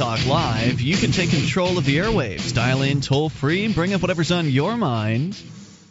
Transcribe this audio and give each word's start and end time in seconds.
Talk 0.00 0.24
Live, 0.24 0.80
you 0.80 0.96
can 0.96 1.12
take 1.12 1.28
control 1.28 1.76
of 1.76 1.84
the 1.84 1.98
airwaves. 1.98 2.54
Dial 2.54 2.80
in 2.80 3.02
toll 3.02 3.28
free 3.28 3.66
and 3.66 3.74
bring 3.74 3.92
up 3.92 4.00
whatever's 4.00 4.32
on 4.32 4.48
your 4.48 4.74
mind. 4.78 5.38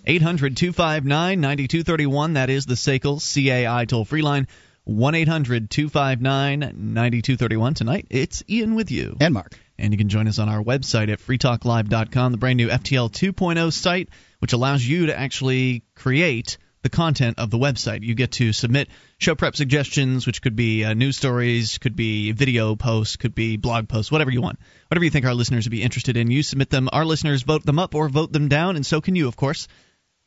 800 0.04 0.58
259 0.58 1.40
9231. 1.40 2.34
That 2.34 2.50
is 2.50 2.66
the 2.66 2.74
SACL 2.74 3.20
CAI 3.22 3.86
toll 3.86 4.06
free 4.06 4.24
line. 4.24 4.48
1 4.86 5.14
800 5.14 5.70
259 5.70 6.60
9231. 6.60 7.74
Tonight, 7.76 8.08
it's 8.10 8.42
Ian 8.50 8.74
with 8.74 8.90
you. 8.90 9.16
And 9.22 9.36
Mark. 9.36 9.56
And 9.78 9.94
you 9.94 10.00
can 10.00 10.10
join 10.10 10.28
us 10.28 10.40
on 10.40 10.50
our 10.50 10.64
website 10.64 11.10
at 11.10 11.20
freetalklive.com, 11.20 12.32
the 12.32 12.40
brand 12.40 12.58
new 12.58 12.70
FTL 12.70 13.12
2.0 13.12 13.72
site, 13.72 14.10
which 14.40 14.54
allows 14.54 14.84
you 14.84 15.06
to 15.06 15.20
actually 15.20 15.84
create 15.94 16.58
the 16.82 16.90
content 16.90 17.40
of 17.40 17.50
the 17.50 17.58
website. 17.58 18.04
You 18.04 18.16
get 18.16 18.32
to 18.34 18.54
submit 18.54 18.90
show 19.18 19.36
prep 19.36 19.56
suggestions, 19.56 20.26
which 20.26 20.42
could 20.42 20.56
be 20.56 20.84
uh, 20.84 20.94
news 20.94 21.18
stories, 21.18 21.78
could 21.78 21.96
be 21.96 22.32
video 22.32 22.76
posts, 22.76 23.18
could 23.18 23.36
be 23.36 23.58
blog 23.58 23.90
posts, 23.90 24.12
whatever 24.12 24.32
you 24.32 24.42
want. 24.42 24.60
Whatever 24.88 25.06
you 25.06 25.12
think 25.12 25.26
our 25.26 25.34
listeners 25.34 25.66
would 25.66 25.72
be 25.72 25.84
interested 25.84 26.18
in, 26.18 26.32
you 26.32 26.44
submit 26.44 26.70
them. 26.70 26.90
Our 26.92 27.06
listeners 27.06 27.44
vote 27.44 27.66
them 27.66 27.80
up 27.80 27.96
or 27.96 28.10
vote 28.10 28.32
them 28.32 28.48
down, 28.48 28.76
and 28.76 28.86
so 28.86 29.02
can 29.02 29.16
you, 29.16 29.28
of 29.28 29.36
course, 29.36 29.68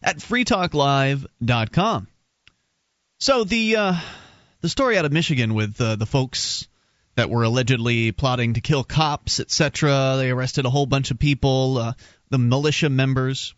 at 0.02 0.18
freetalklive.com. 0.18 2.08
So 3.18 3.44
the 3.44 3.76
uh, 3.76 3.94
the 4.60 4.68
story 4.68 4.98
out 4.98 5.04
of 5.04 5.12
Michigan 5.12 5.54
with 5.54 5.80
uh, 5.80 5.96
the 5.96 6.06
folks 6.06 6.66
that 7.14 7.30
were 7.30 7.42
allegedly 7.42 8.12
plotting 8.12 8.54
to 8.54 8.60
kill 8.60 8.84
cops, 8.84 9.40
etc. 9.40 10.14
They 10.16 10.30
arrested 10.30 10.64
a 10.64 10.70
whole 10.70 10.86
bunch 10.86 11.10
of 11.10 11.18
people, 11.18 11.78
uh, 11.78 11.92
the 12.30 12.38
militia 12.38 12.88
members. 12.88 13.54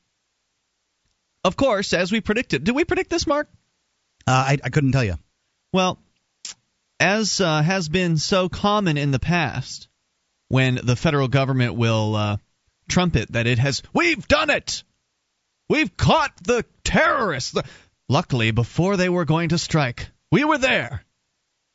Of 1.45 1.57
course, 1.57 1.93
as 1.93 2.11
we 2.11 2.21
predicted. 2.21 2.65
Did 2.65 2.75
we 2.75 2.85
predict 2.85 3.11
this, 3.11 3.27
Mark? 3.27 3.49
Uh, 4.27 4.33
I, 4.33 4.59
I 4.65 4.71
couldn't 4.71 4.93
tell 4.93 5.05
you. 5.05 5.19
Well, 5.73 5.99
as 6.99 7.41
uh, 7.41 7.63
has 7.63 7.89
been 7.89 8.17
so 8.17 8.49
common 8.49 8.97
in 8.97 9.11
the 9.11 9.19
past, 9.19 9.89
when 10.49 10.81
the 10.83 10.97
federal 10.97 11.29
government 11.29 11.75
will 11.75 12.17
uh, 12.17 12.37
trumpet 12.89 13.33
that 13.33 13.47
it 13.47 13.59
has, 13.59 13.83
we've 13.93 14.27
done 14.27 14.51
it! 14.51 14.85
We've 15.69 15.95
caught 15.97 16.33
the 16.43 16.65
terrorists! 16.83 17.55
Luckily, 18.09 18.51
before 18.51 18.97
they 18.97 19.09
were 19.09 19.25
going 19.25 19.51
to 19.51 19.59
strike, 19.59 20.09
we 20.31 20.45
were 20.45 20.59
there. 20.59 21.05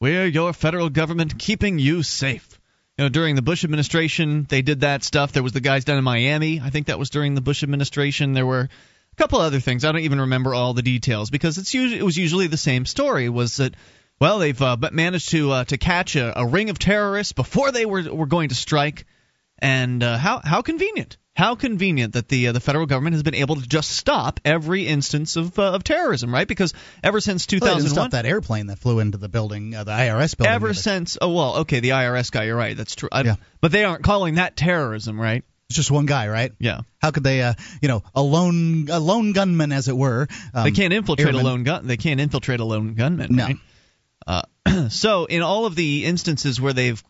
We're 0.02 0.28
your 0.28 0.54
federal 0.54 0.90
government 0.90 1.38
keeping 1.38 1.78
you 1.78 2.04
safe. 2.04 2.60
You 2.98 3.06
know, 3.06 3.10
during 3.10 3.36
the 3.36 3.42
Bush 3.42 3.64
administration, 3.64 4.46
they 4.50 4.62
did 4.62 4.82
that 4.82 5.04
stuff. 5.04 5.32
There 5.32 5.44
was 5.44 5.54
the 5.54 5.62
guys 5.62 5.86
down 5.86 5.98
in 5.98 6.04
Miami. 6.04 6.60
I 6.62 6.70
think 6.70 6.88
that 6.88 7.00
was 7.00 7.10
during 7.10 7.34
the 7.34 7.42
Bush 7.42 7.64
administration. 7.64 8.34
There 8.34 8.46
were 8.46 8.70
couple 9.20 9.40
other 9.40 9.60
things. 9.60 9.86
I 9.86 9.92
don't 9.92 10.02
even 10.02 10.22
remember 10.22 10.54
all 10.56 10.74
the 10.74 10.82
details 10.82 11.30
because 11.30 11.58
it's 11.58 11.74
usually, 11.74 12.00
it 12.00 12.04
was 12.04 12.18
usually 12.18 12.48
the 12.48 12.58
same 12.58 12.86
story. 12.86 13.30
Was 13.30 13.58
that 13.58 13.76
well, 14.20 14.40
they've 14.40 14.62
uh, 14.62 14.78
managed 14.92 15.30
to 15.30 15.52
uh, 15.52 15.64
to 15.66 15.78
catch 15.78 16.16
a, 16.16 16.40
a 16.40 16.46
ring 16.46 16.70
of 16.70 16.80
terrorists 16.80 17.34
before 17.34 17.72
they 17.72 17.86
were 17.86 18.04
were 18.14 18.26
going 18.26 18.50
to 18.50 18.56
strike, 18.56 19.06
and 19.60 20.04
uh, 20.04 20.18
how 20.18 20.42
how 20.44 20.62
convenient. 20.62 21.18
How 21.36 21.56
convenient 21.56 22.14
that 22.14 22.28
the 22.28 22.50
uh, 22.50 22.52
the 22.52 22.60
federal 22.60 22.86
government 22.86 23.14
has 23.14 23.24
been 23.24 23.36
able 23.36 23.56
to 23.56 23.66
just 23.66 23.92
stop 23.92 24.42
every 24.44 24.86
instance 24.86 25.38
of 25.38 25.58
uh, 25.58 25.72
of 25.72 25.86
terrorism, 25.86 26.34
right? 26.34 26.46
Because 26.48 26.74
ever 27.02 27.22
since 27.22 27.46
2001, 27.46 27.84
well, 27.84 27.94
stop 27.94 28.12
that 28.12 28.26
airplane 28.26 28.68
that 28.68 28.80
flew 28.80 29.00
into 29.00 29.18
the 29.18 29.30
building, 29.30 29.74
uh, 29.74 29.86
the 29.86 29.92
IRS 29.92 30.36
building. 30.36 30.54
Ever 30.54 30.74
since, 30.74 31.18
oh 31.22 31.32
well, 31.32 31.56
okay, 31.60 31.80
the 31.80 31.92
IRS 31.92 32.30
guy, 32.30 32.44
you're 32.44 32.58
right, 32.58 32.76
that's 32.76 32.94
true. 32.94 33.08
I, 33.10 33.22
yeah. 33.22 33.36
But 33.62 33.72
they 33.72 33.86
aren't 33.86 34.04
calling 34.04 34.36
that 34.36 34.58
terrorism, 34.58 35.20
right? 35.20 35.46
It's 35.70 35.76
just 35.76 35.92
one 35.92 36.08
guy, 36.08 36.28
right? 36.28 36.52
Yeah. 36.58 36.82
How 37.00 37.12
could 37.12 37.24
they, 37.24 37.44
uh, 37.44 37.54
you 37.80 37.88
know, 37.88 38.04
a 38.16 38.24
lone 38.24 38.88
a 38.90 39.00
lone 39.00 39.34
gunman, 39.34 39.72
as 39.72 39.88
it 39.88 39.96
were? 39.96 40.28
Um, 40.54 40.64
they 40.64 40.72
can't 40.72 40.94
infiltrate 40.94 41.36
a 41.36 41.38
lone 41.38 41.64
gun. 41.64 41.86
They 41.86 41.98
can't 41.98 42.20
infiltrate 42.20 42.60
a 42.60 42.66
lone 42.66 42.96
gunman, 42.96 43.36
no. 43.36 43.46
right? 43.46 43.58
Uh, 44.26 44.42
so 44.90 45.26
in 45.26 45.44
all 45.44 45.66
of 45.66 45.76
the 45.76 46.06
instances 46.06 46.60
where 46.60 46.74
they've 46.74 47.04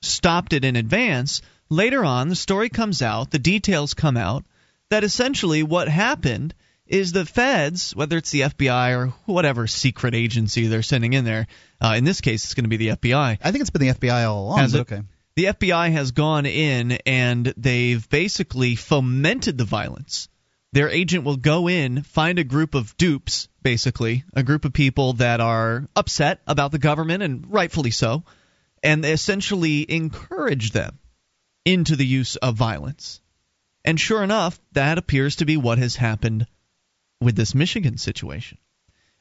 stopped 0.00 0.54
it 0.54 0.64
in 0.64 0.76
advance, 0.76 1.42
later 1.68 2.04
on 2.04 2.28
the 2.30 2.36
story 2.36 2.70
comes 2.70 3.02
out, 3.02 3.30
the 3.30 3.38
details 3.38 3.92
come 3.92 4.16
out 4.16 4.44
that 4.88 5.04
essentially 5.04 5.62
what 5.62 5.88
happened 5.88 6.54
is 6.86 7.12
the 7.12 7.26
feds, 7.26 7.94
whether 7.94 8.16
it's 8.16 8.30
the 8.30 8.42
FBI 8.42 8.96
or 8.96 9.06
whatever 9.26 9.66
secret 9.66 10.14
agency 10.14 10.68
they're 10.68 10.82
sending 10.82 11.12
in 11.12 11.24
there, 11.24 11.46
uh, 11.82 11.94
in 11.96 12.04
this 12.04 12.20
case 12.20 12.44
it's 12.44 12.54
going 12.54 12.64
to 12.64 12.70
be 12.70 12.76
the 12.76 12.88
FBI. 12.88 13.38
I 13.42 13.50
think 13.50 13.60
it's 13.60 13.70
been 13.70 13.82
the 13.82 13.92
FBI 13.92 14.26
all 14.26 14.46
along. 14.46 14.74
Okay. 14.74 15.02
The 15.36 15.44
FBI 15.44 15.92
has 15.92 16.12
gone 16.12 16.46
in 16.46 16.92
and 17.04 17.52
they've 17.58 18.08
basically 18.08 18.74
fomented 18.74 19.58
the 19.58 19.66
violence. 19.66 20.28
Their 20.72 20.88
agent 20.88 21.24
will 21.24 21.36
go 21.36 21.68
in, 21.68 22.02
find 22.02 22.38
a 22.38 22.44
group 22.44 22.74
of 22.74 22.96
dupes, 22.96 23.48
basically, 23.62 24.24
a 24.32 24.42
group 24.42 24.64
of 24.64 24.72
people 24.72 25.12
that 25.14 25.42
are 25.42 25.88
upset 25.94 26.40
about 26.46 26.72
the 26.72 26.78
government, 26.78 27.22
and 27.22 27.52
rightfully 27.52 27.90
so, 27.90 28.24
and 28.82 29.04
they 29.04 29.12
essentially 29.12 29.84
encourage 29.90 30.70
them 30.70 30.98
into 31.66 31.96
the 31.96 32.06
use 32.06 32.36
of 32.36 32.56
violence. 32.56 33.20
And 33.84 34.00
sure 34.00 34.24
enough, 34.24 34.58
that 34.72 34.96
appears 34.96 35.36
to 35.36 35.44
be 35.44 35.58
what 35.58 35.76
has 35.78 35.96
happened 35.96 36.46
with 37.20 37.36
this 37.36 37.54
Michigan 37.54 37.98
situation. 37.98 38.56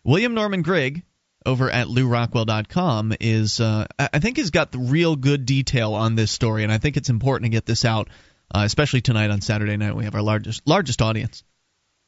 William 0.03 0.33
Norman 0.33 0.61
Grigg 0.61 1.03
over 1.45 1.69
at 1.69 1.87
lewrockwell.com 1.87 3.13
is, 3.19 3.59
uh, 3.59 3.85
I 3.99 4.19
think, 4.19 4.37
has 4.37 4.51
got 4.51 4.71
the 4.71 4.79
real 4.79 5.15
good 5.15 5.45
detail 5.45 5.93
on 5.93 6.15
this 6.15 6.31
story, 6.31 6.63
and 6.63 6.71
I 6.71 6.77
think 6.77 6.97
it's 6.97 7.09
important 7.09 7.45
to 7.45 7.55
get 7.55 7.65
this 7.65 7.85
out, 7.85 8.09
uh, 8.53 8.63
especially 8.65 9.01
tonight 9.01 9.29
on 9.29 9.41
Saturday 9.41 9.77
night. 9.77 9.95
We 9.95 10.05
have 10.05 10.15
our 10.15 10.21
largest 10.21 10.67
largest 10.67 11.01
audience. 11.01 11.43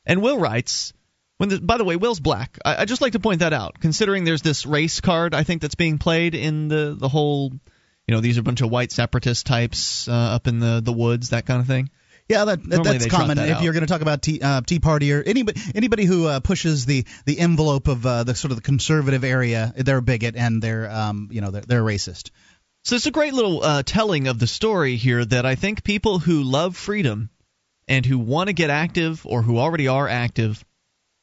And 0.06 0.22
Will 0.22 0.40
writes, 0.40 0.94
when 1.38 1.50
the, 1.50 1.62
by 1.62 1.78
the 1.78 1.84
way, 1.84 1.96
Will's 1.96 2.20
black. 2.20 2.58
I, 2.66 2.82
I 2.82 2.86
just 2.86 3.02
like 3.02 3.14
to 3.14 3.20
point 3.20 3.40
that 3.40 3.54
out, 3.54 3.80
considering 3.80 4.24
there's 4.24 4.42
this 4.42 4.66
race 4.66 5.02
card 5.02 5.36
I 5.36 5.44
think 5.44 5.62
that's 5.62 5.76
being 5.76 5.98
played 5.98 6.34
in 6.36 6.68
the 6.68 6.96
the 6.98 7.10
whole 7.10 7.52
you 8.08 8.16
know 8.16 8.22
these 8.22 8.38
are 8.38 8.42
a 8.42 8.44
bunch 8.44 8.62
of 8.62 8.70
white 8.72 8.92
separatist 8.92 9.46
types 9.46 10.08
uh, 10.08 10.12
up 10.12 10.48
in 10.48 10.60
the 10.60 10.82
the 10.84 10.94
woods, 10.94 11.30
that 11.30 11.46
kind 11.46 11.62
of 11.62 11.68
thing. 11.68 11.90
Yeah, 12.30 12.44
that, 12.46 12.64
that 12.70 12.84
that's 12.84 13.06
common. 13.06 13.38
That 13.38 13.50
if 13.50 13.58
out. 13.58 13.64
you're 13.64 13.74
going 13.74 13.86
to 13.86 13.88
talk 13.88 14.02
about 14.02 14.22
tea, 14.22 14.42
uh, 14.42 14.62
tea 14.62 14.80
Party 14.80 15.14
or 15.14 15.24
anybody 15.24 15.62
anybody 15.74 16.04
who 16.04 16.28
uh, 16.28 16.40
pushes 16.42 16.86
the 16.86 17.06
the 17.26 17.40
envelope 17.40 17.88
of 17.88 18.06
uh, 18.06 18.24
the 18.24 18.36
sort 18.36 18.52
of 18.52 18.58
the 18.58 18.64
conservative 18.64 19.24
area, 19.24 19.74
they're 19.78 19.98
a 19.98 20.02
bigot 20.02 20.36
and 20.36 20.62
they're 20.62 20.90
um, 20.92 21.30
you 21.32 21.40
know 21.40 21.52
they're, 21.52 21.62
they're 21.62 21.84
racist. 21.84 22.32
So 22.84 22.96
it's 22.96 23.06
a 23.06 23.12
great 23.12 23.34
little 23.34 23.64
uh, 23.64 23.84
telling 23.84 24.28
of 24.28 24.40
the 24.40 24.48
story 24.48 24.98
here 24.98 25.24
that 25.24 25.46
I 25.46 25.56
think 25.56 25.84
people 25.84 26.20
who 26.20 26.44
love 26.44 26.76
freedom 26.76 27.30
and 27.88 28.06
who 28.06 28.20
want 28.20 28.48
to 28.48 28.54
get 28.54 28.70
active 28.70 29.26
or 29.26 29.42
who 29.42 29.58
already 29.58 29.88
are 29.88 30.08
active 30.10 30.64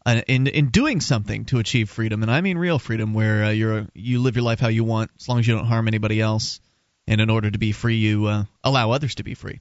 uh, 0.07 0.23
in 0.27 0.47
in 0.47 0.71
doing 0.71 1.03
something 1.03 1.45
to 1.47 1.59
achieve 1.59 1.91
freedom, 1.91 2.23
and 2.23 2.31
I 2.31 2.41
mean 2.41 2.57
real 2.57 2.79
freedom, 2.79 3.13
where 3.13 3.45
uh, 3.45 3.51
you're 3.51 3.87
you 3.93 4.21
live 4.21 4.37
your 4.37 4.45
life 4.45 4.61
how 4.61 4.69
you 4.69 4.85
want, 4.85 5.11
as 5.21 5.29
long 5.29 5.39
as 5.39 5.47
you 5.47 5.55
don't 5.55 5.67
harm 5.67 5.87
anybody 5.87 6.19
else 6.19 6.61
and 7.07 7.21
in 7.21 7.31
order 7.31 7.51
to 7.51 7.59
be 7.59 7.73
free, 7.73 7.97
you 7.97 8.27
uh, 8.27 8.45
allow 8.63 8.91
others 8.91 9.17
to 9.17 9.25
be 9.25 9.35
free. 9.35 9.61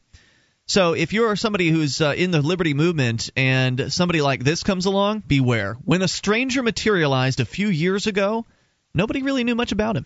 So 0.66 0.94
if 0.94 1.12
you're 1.12 1.36
somebody 1.36 1.70
who's 1.70 2.00
uh, 2.00 2.14
in 2.16 2.32
the 2.32 2.42
liberty 2.42 2.74
movement 2.74 3.30
and 3.36 3.92
somebody 3.92 4.22
like 4.22 4.44
this 4.44 4.64
comes 4.64 4.86
along, 4.86 5.24
beware. 5.28 5.74
When 5.84 6.02
a 6.02 6.08
stranger 6.08 6.64
materialized 6.64 7.42
a 7.42 7.46
few 7.46 7.68
years 7.68 8.08
ago, 8.08 8.46
nobody 8.94 9.22
really 9.24 9.44
knew 9.44 9.56
much 9.56 9.74
about 9.74 9.98
him. 9.98 10.06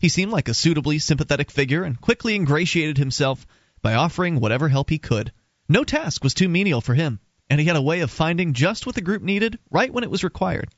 He 0.00 0.10
seemed 0.10 0.30
like 0.30 0.48
a 0.48 0.54
suitably 0.54 0.98
sympathetic 0.98 1.50
figure 1.50 1.84
and 1.84 1.98
quickly 1.98 2.34
ingratiated 2.34 2.98
himself 2.98 3.46
by 3.80 3.94
offering 3.94 4.40
whatever 4.40 4.68
help 4.68 4.90
he 4.90 4.98
could. 4.98 5.32
No 5.70 5.84
task 5.84 6.22
was 6.22 6.34
too 6.34 6.50
menial 6.50 6.82
for 6.82 6.94
him, 6.94 7.18
and 7.48 7.58
he 7.58 7.66
had 7.66 7.76
a 7.76 7.82
way 7.82 8.00
of 8.00 8.10
finding 8.10 8.52
just 8.52 8.84
what 8.84 8.94
the 8.94 9.00
group 9.00 9.22
needed 9.22 9.58
right 9.70 9.92
when 9.92 10.04
it 10.04 10.10
was 10.10 10.22
required. 10.22 10.68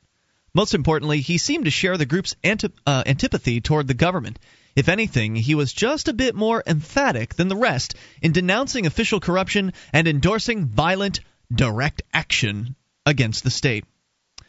Most 0.55 0.73
importantly, 0.73 1.21
he 1.21 1.39
seemed 1.39 1.65
to 1.65 1.71
share 1.73 1.97
the 1.97 2.07
group's 2.07 2.37
antip- 2.45 2.79
uh, 2.87 3.03
antipathy 3.05 3.61
toward 3.61 3.89
the 3.89 3.95
government 3.95 4.39
if 4.77 4.91
anything, 4.91 5.35
he 5.35 5.55
was 5.55 5.73
just 5.73 6.07
a 6.07 6.13
bit 6.13 6.35
more 6.35 6.63
emphatic 6.67 7.35
than 7.35 7.49
the 7.49 7.57
rest 7.57 7.95
in 8.21 8.33
denouncing 8.33 8.87
official 8.87 9.19
corruption 9.19 9.73
and 9.93 10.07
endorsing 10.07 10.67
violent, 10.67 11.21
direct 11.51 12.03
action 12.13 12.77
against 13.07 13.43
the 13.43 13.51
state. 13.51 13.87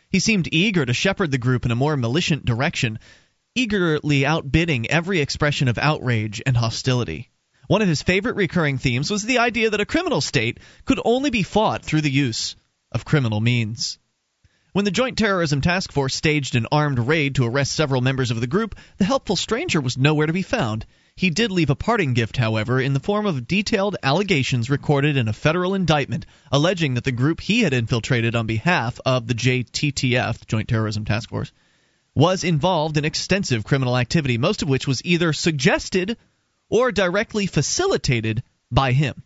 He 0.10 0.20
seemed 0.20 0.50
eager 0.52 0.86
to 0.86 0.94
shepherd 0.94 1.32
the 1.32 1.38
group 1.38 1.66
in 1.66 1.72
a 1.72 1.76
more 1.76 1.96
militant 1.96 2.44
direction, 2.44 3.00
eagerly 3.56 4.26
outbidding 4.26 4.90
every 4.90 5.22
expression 5.22 5.70
of 5.70 5.78
outrage 5.78 6.42
and 6.46 6.58
hostility. 6.58 7.30
One 7.68 7.82
of 7.82 7.88
his 7.88 8.04
favorite 8.04 8.36
recurring 8.36 8.78
themes 8.78 9.10
was 9.10 9.24
the 9.24 9.40
idea 9.40 9.70
that 9.70 9.82
a 9.82 9.86
criminal 9.86 10.22
state 10.22 10.60
could 10.86 11.00
only 11.04 11.30
be 11.30 11.44
fought 11.44 11.84
through 11.84 12.02
the 12.02 12.12
use 12.12 12.56
of 12.92 13.06
criminal 13.06 13.42
means. 13.42 13.98
When 14.78 14.86
the 14.86 14.92
Joint 14.92 15.18
Terrorism 15.18 15.62
Task 15.62 15.92
Force 15.92 16.14
staged 16.14 16.54
an 16.54 16.68
armed 16.72 17.00
raid 17.00 17.34
to 17.34 17.46
arrest 17.48 17.72
several 17.72 18.00
members 18.00 18.30
of 18.30 18.40
the 18.40 18.46
group, 18.46 18.76
the 19.00 19.06
helpful 19.06 19.36
stranger 19.36 19.82
was 19.82 19.98
nowhere 19.98 20.28
to 20.28 20.34
be 20.34 20.44
found. 20.44 20.86
He 21.16 21.32
did 21.32 21.50
leave 21.50 21.72
a 21.72 21.76
parting 21.76 22.14
gift, 22.14 22.38
however, 22.38 22.80
in 22.80 22.94
the 22.94 23.00
form 23.00 23.26
of 23.26 23.48
detailed 23.48 23.96
allegations 24.04 24.70
recorded 24.70 25.18
in 25.18 25.28
a 25.28 25.34
federal 25.34 25.74
indictment 25.74 26.28
alleging 26.52 26.94
that 26.94 27.06
the 27.06 27.12
group 27.12 27.42
he 27.42 27.62
had 27.62 27.74
infiltrated 27.74 28.36
on 28.36 28.46
behalf 28.46 29.00
of 29.04 29.26
the 29.26 29.34
JTTF, 29.34 30.46
Joint 30.46 30.68
Terrorism 30.70 31.06
Task 31.06 31.30
Force, 31.30 31.52
was 32.14 32.44
involved 32.44 32.98
in 32.98 33.04
extensive 33.06 33.64
criminal 33.64 33.98
activity, 33.98 34.38
most 34.38 34.62
of 34.62 34.70
which 34.70 34.86
was 34.86 35.02
either 35.04 35.34
suggested 35.34 36.18
or 36.70 36.92
directly 36.92 37.48
facilitated 37.48 38.44
by 38.72 38.92
him, 38.92 39.24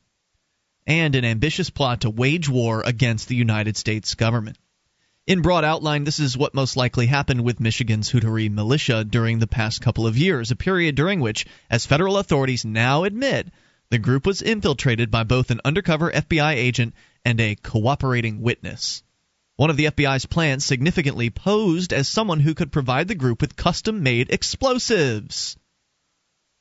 and 0.87 1.13
an 1.13 1.25
ambitious 1.25 1.69
plot 1.69 1.99
to 1.99 2.09
wage 2.09 2.47
war 2.47 2.83
against 2.85 3.27
the 3.27 3.35
United 3.35 3.75
States 3.75 4.15
government. 4.15 4.57
In 5.31 5.41
broad 5.41 5.63
outline, 5.63 6.03
this 6.03 6.19
is 6.19 6.37
what 6.37 6.53
most 6.53 6.75
likely 6.75 7.05
happened 7.05 7.45
with 7.45 7.61
Michigan's 7.61 8.11
Hutaree 8.11 8.51
militia 8.51 9.05
during 9.05 9.39
the 9.39 9.47
past 9.47 9.79
couple 9.79 10.05
of 10.05 10.17
years, 10.17 10.51
a 10.51 10.57
period 10.57 10.95
during 10.95 11.21
which, 11.21 11.45
as 11.69 11.85
federal 11.85 12.17
authorities 12.17 12.65
now 12.65 13.05
admit, 13.05 13.47
the 13.91 13.97
group 13.97 14.25
was 14.25 14.41
infiltrated 14.41 15.09
by 15.09 15.23
both 15.23 15.49
an 15.49 15.61
undercover 15.63 16.11
FBI 16.11 16.55
agent 16.55 16.95
and 17.23 17.39
a 17.39 17.55
cooperating 17.55 18.41
witness. 18.41 19.03
One 19.55 19.69
of 19.69 19.77
the 19.77 19.85
FBI's 19.85 20.25
plans 20.25 20.65
significantly 20.65 21.29
posed 21.29 21.93
as 21.93 22.09
someone 22.09 22.41
who 22.41 22.53
could 22.53 22.73
provide 22.73 23.07
the 23.07 23.15
group 23.15 23.39
with 23.39 23.55
custom 23.55 24.03
made 24.03 24.31
explosives. 24.31 25.55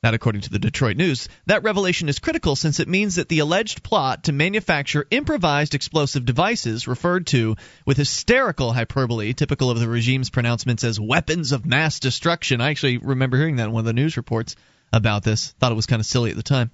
That, 0.03 0.15
according 0.15 0.41
to 0.41 0.49
the 0.49 0.57
Detroit 0.57 0.97
News, 0.97 1.29
that 1.45 1.61
revelation 1.61 2.09
is 2.09 2.17
critical 2.17 2.55
since 2.55 2.79
it 2.79 2.87
means 2.87 3.15
that 3.15 3.29
the 3.29 3.37
alleged 3.37 3.83
plot 3.83 4.23
to 4.23 4.31
manufacture 4.31 5.05
improvised 5.11 5.75
explosive 5.75 6.25
devices, 6.25 6.87
referred 6.87 7.27
to 7.27 7.55
with 7.85 7.97
hysterical 7.97 8.73
hyperbole, 8.73 9.33
typical 9.33 9.69
of 9.69 9.79
the 9.79 9.87
regime's 9.87 10.31
pronouncements 10.31 10.83
as 10.83 10.99
weapons 10.99 11.51
of 11.51 11.67
mass 11.67 11.99
destruction. 11.99 12.61
I 12.61 12.71
actually 12.71 12.97
remember 12.97 13.37
hearing 13.37 13.57
that 13.57 13.67
in 13.67 13.73
one 13.73 13.81
of 13.81 13.85
the 13.85 13.93
news 13.93 14.17
reports 14.17 14.55
about 14.91 15.23
this. 15.23 15.51
Thought 15.59 15.71
it 15.71 15.75
was 15.75 15.85
kind 15.85 15.99
of 15.99 16.07
silly 16.07 16.31
at 16.31 16.35
the 16.35 16.41
time. 16.41 16.71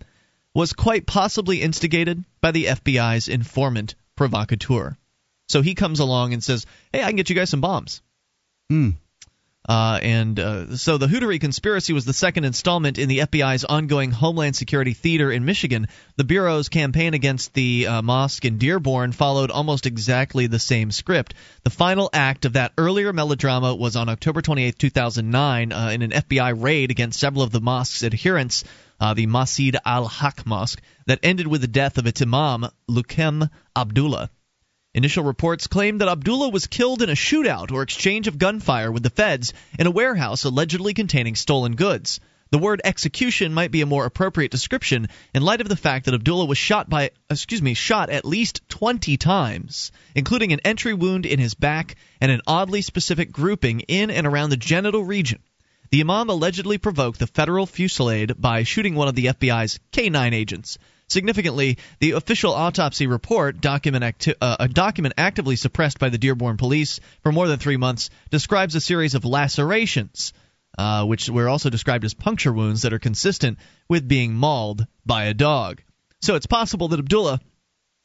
Was 0.56 0.72
quite 0.72 1.06
possibly 1.06 1.62
instigated 1.62 2.24
by 2.40 2.52
the 2.52 2.66
FBI's 2.66 3.28
informant 3.28 3.96
provocateur. 4.16 4.96
So 5.50 5.62
he 5.62 5.76
comes 5.76 6.00
along 6.00 6.32
and 6.32 6.42
says, 6.42 6.66
"Hey, 6.94 7.04
I 7.04 7.08
can 7.08 7.18
get 7.18 7.30
you 7.30 7.36
guys 7.36 7.50
some 7.50 7.62
bombs." 7.62 8.02
Hmm. 8.70 8.92
Uh, 9.68 10.00
and 10.02 10.40
uh, 10.40 10.78
so 10.78 10.98
the 10.98 11.08
Hutaree 11.08 11.42
conspiracy 11.42 11.92
was 11.92 12.06
the 12.06 12.14
second 12.14 12.46
installment 12.46 12.98
in 12.98 13.10
the 13.10 13.20
FBI's 13.20 13.66
ongoing 13.66 14.12
Homeland 14.12 14.56
Security 14.56 14.94
theater 14.94 15.30
in 15.30 15.44
Michigan. 15.44 15.88
The 16.16 16.24
Bureau's 16.24 16.70
campaign 16.70 17.14
against 17.14 17.54
the 17.54 17.88
uh, 17.88 18.02
mosque 18.02 18.46
in 18.46 18.60
Dearborn 18.60 19.12
followed 19.12 19.52
almost 19.52 19.86
exactly 19.86 20.48
the 20.48 20.60
same 20.60 20.92
script. 20.92 21.34
The 21.64 21.70
final 21.70 22.10
act 22.14 22.46
of 22.46 22.54
that 22.54 22.72
earlier 22.78 23.12
melodrama 23.12 23.76
was 23.76 23.98
on 23.98 24.08
October 24.08 24.42
28, 24.42 24.80
2009, 24.80 25.74
uh, 25.74 25.90
in 25.90 26.02
an 26.02 26.12
FBI 26.12 26.62
raid 26.62 26.90
against 26.90 27.20
several 27.20 27.44
of 27.44 27.52
the 27.52 27.62
mosque's 27.62 28.04
adherents. 28.04 28.64
Uh, 29.00 29.14
the 29.14 29.28
Masjid 29.28 29.76
al 29.86 30.08
Haq 30.08 30.46
Mosque, 30.48 30.82
that 31.06 31.20
ended 31.22 31.46
with 31.46 31.62
the 31.62 31.68
death 31.68 32.00
of 32.00 32.08
its 32.08 32.22
imam, 32.22 32.68
Luqman 32.90 33.52
Abdullah. 33.76 34.32
Initial 34.98 35.24
reports 35.24 35.68
claimed 35.68 36.02
that 36.02 36.08
Abdullah 36.08 36.50
was 36.50 36.66
killed 36.66 37.04
in 37.04 37.10
a 37.12 37.14
shootout 37.14 37.72
or 37.72 37.84
exchange 37.84 38.26
of 38.26 38.40
gunfire 38.40 38.92
with 38.92 39.04
the 39.04 39.12
feds 39.12 39.54
in 39.78 39.86
a 39.86 39.92
warehouse 39.92 40.44
allegedly 40.44 40.96
containing 40.96 41.36
stolen 41.36 41.76
goods. 41.76 42.20
The 42.50 42.58
word 42.58 42.82
execution 42.84 43.54
might 43.54 43.70
be 43.70 43.82
a 43.82 43.86
more 43.86 44.08
appropriate 44.08 44.50
description 44.50 45.10
in 45.36 45.44
light 45.44 45.62
of 45.62 45.70
the 45.70 45.76
fact 45.76 46.06
that 46.06 46.16
Abdullah 46.16 46.48
was 46.48 46.58
shot 46.58 46.90
by 46.90 47.12
excuse 47.30 47.62
me, 47.62 47.76
shot 47.76 48.10
at 48.10 48.26
least 48.26 48.68
20 48.70 49.18
times, 49.18 49.92
including 50.16 50.52
an 50.52 50.62
entry 50.66 50.96
wound 50.96 51.28
in 51.28 51.38
his 51.38 51.54
back 51.54 51.96
and 52.20 52.32
an 52.32 52.42
oddly 52.48 52.82
specific 52.82 53.32
grouping 53.32 53.82
in 53.82 54.10
and 54.10 54.26
around 54.26 54.50
the 54.50 54.58
genital 54.58 55.04
region. 55.04 55.44
The 55.92 56.02
imam 56.02 56.32
allegedly 56.32 56.80
provoked 56.80 57.20
the 57.20 57.28
federal 57.28 57.68
fusillade 57.68 58.42
by 58.42 58.64
shooting 58.64 58.96
one 58.96 59.08
of 59.08 59.14
the 59.14 59.28
FBI's 59.28 59.80
K9 59.94 60.34
agents. 60.34 60.80
Significantly, 61.10 61.78
the 62.00 62.12
official 62.12 62.54
autopsy 62.54 63.08
report, 63.08 63.62
document 63.62 64.04
acti- 64.04 64.36
uh, 64.42 64.58
a 64.60 64.68
document 64.68 65.14
actively 65.18 65.56
suppressed 65.56 66.00
by 66.00 66.10
the 66.10 66.18
Dearborn 66.18 66.58
police 66.58 67.00
for 67.24 67.32
more 67.32 67.48
than 67.48 67.60
three 67.60 67.78
months, 67.78 68.10
describes 68.30 68.76
a 68.76 68.82
series 68.82 69.16
of 69.16 69.24
lacerations, 69.24 70.34
uh, 70.78 71.06
which 71.06 71.30
were 71.30 71.48
also 71.48 71.70
described 71.70 72.04
as 72.04 72.14
puncture 72.14 72.52
wounds 72.52 72.82
that 72.82 72.92
are 72.92 73.00
consistent 73.00 73.58
with 73.88 74.08
being 74.08 74.34
mauled 74.34 74.86
by 75.06 75.26
a 75.26 75.34
dog. 75.34 75.82
So 76.22 76.36
it's 76.36 76.46
possible 76.46 76.90
that 76.90 77.00
Abdullah 77.00 77.40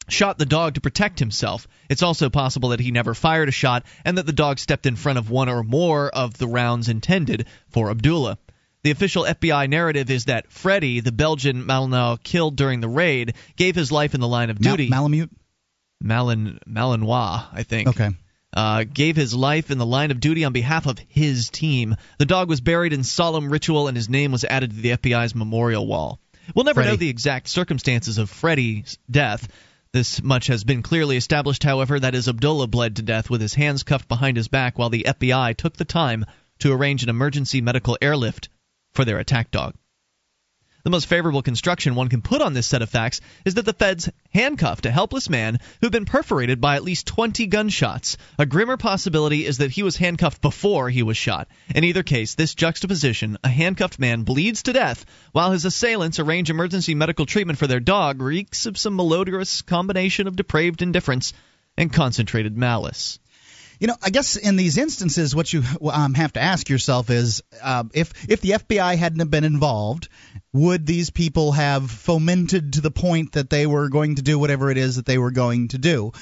shot 0.07 0.37
the 0.37 0.45
dog 0.45 0.75
to 0.75 0.81
protect 0.81 1.19
himself. 1.19 1.67
It's 1.89 2.03
also 2.03 2.29
possible 2.29 2.69
that 2.69 2.79
he 2.79 2.91
never 2.91 3.13
fired 3.13 3.49
a 3.49 3.53
shot 3.53 3.85
and 4.05 4.17
that 4.17 4.25
the 4.25 4.31
dog 4.33 4.59
stepped 4.59 4.85
in 4.85 4.95
front 4.95 5.19
of 5.19 5.29
one 5.29 5.49
or 5.49 5.63
more 5.63 6.09
of 6.09 6.37
the 6.37 6.47
rounds 6.47 6.87
intended 6.87 7.47
for 7.67 7.89
Abdullah. 7.89 8.37
The 8.83 8.91
official 8.91 9.23
FBI 9.23 9.69
narrative 9.69 10.11
is 10.11 10.25
that 10.25 10.51
Freddie, 10.51 10.99
the 10.99 11.13
Belgian 11.13 11.63
Malinois 11.63 12.21
killed 12.21 12.57
during 12.57 12.81
the 12.81 12.89
raid, 12.89 13.35
gave 13.55 13.75
his 13.75 13.91
life 13.91 14.13
in 14.13 14.19
the 14.19 14.27
line 14.27 14.49
of 14.49 14.59
duty. 14.59 14.89
Mal- 14.89 15.03
Malamute? 15.03 15.31
Malin 16.01 16.59
Malinois, 16.67 17.45
I 17.53 17.63
think. 17.63 17.87
Okay. 17.87 18.09
Uh, 18.53 18.83
gave 18.83 19.15
his 19.15 19.33
life 19.33 19.71
in 19.71 19.77
the 19.77 19.85
line 19.85 20.11
of 20.11 20.19
duty 20.19 20.43
on 20.43 20.51
behalf 20.51 20.85
of 20.85 20.99
his 21.07 21.49
team. 21.49 21.95
The 22.19 22.25
dog 22.25 22.49
was 22.49 22.59
buried 22.61 22.93
in 22.93 23.03
solemn 23.03 23.49
ritual, 23.49 23.87
and 23.87 23.95
his 23.95 24.09
name 24.09 24.31
was 24.31 24.43
added 24.43 24.71
to 24.71 24.75
the 24.75 24.91
FBI's 24.91 25.33
memorial 25.33 25.87
wall. 25.87 26.19
We'll 26.53 26.65
never 26.65 26.81
Freddie. 26.81 26.89
know 26.91 26.97
the 26.97 27.09
exact 27.09 27.47
circumstances 27.47 28.17
of 28.17 28.29
Freddie's 28.29 28.99
death. 29.09 29.47
This 29.93 30.21
much 30.21 30.47
has 30.47 30.65
been 30.65 30.81
clearly 30.81 31.15
established, 31.15 31.63
however, 31.63 31.99
that 31.99 32.15
is 32.15 32.27
Abdullah 32.27 32.67
bled 32.67 32.97
to 32.97 33.01
death 33.01 33.29
with 33.29 33.39
his 33.39 33.53
hands 33.53 33.83
cuffed 33.83 34.09
behind 34.09 34.35
his 34.35 34.49
back 34.49 34.77
while 34.77 34.89
the 34.89 35.05
FBI 35.07 35.55
took 35.55 35.77
the 35.77 35.85
time 35.85 36.25
to 36.59 36.73
arrange 36.73 37.01
an 37.03 37.09
emergency 37.09 37.61
medical 37.61 37.97
airlift 38.01 38.49
for 38.93 39.05
their 39.05 39.19
attack 39.19 39.51
dog. 39.51 39.75
The 40.83 40.89
most 40.89 41.07
favorable 41.07 41.41
construction 41.41 41.95
one 41.95 42.09
can 42.09 42.21
put 42.21 42.41
on 42.41 42.53
this 42.53 42.67
set 42.67 42.81
of 42.81 42.89
facts 42.89 43.21
is 43.45 43.53
that 43.53 43.63
the 43.63 43.71
feds 43.71 44.09
handcuffed 44.33 44.85
a 44.85 44.91
helpless 44.91 45.29
man 45.29 45.59
who'd 45.79 45.93
been 45.93 46.03
perforated 46.03 46.59
by 46.59 46.75
at 46.75 46.83
least 46.83 47.07
20 47.07 47.47
gunshots. 47.47 48.17
A 48.37 48.45
grimmer 48.45 48.75
possibility 48.75 49.45
is 49.45 49.59
that 49.59 49.71
he 49.71 49.81
was 49.81 49.95
handcuffed 49.95 50.41
before 50.41 50.89
he 50.89 51.01
was 51.01 51.15
shot. 51.15 51.47
In 51.73 51.85
either 51.85 52.03
case, 52.03 52.35
this 52.35 52.53
juxtaposition, 52.53 53.37
a 53.45 53.49
handcuffed 53.49 53.97
man 53.97 54.23
bleeds 54.23 54.63
to 54.63 54.73
death 54.73 55.05
while 55.31 55.53
his 55.53 55.63
assailants 55.63 56.19
arrange 56.19 56.49
emergency 56.49 56.95
medical 56.95 57.25
treatment 57.25 57.59
for 57.59 57.67
their 57.67 57.79
dog, 57.79 58.21
reeks 58.21 58.65
of 58.65 58.77
some 58.77 58.97
malodorous 58.97 59.61
combination 59.65 60.27
of 60.27 60.35
depraved 60.35 60.81
indifference 60.81 61.31
and 61.77 61.93
concentrated 61.93 62.57
malice. 62.57 63.19
You 63.83 63.87
know, 63.87 63.97
I 64.01 64.11
guess 64.11 64.37
in 64.37 64.55
these 64.55 64.77
instances, 64.77 65.35
what 65.35 65.51
you 65.51 65.61
um, 65.91 66.13
have 66.13 66.31
to 66.33 66.41
ask 66.41 66.69
yourself 66.69 67.09
is, 67.09 67.43
uh, 67.61 67.83
if 67.93 68.13
if 68.29 68.39
the 68.39 68.51
FBI 68.51 68.95
hadn't 68.95 69.19
have 69.19 69.29
been 69.29 69.43
involved, 69.43 70.07
would 70.53 70.85
these 70.85 71.09
people 71.09 71.51
have 71.51 71.91
fomented 71.91 72.71
to 72.75 72.79
the 72.79 72.91
point 72.91 73.33
that 73.33 73.49
they 73.49 73.67
were 73.67 73.89
going 73.89 74.15
to 74.15 74.21
do 74.21 74.39
whatever 74.39 74.71
it 74.71 74.77
is 74.77 74.95
that 74.95 75.05
they 75.05 75.17
were 75.17 75.31
going 75.31 75.67
to 75.67 75.77
do, 75.77 76.13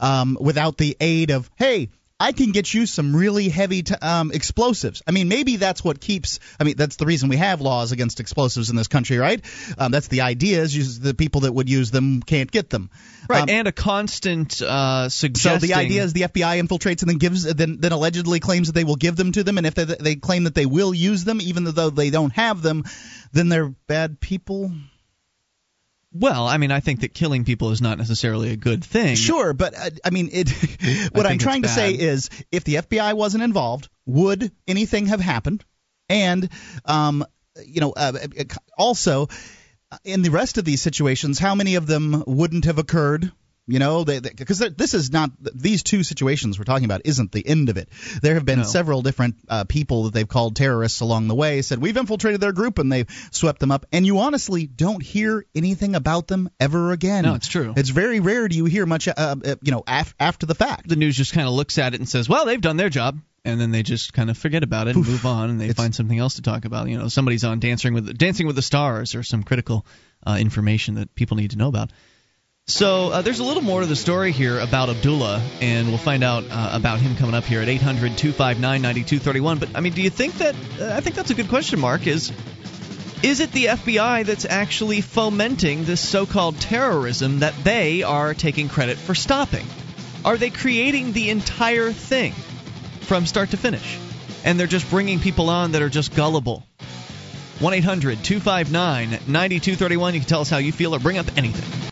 um, 0.00 0.36
without 0.40 0.76
the 0.76 0.96
aid 0.98 1.30
of, 1.30 1.48
hey, 1.54 1.90
I 2.20 2.30
can 2.30 2.52
get 2.52 2.72
you 2.72 2.86
some 2.86 3.14
really 3.14 3.48
heavy 3.48 3.82
t- 3.82 3.94
um, 4.00 4.30
explosives. 4.30 5.02
I 5.04 5.10
mean, 5.10 5.28
maybe 5.28 5.56
that's 5.56 5.82
what 5.82 6.00
keeps. 6.00 6.38
I 6.60 6.64
mean, 6.64 6.76
that's 6.76 6.94
the 6.94 7.06
reason 7.06 7.28
we 7.28 7.36
have 7.38 7.60
laws 7.60 7.90
against 7.90 8.20
explosives 8.20 8.70
in 8.70 8.76
this 8.76 8.86
country, 8.86 9.18
right? 9.18 9.44
Um, 9.78 9.90
that's 9.90 10.06
the 10.06 10.20
idea 10.20 10.62
is 10.62 11.00
the 11.00 11.12
people 11.12 11.42
that 11.42 11.52
would 11.52 11.68
use 11.68 11.90
them 11.90 12.22
can't 12.22 12.50
get 12.50 12.70
them. 12.70 12.90
Right, 13.28 13.42
Um, 13.42 13.48
and 13.48 13.68
a 13.68 13.72
constant 13.72 14.62
uh, 14.62 15.08
so 15.08 15.26
the 15.58 15.74
idea 15.74 16.04
is 16.04 16.12
the 16.12 16.22
FBI 16.22 16.60
infiltrates 16.62 17.02
and 17.02 17.10
then 17.10 17.18
gives, 17.18 17.42
then, 17.42 17.78
then 17.80 17.90
allegedly 17.90 18.38
claims 18.38 18.68
that 18.68 18.74
they 18.74 18.84
will 18.84 18.96
give 18.96 19.16
them 19.16 19.32
to 19.32 19.42
them, 19.42 19.58
and 19.58 19.66
if 19.66 19.74
they, 19.74 19.84
they 19.84 20.14
claim 20.14 20.44
that 20.44 20.54
they 20.54 20.66
will 20.66 20.94
use 20.94 21.24
them, 21.24 21.40
even 21.40 21.64
though 21.64 21.90
they 21.90 22.10
don't 22.10 22.32
have 22.34 22.62
them, 22.62 22.84
then 23.32 23.48
they're 23.48 23.74
bad 23.88 24.20
people. 24.20 24.70
Well, 26.16 26.46
I 26.46 26.58
mean, 26.58 26.70
I 26.70 26.78
think 26.78 27.00
that 27.00 27.12
killing 27.12 27.44
people 27.44 27.72
is 27.72 27.82
not 27.82 27.98
necessarily 27.98 28.52
a 28.52 28.56
good 28.56 28.84
thing. 28.84 29.16
Sure, 29.16 29.52
but 29.52 29.74
uh, 29.76 29.90
I 30.04 30.10
mean, 30.10 30.30
it. 30.32 30.48
what 31.12 31.26
I 31.26 31.30
I'm 31.30 31.38
trying 31.38 31.62
to 31.62 31.68
say 31.68 31.92
is, 31.92 32.30
if 32.52 32.62
the 32.62 32.76
FBI 32.76 33.14
wasn't 33.14 33.42
involved, 33.42 33.88
would 34.06 34.52
anything 34.68 35.06
have 35.06 35.20
happened? 35.20 35.64
And, 36.08 36.48
um, 36.84 37.24
you 37.66 37.80
know, 37.80 37.92
uh, 37.96 38.12
also 38.78 39.28
uh, 39.90 39.98
in 40.04 40.22
the 40.22 40.30
rest 40.30 40.56
of 40.56 40.64
these 40.64 40.80
situations, 40.80 41.40
how 41.40 41.56
many 41.56 41.74
of 41.74 41.88
them 41.88 42.22
wouldn't 42.26 42.66
have 42.66 42.78
occurred? 42.78 43.32
You 43.66 43.78
know, 43.78 44.04
because 44.04 44.58
this 44.58 44.92
is 44.92 45.10
not 45.10 45.30
these 45.40 45.82
two 45.82 46.02
situations 46.02 46.58
we're 46.58 46.66
talking 46.66 46.84
about 46.84 47.00
isn't 47.06 47.32
the 47.32 47.46
end 47.46 47.70
of 47.70 47.78
it. 47.78 47.88
There 48.20 48.34
have 48.34 48.44
been 48.44 48.58
No. 48.58 48.64
several 48.64 49.00
different 49.00 49.36
uh, 49.48 49.64
people 49.64 50.02
that 50.04 50.12
they've 50.12 50.28
called 50.28 50.54
terrorists 50.54 51.00
along 51.00 51.28
the 51.28 51.34
way. 51.34 51.62
Said 51.62 51.78
we've 51.80 51.96
infiltrated 51.96 52.42
their 52.42 52.52
group 52.52 52.78
and 52.78 52.92
they've 52.92 53.06
swept 53.30 53.60
them 53.60 53.70
up, 53.70 53.86
and 53.90 54.04
you 54.04 54.18
honestly 54.18 54.66
don't 54.66 55.02
hear 55.02 55.46
anything 55.54 55.94
about 55.94 56.26
them 56.26 56.50
ever 56.60 56.92
again. 56.92 57.24
No, 57.24 57.34
it's 57.36 57.48
true. 57.48 57.72
It's 57.74 57.88
very 57.88 58.20
rare 58.20 58.48
do 58.48 58.56
you 58.56 58.66
hear 58.66 58.84
much, 58.84 59.08
uh, 59.08 59.14
uh, 59.16 59.54
you 59.62 59.72
know, 59.72 59.82
af- 59.86 60.14
after 60.20 60.44
the 60.44 60.54
fact. 60.54 60.86
The 60.86 60.96
news 60.96 61.16
just 61.16 61.32
kind 61.32 61.48
of 61.48 61.54
looks 61.54 61.78
at 61.78 61.94
it 61.94 62.00
and 62.00 62.08
says, 62.08 62.28
"Well, 62.28 62.44
they've 62.44 62.60
done 62.60 62.76
their 62.76 62.90
job." 62.90 63.18
And 63.46 63.58
then 63.60 63.70
they 63.70 63.82
just 63.82 64.12
kind 64.14 64.28
of 64.30 64.36
forget 64.38 64.62
about 64.62 64.88
it 64.88 64.96
and 64.96 65.06
move 65.06 65.24
on, 65.26 65.48
and 65.50 65.58
they 65.60 65.72
find 65.72 65.94
something 65.94 66.18
else 66.18 66.34
to 66.34 66.42
talk 66.42 66.64
about. 66.66 66.88
You 66.88 66.98
know, 66.98 67.08
somebody's 67.08 67.44
on 67.44 67.60
Dancing 67.60 67.92
with 67.94 68.16
Dancing 68.18 68.46
with 68.46 68.56
the 68.56 68.62
Stars, 68.62 69.14
or 69.14 69.22
some 69.22 69.42
critical 69.42 69.86
uh, 70.26 70.36
information 70.38 70.94
that 70.96 71.14
people 71.14 71.36
need 71.38 71.50
to 71.52 71.58
know 71.58 71.68
about. 71.68 71.90
So 72.66 73.10
uh, 73.10 73.20
there's 73.20 73.40
a 73.40 73.44
little 73.44 73.62
more 73.62 73.82
to 73.82 73.86
the 73.86 73.94
story 73.94 74.32
here 74.32 74.58
about 74.58 74.88
Abdullah, 74.88 75.42
and 75.60 75.88
we'll 75.88 75.98
find 75.98 76.24
out 76.24 76.44
uh, 76.50 76.70
about 76.72 76.98
him 76.98 77.14
coming 77.14 77.34
up 77.34 77.44
here 77.44 77.60
at 77.60 77.68
800-259-9231. 77.68 79.60
But 79.60 79.68
I 79.74 79.80
mean, 79.80 79.92
do 79.92 80.00
you 80.00 80.08
think 80.08 80.38
that? 80.38 80.54
Uh, 80.80 80.94
I 80.94 81.02
think 81.02 81.14
that's 81.14 81.28
a 81.28 81.34
good 81.34 81.50
question. 81.50 81.78
Mark 81.78 82.06
is. 82.06 82.32
Is 83.22 83.40
it 83.40 83.52
the 83.52 83.66
FBI 83.66 84.24
that's 84.24 84.46
actually 84.46 85.02
fomenting 85.02 85.84
this 85.84 86.00
so-called 86.00 86.58
terrorism 86.58 87.40
that 87.40 87.54
they 87.64 88.02
are 88.02 88.32
taking 88.32 88.70
credit 88.70 88.96
for 88.96 89.14
stopping? 89.14 89.66
Are 90.24 90.38
they 90.38 90.48
creating 90.48 91.12
the 91.12 91.28
entire 91.28 91.92
thing 91.92 92.32
from 93.02 93.26
start 93.26 93.50
to 93.50 93.58
finish? 93.58 93.98
And 94.42 94.58
they're 94.58 94.66
just 94.66 94.88
bringing 94.88 95.20
people 95.20 95.50
on 95.50 95.72
that 95.72 95.82
are 95.82 95.90
just 95.90 96.14
gullible. 96.14 96.64
1 97.60 97.74
800 97.74 98.24
259 98.24 99.10
9231. 99.10 100.14
You 100.14 100.20
can 100.20 100.28
tell 100.28 100.40
us 100.40 100.48
how 100.48 100.58
you 100.58 100.72
feel 100.72 100.94
or 100.94 100.98
bring 100.98 101.18
up 101.18 101.26
anything. 101.36 101.84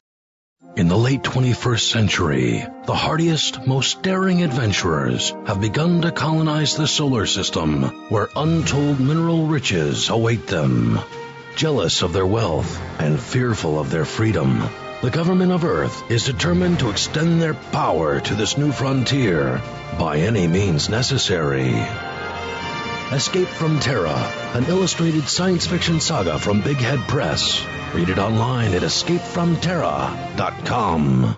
In 0.75 0.89
the 0.89 0.97
late 0.97 1.23
21st 1.23 1.91
century, 1.91 2.67
the 2.87 2.95
hardiest, 2.95 3.67
most 3.67 4.01
daring 4.01 4.43
adventurers 4.43 5.35
have 5.45 5.61
begun 5.61 6.01
to 6.01 6.11
colonize 6.11 6.77
the 6.77 6.87
solar 6.87 7.27
system, 7.27 7.83
where 8.09 8.31
untold 8.35 8.99
mineral 8.99 9.47
riches 9.47 10.09
await 10.09 10.47
them. 10.47 10.99
Jealous 11.57 12.01
of 12.01 12.15
their 12.15 12.25
wealth 12.25 12.81
and 12.99 13.21
fearful 13.21 13.79
of 13.79 13.91
their 13.91 14.07
freedom, 14.07 14.63
the 15.03 15.11
government 15.11 15.53
of 15.53 15.65
Earth 15.65 16.11
is 16.11 16.25
determined 16.25 16.79
to 16.79 16.89
extend 16.89 17.43
their 17.43 17.53
power 17.53 18.21
to 18.21 18.35
this 18.35 18.57
new 18.57 18.73
frontier 18.73 19.61
by 19.99 20.21
any 20.21 20.47
means 20.47 20.89
necessary. 20.89 21.75
Escape 23.13 23.49
from 23.49 23.79
Terra, 23.79 24.17
an 24.55 24.65
illustrated 24.65 25.29
science 25.29 25.67
fiction 25.67 26.01
saga 26.01 26.39
from 26.39 26.63
Big 26.63 26.79
Head 26.79 27.01
Press. 27.01 27.63
Read 27.93 28.09
it 28.09 28.19
online 28.19 28.73
at 28.73 28.81
escapefromterra.com. 28.81 31.37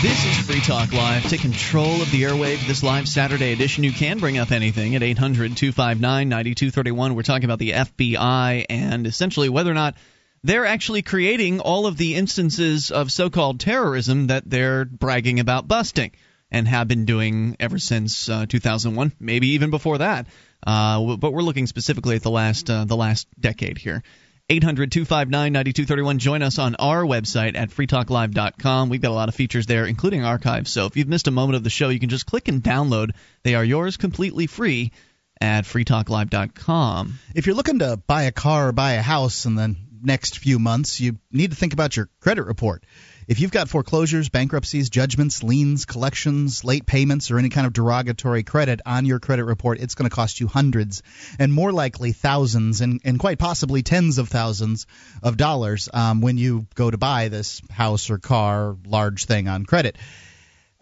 This 0.00 0.24
is 0.24 0.38
Free 0.46 0.60
Talk 0.60 0.92
Live. 0.92 1.28
Take 1.28 1.40
control 1.40 2.02
of 2.02 2.10
the 2.12 2.22
airwave 2.22 2.64
this 2.68 2.84
live 2.84 3.08
Saturday 3.08 3.52
edition. 3.52 3.82
You 3.82 3.90
can 3.90 4.20
bring 4.20 4.38
up 4.38 4.52
anything 4.52 4.94
at 4.94 5.02
800 5.02 5.56
259 5.56 6.28
9231. 6.28 7.16
We're 7.16 7.22
talking 7.22 7.46
about 7.46 7.58
the 7.58 7.72
FBI 7.72 8.66
and 8.70 9.08
essentially 9.08 9.48
whether 9.48 9.72
or 9.72 9.74
not 9.74 9.96
they're 10.44 10.66
actually 10.66 11.02
creating 11.02 11.58
all 11.58 11.88
of 11.88 11.96
the 11.96 12.14
instances 12.14 12.92
of 12.92 13.10
so 13.10 13.28
called 13.28 13.58
terrorism 13.58 14.28
that 14.28 14.48
they're 14.48 14.84
bragging 14.84 15.40
about 15.40 15.66
busting 15.66 16.12
and 16.52 16.68
have 16.68 16.86
been 16.86 17.06
doing 17.06 17.56
ever 17.58 17.78
since 17.78 18.28
uh, 18.28 18.46
2001, 18.46 19.12
maybe 19.18 19.48
even 19.48 19.70
before 19.70 19.98
that. 19.98 20.26
Uh, 20.64 21.16
but 21.16 21.32
we're 21.32 21.42
looking 21.42 21.66
specifically 21.66 22.14
at 22.14 22.22
the 22.22 22.30
last 22.30 22.70
uh, 22.70 22.84
the 22.84 22.96
last 22.96 23.26
decade 23.40 23.78
here. 23.78 24.04
800 24.48 24.92
259 24.92 25.52
9231. 25.52 26.18
Join 26.18 26.42
us 26.42 26.58
on 26.58 26.74
our 26.74 27.02
website 27.04 27.56
at 27.56 27.70
freetalklive.com. 27.70 28.90
We've 28.90 29.00
got 29.00 29.10
a 29.10 29.14
lot 29.14 29.30
of 29.30 29.34
features 29.34 29.66
there, 29.66 29.86
including 29.86 30.24
archives. 30.24 30.70
So 30.70 30.86
if 30.86 30.96
you've 30.96 31.08
missed 31.08 31.26
a 31.26 31.30
moment 31.30 31.56
of 31.56 31.64
the 31.64 31.70
show, 31.70 31.88
you 31.88 31.98
can 31.98 32.10
just 32.10 32.26
click 32.26 32.48
and 32.48 32.62
download. 32.62 33.12
They 33.44 33.54
are 33.54 33.64
yours 33.64 33.96
completely 33.96 34.46
free 34.46 34.92
at 35.40 35.64
freetalklive.com. 35.64 37.18
If 37.34 37.46
you're 37.46 37.56
looking 37.56 37.78
to 37.78 37.96
buy 38.06 38.24
a 38.24 38.32
car 38.32 38.68
or 38.68 38.72
buy 38.72 38.92
a 38.92 39.02
house 39.02 39.46
in 39.46 39.54
the 39.54 39.74
next 40.02 40.38
few 40.38 40.58
months, 40.58 41.00
you 41.00 41.18
need 41.30 41.50
to 41.50 41.56
think 41.56 41.72
about 41.72 41.96
your 41.96 42.10
credit 42.20 42.42
report. 42.42 42.84
If 43.28 43.38
you've 43.40 43.52
got 43.52 43.68
foreclosures, 43.68 44.28
bankruptcies, 44.28 44.90
judgments, 44.90 45.42
liens, 45.42 45.84
collections, 45.84 46.64
late 46.64 46.86
payments, 46.86 47.30
or 47.30 47.38
any 47.38 47.50
kind 47.50 47.66
of 47.66 47.72
derogatory 47.72 48.42
credit 48.42 48.80
on 48.84 49.06
your 49.06 49.20
credit 49.20 49.44
report, 49.44 49.78
it's 49.78 49.94
going 49.94 50.08
to 50.08 50.14
cost 50.14 50.40
you 50.40 50.48
hundreds 50.48 51.02
and 51.38 51.52
more 51.52 51.72
likely 51.72 52.12
thousands 52.12 52.80
and, 52.80 53.00
and 53.04 53.18
quite 53.18 53.38
possibly 53.38 53.82
tens 53.82 54.18
of 54.18 54.28
thousands 54.28 54.86
of 55.22 55.36
dollars 55.36 55.88
um, 55.92 56.20
when 56.20 56.36
you 56.36 56.66
go 56.74 56.90
to 56.90 56.98
buy 56.98 57.28
this 57.28 57.62
house 57.70 58.10
or 58.10 58.18
car, 58.18 58.76
large 58.86 59.26
thing 59.26 59.48
on 59.48 59.64
credit. 59.64 59.96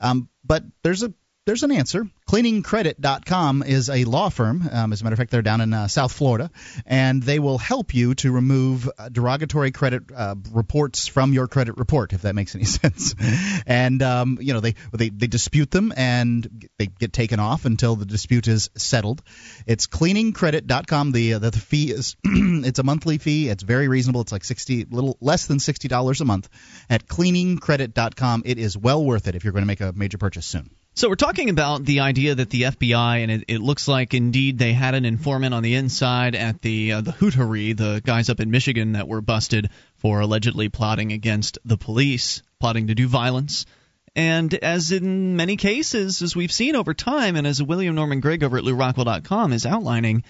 Um, 0.01 0.29
but 0.45 0.65
there's 0.83 1.03
a 1.03 1.13
there's 1.47 1.63
an 1.63 1.73
answer. 1.73 2.07
Cleaningcredit.com 2.29 3.63
is 3.65 3.91
a 3.91 4.05
law 4.05 4.29
firm. 4.29 4.69
Um, 4.71 4.93
as 4.93 5.01
a 5.01 5.05
matter 5.05 5.15
of 5.15 5.19
fact, 5.19 5.31
they're 5.31 5.43
down 5.43 5.61
in 5.61 5.73
uh, 5.73 5.89
South 5.89 6.13
Florida, 6.13 6.51
and 6.87 7.23
they 7.23 7.39
will 7.39 7.59
help 7.59 7.95
you 7.95 8.15
to 8.17 8.31
remove 8.31 8.89
uh, 8.99 9.09
derogatory 9.09 9.73
credit 9.73 10.05
uh, 10.15 10.37
reports 10.53 11.09
from 11.09 11.33
your 11.33 11.49
credit 11.49 11.77
report, 11.77 12.13
if 12.13 12.23
that 12.23 12.35
makes 12.35 12.55
any 12.55 12.65
sense. 12.79 13.15
and 13.67 14.03
um, 14.03 14.39
you 14.41 14.53
know 14.53 14.61
they, 14.61 14.75
they 14.93 15.09
they 15.09 15.27
dispute 15.27 15.71
them 15.71 15.93
and 15.97 16.69
they 16.79 16.87
get 16.87 17.13
taken 17.13 17.41
off 17.41 17.65
until 17.65 17.97
the 17.97 18.07
dispute 18.07 18.47
is 18.47 18.71
settled. 18.77 19.23
It's 19.67 19.87
cleaningcredit.com. 19.87 21.13
The 21.13 21.35
uh, 21.35 21.39
the, 21.39 21.51
the 21.51 21.59
fee 21.59 21.91
is 21.91 22.17
it's 22.25 22.79
a 22.79 22.85
monthly 22.85 23.19
fee. 23.19 23.49
It's 23.49 23.63
very 23.63 23.89
reasonable. 23.89 24.21
It's 24.21 24.33
like 24.33 24.45
sixty, 24.45 24.85
little 24.85 25.17
less 25.21 25.47
than 25.47 25.59
sixty 25.59 25.89
dollars 25.89 26.21
a 26.21 26.25
month. 26.25 26.49
At 26.89 27.07
cleaningcredit.com, 27.07 28.43
it 28.45 28.59
is 28.59 28.77
well 28.77 29.05
worth 29.05 29.27
it 29.27 29.35
if 29.35 29.43
you're 29.43 29.53
going 29.53 29.63
to 29.63 29.67
make 29.67 29.81
a 29.81 29.93
major 29.93 30.19
purchase 30.19 30.47
soon. 30.47 30.71
So 30.95 31.09
we're 31.09 31.15
talking 31.15 31.51
about 31.51 31.85
the 31.85 32.01
idea 32.01 32.35
that 32.35 32.51
the 32.51 32.63
FBI 32.63 33.23
and 33.23 33.31
it, 33.31 33.45
it, 33.47 33.61
looks 33.61 33.87
like 33.87 34.13
indeed 34.13 34.59
they 34.59 34.73
had 34.73 34.95
an 34.95 35.05
informant 35.05 35.55
on 35.55 35.63
the 35.63 35.77
inside 35.77 36.35
at 36.35 36.61
the 36.61 36.93
uh, 36.93 37.01
the 37.01 37.13
Hutaree, 37.13 37.77
the 37.77 38.03
guys 38.05 38.29
up 38.29 38.41
in 38.41 38.51
Michigan 38.51 38.93
that 38.93 39.09
were 39.09 39.21
busted 39.21 39.71
for 39.99 40.21
allegedly 40.21 40.69
plotting 40.69 41.13
against 41.13 41.59
the 41.65 41.77
police, 41.77 42.43
plotting 42.59 42.89
to 42.89 42.95
do 42.95 43.07
violence. 43.07 43.67
And 44.17 44.53
as 44.53 44.91
in 44.91 45.37
many 45.37 45.57
cases, 45.57 46.23
as 46.23 46.35
we've 46.35 46.53
seen 46.53 46.75
over 46.75 46.93
time, 46.93 47.37
and 47.37 47.47
as 47.47 47.63
William 47.63 47.95
Norman 47.95 48.21
Grigg 48.21 48.43
over 48.43 48.59
at 48.59 48.65
LewRockwell.com 48.65 49.53
is 49.53 49.67
outlining, 49.67 50.25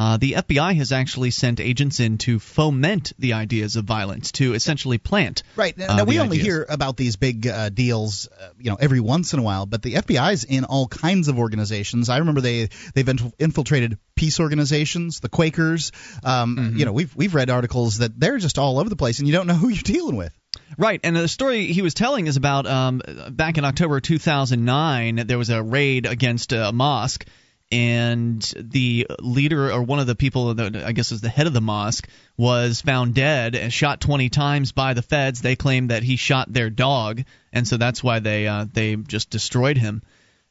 uh, 0.00 0.16
the 0.16 0.32
FBI 0.32 0.76
has 0.76 0.92
actually 0.92 1.30
sent 1.30 1.60
agents 1.60 2.00
in 2.00 2.16
to 2.16 2.38
foment 2.38 3.12
the 3.18 3.34
ideas 3.34 3.76
of 3.76 3.84
violence, 3.84 4.32
to 4.32 4.54
essentially 4.54 4.96
plant. 4.96 5.42
Right. 5.56 5.76
Now, 5.76 5.98
uh, 5.98 6.04
we 6.06 6.18
only 6.18 6.38
ideas. 6.38 6.46
hear 6.46 6.66
about 6.70 6.96
these 6.96 7.16
big 7.16 7.46
uh, 7.46 7.68
deals, 7.68 8.26
uh, 8.26 8.48
you 8.58 8.70
know, 8.70 8.78
every 8.80 9.00
once 9.00 9.34
in 9.34 9.40
a 9.40 9.42
while, 9.42 9.66
but 9.66 9.82
the 9.82 9.96
FBI's 9.96 10.44
in 10.44 10.64
all 10.64 10.88
kinds 10.88 11.28
of 11.28 11.38
organizations. 11.38 12.08
I 12.08 12.16
remember 12.16 12.40
they 12.40 12.70
they've 12.94 13.10
infiltrated 13.38 13.98
peace 14.14 14.40
organizations, 14.40 15.20
the 15.20 15.28
Quakers. 15.28 15.92
Um, 16.24 16.56
mm-hmm. 16.56 16.78
You 16.78 16.86
know, 16.86 16.92
we've 16.92 17.14
we've 17.14 17.34
read 17.34 17.50
articles 17.50 17.98
that 17.98 18.18
they're 18.18 18.38
just 18.38 18.58
all 18.58 18.78
over 18.78 18.88
the 18.88 18.96
place, 18.96 19.18
and 19.18 19.28
you 19.28 19.34
don't 19.34 19.46
know 19.46 19.54
who 19.54 19.68
you're 19.68 19.82
dealing 19.82 20.16
with. 20.16 20.32
Right, 20.78 21.00
and 21.04 21.14
the 21.14 21.28
story 21.28 21.66
he 21.66 21.82
was 21.82 21.92
telling 21.92 22.26
is 22.26 22.38
about 22.38 22.66
um, 22.66 23.02
back 23.32 23.58
in 23.58 23.66
October 23.66 24.00
2009. 24.00 25.26
There 25.26 25.36
was 25.36 25.50
a 25.50 25.62
raid 25.62 26.06
against 26.06 26.54
a 26.54 26.72
mosque 26.72 27.26
and 27.72 28.42
the 28.56 29.06
leader 29.20 29.70
or 29.70 29.82
one 29.82 30.00
of 30.00 30.06
the 30.06 30.16
people 30.16 30.54
that 30.54 30.76
I 30.76 30.92
guess 30.92 31.12
is 31.12 31.20
the 31.20 31.28
head 31.28 31.46
of 31.46 31.52
the 31.52 31.60
mosque 31.60 32.08
was 32.36 32.80
found 32.80 33.14
dead 33.14 33.54
and 33.54 33.72
shot 33.72 34.00
20 34.00 34.28
times 34.28 34.72
by 34.72 34.94
the 34.94 35.02
feds. 35.02 35.40
They 35.40 35.56
claim 35.56 35.88
that 35.88 36.02
he 36.02 36.16
shot 36.16 36.52
their 36.52 36.70
dog, 36.70 37.22
and 37.52 37.66
so 37.66 37.76
that's 37.76 38.02
why 38.02 38.18
they 38.18 38.48
uh, 38.48 38.66
they 38.72 38.96
just 38.96 39.30
destroyed 39.30 39.76
him. 39.76 40.02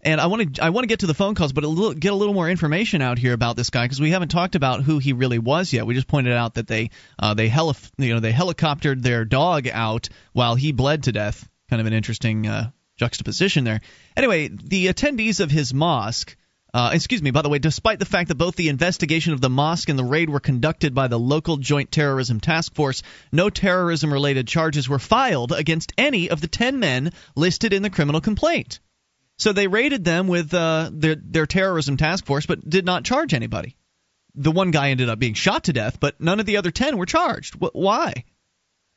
And 0.01 0.21
I 0.21 0.27
want 0.27 0.55
to 0.55 0.63
I 0.63 0.69
want 0.69 0.83
to 0.83 0.87
get 0.87 0.99
to 0.99 1.07
the 1.07 1.13
phone 1.13 1.35
calls, 1.35 1.51
but 1.51 1.65
a 1.65 1.67
little, 1.67 1.93
get 1.93 2.13
a 2.13 2.15
little 2.15 2.33
more 2.33 2.49
information 2.49 3.01
out 3.01 3.17
here 3.17 3.33
about 3.33 3.57
this 3.57 3.69
guy 3.69 3.83
because 3.83 3.99
we 3.99 4.11
haven't 4.11 4.29
talked 4.29 4.55
about 4.55 4.81
who 4.81 4.97
he 4.99 5.11
really 5.11 5.39
was 5.39 5.73
yet. 5.73 5.85
We 5.85 5.95
just 5.95 6.07
pointed 6.07 6.31
out 6.31 6.53
that 6.53 6.67
they 6.67 6.91
uh, 7.17 7.33
they 7.33 7.49
heli- 7.49 7.75
you 7.97 8.13
know 8.13 8.21
they 8.21 8.31
helicoptered 8.31 9.01
their 9.01 9.25
dog 9.25 9.67
out 9.67 10.07
while 10.31 10.55
he 10.55 10.71
bled 10.71 11.03
to 11.03 11.11
death. 11.11 11.49
Kind 11.69 11.81
of 11.81 11.85
an 11.85 11.93
interesting 11.93 12.47
uh, 12.47 12.71
juxtaposition 12.95 13.65
there. 13.65 13.81
Anyway, 14.15 14.47
the 14.47 14.87
attendees 14.87 15.41
of 15.41 15.51
his 15.51 15.73
mosque 15.73 16.37
uh, 16.73 16.91
excuse 16.93 17.21
me, 17.21 17.31
by 17.31 17.41
the 17.41 17.49
way, 17.49 17.59
despite 17.59 17.99
the 17.99 18.05
fact 18.05 18.27
that 18.27 18.35
both 18.35 18.55
the 18.55 18.69
investigation 18.69 19.33
of 19.33 19.41
the 19.41 19.49
mosque 19.49 19.89
and 19.89 19.97
the 19.97 20.03
raid 20.03 20.29
were 20.29 20.39
conducted 20.39 20.93
by 20.93 21.07
the 21.07 21.19
local 21.19 21.57
Joint 21.57 21.91
Terrorism 21.91 22.39
Task 22.39 22.73
Force, 22.75 23.01
no 23.31 23.49
terrorism 23.49 24.13
related 24.13 24.47
charges 24.47 24.87
were 24.87 24.99
filed 24.99 25.51
against 25.51 25.93
any 25.97 26.29
of 26.29 26.41
the 26.41 26.47
10 26.47 26.79
men 26.79 27.11
listed 27.35 27.73
in 27.73 27.81
the 27.81 27.89
criminal 27.89 28.21
complaint. 28.21 28.79
So 29.39 29.53
they 29.53 29.67
raided 29.67 30.03
them 30.03 30.27
with 30.27 30.53
uh, 30.53 30.89
their, 30.91 31.15
their 31.15 31.45
terrorism 31.45 31.95
task 31.95 32.25
force, 32.25 32.45
but 32.45 32.69
did 32.69 32.85
not 32.85 33.05
charge 33.05 33.33
anybody. 33.33 33.77
The 34.35 34.51
one 34.51 34.71
guy 34.71 34.89
ended 34.89 35.09
up 35.09 35.17
being 35.17 35.33
shot 35.33 35.63
to 35.63 35.73
death, 35.73 35.99
but 35.99 36.19
none 36.19 36.41
of 36.41 36.45
the 36.45 36.57
other 36.57 36.71
10 36.71 36.97
were 36.97 37.05
charged. 37.05 37.55
Why? 37.55 38.25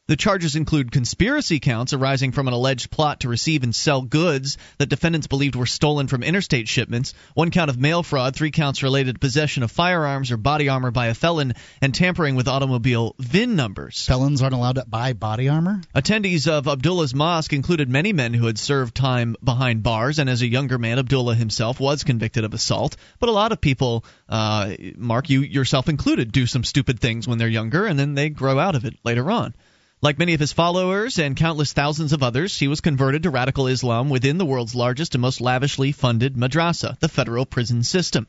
The 0.09 0.17
charges 0.17 0.57
include 0.57 0.91
conspiracy 0.91 1.61
counts 1.61 1.93
arising 1.93 2.33
from 2.33 2.49
an 2.49 2.55
alleged 2.55 2.91
plot 2.91 3.21
to 3.21 3.29
receive 3.29 3.63
and 3.63 3.73
sell 3.73 4.03
goods 4.03 4.59
that 4.79 4.89
defendants 4.89 5.29
believed 5.29 5.55
were 5.55 5.65
stolen 5.65 6.09
from 6.09 6.25
interstate 6.25 6.67
shipments, 6.67 7.15
one 7.35 7.53
count 7.53 7.71
of 7.71 7.79
mail 7.79 8.03
fraud, 8.03 8.35
three 8.35 8.51
counts 8.51 8.83
related 8.83 9.15
to 9.15 9.19
possession 9.21 9.63
of 9.63 9.71
firearms 9.71 10.33
or 10.33 10.37
body 10.37 10.69
armor 10.69 10.91
by 10.91 11.07
a 11.07 11.15
felon, 11.15 11.55
and 11.81 11.95
tampering 11.95 12.35
with 12.35 12.49
automobile 12.49 13.15
VIN 13.21 13.55
numbers. 13.55 14.05
Felons 14.05 14.43
aren't 14.43 14.57
allowed 14.57 14.75
to 14.75 14.85
buy 14.85 15.13
body 15.13 15.49
armor? 15.49 15.81
Attendees 15.95 16.49
of 16.49 16.67
Abdullah's 16.67 17.15
mosque 17.15 17.53
included 17.53 17.89
many 17.89 18.13
men 18.13 18.35
who 18.35 18.47
had 18.47 18.59
served 18.59 18.97
time 18.97 19.37
behind 19.43 19.85
bars, 19.85 20.19
and 20.19 20.29
as 20.29 20.43
a 20.43 20.49
younger 20.49 20.79
man, 20.79 20.99
Abdullah 20.99 21.37
himself 21.37 21.79
was 21.79 22.03
convicted 22.03 22.43
of 22.43 22.55
assault. 22.55 22.97
But 23.21 23.29
a 23.29 23.33
lot 23.33 23.53
of 23.53 23.61
people, 23.61 24.05
uh, 24.29 24.73
Mark, 24.97 25.31
you 25.31 25.43
yourself 25.43 25.89
included, 25.89 26.33
do 26.33 26.49
some 26.49 26.65
stupid 26.65 26.99
things 26.99 27.29
when 27.29 27.39
they're 27.39 27.47
younger, 27.47 27.87
and 27.87 27.97
then 27.97 28.15
they 28.15 28.31
grow 28.31 28.59
out 28.59 28.75
of 28.75 28.85
it 28.85 28.97
later 29.05 29.31
on. 29.31 29.55
Like 30.05 30.19
many 30.19 30.35
of 30.35 30.41
his 30.41 30.53
followers 30.53 31.21
and 31.21 31.37
countless 31.37 31.73
thousands 31.73 32.13
of 32.13 32.25
others, 32.25 32.59
he 32.59 32.67
was 32.67 32.81
converted 32.81 33.23
to 33.23 33.31
radical 33.31 33.69
Islam 33.69 34.09
within 34.09 34.37
the 34.37 34.45
world's 34.45 34.75
largest 34.75 35.15
and 35.15 35.23
most 35.23 35.41
lavishly 35.41 35.93
funded 35.93 36.35
madrasa, 36.35 36.99
the 36.99 37.09
federal 37.09 37.47
prison 37.47 37.85
system. 37.85 38.27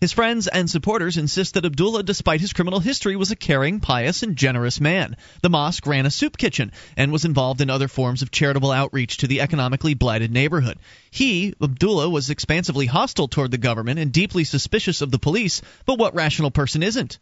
His 0.00 0.12
friends 0.12 0.46
and 0.46 0.70
supporters 0.70 1.16
insist 1.16 1.54
that 1.54 1.64
Abdullah, 1.64 2.04
despite 2.04 2.40
his 2.40 2.52
criminal 2.52 2.78
history, 2.78 3.16
was 3.16 3.32
a 3.32 3.34
caring, 3.34 3.80
pious, 3.80 4.22
and 4.22 4.36
generous 4.36 4.80
man. 4.80 5.16
The 5.42 5.50
mosque 5.50 5.84
ran 5.88 6.06
a 6.06 6.12
soup 6.12 6.38
kitchen 6.38 6.70
and 6.96 7.10
was 7.10 7.24
involved 7.24 7.60
in 7.60 7.70
other 7.70 7.88
forms 7.88 8.22
of 8.22 8.30
charitable 8.30 8.70
outreach 8.70 9.16
to 9.16 9.26
the 9.26 9.40
economically 9.40 9.94
blighted 9.94 10.30
neighborhood. 10.30 10.78
He, 11.10 11.54
Abdullah, 11.60 12.08
was 12.08 12.30
expansively 12.30 12.86
hostile 12.86 13.26
toward 13.26 13.50
the 13.50 13.58
government 13.58 13.98
and 13.98 14.12
deeply 14.12 14.44
suspicious 14.44 15.00
of 15.00 15.10
the 15.10 15.18
police, 15.18 15.60
but 15.86 15.98
what 15.98 16.14
rational 16.14 16.52
person 16.52 16.84
isn't? 16.84 17.18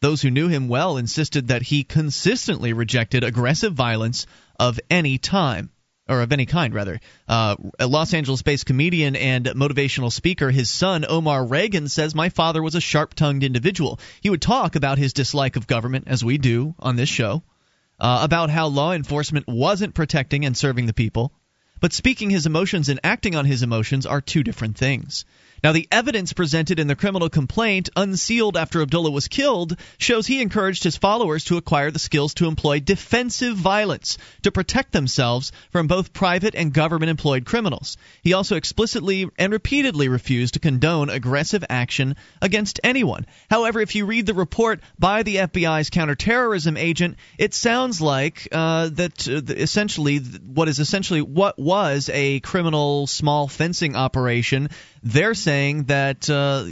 Those 0.00 0.22
who 0.22 0.30
knew 0.30 0.48
him 0.48 0.68
well 0.68 0.96
insisted 0.96 1.48
that 1.48 1.62
he 1.62 1.82
consistently 1.82 2.72
rejected 2.72 3.24
aggressive 3.24 3.72
violence 3.72 4.26
of 4.58 4.78
any 4.90 5.18
time. 5.18 5.70
or 6.08 6.22
of 6.22 6.32
any 6.32 6.46
kind, 6.46 6.72
rather. 6.72 6.98
Uh, 7.28 7.56
a 7.78 7.86
Los 7.86 8.14
Angeles 8.14 8.40
based 8.40 8.64
comedian 8.64 9.14
and 9.14 9.44
motivational 9.44 10.10
speaker, 10.10 10.50
his 10.50 10.70
son, 10.70 11.04
Omar 11.06 11.44
Regan, 11.44 11.86
says, 11.86 12.14
My 12.14 12.30
father 12.30 12.62
was 12.62 12.74
a 12.74 12.80
sharp 12.80 13.12
tongued 13.12 13.44
individual. 13.44 14.00
He 14.22 14.30
would 14.30 14.40
talk 14.40 14.74
about 14.74 14.96
his 14.96 15.12
dislike 15.12 15.56
of 15.56 15.66
government, 15.66 16.04
as 16.08 16.24
we 16.24 16.38
do 16.38 16.74
on 16.78 16.96
this 16.96 17.10
show, 17.10 17.42
uh, 18.00 18.20
about 18.22 18.48
how 18.48 18.68
law 18.68 18.92
enforcement 18.92 19.46
wasn't 19.46 19.94
protecting 19.94 20.46
and 20.46 20.56
serving 20.56 20.86
the 20.86 20.94
people. 20.94 21.30
But 21.80 21.92
speaking 21.92 22.30
his 22.30 22.46
emotions 22.46 22.88
and 22.88 23.00
acting 23.04 23.36
on 23.36 23.44
his 23.44 23.62
emotions 23.62 24.06
are 24.06 24.22
two 24.22 24.42
different 24.42 24.78
things. 24.78 25.26
Now, 25.62 25.72
the 25.72 25.88
evidence 25.90 26.32
presented 26.32 26.78
in 26.78 26.86
the 26.86 26.94
criminal 26.94 27.28
complaint, 27.28 27.88
unsealed 27.96 28.56
after 28.56 28.80
Abdullah 28.80 29.10
was 29.10 29.26
killed, 29.26 29.76
shows 29.98 30.26
he 30.26 30.40
encouraged 30.40 30.84
his 30.84 30.96
followers 30.96 31.44
to 31.46 31.56
acquire 31.56 31.90
the 31.90 31.98
skills 31.98 32.34
to 32.34 32.46
employ 32.46 32.80
defensive 32.80 33.56
violence 33.56 34.18
to 34.42 34.52
protect 34.52 34.92
themselves 34.92 35.50
from 35.70 35.88
both 35.88 36.12
private 36.12 36.54
and 36.54 36.72
government 36.72 37.10
employed 37.10 37.44
criminals. 37.44 37.96
He 38.22 38.34
also 38.34 38.56
explicitly 38.56 39.26
and 39.36 39.52
repeatedly 39.52 40.08
refused 40.08 40.54
to 40.54 40.60
condone 40.60 41.10
aggressive 41.10 41.64
action 41.68 42.14
against 42.40 42.80
anyone. 42.84 43.26
However, 43.50 43.80
if 43.80 43.94
you 43.96 44.06
read 44.06 44.26
the 44.26 44.34
report 44.34 44.80
by 44.98 45.24
the 45.24 45.36
FBI's 45.36 45.90
counterterrorism 45.90 46.76
agent, 46.76 47.16
it 47.36 47.52
sounds 47.52 48.00
like 48.00 48.46
uh, 48.52 48.90
that 48.92 49.28
uh, 49.28 49.40
essentially 49.54 50.18
what 50.18 50.68
is 50.68 50.78
essentially 50.78 51.22
what 51.22 51.58
was 51.58 52.08
a 52.12 52.40
criminal 52.40 53.06
small 53.06 53.48
fencing 53.48 53.96
operation 53.96 54.68
they're 55.02 55.34
saying 55.48 55.84
that 55.84 56.28
uh, 56.28 56.66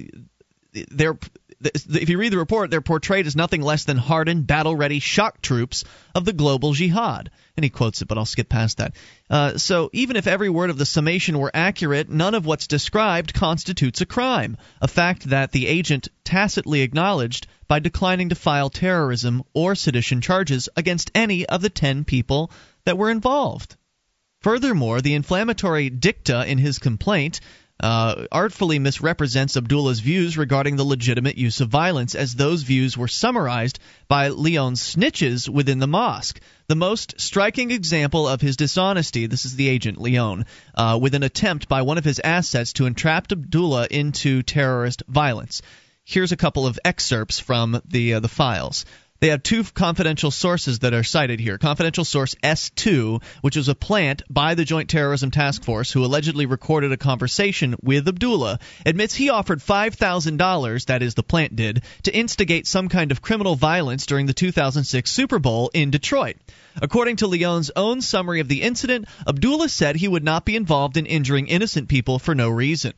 they're 0.90 1.18
if 1.62 2.11
you 2.11 2.18
read 2.18 2.35
the 2.35 2.37
report, 2.37 2.71
they're 2.71 2.83
portrayed 2.83 3.26
as 3.26 3.35
nothing 3.35 3.62
less 3.62 3.85
than 3.85 3.97
hardened, 3.97 4.47
battle 4.47 4.76
ready 4.76 4.99
shock 4.99 5.40
troops 5.40 5.85
of 6.14 6.26
the 6.26 6.35
global 6.35 6.75
jihad. 6.75 7.30
And 7.56 7.64
he 7.64 7.71
quotes 7.71 8.02
it, 8.02 8.09
but 8.09 8.18
I'll 8.18 8.26
skip 8.26 8.50
past 8.50 8.76
that. 8.76 8.95
Uh, 9.30 9.56
so, 9.56 9.88
even 9.95 10.16
if 10.16 10.26
every 10.26 10.50
word 10.50 10.68
of 10.68 10.76
the 10.76 10.85
summation 10.85 11.38
were 11.38 11.50
accurate, 11.54 12.11
none 12.11 12.35
of 12.35 12.45
what's 12.45 12.66
described 12.66 13.33
constitutes 13.33 14.02
a 14.02 14.06
crime, 14.06 14.59
a 14.83 14.88
fact 14.88 15.30
that 15.30 15.52
the 15.52 15.66
agent 15.66 16.09
tacitly 16.25 16.83
acknowledged 16.83 17.47
by 17.66 17.78
declining 17.78 18.28
to 18.28 18.35
file 18.35 18.68
terrorism 18.68 19.42
or 19.54 19.75
sedition 19.75 20.21
charges 20.21 20.68
against 20.76 21.11
any 21.14 21.47
of 21.47 21.62
the 21.62 21.71
10 21.71 22.04
people 22.04 22.50
that 22.85 22.99
were 22.99 23.11
involved. 23.11 23.76
Furthermore, 24.42 25.00
the 25.00 25.14
inflammatory 25.14 25.88
dicta 25.88 26.47
in 26.47 26.59
his 26.59 26.78
complaint 26.78 27.40
uh, 27.80 28.26
artfully 28.33 28.78
misrepresents 28.78 29.56
Abdullah's 29.56 30.00
views 30.00 30.38
regarding 30.38 30.76
the 30.76 30.85
legitimate 30.85 31.37
use 31.37 31.61
of 31.61 31.68
violence, 31.68 32.14
as 32.14 32.35
those 32.35 32.62
views 32.62 32.97
were 32.97 33.09
summarized 33.09 33.78
by 34.09 34.28
Leon's 34.28 34.83
snitches 34.83 35.49
within 35.49 35.78
the 35.78 35.87
mosque. 35.87 36.40
The 36.68 36.75
most 36.75 37.21
striking 37.21 37.71
example 37.71 38.26
of 38.26 38.40
his 38.40 38.56
dishonesty, 38.56 39.26
this 39.26 39.45
is 39.45 39.56
the 39.56 39.68
agent, 39.68 40.00
Leon, 40.00 40.47
uh, 40.75 40.99
with 41.00 41.14
an 41.14 41.23
attempt 41.23 41.68
by 41.68 41.83
one 41.83 41.99
of 41.99 42.04
his 42.04 42.21
assets 42.21 42.73
to 42.75 42.87
entrap 42.87 43.30
Abdullah 43.30 43.88
into 43.90 44.42
terrorist 44.42 45.02
violence. 45.06 45.62
Here's 46.02 46.33
a 46.33 46.37
couple 46.37 46.66
of 46.66 46.78
excerpts 46.85 47.40
from 47.40 47.83
the 47.85 48.14
uh, 48.14 48.21
the 48.21 48.28
files. 48.28 48.85
They 49.20 49.28
have 49.28 49.42
two 49.42 49.64
confidential 49.64 50.30
sources 50.30 50.80
that 50.80 50.92
are 50.92 51.02
cited 51.02 51.40
here. 51.40 51.58
Confidential 51.58 52.04
source 52.04 52.35
S2, 52.42 53.23
which 53.40 53.56
was 53.56 53.68
a 53.68 53.75
plant 53.75 54.23
by 54.28 54.54
the 54.54 54.64
Joint 54.64 54.90
Terrorism 54.90 55.30
Task 55.30 55.64
Force 55.64 55.90
who 55.90 56.04
allegedly 56.04 56.46
recorded 56.46 56.92
a 56.92 56.96
conversation 56.96 57.76
with 57.82 58.08
Abdullah, 58.08 58.58
admits 58.85 59.14
he 59.14 59.30
offered 59.30 59.61
$5,000, 59.61 60.87
that 60.87 61.02
is, 61.02 61.14
the 61.14 61.23
plant 61.23 61.56
did, 61.56 61.82
to 62.02 62.14
instigate 62.14 62.66
some 62.66 62.88
kind 62.88 63.11
of 63.11 63.23
criminal 63.23 63.56
violence 63.56 64.06
during 64.06 64.26
the 64.26 64.35
2006 64.35 65.11
Super 65.11 65.38
Bowl 65.38 65.70
in 65.73 65.90
Detroit. 65.90 66.37
According 66.80 67.16
to 67.16 67.26
Leon's 67.26 67.70
own 67.75 68.02
summary 68.02 68.40
of 68.40 68.49
the 68.49 68.62
incident, 68.62 69.06
Abdullah 69.26 69.70
said 69.70 69.96
he 69.96 70.08
would 70.08 70.25
not 70.25 70.44
be 70.44 70.56
involved 70.56 70.99
in 70.99 71.06
injuring 71.06 71.49
innocent 71.49 71.88
people 71.88 72.18
for 72.18 72.35
no 72.35 72.50
reason. 72.50 72.92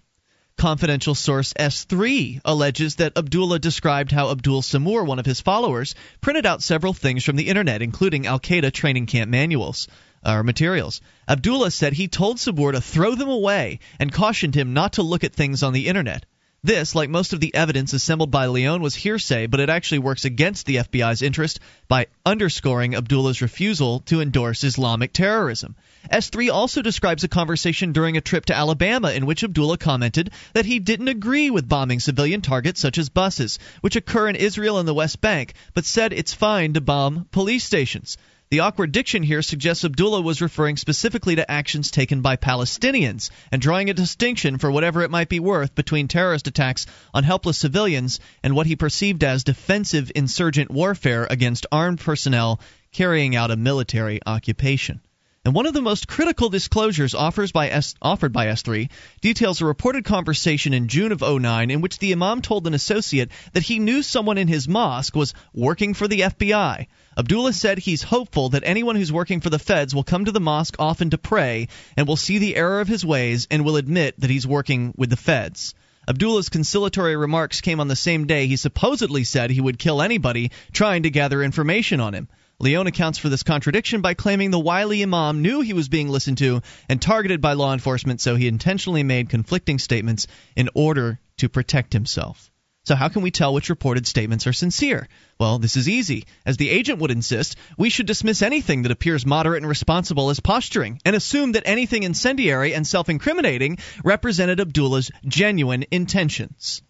Confidential 0.58 1.14
source 1.14 1.52
S3 1.52 2.40
alleges 2.44 2.96
that 2.96 3.16
Abdullah 3.16 3.60
described 3.60 4.10
how 4.10 4.32
Abdul 4.32 4.62
Sabur, 4.62 5.06
one 5.06 5.20
of 5.20 5.24
his 5.24 5.40
followers, 5.40 5.94
printed 6.20 6.46
out 6.46 6.64
several 6.64 6.92
things 6.92 7.22
from 7.22 7.36
the 7.36 7.46
internet, 7.46 7.80
including 7.80 8.26
Al 8.26 8.40
Qaeda 8.40 8.72
training 8.72 9.06
camp 9.06 9.30
manuals 9.30 9.86
uh, 10.26 10.32
or 10.32 10.42
materials. 10.42 11.00
Abdullah 11.28 11.70
said 11.70 11.92
he 11.92 12.08
told 12.08 12.38
Sabur 12.38 12.72
to 12.72 12.80
throw 12.80 13.14
them 13.14 13.28
away 13.28 13.78
and 14.00 14.12
cautioned 14.12 14.56
him 14.56 14.74
not 14.74 14.94
to 14.94 15.02
look 15.02 15.22
at 15.22 15.32
things 15.32 15.62
on 15.62 15.72
the 15.72 15.86
internet. 15.86 16.26
This, 16.68 16.94
like 16.94 17.08
most 17.08 17.32
of 17.32 17.40
the 17.40 17.54
evidence 17.54 17.94
assembled 17.94 18.30
by 18.30 18.48
Leon, 18.48 18.82
was 18.82 18.94
hearsay, 18.94 19.46
but 19.46 19.58
it 19.58 19.70
actually 19.70 20.00
works 20.00 20.26
against 20.26 20.66
the 20.66 20.76
FBI's 20.76 21.22
interest 21.22 21.60
by 21.88 22.08
underscoring 22.26 22.94
Abdullah's 22.94 23.40
refusal 23.40 24.00
to 24.00 24.20
endorse 24.20 24.62
Islamic 24.62 25.14
terrorism. 25.14 25.76
S3 26.12 26.52
also 26.52 26.82
describes 26.82 27.24
a 27.24 27.28
conversation 27.28 27.92
during 27.92 28.18
a 28.18 28.20
trip 28.20 28.44
to 28.44 28.54
Alabama 28.54 29.12
in 29.12 29.24
which 29.24 29.42
Abdullah 29.42 29.78
commented 29.78 30.30
that 30.52 30.66
he 30.66 30.78
didn't 30.78 31.08
agree 31.08 31.48
with 31.48 31.70
bombing 31.70 32.00
civilian 32.00 32.42
targets 32.42 32.82
such 32.82 32.98
as 32.98 33.08
buses, 33.08 33.58
which 33.80 33.96
occur 33.96 34.28
in 34.28 34.36
Israel 34.36 34.78
and 34.78 34.86
the 34.86 34.92
West 34.92 35.22
Bank, 35.22 35.54
but 35.72 35.86
said 35.86 36.12
it's 36.12 36.34
fine 36.34 36.74
to 36.74 36.82
bomb 36.82 37.28
police 37.30 37.64
stations. 37.64 38.18
The 38.50 38.60
awkward 38.60 38.92
diction 38.92 39.22
here 39.22 39.42
suggests 39.42 39.84
Abdullah 39.84 40.22
was 40.22 40.40
referring 40.40 40.78
specifically 40.78 41.36
to 41.36 41.50
actions 41.50 41.90
taken 41.90 42.22
by 42.22 42.36
Palestinians 42.36 43.28
and 43.52 43.60
drawing 43.60 43.90
a 43.90 43.94
distinction, 43.94 44.56
for 44.56 44.70
whatever 44.70 45.02
it 45.02 45.10
might 45.10 45.28
be 45.28 45.38
worth, 45.38 45.74
between 45.74 46.08
terrorist 46.08 46.46
attacks 46.46 46.86
on 47.12 47.24
helpless 47.24 47.58
civilians 47.58 48.20
and 48.42 48.56
what 48.56 48.66
he 48.66 48.74
perceived 48.74 49.22
as 49.22 49.44
defensive 49.44 50.10
insurgent 50.14 50.70
warfare 50.70 51.26
against 51.28 51.66
armed 51.70 52.00
personnel 52.00 52.58
carrying 52.90 53.36
out 53.36 53.50
a 53.50 53.56
military 53.56 54.18
occupation. 54.24 55.02
And 55.44 55.54
one 55.54 55.66
of 55.66 55.74
the 55.74 55.82
most 55.82 56.08
critical 56.08 56.48
disclosures 56.48 57.14
by 57.52 57.68
S, 57.68 57.94
offered 58.00 58.32
by 58.32 58.46
S3 58.46 58.88
details 59.20 59.60
a 59.60 59.66
reported 59.66 60.06
conversation 60.06 60.72
in 60.72 60.88
June 60.88 61.12
of 61.12 61.20
09 61.20 61.70
in 61.70 61.82
which 61.82 61.98
the 61.98 62.12
Imam 62.12 62.40
told 62.40 62.66
an 62.66 62.72
associate 62.72 63.30
that 63.52 63.62
he 63.62 63.78
knew 63.78 64.02
someone 64.02 64.38
in 64.38 64.48
his 64.48 64.66
mosque 64.66 65.14
was 65.14 65.34
working 65.52 65.92
for 65.92 66.08
the 66.08 66.20
FBI. 66.20 66.86
Abdullah 67.18 67.52
said 67.52 67.78
he's 67.78 68.04
hopeful 68.04 68.50
that 68.50 68.62
anyone 68.64 68.94
who's 68.94 69.12
working 69.12 69.40
for 69.40 69.50
the 69.50 69.58
feds 69.58 69.92
will 69.92 70.04
come 70.04 70.26
to 70.26 70.30
the 70.30 70.38
mosque 70.38 70.76
often 70.78 71.10
to 71.10 71.18
pray 71.18 71.66
and 71.96 72.06
will 72.06 72.14
see 72.16 72.38
the 72.38 72.54
error 72.54 72.80
of 72.80 72.86
his 72.86 73.04
ways 73.04 73.48
and 73.50 73.64
will 73.64 73.76
admit 73.76 74.14
that 74.20 74.30
he's 74.30 74.46
working 74.46 74.94
with 74.96 75.10
the 75.10 75.16
feds. 75.16 75.74
Abdullah's 76.06 76.48
conciliatory 76.48 77.16
remarks 77.16 77.60
came 77.60 77.80
on 77.80 77.88
the 77.88 77.96
same 77.96 78.28
day 78.28 78.46
he 78.46 78.54
supposedly 78.54 79.24
said 79.24 79.50
he 79.50 79.60
would 79.60 79.80
kill 79.80 80.00
anybody 80.00 80.52
trying 80.72 81.02
to 81.02 81.10
gather 81.10 81.42
information 81.42 81.98
on 81.98 82.14
him. 82.14 82.28
Leon 82.60 82.86
accounts 82.86 83.18
for 83.18 83.28
this 83.28 83.42
contradiction 83.42 84.00
by 84.00 84.14
claiming 84.14 84.52
the 84.52 84.58
wily 84.60 85.02
imam 85.02 85.42
knew 85.42 85.60
he 85.60 85.72
was 85.72 85.88
being 85.88 86.08
listened 86.08 86.38
to 86.38 86.62
and 86.88 87.02
targeted 87.02 87.40
by 87.40 87.54
law 87.54 87.72
enforcement, 87.72 88.20
so 88.20 88.36
he 88.36 88.46
intentionally 88.46 89.02
made 89.02 89.28
conflicting 89.28 89.80
statements 89.80 90.28
in 90.54 90.70
order 90.72 91.18
to 91.38 91.48
protect 91.48 91.92
himself. 91.92 92.52
So, 92.88 92.96
how 92.96 93.10
can 93.10 93.20
we 93.20 93.30
tell 93.30 93.52
which 93.52 93.68
reported 93.68 94.06
statements 94.06 94.46
are 94.46 94.54
sincere? 94.54 95.08
Well, 95.38 95.58
this 95.58 95.76
is 95.76 95.90
easy. 95.90 96.24
As 96.46 96.56
the 96.56 96.70
agent 96.70 97.00
would 97.00 97.10
insist, 97.10 97.56
we 97.76 97.90
should 97.90 98.06
dismiss 98.06 98.40
anything 98.40 98.80
that 98.80 98.90
appears 98.90 99.26
moderate 99.26 99.60
and 99.62 99.68
responsible 99.68 100.30
as 100.30 100.40
posturing, 100.40 100.98
and 101.04 101.14
assume 101.14 101.52
that 101.52 101.64
anything 101.66 102.02
incendiary 102.02 102.72
and 102.72 102.86
self 102.86 103.10
incriminating 103.10 103.76
represented 104.02 104.58
Abdullah's 104.58 105.10
genuine 105.26 105.84
intentions. 105.90 106.80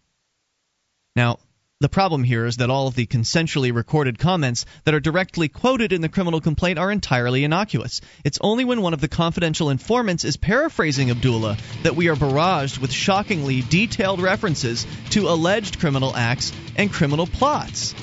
Now, 1.17 1.41
the 1.81 1.89
problem 1.89 2.25
here 2.25 2.45
is 2.45 2.57
that 2.57 2.71
all 2.71 2.89
of 2.89 2.97
the 2.97 3.07
consensually 3.07 3.73
recorded 3.73 4.19
comments 4.19 4.67
that 4.83 4.95
are 4.95 5.01
directly 5.01 5.47
quoted 5.47 5.93
in 5.93 6.01
the 6.01 6.09
criminal 6.09 6.41
complaint 6.41 6.77
are 6.77 6.91
entirely 6.91 7.45
innocuous. 7.45 8.01
It's 8.25 8.39
only 8.41 8.65
when 8.65 8.83
one 8.83 8.95
of 8.95 9.01
the 9.01 9.07
confidential 9.07 9.71
informants 9.71 10.25
is 10.25 10.37
paraphrasing 10.37 11.09
Abdullah 11.09 11.57
that 11.85 11.95
we 11.95 12.09
are 12.09 12.17
barraged 12.17 12.81
with 12.81 12.91
shockingly 12.91 13.63
detailed 13.63 14.21
references 14.21 14.89
to 15.11 15.29
alleged 15.29 15.79
criminal 15.79 16.17
acts 16.17 16.53
and 16.75 16.93
criminal 16.93 17.29
plots. 17.29 17.95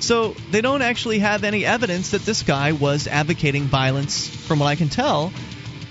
So 0.00 0.34
they 0.50 0.60
don't 0.60 0.82
actually 0.82 1.20
have 1.20 1.44
any 1.44 1.64
evidence 1.64 2.10
that 2.10 2.22
this 2.22 2.42
guy 2.42 2.72
was 2.72 3.06
advocating 3.06 3.66
violence, 3.66 4.26
from 4.26 4.58
what 4.58 4.66
I 4.66 4.74
can 4.74 4.88
tell, 4.88 5.32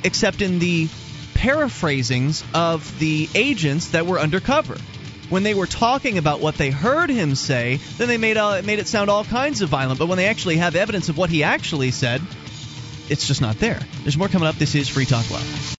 except 0.04 0.41
in 0.41 0.60
the 0.60 0.89
paraphrasings 1.36 2.43
of 2.54 2.99
the 2.99 3.30
agents 3.34 3.91
that 3.91 4.06
were 4.06 4.19
undercover 4.19 4.75
when 5.29 5.43
they 5.43 5.53
were 5.53 5.67
talking 5.67 6.17
about 6.17 6.39
what 6.39 6.55
they 6.55 6.69
heard 6.69 7.09
him 7.09 7.35
say, 7.35 7.77
then 7.97 8.07
they 8.07 8.17
made 8.17 8.37
uh, 8.37 8.61
made 8.63 8.79
it 8.79 8.87
sound 8.87 9.09
all 9.09 9.23
kinds 9.23 9.61
of 9.61 9.69
violent. 9.69 9.99
But 9.99 10.07
when 10.07 10.17
they 10.17 10.27
actually 10.27 10.57
have 10.57 10.75
evidence 10.75 11.09
of 11.09 11.17
what 11.17 11.29
he 11.29 11.43
actually 11.43 11.91
said, 11.91 12.21
it's 13.09 13.27
just 13.27 13.41
not 13.41 13.57
there. 13.59 13.79
There's 14.03 14.17
more 14.17 14.27
coming 14.27 14.47
up. 14.47 14.55
This 14.55 14.75
is 14.75 14.89
Free 14.89 15.05
Talk 15.05 15.29
Live. 15.31 15.78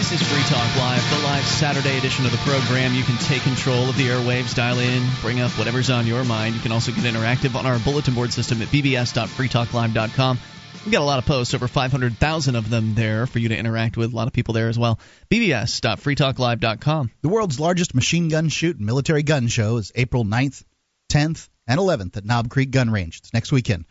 This 0.00 0.12
is 0.12 0.22
Free 0.32 0.42
Talk 0.44 0.76
Live, 0.76 1.10
the 1.10 1.18
live 1.26 1.44
Saturday 1.44 1.98
edition 1.98 2.24
of 2.24 2.32
the 2.32 2.38
program. 2.38 2.94
You 2.94 3.02
can 3.02 3.18
take 3.18 3.42
control 3.42 3.90
of 3.90 3.98
the 3.98 4.08
airwaves, 4.08 4.54
dial 4.54 4.78
in, 4.78 5.06
bring 5.20 5.40
up 5.40 5.50
whatever's 5.58 5.90
on 5.90 6.06
your 6.06 6.24
mind. 6.24 6.54
You 6.54 6.62
can 6.62 6.72
also 6.72 6.90
get 6.90 7.04
interactive 7.04 7.54
on 7.54 7.66
our 7.66 7.78
bulletin 7.80 8.14
board 8.14 8.32
system 8.32 8.62
at 8.62 8.68
bbs.freetalklive.com. 8.68 10.38
We've 10.86 10.92
got 10.92 11.02
a 11.02 11.04
lot 11.04 11.18
of 11.18 11.26
posts, 11.26 11.52
over 11.52 11.68
500,000 11.68 12.56
of 12.56 12.70
them 12.70 12.94
there 12.94 13.26
for 13.26 13.40
you 13.40 13.50
to 13.50 13.56
interact 13.56 13.98
with. 13.98 14.14
A 14.14 14.16
lot 14.16 14.26
of 14.26 14.32
people 14.32 14.54
there 14.54 14.70
as 14.70 14.78
well. 14.78 14.98
bbs.freetalklive.com. 15.28 17.10
The 17.20 17.28
world's 17.28 17.60
largest 17.60 17.94
machine 17.94 18.30
gun 18.30 18.48
shoot 18.48 18.78
and 18.78 18.86
military 18.86 19.22
gun 19.22 19.48
show 19.48 19.76
is 19.76 19.92
April 19.94 20.24
9th, 20.24 20.64
10th, 21.12 21.50
and 21.66 21.78
11th 21.78 22.16
at 22.16 22.24
Knob 22.24 22.48
Creek 22.48 22.70
Gun 22.70 22.88
Range. 22.88 23.14
It's 23.18 23.34
next 23.34 23.52
weekend. 23.52 23.84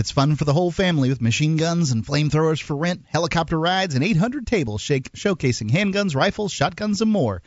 It's 0.00 0.10
fun 0.10 0.34
for 0.34 0.46
the 0.46 0.54
whole 0.54 0.70
family 0.70 1.10
with 1.10 1.20
machine 1.20 1.58
guns 1.58 1.92
and 1.92 2.02
flamethrowers 2.02 2.62
for 2.62 2.74
rent, 2.74 3.04
helicopter 3.06 3.60
rides, 3.60 3.94
and 3.94 4.02
800 4.02 4.46
tables 4.46 4.82
showcasing 4.82 5.70
handguns, 5.70 6.16
rifles, 6.16 6.52
shotguns, 6.52 7.02
and 7.02 7.10
more. 7.10 7.42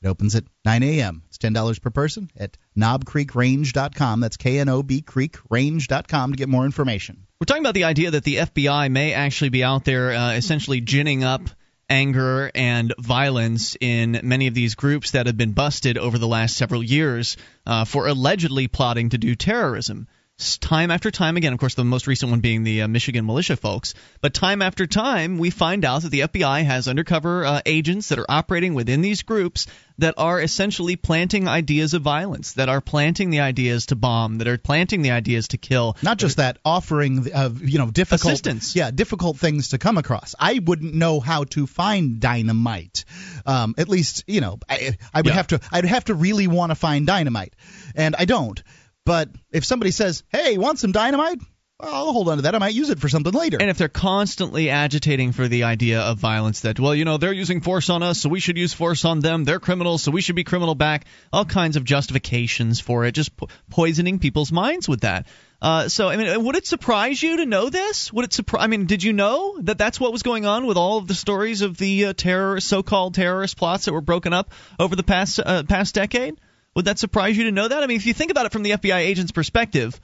It 0.00 0.08
opens 0.08 0.34
at 0.34 0.44
9 0.64 0.82
a.m. 0.84 1.22
It's 1.26 1.36
$10 1.36 1.82
per 1.82 1.90
person 1.90 2.30
at 2.34 2.56
knobcreekrange.com. 2.78 4.20
That's 4.20 4.38
K 4.38 4.58
N 4.58 4.70
O 4.70 4.82
B 4.82 5.02
Creek 5.02 5.36
Range.com 5.50 6.32
to 6.32 6.38
get 6.38 6.48
more 6.48 6.64
information. 6.64 7.26
We're 7.40 7.44
talking 7.44 7.62
about 7.62 7.74
the 7.74 7.84
idea 7.84 8.12
that 8.12 8.24
the 8.24 8.36
FBI 8.36 8.90
may 8.90 9.12
actually 9.12 9.50
be 9.50 9.62
out 9.62 9.84
there 9.84 10.12
uh, 10.12 10.32
essentially 10.32 10.80
ginning 10.80 11.24
up 11.24 11.42
anger 11.90 12.50
and 12.54 12.94
violence 12.98 13.76
in 13.82 14.20
many 14.22 14.46
of 14.46 14.54
these 14.54 14.76
groups 14.76 15.10
that 15.10 15.26
have 15.26 15.36
been 15.36 15.52
busted 15.52 15.98
over 15.98 16.16
the 16.16 16.26
last 16.26 16.56
several 16.56 16.82
years 16.82 17.36
uh, 17.66 17.84
for 17.84 18.06
allegedly 18.06 18.66
plotting 18.66 19.10
to 19.10 19.18
do 19.18 19.34
terrorism 19.34 20.08
time 20.38 20.90
after 20.92 21.10
time 21.10 21.36
again, 21.36 21.52
of 21.52 21.58
course, 21.58 21.74
the 21.74 21.84
most 21.84 22.06
recent 22.06 22.30
one 22.30 22.40
being 22.40 22.62
the 22.62 22.82
uh, 22.82 22.88
Michigan 22.88 23.26
militia 23.26 23.56
folks, 23.56 23.94
but 24.20 24.32
time 24.34 24.62
after 24.62 24.86
time, 24.86 25.38
we 25.38 25.50
find 25.50 25.84
out 25.84 26.02
that 26.02 26.10
the 26.10 26.20
FBI 26.20 26.64
has 26.64 26.86
undercover 26.86 27.44
uh, 27.44 27.60
agents 27.66 28.10
that 28.10 28.18
are 28.20 28.26
operating 28.28 28.74
within 28.74 29.00
these 29.00 29.22
groups 29.22 29.66
that 29.98 30.14
are 30.16 30.40
essentially 30.40 30.94
planting 30.94 31.48
ideas 31.48 31.92
of 31.92 32.02
violence, 32.02 32.52
that 32.52 32.68
are 32.68 32.80
planting 32.80 33.30
the 33.30 33.40
ideas 33.40 33.86
to 33.86 33.96
bomb, 33.96 34.38
that 34.38 34.46
are 34.46 34.56
planting 34.58 35.02
the 35.02 35.10
ideas 35.10 35.48
to 35.48 35.58
kill. 35.58 35.96
Not 36.02 36.18
just 36.18 36.36
that, 36.36 36.58
offering 36.64 37.32
uh, 37.32 37.50
you 37.60 37.78
know 37.78 37.90
difficult 37.90 38.32
assistance. 38.34 38.76
Yeah, 38.76 38.92
difficult 38.92 39.38
things 39.38 39.70
to 39.70 39.78
come 39.78 39.98
across. 39.98 40.36
I 40.38 40.60
wouldn't 40.64 40.94
know 40.94 41.18
how 41.18 41.44
to 41.44 41.66
find 41.66 42.20
dynamite. 42.20 43.04
Um, 43.44 43.74
at 43.76 43.88
least 43.88 44.22
you 44.28 44.40
know 44.40 44.58
I, 44.68 44.96
I 45.12 45.22
would 45.22 45.26
Yeah. 45.26 45.32
have 45.34 45.46
to. 45.48 45.60
I'd 45.72 45.84
have 45.84 46.04
to 46.04 46.14
really 46.14 46.46
want 46.46 46.70
to 46.70 46.76
find 46.76 47.06
dynamite, 47.06 47.54
and 47.96 48.14
I 48.16 48.24
don't. 48.24 48.62
But 49.08 49.30
if 49.50 49.64
somebody 49.64 49.90
says, 49.90 50.22
"Hey, 50.28 50.58
want 50.58 50.78
some 50.78 50.92
dynamite?" 50.92 51.40
Well, 51.80 51.94
I'll 51.94 52.12
hold 52.12 52.28
on 52.28 52.36
to 52.36 52.42
that. 52.42 52.54
I 52.54 52.58
might 52.58 52.74
use 52.74 52.90
it 52.90 52.98
for 52.98 53.08
something 53.08 53.32
later. 53.32 53.56
And 53.58 53.70
if 53.70 53.78
they're 53.78 53.88
constantly 53.88 54.68
agitating 54.68 55.32
for 55.32 55.48
the 55.48 55.62
idea 55.62 56.00
of 56.00 56.18
violence, 56.18 56.60
that, 56.60 56.78
well, 56.78 56.94
you 56.94 57.06
know, 57.06 57.16
they're 57.16 57.32
using 57.32 57.62
force 57.62 57.88
on 57.88 58.02
us, 58.02 58.20
so 58.20 58.28
we 58.28 58.40
should 58.40 58.58
use 58.58 58.74
force 58.74 59.06
on 59.06 59.20
them. 59.20 59.44
They're 59.44 59.60
criminals, 59.60 60.02
so 60.02 60.10
we 60.10 60.20
should 60.20 60.36
be 60.36 60.44
criminal 60.44 60.74
back. 60.74 61.06
All 61.32 61.46
kinds 61.46 61.76
of 61.76 61.84
justifications 61.84 62.80
for 62.80 63.06
it, 63.06 63.12
just 63.12 63.34
po- 63.34 63.48
poisoning 63.70 64.18
people's 64.18 64.52
minds 64.52 64.88
with 64.88 65.02
that. 65.02 65.26
Uh, 65.62 65.88
so, 65.88 66.08
I 66.08 66.16
mean, 66.16 66.44
would 66.44 66.56
it 66.56 66.66
surprise 66.66 67.22
you 67.22 67.38
to 67.38 67.46
know 67.46 67.70
this? 67.70 68.12
Would 68.12 68.26
it 68.26 68.34
surprise? 68.34 68.64
I 68.64 68.66
mean, 68.66 68.84
did 68.84 69.02
you 69.02 69.14
know 69.14 69.58
that 69.62 69.78
that's 69.78 69.98
what 69.98 70.12
was 70.12 70.22
going 70.22 70.44
on 70.44 70.66
with 70.66 70.76
all 70.76 70.98
of 70.98 71.08
the 71.08 71.14
stories 71.14 71.62
of 71.62 71.78
the 71.78 72.06
uh, 72.06 72.12
terror, 72.12 72.60
so-called 72.60 73.14
terrorist 73.14 73.56
plots 73.56 73.86
that 73.86 73.94
were 73.94 74.02
broken 74.02 74.34
up 74.34 74.52
over 74.78 74.96
the 74.96 75.02
past 75.02 75.40
uh, 75.40 75.62
past 75.62 75.94
decade? 75.94 76.38
Would 76.74 76.84
that 76.84 76.98
surprise 76.98 77.36
you 77.36 77.44
to 77.44 77.52
know 77.52 77.66
that? 77.66 77.82
I 77.82 77.86
mean, 77.86 77.96
if 77.96 78.06
you 78.06 78.14
think 78.14 78.30
about 78.30 78.46
it 78.46 78.52
from 78.52 78.62
the 78.62 78.72
FBI 78.72 78.98
agent's 78.98 79.32
perspective, 79.32 80.00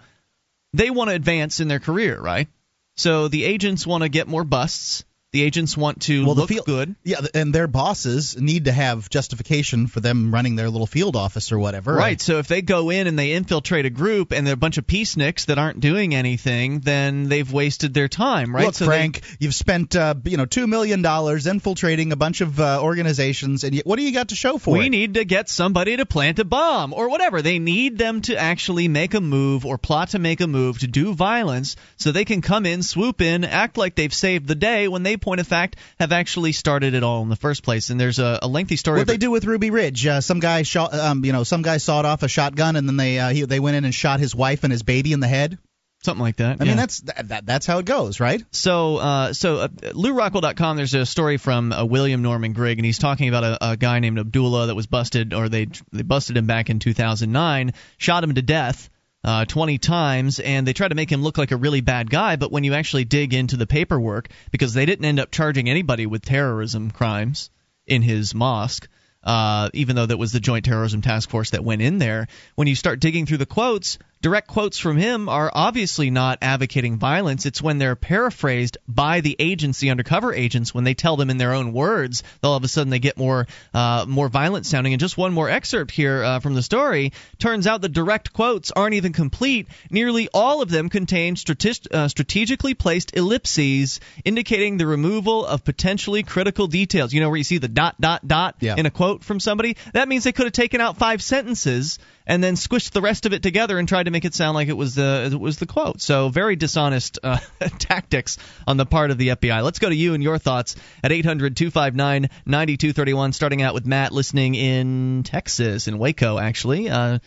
they 0.72 0.90
want 0.90 1.10
to 1.10 1.16
advance 1.16 1.60
in 1.60 1.68
their 1.68 1.80
career, 1.80 2.20
right? 2.20 2.48
So 2.96 3.28
the 3.28 3.44
agents 3.44 3.86
want 3.86 4.02
to 4.02 4.08
get 4.08 4.28
more 4.28 4.44
busts. 4.44 5.04
The 5.34 5.42
agents 5.42 5.76
want 5.76 6.02
to 6.02 6.24
well, 6.24 6.36
the 6.36 6.42
look 6.42 6.48
field, 6.48 6.66
good. 6.66 6.94
Yeah, 7.02 7.16
and 7.34 7.52
their 7.52 7.66
bosses 7.66 8.40
need 8.40 8.66
to 8.66 8.72
have 8.72 9.10
justification 9.10 9.88
for 9.88 9.98
them 9.98 10.32
running 10.32 10.54
their 10.54 10.70
little 10.70 10.86
field 10.86 11.16
office 11.16 11.50
or 11.50 11.58
whatever. 11.58 11.92
Right. 11.92 12.20
So 12.20 12.38
if 12.38 12.46
they 12.46 12.62
go 12.62 12.90
in 12.90 13.08
and 13.08 13.18
they 13.18 13.32
infiltrate 13.32 13.84
a 13.84 13.90
group 13.90 14.32
and 14.32 14.46
they're 14.46 14.54
a 14.54 14.56
bunch 14.56 14.78
of 14.78 14.86
peaceniks 14.86 15.46
that 15.46 15.58
aren't 15.58 15.80
doing 15.80 16.14
anything, 16.14 16.78
then 16.78 17.28
they've 17.28 17.52
wasted 17.52 17.94
their 17.94 18.06
time, 18.06 18.54
right? 18.54 18.66
Look, 18.66 18.76
so 18.76 18.84
they- 18.84 18.90
Frank, 18.90 19.22
you've 19.40 19.56
spent 19.56 19.96
uh, 19.96 20.14
you 20.22 20.36
know 20.36 20.46
two 20.46 20.68
million 20.68 21.02
dollars 21.02 21.48
infiltrating 21.48 22.12
a 22.12 22.16
bunch 22.16 22.40
of 22.40 22.60
uh, 22.60 22.78
organizations, 22.80 23.64
and 23.64 23.74
you, 23.74 23.82
what 23.84 23.96
do 23.96 24.04
you 24.04 24.12
got 24.12 24.28
to 24.28 24.36
show 24.36 24.56
for 24.56 24.74
we 24.74 24.78
it? 24.78 24.82
We 24.82 24.88
need 24.90 25.14
to 25.14 25.24
get 25.24 25.48
somebody 25.48 25.96
to 25.96 26.06
plant 26.06 26.38
a 26.38 26.44
bomb 26.44 26.92
or 26.92 27.08
whatever. 27.08 27.42
They 27.42 27.58
need 27.58 27.98
them 27.98 28.20
to 28.20 28.36
actually 28.36 28.86
make 28.86 29.14
a 29.14 29.20
move 29.20 29.66
or 29.66 29.78
plot 29.78 30.10
to 30.10 30.20
make 30.20 30.40
a 30.40 30.46
move 30.46 30.78
to 30.78 30.86
do 30.86 31.12
violence 31.12 31.74
so 31.96 32.12
they 32.12 32.24
can 32.24 32.40
come 32.40 32.66
in, 32.66 32.84
swoop 32.84 33.20
in, 33.20 33.42
act 33.42 33.76
like 33.76 33.96
they've 33.96 34.14
saved 34.14 34.46
the 34.46 34.54
day 34.54 34.86
when 34.86 35.02
they, 35.02 35.23
point 35.24 35.40
of 35.40 35.48
fact, 35.48 35.76
have 35.98 36.12
actually 36.12 36.52
started 36.52 36.94
it 36.94 37.02
all 37.02 37.22
in 37.22 37.28
the 37.28 37.36
first 37.36 37.62
place. 37.62 37.90
And 37.90 37.98
there's 37.98 38.18
a, 38.18 38.38
a 38.42 38.46
lengthy 38.46 38.76
story. 38.76 39.00
What 39.00 39.08
they 39.08 39.16
do 39.16 39.30
with 39.30 39.44
Ruby 39.46 39.70
Ridge? 39.70 40.06
Uh, 40.06 40.20
some 40.20 40.38
guy 40.38 40.62
shot, 40.62 40.94
um, 40.94 41.24
you 41.24 41.32
know, 41.32 41.42
some 41.42 41.62
guy 41.62 41.78
sawed 41.78 42.04
off 42.04 42.22
a 42.22 42.28
shotgun, 42.28 42.76
and 42.76 42.86
then 42.86 42.96
they 42.96 43.18
uh, 43.18 43.30
he, 43.30 43.42
they 43.44 43.58
went 43.58 43.76
in 43.76 43.84
and 43.84 43.94
shot 43.94 44.20
his 44.20 44.34
wife 44.34 44.62
and 44.62 44.72
his 44.72 44.82
baby 44.82 45.12
in 45.12 45.20
the 45.20 45.28
head. 45.28 45.58
Something 46.04 46.22
like 46.22 46.36
that. 46.36 46.60
I 46.60 46.64
yeah. 46.64 46.70
mean, 46.70 46.76
that's 46.76 47.00
that, 47.00 47.28
that, 47.28 47.46
that's 47.46 47.64
how 47.64 47.78
it 47.78 47.86
goes, 47.86 48.20
right? 48.20 48.44
So, 48.50 48.98
uh, 48.98 49.32
so 49.32 49.56
uh, 49.56 49.68
LewRockwell.com. 49.68 50.76
There's 50.76 50.92
a 50.92 51.06
story 51.06 51.38
from 51.38 51.72
uh, 51.72 51.86
William 51.86 52.20
Norman 52.20 52.52
Grigg, 52.52 52.78
and 52.78 52.84
he's 52.84 52.98
talking 52.98 53.30
about 53.30 53.42
a, 53.42 53.70
a 53.70 53.76
guy 53.78 54.00
named 54.00 54.18
Abdullah 54.18 54.66
that 54.66 54.74
was 54.74 54.86
busted, 54.86 55.32
or 55.32 55.48
they 55.48 55.68
they 55.92 56.02
busted 56.02 56.36
him 56.36 56.46
back 56.46 56.68
in 56.68 56.78
2009, 56.78 57.72
shot 57.96 58.22
him 58.22 58.34
to 58.34 58.42
death. 58.42 58.90
Uh, 59.24 59.46
20 59.46 59.78
times, 59.78 60.38
and 60.38 60.66
they 60.66 60.74
tried 60.74 60.88
to 60.88 60.94
make 60.94 61.10
him 61.10 61.22
look 61.22 61.38
like 61.38 61.50
a 61.50 61.56
really 61.56 61.80
bad 61.80 62.10
guy. 62.10 62.36
But 62.36 62.52
when 62.52 62.62
you 62.62 62.74
actually 62.74 63.06
dig 63.06 63.32
into 63.32 63.56
the 63.56 63.66
paperwork, 63.66 64.28
because 64.50 64.74
they 64.74 64.84
didn't 64.84 65.06
end 65.06 65.18
up 65.18 65.30
charging 65.30 65.66
anybody 65.66 66.04
with 66.04 66.22
terrorism 66.22 66.90
crimes 66.90 67.48
in 67.86 68.02
his 68.02 68.34
mosque, 68.34 68.86
uh, 69.22 69.70
even 69.72 69.96
though 69.96 70.06
that 70.06 70.18
was 70.18 70.32
the 70.32 70.40
Joint 70.40 70.66
Terrorism 70.66 71.00
Task 71.00 71.30
Force 71.30 71.50
that 71.50 71.64
went 71.64 71.80
in 71.80 71.98
there, 71.98 72.28
when 72.54 72.68
you 72.68 72.74
start 72.74 73.00
digging 73.00 73.24
through 73.24 73.38
the 73.38 73.46
quotes, 73.46 73.98
direct 74.24 74.48
quotes 74.48 74.78
from 74.78 74.96
him 74.96 75.28
are 75.28 75.50
obviously 75.52 76.08
not 76.08 76.38
advocating 76.40 76.96
violence. 76.96 77.44
It's 77.44 77.60
when 77.60 77.76
they're 77.76 77.94
paraphrased 77.94 78.78
by 78.88 79.20
the 79.20 79.36
agency, 79.38 79.90
undercover 79.90 80.32
agents, 80.32 80.72
when 80.72 80.84
they 80.84 80.94
tell 80.94 81.18
them 81.18 81.28
in 81.28 81.36
their 81.36 81.52
own 81.52 81.74
words, 81.74 82.22
all 82.42 82.56
of 82.56 82.64
a 82.64 82.68
sudden 82.68 82.88
they 82.88 83.00
get 83.00 83.18
more 83.18 83.46
uh, 83.74 84.06
more 84.08 84.30
violent 84.30 84.64
sounding. 84.64 84.94
And 84.94 85.00
just 85.00 85.18
one 85.18 85.34
more 85.34 85.50
excerpt 85.50 85.90
here 85.90 86.24
uh, 86.24 86.40
from 86.40 86.54
the 86.54 86.62
story. 86.62 87.12
Turns 87.38 87.66
out 87.66 87.82
the 87.82 87.90
direct 87.90 88.32
quotes 88.32 88.70
aren't 88.70 88.94
even 88.94 89.12
complete. 89.12 89.68
Nearly 89.90 90.30
all 90.32 90.62
of 90.62 90.70
them 90.70 90.88
contain 90.88 91.36
strate- 91.36 91.86
uh, 91.92 92.08
strategically 92.08 92.72
placed 92.72 93.14
ellipses 93.14 94.00
indicating 94.24 94.78
the 94.78 94.86
removal 94.86 95.44
of 95.44 95.64
potentially 95.64 96.22
critical 96.22 96.66
details. 96.66 97.12
You 97.12 97.20
know 97.20 97.28
where 97.28 97.36
you 97.36 97.44
see 97.44 97.58
the 97.58 97.68
dot 97.68 98.00
dot 98.00 98.26
dot 98.26 98.56
Yeah. 98.60 98.76
in 98.78 98.86
a 98.86 98.90
quote 98.90 99.22
from 99.22 99.38
somebody? 99.38 99.76
That 99.92 100.08
means 100.08 100.24
they 100.24 100.32
could 100.32 100.46
have 100.46 100.54
taken 100.54 100.80
out 100.80 100.96
five 100.96 101.22
sentences 101.22 101.98
and 102.26 102.42
then 102.42 102.54
squished 102.54 102.92
the 102.92 103.02
rest 103.02 103.26
of 103.26 103.32
it 103.32 103.42
together 103.42 103.78
and 103.78 103.86
tried 103.86 104.04
to 104.04 104.10
make 104.10 104.24
it 104.24 104.34
sound 104.34 104.54
like 104.54 104.68
it 104.68 104.76
was 104.76 104.94
the 104.94 105.30
it 105.32 105.38
was 105.38 105.58
the 105.58 105.66
quote. 105.66 106.00
So 106.00 106.28
very 106.28 106.56
dishonest 106.56 107.18
uh, 107.22 107.38
tactics 107.78 108.38
on 108.66 108.76
the 108.76 108.86
part 108.86 109.10
of 109.10 109.18
the 109.18 109.28
FBI. 109.28 109.62
Let's 109.62 109.78
go 109.78 109.88
to 109.88 109.94
you 109.94 110.14
and 110.14 110.22
your 110.22 110.38
thoughts 110.38 110.76
at 111.02 111.10
800-259-9231 111.10 113.34
starting 113.34 113.62
out 113.62 113.74
with 113.74 113.86
Matt 113.86 114.12
listening 114.12 114.54
in 114.54 115.22
Texas 115.24 115.88
in 115.88 115.98
Waco 115.98 116.38
actually 116.38 116.88
uh, 116.88 117.18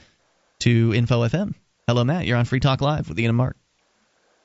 to 0.60 0.94
Info 0.94 1.28
FM. 1.28 1.54
Hello 1.88 2.04
Matt, 2.04 2.26
you're 2.26 2.38
on 2.38 2.46
Free 2.46 2.60
Talk 2.60 2.82
Live 2.82 3.10
with 3.10 3.20
Ian 3.20 3.30
and 3.30 3.38
Mark. 3.38 3.58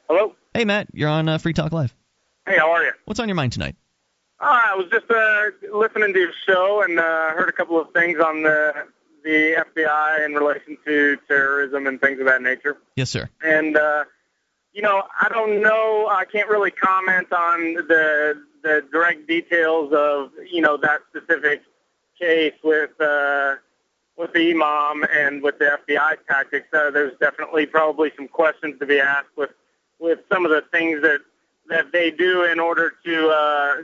Hello. 0.08 0.34
Hey 0.54 0.64
Matt, 0.64 0.88
you're 0.92 1.08
on 1.08 1.28
uh, 1.28 1.38
Free 1.38 1.54
Talk 1.54 1.72
Live. 1.72 1.94
Hey, 2.46 2.58
how 2.58 2.72
are 2.72 2.82
you? 2.82 2.92
What's 3.04 3.20
on 3.20 3.28
your 3.28 3.36
mind 3.36 3.52
tonight? 3.52 3.76
Uh, 4.40 4.60
I 4.66 4.74
was 4.74 4.88
just 4.90 5.08
uh, 5.08 5.76
listening 5.76 6.12
to 6.12 6.18
your 6.18 6.32
show 6.44 6.82
and 6.82 6.98
uh, 6.98 7.30
heard 7.30 7.48
a 7.48 7.52
couple 7.52 7.80
of 7.80 7.92
things 7.92 8.18
on 8.18 8.42
the 8.42 8.88
the 9.24 9.64
FBI 9.76 10.24
in 10.24 10.34
relation 10.34 10.76
to 10.84 11.16
terrorism 11.28 11.86
and 11.86 12.00
things 12.00 12.20
of 12.20 12.26
that 12.26 12.42
nature. 12.42 12.78
Yes, 12.96 13.10
sir. 13.10 13.28
And 13.42 13.76
uh, 13.76 14.04
you 14.72 14.82
know, 14.82 15.04
I 15.20 15.28
don't 15.28 15.62
know. 15.62 16.08
I 16.10 16.24
can't 16.24 16.48
really 16.48 16.70
comment 16.70 17.32
on 17.32 17.74
the 17.74 18.42
the 18.62 18.84
direct 18.92 19.26
details 19.26 19.92
of 19.92 20.30
you 20.50 20.62
know 20.62 20.76
that 20.76 21.00
specific 21.10 21.62
case 22.18 22.54
with 22.62 22.98
uh, 23.00 23.56
with 24.16 24.32
the 24.32 24.50
imam 24.50 25.04
and 25.12 25.42
with 25.42 25.58
the 25.58 25.78
FBI 25.88 26.16
tactics. 26.28 26.68
Uh, 26.72 26.90
there's 26.90 27.16
definitely 27.18 27.66
probably 27.66 28.12
some 28.16 28.28
questions 28.28 28.78
to 28.78 28.86
be 28.86 29.00
asked 29.00 29.36
with 29.36 29.50
with 29.98 30.20
some 30.30 30.44
of 30.44 30.50
the 30.50 30.62
things 30.72 31.02
that 31.02 31.20
that 31.68 31.92
they 31.92 32.10
do 32.10 32.44
in 32.44 32.58
order 32.58 32.92
to 33.04 33.28
uh, 33.28 33.76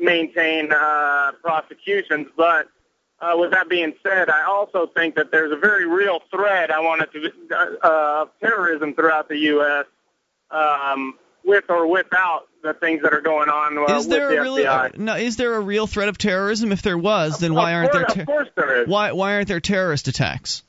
maintain 0.00 0.72
uh, 0.72 1.32
prosecutions. 1.42 2.28
But 2.36 2.68
uh, 3.20 3.32
with 3.36 3.50
that 3.52 3.68
being 3.68 3.94
said, 4.02 4.28
I 4.28 4.44
also 4.44 4.86
think 4.86 5.14
that 5.16 5.30
there's 5.30 5.52
a 5.52 5.56
very 5.56 5.86
real 5.86 6.20
threat. 6.30 6.70
I 6.70 6.80
wanted 6.80 7.12
to 7.12 7.32
uh, 7.54 8.22
of 8.22 8.30
terrorism 8.40 8.94
throughout 8.94 9.28
the 9.28 9.38
U.S. 9.38 9.86
Um, 10.50 11.18
with 11.44 11.64
or 11.68 11.86
without 11.86 12.46
the 12.62 12.74
things 12.74 13.02
that 13.02 13.14
are 13.14 13.20
going 13.20 13.48
on 13.48 13.78
uh, 13.78 13.96
is 13.96 14.08
there 14.08 14.28
with 14.28 14.36
the 14.36 14.40
a 14.40 14.42
really 14.42 14.64
FBI. 14.64 14.98
no? 14.98 15.14
Is 15.14 15.36
there 15.36 15.54
a 15.54 15.60
real 15.60 15.86
threat 15.86 16.08
of 16.08 16.18
terrorism? 16.18 16.72
If 16.72 16.82
there 16.82 16.98
was, 16.98 17.38
then 17.38 17.54
why 17.54 17.74
aren't 17.74 17.92
course, 17.92 18.14
there? 18.14 18.22
Of 18.22 18.26
course 18.26 18.48
there 18.56 18.82
is. 18.82 18.88
why 18.88 19.12
why 19.12 19.34
aren't 19.34 19.48
there 19.48 19.60
terrorist 19.60 20.08
attacks? 20.08 20.62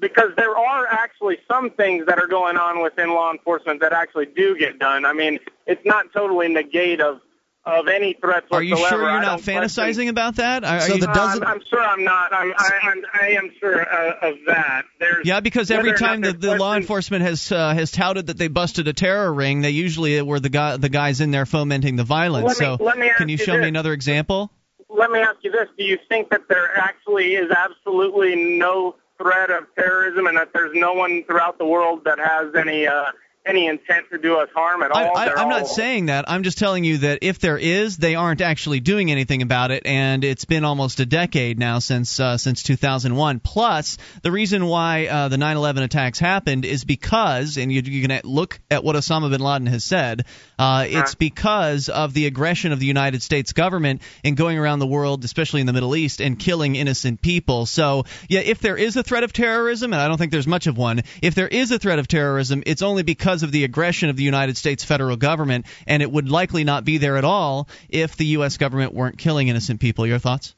because 0.00 0.30
there 0.36 0.56
are 0.56 0.86
actually 0.86 1.38
some 1.46 1.70
things 1.70 2.06
that 2.06 2.18
are 2.18 2.26
going 2.26 2.56
on 2.56 2.82
within 2.82 3.10
law 3.10 3.30
enforcement 3.30 3.80
that 3.80 3.92
actually 3.92 4.26
do 4.26 4.56
get 4.56 4.78
done. 4.78 5.04
I 5.04 5.12
mean, 5.12 5.38
it's 5.66 5.84
not 5.84 6.06
totally 6.12 6.48
negate 6.48 7.00
of 7.00 7.20
of 7.64 7.88
any 7.88 8.14
threats 8.14 8.46
Are 8.50 8.62
you 8.62 8.72
whatsoever. 8.72 9.02
sure 9.02 9.10
you're 9.12 9.20
not 9.20 9.40
fantasizing 9.40 9.94
question- 9.94 10.08
about 10.08 10.36
that? 10.36 10.64
Are, 10.64 10.80
So 10.80 10.92
are 10.92 10.94
you, 10.94 11.00
the 11.02 11.10
Uh, 11.10 11.14
dozen- 11.14 11.42
I'm, 11.44 11.48
I'm 11.48 11.62
sure 11.68 11.80
I'm 11.82 12.04
not. 12.04 12.32
I'm, 12.32 12.52
I, 12.56 12.70
I'm, 12.82 13.02
I 13.12 13.26
am 13.32 13.50
sure 13.60 13.80
uh, 13.80 14.28
of 14.28 14.34
that. 14.46 14.82
There's 14.98 15.26
yeah, 15.26 15.40
because 15.40 15.70
every 15.70 15.90
whether 15.92 15.96
or 15.96 16.00
not 16.00 16.06
time 16.08 16.20
the, 16.22 16.32
there's 16.32 16.54
the 16.54 16.58
law 16.58 16.74
enforcement 16.74 17.22
has 17.22 17.52
uh, 17.52 17.74
has 17.74 17.90
touted 17.90 18.28
that 18.28 18.38
they 18.38 18.48
busted 18.48 18.88
a 18.88 18.92
terror 18.92 19.32
ring, 19.32 19.60
they 19.60 19.70
usually 19.70 20.20
were 20.22 20.40
the 20.40 20.48
guy 20.48 20.76
the 20.78 20.88
guys 20.88 21.20
in 21.20 21.30
there 21.30 21.44
fomenting 21.46 21.96
the 21.96 22.04
violence. 22.04 22.58
Let 22.58 22.70
me- 22.70 22.76
so 22.78 22.84
let 22.84 22.98
me 22.98 23.06
can 23.08 23.12
ask 23.12 23.20
you 23.20 23.26
you 23.28 23.36
show 23.36 23.58
me 23.58 23.68
another 23.68 23.92
example? 23.92 24.50
Let 24.88 25.10
me 25.10 25.20
ask 25.20 25.36
you 25.42 25.52
this: 25.52 25.68
Do 25.76 25.84
you 25.84 25.98
think 26.08 26.30
that 26.30 26.48
there 26.48 26.76
actually 26.78 27.34
is 27.34 27.50
absolutely 27.50 28.36
no 28.58 28.96
threat 29.18 29.50
of 29.50 29.66
terrorism, 29.76 30.26
and 30.26 30.36
that 30.38 30.48
there's 30.54 30.72
no 30.74 30.94
one 30.94 31.22
throughout 31.24 31.58
the 31.58 31.66
world 31.66 32.04
that 32.06 32.18
has 32.18 32.54
any 32.54 32.86
uh, 32.86 33.04
any 33.46 33.66
intent 33.66 34.06
to 34.10 34.18
do 34.18 34.36
us 34.38 34.48
harm 34.54 34.82
at 34.82 34.90
all? 34.90 35.16
I, 35.16 35.26
I, 35.26 35.32
I'm 35.32 35.44
all- 35.44 35.50
not 35.50 35.66
saying 35.66 36.06
that. 36.06 36.28
I'm 36.28 36.42
just 36.42 36.58
telling 36.58 36.84
you 36.84 36.98
that 36.98 37.20
if 37.22 37.38
there 37.38 37.58
is, 37.58 37.96
they 37.96 38.14
aren't 38.14 38.40
actually 38.40 38.80
doing 38.80 39.10
anything 39.10 39.42
about 39.42 39.70
it, 39.70 39.86
and 39.86 40.24
it's 40.24 40.44
been 40.44 40.64
almost 40.64 41.00
a 41.00 41.06
decade 41.06 41.58
now 41.58 41.78
since 41.78 42.20
uh, 42.20 42.36
since 42.36 42.62
2001. 42.62 43.40
Plus, 43.40 43.98
the 44.22 44.30
reason 44.30 44.66
why 44.66 45.06
uh, 45.06 45.28
the 45.28 45.36
9/11 45.36 45.82
attacks 45.82 46.18
happened 46.18 46.64
is 46.64 46.84
because, 46.84 47.56
and 47.56 47.72
you, 47.72 47.80
you 47.82 48.06
can 48.06 48.20
look 48.24 48.60
at 48.70 48.84
what 48.84 48.96
Osama 48.96 49.30
bin 49.30 49.40
Laden 49.40 49.66
has 49.66 49.84
said. 49.84 50.24
Uh, 50.58 50.84
it's 50.86 51.14
because 51.14 51.88
of 51.88 52.12
the 52.12 52.26
aggression 52.26 52.72
of 52.72 52.80
the 52.80 52.86
United 52.86 53.22
States 53.22 53.52
government 53.54 54.02
in 54.22 54.34
going 54.34 54.58
around 54.58 54.78
the 54.78 54.86
world, 54.86 55.24
especially 55.24 55.60
in 55.60 55.66
the 55.66 55.72
Middle 55.72 55.96
East, 55.96 56.20
and 56.20 56.38
killing 56.38 56.76
innocent 56.76 57.22
people. 57.22 57.64
So, 57.64 58.04
yeah, 58.28 58.40
if 58.40 58.58
there 58.58 58.76
is 58.76 58.96
a 58.96 59.02
threat 59.02 59.24
of 59.24 59.32
terrorism, 59.32 59.92
and 59.94 60.02
I 60.02 60.08
don't 60.08 60.18
think 60.18 60.32
there's 60.32 60.46
much 60.46 60.66
of 60.66 60.76
one, 60.76 61.02
if 61.22 61.34
there 61.34 61.48
is 61.48 61.70
a 61.70 61.78
threat 61.78 61.98
of 61.98 62.08
terrorism, 62.08 62.62
it's 62.66 62.82
only 62.82 63.02
because 63.02 63.39
of 63.42 63.52
the 63.52 63.64
aggression 63.64 64.08
of 64.10 64.16
the 64.16 64.22
United 64.24 64.56
States 64.56 64.84
federal 64.84 65.16
government, 65.16 65.66
and 65.86 66.02
it 66.02 66.10
would 66.10 66.30
likely 66.30 66.64
not 66.64 66.84
be 66.84 66.98
there 66.98 67.16
at 67.16 67.24
all 67.24 67.68
if 67.88 68.16
the 68.16 68.26
U.S. 68.26 68.56
government 68.56 68.94
weren't 68.94 69.18
killing 69.18 69.48
innocent 69.48 69.80
people. 69.80 70.06
Your 70.06 70.18
thoughts? 70.18 70.54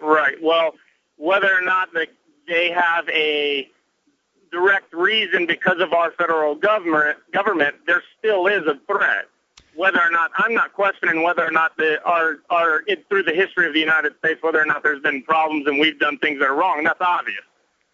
Right. 0.00 0.36
Well, 0.42 0.74
whether 1.16 1.52
or 1.52 1.62
not 1.62 1.92
the, 1.92 2.06
they 2.48 2.70
have 2.70 3.08
a 3.08 3.68
direct 4.50 4.92
reason 4.92 5.46
because 5.46 5.80
of 5.80 5.92
our 5.92 6.12
federal 6.12 6.54
government, 6.54 7.18
government, 7.32 7.76
there 7.86 8.02
still 8.18 8.46
is 8.46 8.66
a 8.66 8.78
threat. 8.86 9.26
Whether 9.74 10.00
or 10.00 10.10
not 10.10 10.30
I'm 10.36 10.52
not 10.52 10.74
questioning 10.74 11.22
whether 11.22 11.46
or 11.46 11.50
not 11.50 11.74
the 11.78 12.02
our 12.04 12.40
our 12.50 12.82
it, 12.86 13.08
through 13.08 13.22
the 13.22 13.32
history 13.32 13.66
of 13.66 13.72
the 13.72 13.80
United 13.80 14.12
States, 14.18 14.42
whether 14.42 14.60
or 14.60 14.66
not 14.66 14.82
there's 14.82 15.00
been 15.00 15.22
problems 15.22 15.66
and 15.66 15.78
we've 15.78 15.98
done 15.98 16.18
things 16.18 16.40
that 16.40 16.48
are 16.48 16.54
wrong. 16.54 16.84
That's 16.84 17.00
obvious. 17.00 17.40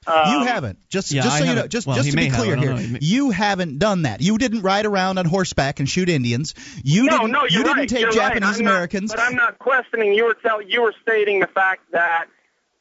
You 0.08 0.14
Um, 0.40 0.46
haven't. 0.46 0.78
Just 0.88 1.12
yeah, 1.12 1.22
just 1.22 1.36
I 1.36 1.38
so 1.40 1.44
you 1.44 1.54
know, 1.54 1.66
just 1.66 1.86
Well, 1.86 1.96
just 1.96 2.10
to 2.10 2.16
be 2.16 2.22
may 2.24 2.28
have. 2.30 2.38
clear 2.40 2.56
here, 2.56 2.70
know. 2.74 2.76
May- 2.76 2.98
you 3.02 3.30
haven't 3.30 3.78
done 3.78 4.02
that. 4.02 4.22
You 4.22 4.38
didn't 4.38 4.62
ride 4.62 4.86
around 4.86 5.18
on 5.18 5.26
horseback 5.26 5.80
and 5.80 5.88
shoot 5.88 6.08
Indians. 6.08 6.54
You 6.82 7.04
no, 7.04 7.18
didn't. 7.18 7.30
no, 7.32 7.42
you 7.42 7.48
you're 7.50 7.64
didn't 7.64 7.76
right. 7.78 7.88
take 7.88 8.00
you're 8.00 8.12
Japanese 8.12 8.42
right. 8.50 8.58
I'm 8.58 8.64
not- 8.64 8.70
Americans. 8.70 9.10
but 9.10 9.20
I'm 9.20 9.34
not 9.36 9.58
questioning. 9.58 10.14
You 10.14 10.24
were 10.24 10.34
tell 10.34 10.62
you 10.62 10.80
were 10.82 10.94
stating 11.02 11.40
the 11.40 11.46
fact 11.46 11.82
that 11.92 12.26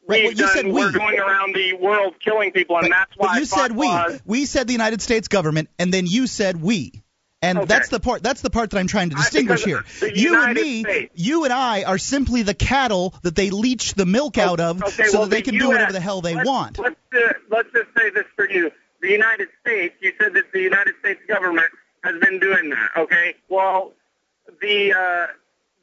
Right, 0.09 0.19
we've 0.19 0.23
well, 0.23 0.31
you 0.31 0.37
done, 0.37 0.53
said 0.55 0.65
we. 0.67 0.71
we're 0.73 0.91
going 0.93 1.19
around 1.19 1.53
the 1.53 1.73
world 1.73 2.13
killing 2.23 2.51
people, 2.53 2.77
and 2.77 2.83
But- 2.85 2.91
that's 2.95 3.11
why 3.17 3.27
but 3.33 3.39
you 3.39 3.45
said 3.45 3.71
we. 3.73 3.87
Fatwa- 3.87 4.21
We 4.25 4.45
said 4.45 4.67
the 4.67 4.73
United 4.73 5.01
States 5.01 5.27
government, 5.27 5.67
and 5.77 5.93
then 5.93 6.05
you 6.07 6.27
said 6.27 6.61
we. 6.61 7.03
And 7.41 7.59
Okay. 7.59 7.67
that's 7.67 7.89
the 7.89 7.99
part. 7.99 8.23
That's 8.23 8.41
the 8.41 8.49
part 8.49 8.71
that 8.71 8.79
I'm 8.79 8.87
trying 8.87 9.11
to 9.11 9.15
distinguish 9.15 9.63
here. 9.63 9.83
You 10.01 10.41
and 10.41 10.53
me, 10.55 10.83
States- 10.83 11.11
you 11.15 11.43
and 11.43 11.53
I, 11.53 11.83
are 11.83 11.99
simply 11.99 12.41
the 12.41 12.55
cattle 12.55 13.13
that 13.21 13.35
they 13.35 13.51
leach 13.51 13.93
the 13.93 14.07
milk 14.07 14.39
out 14.39 14.59
of, 14.59 14.81
Okay, 14.81 15.05
so 15.05 15.19
well, 15.19 15.21
that 15.27 15.29
they 15.29 15.41
the 15.43 15.51
can 15.51 15.59
do 15.59 15.67
whatever 15.67 15.93
the 15.93 15.99
hell 15.99 16.21
they 16.21 16.33
let's, 16.33 16.47
want. 16.47 16.79
Let's 16.79 16.95
uh, 17.15 17.33
let's 17.49 17.69
just 17.73 17.89
say 17.95 18.09
this 18.09 18.25
for 18.35 18.49
you: 18.49 18.71
the 19.01 19.11
United 19.11 19.49
States. 19.61 19.93
You 20.01 20.13
said 20.19 20.33
that 20.33 20.51
the 20.51 20.61
United 20.61 20.95
States 20.99 21.19
government 21.27 21.69
has 22.03 22.19
been 22.19 22.39
doing 22.39 22.71
that. 22.71 22.89
Okay, 22.97 23.35
well, 23.49 23.91
the 24.59 24.93
uh, 24.93 25.27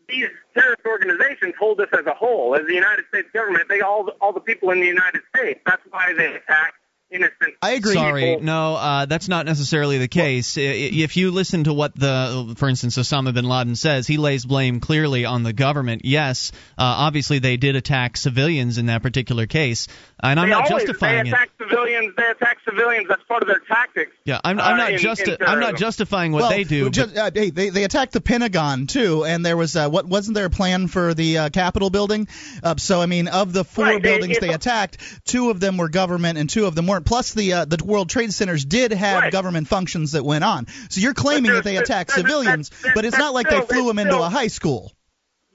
these 0.09 0.27
terrorist 0.55 0.83
organizations 0.85 1.55
hold 1.57 1.81
us 1.81 1.89
as 1.93 2.05
a 2.07 2.15
whole, 2.15 2.57
as 2.57 2.67
the 2.67 2.75
United 2.75 3.05
States 3.11 3.29
government. 3.33 3.69
They 3.69 3.81
all 3.81 4.09
all 4.21 4.33
the 4.33 4.41
people 4.41 4.71
in 4.71 4.81
the 4.81 4.89
United 4.89 5.23
States. 5.35 5.61
That's 5.65 5.83
why 5.89 6.15
they 6.17 6.35
attack 6.35 6.75
innocent. 7.11 7.55
I 7.63 7.73
agree. 7.73 7.95
Sorry, 7.95 8.23
people. 8.23 8.43
no, 8.45 8.75
uh, 8.75 9.07
that's 9.07 9.29
not 9.29 9.47
necessarily 9.47 9.99
the 9.99 10.09
case. 10.09 10.59
I- 10.59 10.63
I- 10.63 10.65
If 11.05 11.17
you 11.17 11.31
listen 11.31 11.65
to 11.65 11.73
what 11.73 11.95
the, 11.95 12.55
for 12.57 12.69
instance, 12.69 12.97
Osama 12.99 13.33
bin 13.33 13.45
Laden 13.45 13.77
says, 13.77 14.07
he 14.07 14.17
lays 14.17 14.45
blame 14.45 14.81
clearly 14.81 15.25
on 15.25 15.43
the 15.43 15.53
government. 15.53 16.03
Yes, 16.05 16.51
uh, 16.79 16.83
obviously 16.83 17.39
they 17.39 17.57
did 17.57 17.77
attack 17.77 18.17
civilians 18.17 18.79
in 18.79 18.87
that 18.87 19.03
particular 19.03 19.47
case, 19.47 19.87
and 20.23 20.41
I'm 20.41 20.49
they 20.49 20.55
not 20.55 20.71
always, 20.71 20.85
justifying 20.85 21.25
they 21.25 21.31
it. 21.31 21.33
attack 21.33 21.51
civilians. 21.59 22.15
They 22.17 22.27
attack 22.27 22.59
civilians. 22.69 23.07
That's 23.09 23.23
part 23.25 23.43
of 23.43 23.49
their 23.49 23.61
tactics. 23.61 24.13
Yeah, 24.25 24.41
I'm, 24.45 24.59
I'm 24.59 24.75
uh, 24.75 24.77
not 24.77 24.93
in- 24.93 24.99
just 24.99 25.21
in 25.29 25.37
I'm 25.47 25.61
not 25.61 25.77
justifying 25.77 26.33
what 26.33 26.43
well, 26.43 26.51
they 26.51 26.65
do. 26.65 26.91
Just, 26.91 27.17
uh, 27.17 27.31
hey, 27.33 27.51
they 27.51 27.69
they 27.71 27.85
attacked 27.85 28.13
the 28.13 28.21
Pentagon 28.21 28.87
too, 28.87 29.25
and 29.25 29.45
there 29.47 29.57
was 29.57 29.77
uh, 29.77 29.89
what 29.89 30.07
wasn't 30.07 30.35
there 30.35 30.47
a 30.47 30.51
plan 30.51 30.89
for 30.89 31.15
the 31.15 31.39
uh, 31.39 31.49
Capitol 31.51 31.91
building? 31.91 32.27
Uh, 32.63 32.75
so 32.77 33.01
I 33.01 33.07
mean, 33.07 33.29
of 33.29 33.53
the 33.53 33.65
four 33.65 33.85
Right, 33.85 34.03
buildings 34.03 34.39
they 34.41 34.49
if- 34.51 34.57
attacked, 34.57 34.99
two 35.25 35.51
of 35.51 35.61
them 35.61 35.77
were 35.77 35.89
government 35.89 36.39
and 36.39 36.51
two 36.51 36.67
of 36.67 36.75
them 36.75 36.87
weren't. 36.87 37.04
Plus, 37.05 37.33
the 37.35 37.53
uh, 37.53 37.65
the 37.65 37.83
World 37.85 38.09
Trade 38.11 38.33
Centers 38.33 38.65
did 38.65 38.93
have 38.93 39.23
Right. 39.23 39.33
government 39.33 39.69
functions 39.69 40.13
that 40.13 40.25
went 40.25 40.45
on. 40.45 40.67
So 40.91 41.01
you're 41.01 41.15
claiming 41.15 41.53
that 41.53 41.65
they 41.65 41.77
attacked 41.77 42.11
there's- 42.11 42.23
civilians, 42.23 42.71
there's- 42.71 42.95
but 42.95 43.05
it's 43.05 43.19
not 43.19 43.35
like 43.35 43.49
they 43.49 43.61
flew 43.61 43.87
them 43.87 43.99
into 43.99 44.13
still- 44.13 44.25
a 44.25 44.31
high 44.31 44.49
school. 44.49 44.93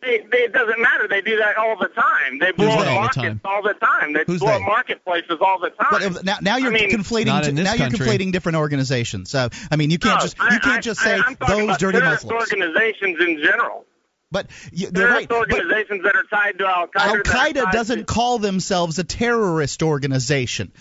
They, 0.01 0.19
they, 0.31 0.38
it 0.43 0.53
doesn't 0.53 0.81
matter. 0.81 1.09
They 1.09 1.19
do 1.19 1.35
that 1.39 1.57
all 1.57 1.75
the 1.77 1.89
time. 1.89 2.39
They 2.39 2.53
blow 2.53 2.67
Who's 2.67 2.75
up 2.75 2.79
they? 2.79 2.88
All 2.88 2.93
the 2.93 2.99
markets 3.01 3.17
time? 3.17 3.41
all 3.43 3.62
the 3.62 3.73
time. 3.73 4.13
They 4.13 4.23
Who's 4.25 4.39
blow 4.39 4.47
up 4.53 4.59
they? 4.59 4.65
marketplaces 4.65 5.38
all 5.41 5.59
the 5.59 5.71
time. 5.71 5.88
But 5.91 6.01
if- 6.03 6.23
now, 6.23 6.38
now 6.41 6.55
you're 6.55 6.71
I 6.71 6.79
mean- 6.79 6.89
conflating. 6.89 7.25
Not 7.25 7.43
two- 7.43 7.51
now 7.51 7.75
country. 7.75 8.05
you're 8.05 8.07
conflating 8.17 8.31
different 8.31 8.59
organizations. 8.59 9.35
Uh, 9.35 9.49
I 9.69 9.75
mean, 9.75 9.91
you 9.91 9.99
can't 9.99 10.15
No, 10.19 10.21
just 10.21 10.39
I- 10.39 10.53
you 10.53 10.59
can't 10.62 10.77
I- 10.77 10.79
just 10.79 11.01
I- 11.01 11.03
say 11.03 11.15
I'm 11.15 11.35
those 11.45 11.63
about 11.65 11.79
dirty 11.79 11.99
terrorist 11.99 12.23
Muslims. 12.25 12.41
organizations 12.53 13.17
in 13.19 13.41
general. 13.43 13.85
But 14.31 14.47
you, 14.71 14.89
they're 14.89 15.07
right. 15.07 15.27
Terrorist 15.27 15.49
But 15.49 15.59
organizations 15.59 16.03
that 16.03 16.15
are 16.15 16.23
tied 16.31 16.59
to 16.59 16.65
Al 16.67 16.88
Qaeda. 16.88 16.95
Al 16.95 17.15
Qaeda 17.17 17.71
doesn't 17.73 18.05
call 18.07 18.38
themselves 18.39 18.99
a 18.99 19.03
terrorist 19.03 19.83
organization. 19.83 20.71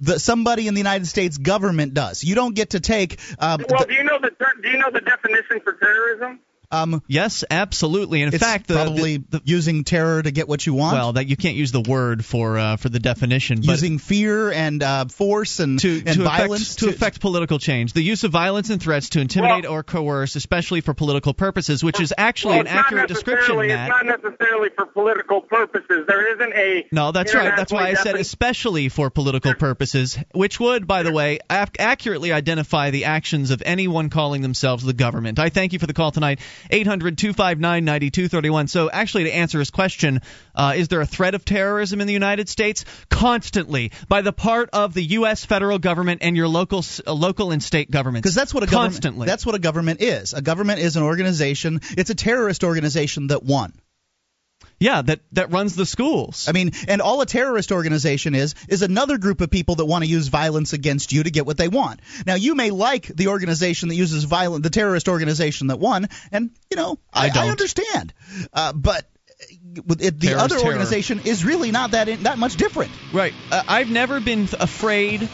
The, 0.00 0.18
somebody 0.18 0.66
in 0.66 0.74
the 0.74 0.80
United 0.80 1.06
States 1.06 1.38
government 1.38 1.94
does. 1.94 2.24
You 2.24 2.34
don't 2.34 2.54
get 2.54 2.70
to 2.70 2.80
take. 2.80 3.18
Um, 3.38 3.64
Well, 3.68 3.84
do 3.86 3.94
you 3.94 4.04
know 4.04 4.18
the 4.20 4.30
ter- 4.30 4.60
do 4.60 4.68
you 4.68 4.78
know 4.78 4.90
the 4.90 5.00
definition 5.00 5.60
for 5.60 5.74
terrorism? 5.74 6.40
Um, 6.70 7.02
yes, 7.06 7.44
absolutely. 7.50 8.22
And 8.22 8.28
in 8.28 8.34
it's 8.34 8.44
fact, 8.44 8.66
the, 8.68 8.74
probably 8.74 9.18
the, 9.18 9.38
the 9.38 9.42
using 9.44 9.84
terror 9.84 10.22
to 10.22 10.30
get 10.30 10.48
what 10.48 10.66
you 10.66 10.74
want. 10.74 10.94
well, 10.94 11.12
that 11.14 11.26
you 11.26 11.36
can't 11.36 11.56
use 11.56 11.72
the 11.72 11.80
word 11.80 12.24
for 12.24 12.58
uh, 12.58 12.76
for 12.76 12.88
the 12.88 12.98
definition, 12.98 13.58
but 13.58 13.68
using 13.68 13.98
fear 13.98 14.50
and 14.50 14.82
uh, 14.82 15.04
force 15.06 15.60
and, 15.60 15.78
to, 15.80 15.96
and 16.06 16.16
to 16.16 16.22
violence 16.22 16.62
affect, 16.62 16.78
to 16.80 16.88
affect 16.88 17.20
political 17.20 17.58
change. 17.58 17.92
The 17.92 18.02
use 18.02 18.24
of 18.24 18.30
violence 18.32 18.70
and 18.70 18.82
threats 18.82 19.10
to 19.10 19.20
intimidate 19.20 19.64
Well- 19.64 19.74
or 19.74 19.82
coerce, 19.82 20.36
especially 20.36 20.80
for 20.80 20.94
political 20.94 21.34
purposes, 21.34 21.82
which 21.84 22.00
is 22.00 22.12
actually 22.16 22.52
well, 22.58 22.66
an 22.66 22.66
not 22.66 22.86
accurate 22.86 23.08
description, 23.08 23.56
necessarily- 23.56 23.68
Matt. 23.68 23.90
It's 23.90 24.04
not 24.04 24.22
necessarily 24.22 24.68
for 24.76 24.86
political 24.86 25.40
purposes. 25.40 26.06
There 26.06 26.34
isn't 26.34 26.52
a 26.54 26.86
No, 26.92 27.12
that's 27.12 27.34
right. 27.34 27.56
That's 27.56 27.72
why 27.72 27.88
I 27.88 27.94
said 27.94 28.16
especially 28.16 28.88
for 28.88 29.10
political 29.10 29.54
purposes, 29.54 30.18
which 30.32 30.58
would, 30.60 30.86
by 30.86 31.02
the 31.02 31.12
way, 31.12 31.38
ac- 31.50 31.72
accurately 31.78 32.32
identify 32.32 32.90
the 32.90 33.04
actions 33.06 33.50
of 33.50 33.62
anyone 33.64 34.10
calling 34.10 34.42
themselves 34.42 34.84
the 34.84 34.92
government. 34.92 35.38
I 35.38 35.48
thank 35.48 35.72
you 35.72 35.78
for 35.78 35.86
the 35.86 35.94
call 35.94 36.10
tonight. 36.10 36.40
800 36.70 37.18
259 37.18 37.84
9231. 37.84 38.68
So, 38.68 38.90
actually, 38.90 39.24
to 39.24 39.34
answer 39.34 39.58
his 39.58 39.70
question, 39.70 40.20
uh, 40.54 40.74
is 40.76 40.88
there 40.88 41.00
a 41.00 41.06
threat 41.06 41.34
of 41.34 41.44
terrorism 41.44 42.00
in 42.00 42.06
the 42.06 42.12
United 42.12 42.48
States? 42.48 42.84
Constantly, 43.08 43.92
by 44.08 44.22
the 44.22 44.32
part 44.32 44.70
of 44.72 44.94
the 44.94 45.02
U.S. 45.02 45.44
federal 45.44 45.78
government 45.78 46.20
and 46.22 46.36
your 46.36 46.48
local, 46.48 46.84
uh, 47.06 47.12
local 47.12 47.50
and 47.50 47.62
state 47.62 47.90
governments. 47.90 48.24
because 48.24 48.34
that's 48.34 48.54
what 48.54 48.62
a 48.62 48.66
government. 48.66 48.94
Constantly. 48.94 49.26
That's 49.26 49.46
what 49.46 49.54
a 49.54 49.58
government 49.58 50.00
is. 50.00 50.32
A 50.32 50.42
government 50.42 50.80
is 50.80 50.96
an 50.96 51.02
organization. 51.02 51.80
It's 51.96 52.10
a 52.10 52.14
terrorist 52.14 52.64
organization 52.64 53.28
that 53.28 53.42
won. 53.42 53.72
Yeah, 54.78 55.02
that, 55.02 55.20
that 55.32 55.50
runs 55.50 55.74
the 55.76 55.86
schools. 55.86 56.46
I 56.48 56.52
mean, 56.52 56.72
and 56.88 57.00
all 57.00 57.20
a 57.20 57.26
terrorist 57.26 57.72
organization 57.72 58.34
is 58.34 58.54
is 58.68 58.82
another 58.82 59.18
group 59.18 59.40
of 59.40 59.50
people 59.50 59.76
that 59.76 59.84
want 59.84 60.04
to 60.04 60.10
use 60.10 60.28
violence 60.28 60.72
against 60.72 61.12
you 61.12 61.22
to 61.22 61.30
get 61.30 61.46
what 61.46 61.56
they 61.56 61.68
want. 61.68 62.00
Now, 62.26 62.34
you 62.34 62.54
may 62.54 62.70
like 62.70 63.06
the 63.06 63.28
organization 63.28 63.88
that 63.88 63.96
uses 63.96 64.24
violence, 64.24 64.62
the 64.62 64.70
terrorist 64.70 65.08
organization 65.08 65.68
that 65.68 65.78
won, 65.78 66.08
and 66.32 66.50
you 66.70 66.76
know, 66.76 66.98
I, 67.12 67.26
I 67.26 67.28
don't. 67.30 67.50
understand, 67.50 68.12
uh, 68.52 68.72
but. 68.72 69.08
With 69.86 70.00
it, 70.02 70.20
the 70.20 70.28
Terrorist 70.28 70.44
other 70.44 70.58
terror. 70.60 70.72
organization 70.72 71.20
is 71.24 71.44
really 71.44 71.72
not 71.72 71.90
that 71.90 72.06
that 72.22 72.38
much 72.38 72.56
different. 72.56 72.92
Right. 73.12 73.34
Uh, 73.50 73.62
I've 73.66 73.90
never 73.90 74.20
been 74.20 74.46
th- 74.46 74.62
afraid 74.62 75.28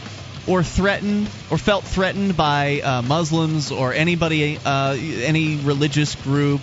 or 0.47 0.63
threatened 0.63 1.29
or 1.51 1.59
felt 1.59 1.85
threatened 1.85 2.37
by 2.37 2.81
uh, 2.81 3.03
Muslims 3.03 3.71
or 3.71 3.93
anybody, 3.93 4.59
uh, 4.65 4.97
any 4.99 5.57
religious 5.57 6.15
group. 6.15 6.63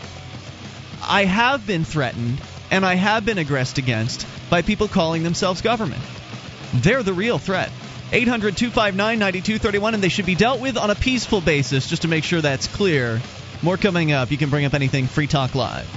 I 1.04 1.26
have 1.26 1.68
been 1.68 1.86
threatened 1.86 2.42
and 2.72 2.86
I 2.86 2.96
have 2.96 3.26
been 3.26 3.38
aggressed 3.38 3.78
against 3.78 4.28
by 4.50 4.62
people 4.62 4.88
calling 4.88 5.24
themselves 5.24 5.62
government. 5.62 6.02
They're 6.74 7.04
the 7.04 7.14
real 7.14 7.38
threat. 7.38 7.72
800 8.12 8.56
259 8.56 9.20
9231, 9.20 9.94
and 9.94 10.04
they 10.04 10.10
should 10.10 10.26
be 10.26 10.36
dealt 10.36 10.62
with 10.62 10.78
on 10.78 10.90
a 10.90 10.96
peaceful 10.96 11.42
basis, 11.42 11.90
just 11.90 12.04
to 12.04 12.08
make 12.08 12.24
sure 12.24 12.42
that's 12.42 12.68
clear. 12.68 13.22
More 13.62 13.78
coming 13.78 14.12
up. 14.12 14.32
You 14.32 14.38
can 14.38 14.50
bring 14.50 14.66
up 14.66 14.74
anything 14.74 15.08
Free 15.08 15.28
Talk 15.28 15.56
Live. 15.56 15.88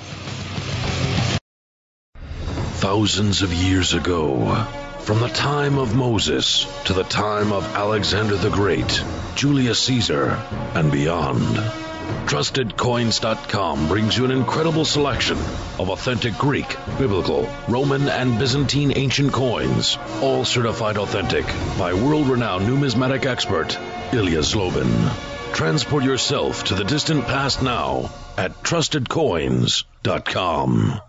Thousands 2.80 3.42
of 3.42 3.52
years 3.52 3.92
ago, 3.92 4.66
from 5.00 5.20
the 5.20 5.28
time 5.28 5.78
of 5.78 5.94
Moses 5.94 6.66
to 6.87 6.94
the 6.94 7.04
time 7.04 7.52
of 7.52 7.64
Alexander 7.76 8.37
the 8.37 8.50
Great, 8.50 9.04
Julius 9.35 9.78
Caesar, 9.80 10.30
and 10.74 10.90
beyond. 10.90 11.89
TrustedCoins.com 12.26 13.88
brings 13.88 14.16
you 14.16 14.24
an 14.24 14.30
incredible 14.30 14.84
selection 14.84 15.36
of 15.78 15.90
authentic 15.90 16.34
Greek, 16.34 16.76
Biblical, 16.98 17.48
Roman, 17.68 18.08
and 18.08 18.38
Byzantine 18.38 18.92
ancient 18.96 19.32
coins, 19.32 19.98
all 20.22 20.44
certified 20.44 20.96
authentic 20.96 21.44
by 21.78 21.94
world 21.94 22.28
renowned 22.28 22.66
numismatic 22.66 23.26
expert 23.26 23.76
Ilya 24.12 24.40
Zlobin. 24.40 25.10
Transport 25.54 26.04
yourself 26.04 26.64
to 26.64 26.74
the 26.74 26.84
distant 26.84 27.26
past 27.26 27.62
now 27.62 28.10
at 28.36 28.62
TrustedCoins.com. 28.62 31.00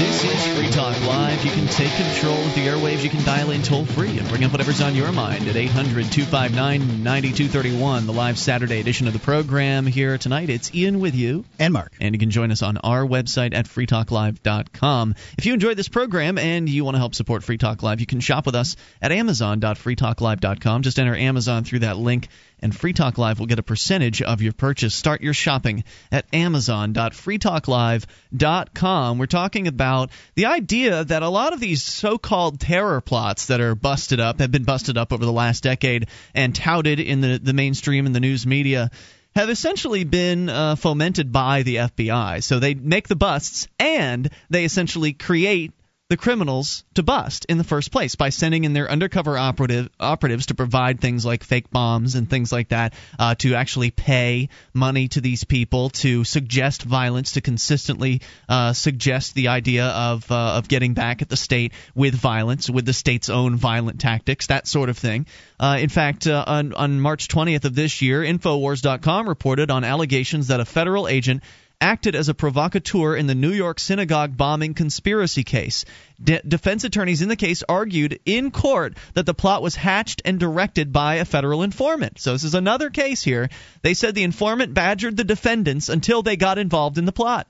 This 0.00 0.24
is 0.24 0.56
Free 0.56 0.70
Talk 0.70 0.98
Live. 1.06 1.44
You 1.44 1.50
can 1.50 1.66
take 1.66 1.92
control 1.92 2.34
of 2.34 2.54
the 2.54 2.66
airwaves. 2.68 3.04
You 3.04 3.10
can 3.10 3.22
dial 3.22 3.50
in 3.50 3.60
toll 3.60 3.84
free 3.84 4.18
and 4.18 4.26
bring 4.30 4.42
up 4.44 4.50
whatever's 4.50 4.80
on 4.80 4.94
your 4.94 5.12
mind 5.12 5.46
at 5.46 5.56
800 5.56 6.10
259 6.10 7.02
9231, 7.02 8.06
the 8.06 8.12
live 8.14 8.38
Saturday 8.38 8.80
edition 8.80 9.08
of 9.08 9.12
the 9.12 9.18
program 9.18 9.84
here 9.84 10.16
tonight. 10.16 10.48
It's 10.48 10.74
Ian 10.74 11.00
with 11.00 11.14
you. 11.14 11.44
And 11.58 11.74
Mark. 11.74 11.92
And 12.00 12.14
you 12.14 12.18
can 12.18 12.30
join 12.30 12.50
us 12.50 12.62
on 12.62 12.78
our 12.78 13.04
website 13.04 13.52
at 13.52 13.66
freetalklive.com. 13.66 15.16
If 15.36 15.44
you 15.44 15.52
enjoyed 15.52 15.76
this 15.76 15.88
program 15.88 16.38
and 16.38 16.66
you 16.66 16.82
want 16.82 16.94
to 16.94 16.98
help 16.98 17.14
support 17.14 17.44
Free 17.44 17.58
Talk 17.58 17.82
Live, 17.82 18.00
you 18.00 18.06
can 18.06 18.20
shop 18.20 18.46
with 18.46 18.54
us 18.54 18.76
at 19.02 19.12
amazon.freetalklive.com. 19.12 20.80
Just 20.80 20.98
enter 20.98 21.14
Amazon 21.14 21.64
through 21.64 21.80
that 21.80 21.98
link 21.98 22.28
and 22.60 22.76
Free 22.76 22.92
Talk 22.92 23.16
Live 23.18 23.38
will 23.38 23.46
get 23.46 23.58
a 23.58 23.62
percentage 23.62 24.22
of 24.22 24.40
your 24.42 24.52
purchase. 24.52 24.94
Start 24.94 25.22
your 25.22 25.34
shopping 25.34 25.84
at 26.12 26.26
amazon.freetalklive.com. 26.32 29.18
We're 29.18 29.26
talking 29.26 29.66
about 29.66 30.10
the 30.34 30.46
idea 30.46 31.04
that 31.04 31.22
a 31.22 31.28
lot 31.28 31.52
of 31.52 31.60
these 31.60 31.82
so-called 31.82 32.60
terror 32.60 33.00
plots 33.00 33.46
that 33.46 33.60
are 33.60 33.74
busted 33.74 34.20
up 34.20 34.38
have 34.40 34.52
been 34.52 34.64
busted 34.64 34.98
up 34.98 35.12
over 35.12 35.24
the 35.24 35.32
last 35.32 35.62
decade 35.62 36.08
and 36.34 36.54
touted 36.54 37.00
in 37.00 37.20
the, 37.20 37.40
the 37.42 37.52
mainstream 37.52 38.06
and 38.06 38.14
the 38.14 38.20
news 38.20 38.46
media 38.46 38.90
have 39.34 39.50
essentially 39.50 40.04
been 40.04 40.48
uh, 40.48 40.76
fomented 40.76 41.32
by 41.32 41.62
the 41.62 41.76
FBI. 41.76 42.42
So 42.42 42.58
they 42.58 42.74
make 42.74 43.08
the 43.08 43.16
busts 43.16 43.68
and 43.78 44.30
they 44.48 44.64
essentially 44.64 45.12
create 45.12 45.72
the 46.10 46.16
criminals 46.16 46.82
to 46.94 47.04
bust 47.04 47.46
in 47.48 47.56
the 47.56 47.62
first 47.62 47.92
place 47.92 48.16
by 48.16 48.30
sending 48.30 48.64
in 48.64 48.72
their 48.72 48.90
undercover 48.90 49.38
operative 49.38 49.88
operatives 50.00 50.46
to 50.46 50.56
provide 50.56 51.00
things 51.00 51.24
like 51.24 51.44
fake 51.44 51.70
bombs 51.70 52.16
and 52.16 52.28
things 52.28 52.50
like 52.50 52.70
that 52.70 52.94
uh, 53.16 53.36
to 53.36 53.54
actually 53.54 53.92
pay 53.92 54.48
money 54.74 55.06
to 55.06 55.20
these 55.20 55.44
people 55.44 55.88
to 55.90 56.24
suggest 56.24 56.82
violence 56.82 57.32
to 57.32 57.40
consistently 57.40 58.22
uh, 58.48 58.72
suggest 58.72 59.34
the 59.34 59.48
idea 59.48 59.86
of 59.86 60.28
uh, 60.32 60.58
of 60.58 60.66
getting 60.66 60.94
back 60.94 61.22
at 61.22 61.28
the 61.28 61.36
state 61.36 61.72
with 61.94 62.12
violence 62.12 62.68
with 62.68 62.84
the 62.84 62.92
state's 62.92 63.30
own 63.30 63.54
violent 63.54 64.00
tactics 64.00 64.48
that 64.48 64.66
sort 64.66 64.88
of 64.88 64.98
thing. 64.98 65.26
Uh, 65.60 65.78
in 65.78 65.88
fact 65.88 66.26
uh, 66.26 66.42
on, 66.44 66.74
on 66.74 67.00
March 67.00 67.28
20th 67.28 67.64
of 67.66 67.74
this 67.76 68.02
year 68.02 68.20
infowars.com 68.22 69.28
reported 69.28 69.70
on 69.70 69.84
allegations 69.84 70.48
that 70.48 70.58
a 70.58 70.64
federal 70.64 71.06
agent 71.06 71.40
acted 71.80 72.14
as 72.14 72.28
a 72.28 72.34
provocateur 72.34 73.16
in 73.16 73.26
the 73.26 73.34
New 73.34 73.52
York 73.52 73.80
synagogue 73.80 74.36
bombing 74.36 74.74
conspiracy 74.74 75.44
case. 75.44 75.84
De- 76.22 76.42
defense 76.42 76.84
attorneys 76.84 77.22
in 77.22 77.28
the 77.28 77.36
case 77.36 77.62
argued 77.68 78.20
in 78.26 78.50
court 78.50 78.96
that 79.14 79.24
the 79.24 79.34
plot 79.34 79.62
was 79.62 79.74
hatched 79.74 80.20
and 80.24 80.38
directed 80.38 80.92
by 80.92 81.16
a 81.16 81.24
federal 81.24 81.62
informant. 81.62 82.18
So 82.18 82.32
this 82.32 82.44
is 82.44 82.54
another 82.54 82.90
case 82.90 83.22
here. 83.22 83.48
They 83.82 83.94
said 83.94 84.14
the 84.14 84.24
informant 84.24 84.74
badgered 84.74 85.16
the 85.16 85.24
defendants 85.24 85.88
until 85.88 86.22
they 86.22 86.36
got 86.36 86.58
involved 86.58 86.98
in 86.98 87.06
the 87.06 87.12
plot. 87.12 87.48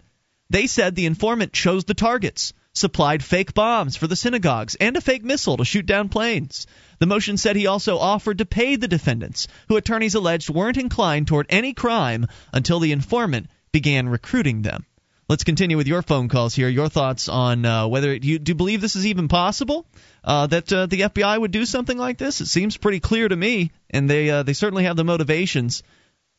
They 0.48 0.66
said 0.66 0.94
the 0.94 1.06
informant 1.06 1.52
chose 1.52 1.84
the 1.84 1.94
targets, 1.94 2.52
supplied 2.72 3.24
fake 3.24 3.54
bombs 3.54 3.96
for 3.96 4.06
the 4.06 4.16
synagogues, 4.16 4.76
and 4.76 4.96
a 4.96 5.00
fake 5.00 5.24
missile 5.24 5.56
to 5.56 5.64
shoot 5.64 5.86
down 5.86 6.08
planes. 6.08 6.66
The 6.98 7.06
motion 7.06 7.36
said 7.36 7.56
he 7.56 7.66
also 7.66 7.98
offered 7.98 8.38
to 8.38 8.46
pay 8.46 8.76
the 8.76 8.88
defendants, 8.88 9.48
who 9.68 9.76
attorneys 9.76 10.14
alleged 10.14 10.50
weren't 10.50 10.76
inclined 10.76 11.28
toward 11.28 11.46
any 11.48 11.72
crime 11.72 12.26
until 12.52 12.80
the 12.80 12.92
informant 12.92 13.48
began 13.72 14.08
recruiting 14.08 14.62
them. 14.62 14.86
Let's 15.28 15.44
continue 15.44 15.76
with 15.76 15.86
your 15.86 16.02
phone 16.02 16.28
calls 16.28 16.56
here. 16.56 16.68
Your 16.68 16.88
thoughts 16.88 17.28
on 17.28 17.64
uh, 17.64 17.86
whether 17.86 18.12
you 18.12 18.40
do 18.40 18.50
you 18.50 18.56
believe 18.56 18.80
this 18.80 18.96
is 18.96 19.06
even 19.06 19.28
possible 19.28 19.86
uh, 20.24 20.48
that 20.48 20.72
uh, 20.72 20.86
the 20.86 21.02
FBI 21.02 21.40
would 21.40 21.52
do 21.52 21.64
something 21.64 21.96
like 21.96 22.18
this? 22.18 22.40
It 22.40 22.46
seems 22.46 22.76
pretty 22.76 22.98
clear 22.98 23.28
to 23.28 23.36
me, 23.36 23.70
and 23.90 24.10
they 24.10 24.28
uh, 24.28 24.42
they 24.42 24.54
certainly 24.54 24.84
have 24.84 24.96
the 24.96 25.04
motivations. 25.04 25.84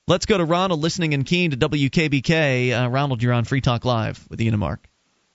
Let's 0.07 0.25
go 0.25 0.37
to 0.37 0.43
Ronald, 0.43 0.81
listening 0.81 1.13
in 1.13 1.23
Keene 1.23 1.51
to 1.51 1.57
WKBK. 1.57 2.73
Uh, 2.73 2.89
Ronald, 2.89 3.23
you're 3.23 3.31
on 3.31 3.45
Free 3.45 3.61
Talk 3.61 3.85
Live 3.85 4.27
with 4.29 4.41
Ian 4.41 4.55
and 4.55 4.59
Mark. 4.59 4.85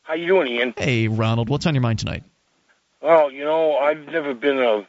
How 0.03 0.15
you 0.15 0.27
doing, 0.27 0.49
Ian? 0.49 0.75
Hey, 0.77 1.09
Ronald, 1.09 1.49
what's 1.49 1.67
on 1.67 1.75
your 1.75 1.83
mind 1.83 2.01
tonight? 2.01 2.25
Well, 3.01 3.31
you 3.31 3.45
know, 3.45 3.77
I've 3.77 4.07
never 4.07 4.35
been 4.35 4.59
a, 4.59 4.87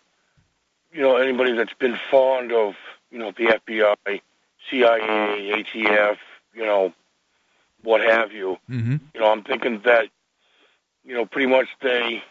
you 0.91 1.01
know, 1.01 1.17
anybody 1.17 1.53
that's 1.53 1.73
been 1.73 1.97
fond 2.11 2.51
of, 2.51 2.75
you 3.11 3.19
know, 3.19 3.31
the 3.31 3.45
FBI, 3.45 4.21
CIA, 4.69 5.63
ATF, 5.63 6.17
you 6.57 6.65
know, 6.65 6.93
what 7.83 8.01
have 8.01 8.31
you. 8.31 8.57
Mm-hmm. 8.69 8.95
You 9.13 9.19
know, 9.19 9.31
I'm 9.31 9.43
thinking 9.43 9.81
that, 9.85 10.07
you 11.05 11.13
know, 11.13 11.25
pretty 11.25 11.47
much 11.47 11.67
they, 11.81 12.23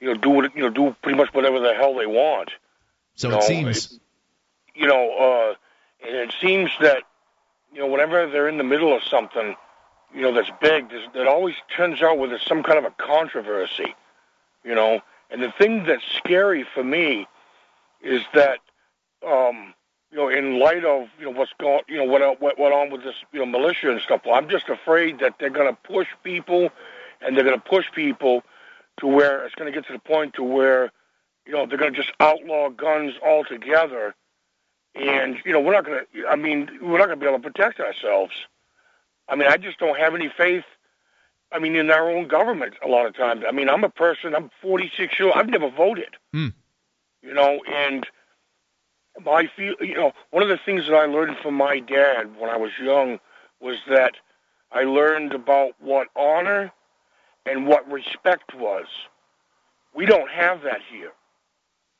you 0.00 0.08
know, 0.08 0.14
do 0.14 0.30
what, 0.30 0.56
you 0.56 0.62
know, 0.62 0.70
do 0.70 0.96
pretty 1.02 1.18
much 1.18 1.32
whatever 1.34 1.60
the 1.60 1.74
hell 1.74 1.94
they 1.94 2.06
want. 2.06 2.50
So 3.16 3.28
you 3.28 3.34
it 3.34 3.36
know, 3.36 3.46
seems. 3.46 4.00
You 4.74 4.86
know, 4.86 5.12
uh, 5.18 5.54
and 6.06 6.16
it 6.16 6.34
seems 6.40 6.70
that, 6.80 7.02
you 7.72 7.80
know, 7.80 7.86
whenever 7.86 8.30
they're 8.30 8.48
in 8.48 8.56
the 8.56 8.64
middle 8.64 8.96
of 8.96 9.02
something, 9.04 9.54
you 10.14 10.22
know, 10.22 10.32
that's 10.32 10.50
big, 10.60 10.90
that 11.14 11.26
always 11.26 11.54
turns 11.76 12.00
out 12.02 12.18
with 12.18 12.32
some 12.40 12.62
kind 12.62 12.78
of 12.78 12.84
a 12.84 12.90
controversy. 12.92 13.94
You 14.64 14.74
know, 14.74 15.00
and 15.30 15.42
the 15.42 15.52
thing 15.52 15.84
that's 15.84 16.04
scary 16.16 16.64
for 16.74 16.82
me 16.82 17.26
is 18.02 18.22
that, 18.32 18.60
um, 19.26 19.74
you 20.10 20.18
know, 20.18 20.28
in 20.28 20.58
light 20.58 20.84
of 20.84 21.08
you 21.18 21.24
know 21.24 21.30
what's 21.30 21.52
going, 21.60 21.82
you 21.88 21.96
know, 21.96 22.04
what 22.04 22.40
what 22.40 22.58
went 22.58 22.74
on 22.74 22.90
with 22.90 23.04
this, 23.04 23.14
you 23.32 23.40
know, 23.40 23.46
militia 23.46 23.90
and 23.90 24.00
stuff. 24.00 24.22
I'm 24.32 24.48
just 24.48 24.68
afraid 24.68 25.20
that 25.20 25.36
they're 25.38 25.50
going 25.50 25.72
to 25.72 25.78
push 25.84 26.08
people, 26.22 26.70
and 27.20 27.36
they're 27.36 27.44
going 27.44 27.60
to 27.60 27.68
push 27.68 27.86
people 27.94 28.42
to 28.98 29.06
where 29.06 29.44
it's 29.44 29.54
going 29.54 29.72
to 29.72 29.76
get 29.76 29.86
to 29.86 29.92
the 29.92 29.98
point 29.98 30.34
to 30.34 30.42
where, 30.42 30.90
you 31.46 31.52
know, 31.52 31.66
they're 31.66 31.78
going 31.78 31.92
to 31.92 31.96
just 31.98 32.12
outlaw 32.20 32.68
guns 32.70 33.14
altogether, 33.24 34.14
and 34.94 35.38
you 35.44 35.52
know, 35.52 35.60
we're 35.60 35.72
not 35.72 35.84
going 35.84 36.00
to. 36.00 36.26
I 36.28 36.36
mean, 36.36 36.68
we're 36.82 36.98
not 36.98 37.06
going 37.06 37.18
to 37.18 37.24
be 37.24 37.28
able 37.28 37.38
to 37.38 37.50
protect 37.50 37.78
ourselves. 37.78 38.32
I 39.28 39.36
mean, 39.36 39.48
I 39.48 39.56
just 39.58 39.78
don't 39.78 39.98
have 39.98 40.14
any 40.14 40.28
faith. 40.36 40.64
I 41.52 41.58
mean, 41.58 41.76
in 41.76 41.90
our 41.90 42.10
own 42.10 42.28
government, 42.28 42.74
a 42.84 42.88
lot 42.88 43.06
of 43.06 43.16
times. 43.16 43.42
I 43.46 43.52
mean, 43.52 43.68
I'm 43.68 43.84
a 43.84 43.88
person. 43.88 44.34
I'm 44.34 44.50
46 44.62 45.18
years. 45.18 45.32
old. 45.32 45.34
I've 45.34 45.48
never 45.48 45.70
voted. 45.70 46.16
Hmm. 46.32 46.48
You 47.22 47.34
know, 47.34 47.60
and 47.68 48.06
my 49.24 49.48
feel, 49.56 49.74
you 49.80 49.94
know, 49.94 50.12
one 50.30 50.42
of 50.42 50.48
the 50.48 50.58
things 50.64 50.86
that 50.86 50.94
I 50.94 51.06
learned 51.06 51.36
from 51.42 51.54
my 51.54 51.80
dad 51.80 52.38
when 52.38 52.50
I 52.50 52.56
was 52.56 52.70
young 52.82 53.18
was 53.60 53.76
that 53.88 54.12
I 54.72 54.84
learned 54.84 55.32
about 55.34 55.72
what 55.80 56.08
honor 56.16 56.72
and 57.46 57.66
what 57.66 57.90
respect 57.90 58.54
was. 58.54 58.86
We 59.94 60.06
don't 60.06 60.30
have 60.30 60.62
that 60.62 60.80
here. 60.90 61.12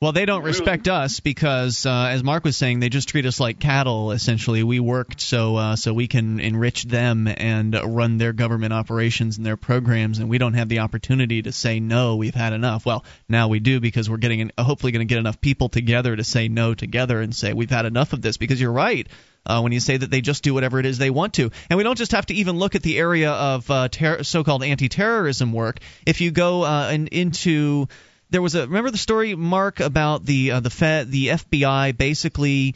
Well, 0.01 0.13
they 0.13 0.25
don't 0.25 0.41
respect 0.43 0.87
us 0.87 1.19
because, 1.19 1.85
uh, 1.85 2.07
as 2.09 2.23
Mark 2.23 2.43
was 2.43 2.57
saying, 2.57 2.79
they 2.79 2.89
just 2.89 3.07
treat 3.07 3.27
us 3.27 3.39
like 3.39 3.59
cattle. 3.59 4.13
Essentially, 4.13 4.63
we 4.63 4.79
worked 4.79 5.21
so 5.21 5.55
uh, 5.57 5.75
so 5.75 5.93
we 5.93 6.07
can 6.07 6.39
enrich 6.39 6.85
them 6.85 7.27
and 7.27 7.79
run 7.85 8.17
their 8.17 8.33
government 8.33 8.73
operations 8.73 9.37
and 9.37 9.45
their 9.45 9.57
programs, 9.57 10.17
and 10.17 10.27
we 10.27 10.39
don't 10.39 10.55
have 10.55 10.69
the 10.69 10.79
opportunity 10.79 11.43
to 11.43 11.51
say 11.51 11.79
no. 11.79 12.15
We've 12.15 12.33
had 12.33 12.53
enough. 12.53 12.83
Well, 12.83 13.05
now 13.29 13.47
we 13.47 13.59
do 13.59 13.79
because 13.79 14.09
we're 14.09 14.17
getting 14.17 14.49
hopefully 14.57 14.91
going 14.91 15.07
to 15.07 15.13
get 15.13 15.19
enough 15.19 15.39
people 15.39 15.69
together 15.69 16.15
to 16.15 16.23
say 16.23 16.47
no 16.47 16.73
together 16.73 17.21
and 17.21 17.35
say 17.35 17.53
we've 17.53 17.69
had 17.69 17.85
enough 17.85 18.13
of 18.13 18.23
this. 18.23 18.37
Because 18.37 18.59
you're 18.59 18.71
right. 18.71 19.07
Uh, 19.45 19.61
when 19.61 19.71
you 19.71 19.79
say 19.79 19.97
that 19.97 20.09
they 20.09 20.21
just 20.21 20.43
do 20.43 20.55
whatever 20.55 20.79
it 20.79 20.87
is 20.87 20.97
they 20.97 21.09
want 21.11 21.35
to. 21.35 21.51
And 21.69 21.77
we 21.77 21.83
don't 21.83 21.97
just 21.97 22.13
have 22.13 22.25
to 22.27 22.33
even 22.33 22.57
look 22.57 22.73
at 22.73 22.81
the 22.81 22.97
area 22.97 23.31
of 23.31 23.69
uh, 23.69 23.87
ter- 23.87 24.23
so-called 24.23 24.63
anti-terrorism 24.63 25.51
work. 25.51 25.79
If 26.05 26.21
you 26.21 26.31
go 26.31 26.63
uh, 26.63 26.89
in, 26.91 27.07
into 27.07 27.87
there 28.31 28.41
was 28.41 28.55
a 28.55 28.61
remember 28.61 28.91
the 28.91 28.97
story 28.97 29.35
Mark 29.35 29.79
about 29.79 30.25
the 30.25 30.51
uh, 30.51 30.59
the 30.59 30.69
Fed, 30.69 31.11
the 31.11 31.27
FBI 31.27 31.95
basically 31.95 32.75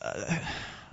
uh, 0.00 0.38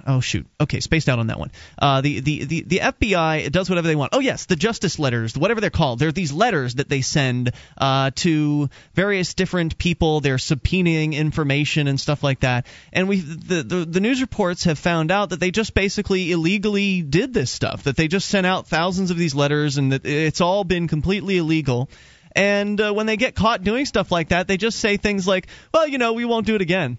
oh 0.08 0.20
shoot. 0.20 0.48
Okay, 0.60 0.80
spaced 0.80 1.08
out 1.10 1.20
on 1.20 1.28
that 1.28 1.40
one. 1.40 1.52
Uh, 1.78 2.02
the, 2.02 2.20
the 2.20 2.44
the 2.46 2.62
the 2.62 2.78
FBI 2.80 3.52
does 3.52 3.70
whatever 3.70 3.88
they 3.88 3.96
want. 3.96 4.14
Oh 4.14 4.20
yes, 4.20 4.46
the 4.46 4.56
justice 4.56 5.00
letters, 5.00 5.38
whatever 5.38 5.62
they're 5.62 5.70
called. 5.70 6.00
They're 6.00 6.12
these 6.12 6.32
letters 6.32 6.76
that 6.76 6.90
they 6.90 7.02
send 7.02 7.52
uh, 7.78 8.12
to 8.16 8.70
various 8.94 9.34
different 9.34 9.78
people. 9.78 10.20
They're 10.22 10.38
subpoenaing 10.38 11.14
information 11.14 11.88
and 11.88 12.00
stuff 12.00 12.24
like 12.24 12.42
that. 12.42 12.66
And 12.92 13.08
we 13.08 13.20
the, 13.20 13.64
the 13.64 13.86
the 13.86 14.00
news 14.00 14.22
reports 14.22 14.64
have 14.64 14.80
found 14.80 15.12
out 15.12 15.30
that 15.30 15.40
they 15.40 15.52
just 15.52 15.74
basically 15.74 16.32
illegally 16.32 17.02
did 17.02 17.34
this 17.34 17.52
stuff. 17.52 17.84
That 17.84 17.96
they 17.96 18.08
just 18.08 18.28
sent 18.28 18.48
out 18.48 18.68
thousands 18.68 19.12
of 19.12 19.18
these 19.18 19.36
letters 19.36 19.78
and 19.78 19.92
that 19.92 20.06
it's 20.06 20.42
all 20.42 20.64
been 20.64 20.88
completely 20.88 21.38
illegal. 21.38 21.90
And 22.40 22.80
uh, 22.80 22.94
when 22.94 23.06
they 23.06 23.18
get 23.18 23.36
caught 23.36 23.64
doing 23.66 23.86
stuff 23.86 24.14
like 24.14 24.30
that, 24.30 24.48
they 24.48 24.56
just 24.56 24.80
say 24.80 24.96
things 24.96 25.28
like, 25.28 25.48
"Well, 25.74 25.88
you 25.88 25.98
know, 25.98 26.14
we 26.14 26.24
won't 26.24 26.46
do 26.46 26.56
it 26.56 26.62
again." 26.62 26.98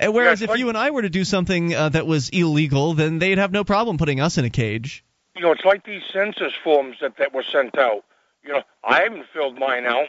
And 0.00 0.12
whereas 0.12 0.40
Yeah, 0.40 0.46
if 0.46 0.50
like- 0.50 0.58
you 0.58 0.68
and 0.68 0.76
I 0.76 0.90
were 0.90 1.02
to 1.02 1.10
do 1.10 1.24
something 1.24 1.74
uh, 1.74 1.90
that 1.90 2.06
was 2.06 2.28
illegal, 2.30 2.94
then 2.94 3.20
they'd 3.20 3.38
have 3.38 3.52
no 3.52 3.62
problem 3.62 3.98
putting 3.98 4.20
us 4.20 4.36
in 4.36 4.44
a 4.44 4.50
cage. 4.50 5.04
You 5.36 5.42
know, 5.42 5.52
it's 5.52 5.64
like 5.64 5.84
these 5.84 6.02
census 6.12 6.52
forms 6.64 6.96
that, 7.00 7.16
that 7.18 7.32
were 7.32 7.44
sent 7.44 7.78
out. 7.78 8.04
You 8.42 8.54
know, 8.54 8.62
I 8.82 9.02
haven't 9.02 9.26
filled 9.32 9.58
mine 9.58 9.86
out. 9.86 10.08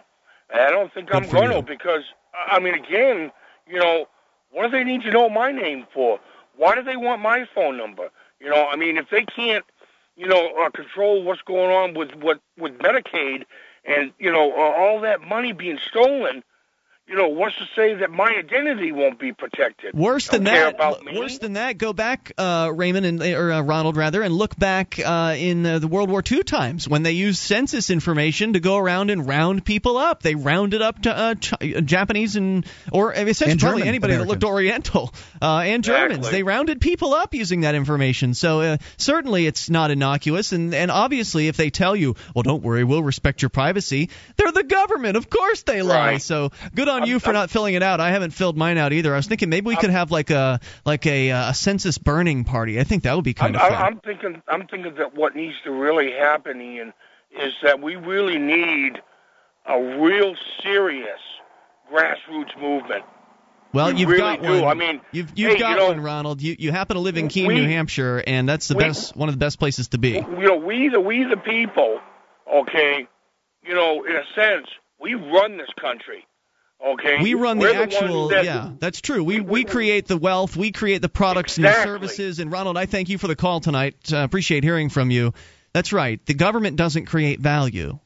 I 0.51 0.71
don't 0.71 0.91
think 0.93 1.13
I'm 1.13 1.27
going 1.29 1.51
to 1.51 1.61
because, 1.61 2.03
I 2.33 2.59
mean, 2.59 2.73
again, 2.73 3.31
you 3.67 3.77
know, 3.77 4.07
what 4.51 4.63
do 4.65 4.71
they 4.71 4.83
need 4.83 5.03
to 5.03 5.11
know 5.11 5.29
my 5.29 5.51
name 5.51 5.85
for? 5.93 6.19
Why 6.55 6.73
do 6.73 6.81
they 6.81 6.97
want 6.97 7.21
my 7.21 7.45
phone 7.53 7.77
number? 7.77 8.09
You 8.39 8.49
know, 8.49 8.67
I 8.67 8.75
mean, 8.75 8.97
if 8.97 9.09
they 9.11 9.23
can't, 9.25 9.65
you 10.15 10.27
know, 10.27 10.53
uh, 10.59 10.71
control 10.71 11.21
what's 11.23 11.41
going 11.43 11.69
on 11.69 11.93
with 11.93 12.15
what 12.15 12.39
with 12.57 12.77
Medicaid 12.79 13.45
and 13.89 14.13
you 14.19 14.31
know 14.31 14.51
uh, 14.51 14.73
all 14.77 15.01
that 15.01 15.21
money 15.21 15.51
being 15.53 15.79
stolen, 15.89 16.43
you 17.10 17.16
know, 17.16 17.30
what's 17.30 17.55
to 17.55 17.66
say 17.76 17.95
that 17.95 18.12
my 18.12 18.32
identity 18.38 18.91
won't 18.91 19.20
be 19.20 19.34
protected? 19.34 19.95
Worse 19.95 20.28
than 20.28 20.43
Don't 20.43 20.53
care 20.53 20.66
that, 20.66 20.76
about 20.76 21.03
me. 21.03 21.18
worse 21.18 21.39
than 21.39 21.53
that, 21.53 21.80
go 21.80 21.91
back, 21.91 22.32
uh, 22.38 22.72
Raymond 22.72 23.03
and 23.03 23.22
or 23.24 23.51
uh, 23.51 23.62
Ronald 23.62 23.97
rather, 23.97 24.22
and 24.22 24.32
look 24.32 24.55
back 24.55 24.99
uh, 25.03 25.34
in 25.36 25.66
uh, 25.66 25.80
the 25.80 25.88
World 25.88 26.12
War 26.12 26.22
II 26.30 26.43
times 26.43 26.88
when 26.88 27.01
they 27.01 27.14
used 27.14 27.39
census 27.39 27.89
information 27.89 28.53
to 28.53 28.60
go 28.60 28.78
around 28.78 29.10
and 29.10 29.28
round 29.28 29.66
people 29.66 29.97
up. 29.97 30.22
They 30.22 30.36
rounded 30.36 30.84
up 30.84 31.01
to 31.01 31.18
uh, 31.18 31.36
Ch- 31.36 31.53
uh, 31.53 31.82
Japanese 31.82 32.36
and 32.36 32.64
or 32.91 33.12
essentially 33.12 33.53
And 33.53 33.60
probably 33.60 33.82
German 33.82 33.88
anybody 33.88 34.16
that 34.18 34.28
looked 34.28 34.43
Oriental 34.43 35.12
uh, 35.41 35.64
and 35.66 35.84
Germans. 35.84 36.20
Exactly. 36.20 36.38
They 36.38 36.43
rounded 36.43 36.80
people 36.80 37.16
up 37.16 37.34
using 37.34 37.62
that 37.62 37.74
information. 37.74 38.36
So 38.36 38.62
uh, 38.62 38.78
certainly 38.97 39.47
it's 39.47 39.68
not 39.68 39.89
innocuous, 39.89 40.51
and 40.51 40.76
and 40.76 40.91
obviously 40.91 41.47
if 41.47 41.57
they 41.57 41.72
tell 41.72 41.95
you, 41.95 42.16
well, 42.36 42.43
don't 42.43 42.62
worry, 42.62 42.84
we'll 42.84 43.01
respect 43.01 43.41
your 43.41 43.49
privacy, 43.49 44.12
they're 44.38 44.51
the 44.51 44.64
government. 44.64 45.18
Of 45.18 45.28
course 45.28 45.64
they 45.64 45.82
lie. 45.82 46.12
Right. 46.12 46.22
So 46.22 46.51
good 46.76 46.88
on 46.88 46.98
you 47.07 47.19
for 47.19 47.33
not 47.33 47.49
filling 47.49 47.75
it 47.75 47.83
out. 47.83 47.99
I 47.99 48.11
haven't 48.11 48.31
filled 48.31 48.57
mine 48.57 48.77
out 48.77 48.93
either. 48.93 49.13
I 49.13 49.17
was 49.17 49.27
thinking 49.27 49.49
maybe 49.49 49.67
we 49.67 49.75
could 49.75 49.89
have 49.89 50.11
like 50.11 50.29
a 50.29 50.59
like 50.85 51.05
a, 51.05 51.31
uh, 51.31 51.49
a 51.51 51.53
census 51.53 51.97
burning 51.97 52.43
party. 52.43 52.79
I 52.79 52.83
think 52.83 53.03
that 53.03 53.15
would 53.15 53.23
be 53.25 53.33
kind 53.33 53.55
I'm, 53.57 53.61
of 53.63 53.77
fun. 53.77 53.85
I'm 53.85 53.99
thinking. 53.99 54.41
I'm 54.47 54.67
thinking 54.67 54.95
that 54.95 55.15
what 55.15 55.35
needs 55.35 55.55
to 55.63 55.71
really 55.71 56.11
happen, 56.11 56.61
Ian, 56.61 56.93
is 57.31 57.53
that 57.63 57.81
we 57.81 57.95
really 57.95 58.37
need 58.37 59.01
a 59.65 59.99
real 59.99 60.35
serious 60.63 61.19
grassroots 61.91 62.59
movement. 62.59 63.03
well, 63.73 63.93
we 63.93 63.99
you've 63.99 64.09
really 64.09 64.19
got 64.37 64.41
do. 64.41 64.61
one. 64.61 64.63
I 64.65 64.73
mean, 64.73 65.01
you've 65.11 65.31
you've 65.35 65.49
hey, 65.51 65.53
you 65.55 65.59
got 65.59 65.77
know- 65.77 65.87
one, 65.89 66.01
Ronald. 66.01 66.41
You 66.41 66.55
you 66.57 66.71
happen 66.71 66.95
to 66.95 67.01
live 67.01 67.17
in 67.17 67.27
Keene, 67.27 67.47
We- 67.47 67.55
New 67.55 67.67
Hampshire, 67.67 68.23
and 68.25 68.47
that's 68.47 68.67
the 68.67 68.75
we- 68.75 68.83
best 68.83 69.15
one 69.15 69.29
of 69.29 69.35
the 69.35 69.39
best 69.39 69.59
places 69.59 69.89
to 69.89 69.97
be. 69.97 70.11
You 70.11 70.21
know, 70.21 70.55
we 70.55 70.89
the 70.89 70.99
we 70.99 71.23
the 71.23 71.37
people. 71.37 71.99
Okay, 72.51 73.07
you 73.63 73.75
know, 73.75 74.03
in 74.05 74.15
a 74.15 74.23
sense, 74.33 74.67
we 74.99 75.13
run 75.13 75.57
this 75.57 75.69
country. 75.79 76.25
Okay, 76.86 77.21
We 77.21 77.34
run 77.34 77.59
the 77.59 77.65
We're 77.65 77.84
actual, 77.84 78.30
that, 78.30 78.45
yeah, 78.45 78.71
that's 78.80 79.01
true. 79.01 79.23
We 79.23 79.41
we 79.41 79.63
create 79.65 80.07
the 80.07 80.17
wealth, 80.17 80.55
we 80.55 80.71
create 80.71 81.01
the 81.01 81.09
products 81.09 81.57
and 81.57 81.65
the 81.65 81.73
services. 81.73 82.39
And 82.39 82.51
Ronald, 82.51 82.77
I 82.77 82.86
thank 82.86 83.09
you 83.09 83.17
for 83.17 83.27
the 83.27 83.36
call 83.36 83.59
tonight. 83.59 83.95
Uh, 84.11 84.17
appreciate 84.17 84.63
hearing 84.63 84.89
from 84.89 85.11
you. 85.11 85.34
That's 85.73 85.91
right. 85.91 86.25
The 86.25 86.34
government 86.34 86.77
doesn't 86.77 87.05
create 87.05 87.39
value. 87.39 87.99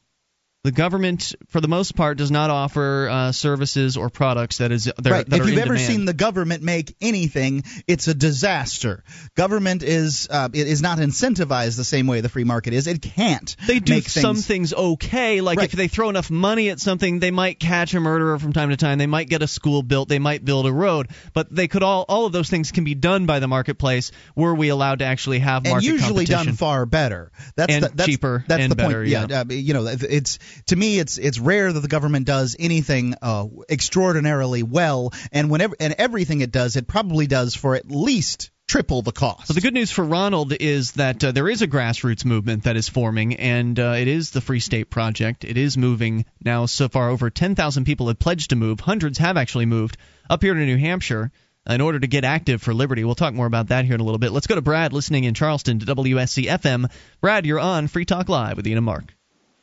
The 0.64 0.72
government, 0.72 1.34
for 1.50 1.60
the 1.60 1.68
most 1.68 1.94
part, 1.94 2.16
does 2.16 2.30
not 2.30 2.48
offer 2.48 3.06
uh, 3.10 3.32
services 3.32 3.98
or 3.98 4.08
products 4.08 4.58
that 4.58 4.72
is 4.72 4.84
that, 4.84 5.06
are- 5.06 5.10
right. 5.10 5.28
that 5.28 5.40
If 5.42 5.46
you've 5.46 5.58
ever 5.58 5.74
demand. 5.74 5.86
seen 5.92 6.04
the 6.06 6.14
government 6.14 6.62
make 6.62 6.96
anything, 7.02 7.64
it's 7.86 8.08
a 8.08 8.14
disaster. 8.14 9.04
Government 9.36 9.82
is 9.82 10.26
uh, 10.30 10.48
it 10.54 10.66
is 10.66 10.80
not 10.80 10.96
incentivized 10.98 11.76
the 11.76 11.84
same 11.84 12.06
way 12.06 12.22
the 12.22 12.30
free 12.30 12.44
market 12.44 12.72
is. 12.72 12.86
It 12.86 13.02
can't. 13.02 13.54
They 13.66 13.78
do 13.78 13.92
make 13.92 14.08
some 14.08 14.36
things, 14.36 14.72
okay. 14.72 15.42
Like 15.42 15.58
Right. 15.58 15.66
if 15.68 15.72
they 15.72 15.88
throw 15.88 16.08
enough 16.08 16.30
money 16.30 16.70
at 16.70 16.80
something, 16.80 17.18
they 17.20 17.30
might 17.30 17.60
catch 17.60 17.92
a 17.92 18.00
murderer 18.00 18.38
from 18.38 18.54
time 18.54 18.70
to 18.70 18.78
time. 18.78 18.96
They 18.96 19.06
might 19.06 19.28
get 19.28 19.42
a 19.42 19.46
school 19.46 19.82
built. 19.82 20.08
They 20.08 20.18
might 20.18 20.46
build 20.46 20.64
a 20.66 20.72
road. 20.72 21.08
But 21.34 21.54
they 21.54 21.68
could 21.68 21.82
all 21.82 22.06
all 22.08 22.24
of 22.24 22.32
those 22.32 22.48
things 22.48 22.72
can 22.72 22.84
be 22.84 22.94
done 22.94 23.26
by 23.26 23.38
the 23.38 23.48
marketplace. 23.48 24.12
Were 24.34 24.54
we 24.54 24.70
allowed 24.70 25.00
to 25.00 25.04
actually 25.04 25.40
have 25.40 25.64
market 25.64 25.76
and 25.76 25.84
usually 25.84 26.24
done 26.24 26.54
far 26.54 26.86
better. 26.86 27.30
That's 27.54 27.70
And 27.70 27.84
the, 27.84 27.88
that's, 27.94 28.08
cheaper 28.08 28.44
That's 28.48 28.62
and 28.62 28.72
the 28.72 28.76
point. 28.76 28.88
better, 28.88 29.04
yeah. 29.04 29.24
uh, 29.40 29.44
you 29.50 29.74
know, 29.74 29.86
it's 29.86 30.38
to 30.66 30.76
me, 30.76 30.98
it's 30.98 31.18
it's 31.18 31.38
rare 31.38 31.72
that 31.72 31.80
the 31.80 31.88
government 31.88 32.26
does 32.26 32.56
anything 32.58 33.14
uh, 33.22 33.46
extraordinarily 33.68 34.62
well, 34.62 35.12
and 35.32 35.50
whenever 35.50 35.76
and 35.80 35.94
everything 35.98 36.40
it 36.40 36.52
does, 36.52 36.76
it 36.76 36.86
probably 36.86 37.26
does 37.26 37.54
for 37.54 37.74
at 37.74 37.90
least 37.90 38.50
triple 38.66 39.02
the 39.02 39.12
cost. 39.12 39.54
The 39.54 39.60
good 39.60 39.74
news 39.74 39.90
for 39.90 40.04
Ronald 40.04 40.52
is 40.58 40.92
that 40.92 41.22
uh, 41.22 41.32
there 41.32 41.48
is 41.48 41.62
a 41.62 41.68
grassroots 41.68 42.24
movement 42.24 42.64
that 42.64 42.76
is 42.76 42.88
forming, 42.88 43.36
and 43.36 43.78
uh, 43.78 43.94
it 43.98 44.08
is 44.08 44.30
the 44.30 44.40
Free 44.40 44.60
State 44.60 44.90
Project. 44.90 45.44
It 45.44 45.56
is 45.56 45.76
moving 45.76 46.24
now. 46.44 46.66
So 46.66 46.88
far, 46.88 47.10
over 47.10 47.30
10,000 47.30 47.84
people 47.84 48.08
have 48.08 48.18
pledged 48.18 48.50
to 48.50 48.56
move. 48.56 48.80
Hundreds 48.80 49.18
have 49.18 49.36
actually 49.36 49.66
moved 49.66 49.96
up 50.28 50.42
here 50.42 50.54
to 50.54 50.60
New 50.60 50.78
Hampshire 50.78 51.30
in 51.68 51.80
order 51.80 51.98
to 51.98 52.06
get 52.06 52.24
active 52.24 52.62
for 52.62 52.74
liberty. 52.74 53.04
We'll 53.04 53.14
talk 53.14 53.34
more 53.34 53.46
about 53.46 53.68
that 53.68 53.84
here 53.84 53.94
in 53.94 54.00
a 54.00 54.04
little 54.04 54.18
bit. 54.18 54.32
Let's 54.32 54.46
go 54.46 54.54
to 54.54 54.62
Brad, 54.62 54.92
listening 54.92 55.24
in 55.24 55.34
Charleston 55.34 55.78
to 55.78 55.86
WSC 55.86 56.46
FM. 56.46 56.90
Brad, 57.20 57.46
you're 57.46 57.60
on 57.60 57.88
Free 57.88 58.04
Talk 58.04 58.28
Live 58.28 58.56
with 58.56 58.66
Ian 58.66 58.78
and 58.78 58.86
Mark. 58.86 59.14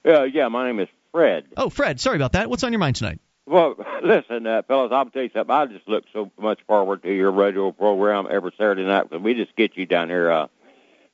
Uh, 0.05 0.23
yeah, 0.23 0.47
my 0.47 0.65
name 0.65 0.79
is 0.79 0.87
Fred. 1.11 1.45
Oh, 1.57 1.69
Fred, 1.69 1.99
sorry 1.99 2.15
about 2.15 2.33
that. 2.33 2.49
What's 2.49 2.63
on 2.63 2.71
your 2.71 2.79
mind 2.79 2.95
tonight? 2.95 3.19
Well, 3.45 3.75
listen, 4.03 4.47
uh, 4.47 4.61
fellas, 4.67 4.91
I'll 4.91 5.05
tell 5.05 5.23
you 5.23 5.29
something. 5.33 5.53
I 5.53 5.65
just 5.65 5.87
look 5.87 6.05
so 6.13 6.31
much 6.39 6.59
forward 6.67 7.03
to 7.03 7.13
your 7.13 7.31
radio 7.31 7.71
program 7.71 8.27
every 8.29 8.51
Saturday 8.57 8.85
night 8.85 9.09
because 9.09 9.23
we 9.23 9.33
just 9.33 9.55
get 9.55 9.77
you 9.77 9.85
down 9.85 10.09
here 10.09 10.31
uh, 10.31 10.47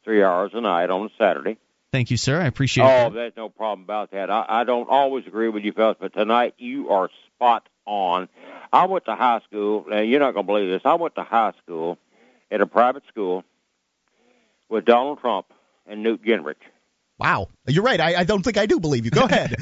three 0.04 0.24
hours 0.24 0.52
a 0.54 0.62
night 0.62 0.90
on 0.90 1.06
a 1.06 1.10
Saturday. 1.18 1.58
Thank 1.92 2.12
you, 2.12 2.18
sir. 2.18 2.42
I 2.42 2.46
appreciate 2.46 2.86
it. 2.86 2.88
Oh, 2.88 3.08
it. 3.08 3.14
there's 3.14 3.34
no 3.38 3.50
problem 3.50 3.84
about 3.84 4.12
that. 4.12 4.30
I, 4.30 4.46
I 4.48 4.64
don't 4.66 4.90
always 4.90 5.26
agree 5.26 5.50
with 5.50 5.64
you 5.64 5.72
fellas, 5.72 5.98
but 6.00 6.14
tonight 6.14 6.54
you 6.58 6.90
are 6.90 7.10
spot 7.36 7.68
on. 7.86 8.28
I 8.72 8.86
went 8.86 9.06
to 9.06 9.16
high 9.16 9.42
school, 9.48 9.86
and 9.92 10.10
you're 10.10 10.20
not 10.20 10.34
going 10.34 10.46
to 10.46 10.48
believe 10.48 10.70
this. 10.70 10.82
I 10.86 10.96
went 10.96 11.16
to 11.16 11.24
high 11.24 11.54
school 11.64 11.98
at 12.52 12.62
a 12.62 12.68
private 12.68 13.04
school 13.08 13.44
with 14.70 14.86
Donald 14.86 15.20
Trump 15.22 15.48
and 15.86 16.04
Newt 16.04 16.24
Gingrich. 16.24 16.56
Wow, 17.20 17.48
you're 17.68 17.84
right. 17.84 18.00
I, 18.00 18.18
I 18.18 18.24
don't 18.24 18.44
think 18.44 18.58
I 18.58 18.66
do 18.66 18.80
believe 18.80 19.06
you. 19.06 19.12
Go 19.12 19.24
ahead. 19.26 19.56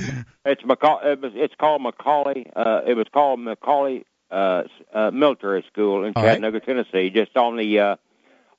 It's 0.45 0.61
McCall. 0.63 1.05
It 1.05 1.21
was, 1.21 1.31
it's 1.35 1.55
called 1.55 1.81
McCallie. 1.81 2.51
Uh, 2.55 2.81
it 2.85 2.95
was 2.95 3.07
called 3.13 3.39
McCallie 3.39 4.03
uh, 4.31 4.63
uh, 4.93 5.11
Military 5.11 5.63
School 5.71 6.03
in 6.03 6.13
All 6.15 6.23
right. 6.23 6.31
Chattanooga, 6.31 6.59
Tennessee, 6.59 7.09
just 7.09 7.35
on 7.37 7.55
the 7.57 7.79
uh, 7.79 7.95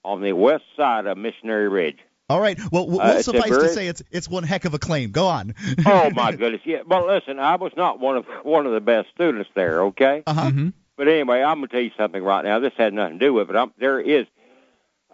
on 0.05 0.22
the 0.22 0.32
west 0.32 0.64
side 0.76 1.07
of 1.07 1.18
Missionary 1.18 1.68
Ridge. 1.68 1.99
All 2.28 2.40
right. 2.40 2.59
Well, 2.72 2.88
we'll 2.88 3.01
Uh, 3.01 3.12
it's 3.18 3.28
a 3.28 3.32
suffice 3.32 3.51
to 3.51 3.68
say 3.68 3.86
it's 3.86 4.03
it's 4.11 4.28
one 4.28 4.42
heck 4.44 4.64
of 4.64 4.74
a 4.74 4.78
claim. 4.78 5.11
Go 5.11 5.26
on. 5.26 5.55
Oh 5.84 6.11
my 6.11 6.32
goodness! 6.36 6.62
Yeah. 6.64 6.82
Well, 6.86 7.07
listen, 7.07 7.38
I 7.38 7.57
was 7.57 7.72
not 7.76 8.01
one 8.01 8.16
of 8.16 8.24
one 8.42 8.66
of 8.66 8.72
the 8.72 8.80
best 8.80 9.09
students 9.14 9.51
there. 9.55 9.82
Okay. 9.84 10.22
Uh 10.26 10.32
huh. 10.34 10.51
Mhm. 10.51 10.72
But 10.97 11.09
anyway, 11.09 11.42
I'm 11.42 11.59
gonna 11.59 11.68
tell 11.68 11.80
you 11.82 11.90
something 11.99 12.22
right 12.22 12.42
now. 12.44 12.59
This 12.59 12.72
had 12.76 12.94
nothing 12.94 13.18
to 13.18 13.26
do 13.26 13.34
with 13.34 13.51
it. 13.51 13.57
I'm, 13.57 13.72
there 13.78 14.01
is 14.01 14.26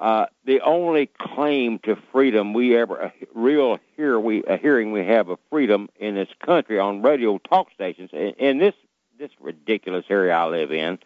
uh, 0.02 0.26
the 0.44 0.60
only 0.62 1.06
claim 1.06 1.78
to 1.78 1.96
freedom 2.10 2.52
we 2.54 2.76
ever 2.76 2.96
a 2.96 3.12
real 3.34 3.78
hear 3.96 4.18
we 4.18 4.42
a 4.42 4.56
hearing 4.56 4.90
we 4.90 5.06
have 5.06 5.28
of 5.28 5.38
freedom 5.48 5.88
in 6.00 6.16
this 6.16 6.28
country 6.44 6.80
on 6.80 7.02
radio 7.02 7.38
talk 7.38 7.68
stations 7.72 8.10
in, 8.12 8.32
in 8.38 8.58
this 8.58 8.74
this 9.18 9.30
ridiculous 9.40 10.04
area 10.10 10.34
I 10.34 10.46
live 10.46 10.72
in 10.72 10.98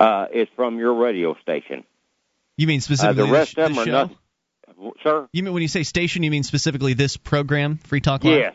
uh, 0.00 0.26
is 0.32 0.48
from 0.56 0.78
your 0.78 0.94
radio 0.94 1.36
station. 1.40 1.84
You 2.56 2.66
mean 2.66 2.78
Uh, 2.78 2.82
specifically 2.82 3.26
the 3.26 3.32
rest 3.32 3.54
this, 3.54 3.68
of 3.68 3.74
them 3.74 3.78
are 3.78 3.84
show? 3.86 3.92
nothing. 3.92 4.16
Sir. 5.04 5.28
You 5.32 5.44
mean 5.44 5.52
when 5.52 5.62
you 5.62 5.68
say 5.68 5.84
station, 5.84 6.24
you 6.24 6.30
mean 6.32 6.42
specifically 6.42 6.94
this 6.94 7.16
program, 7.16 7.76
Free 7.76 8.00
Talk 8.00 8.24
Live? 8.24 8.38
Yes. 8.38 8.54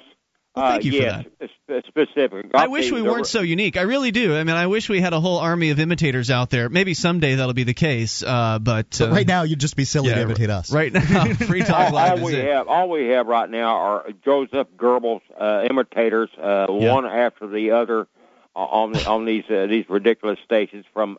Well, 0.58 0.72
thank 0.72 0.84
uh, 0.84 0.86
you 0.86 0.92
for 0.92 0.98
yes, 0.98 1.26
that. 1.40 1.86
Specific. 1.88 2.52
I 2.54 2.64
I'll 2.64 2.72
wish 2.72 2.92
we 2.92 3.00
you, 3.00 3.06
weren't 3.06 3.28
so 3.28 3.42
unique. 3.42 3.76
I 3.78 3.82
really 3.82 4.12
do. 4.12 4.36
I 4.36 4.44
mean, 4.44 4.56
I 4.56 4.68
wish 4.68 4.88
we 4.90 5.02
had 5.02 5.14
a 5.14 5.20
whole 5.20 5.38
army 5.40 5.70
of 5.72 5.80
imitators 5.80 6.32
out 6.32 6.50
there. 6.50 6.70
Maybe 6.70 6.94
someday 6.94 7.36
that'll 7.36 7.54
be 7.54 7.64
the 7.66 7.74
case. 7.74 8.24
Uh, 8.24 8.60
but, 8.60 8.98
But 8.98 9.02
uh, 9.02 9.12
right 9.12 9.28
now, 9.28 9.44
you'd 9.44 9.60
just 9.60 9.76
be 9.76 9.84
silly 9.84 10.10
yeah, 10.10 10.16
to 10.16 10.22
imitate 10.22 10.50
us. 10.50 10.72
Right 10.72 10.94
now, 10.94 11.26
Free 11.34 11.64
Talk 11.64 11.88
all, 11.88 11.94
Live 11.94 12.12
all 12.22 12.28
is 12.30 12.34
we 12.34 12.40
it. 12.40 12.48
have, 12.54 12.68
all 12.68 12.90
we 12.90 13.08
have 13.08 13.28
right 13.28 13.50
now 13.50 13.76
are 13.76 14.06
Joseph 14.24 14.68
Goebbels 14.78 15.22
uh, 15.40 15.68
imitators, 15.70 16.30
uh, 16.42 16.68
Yeah. 16.70 16.94
one 16.94 17.06
after 17.06 17.48
the 17.48 17.72
other, 17.72 18.08
uh, 18.56 18.60
on 18.60 18.94
the, 18.94 19.06
on 19.08 19.26
these 19.26 19.44
uh, 19.50 19.68
these 19.68 19.86
ridiculous 19.90 20.40
stations 20.46 20.86
from 20.94 21.18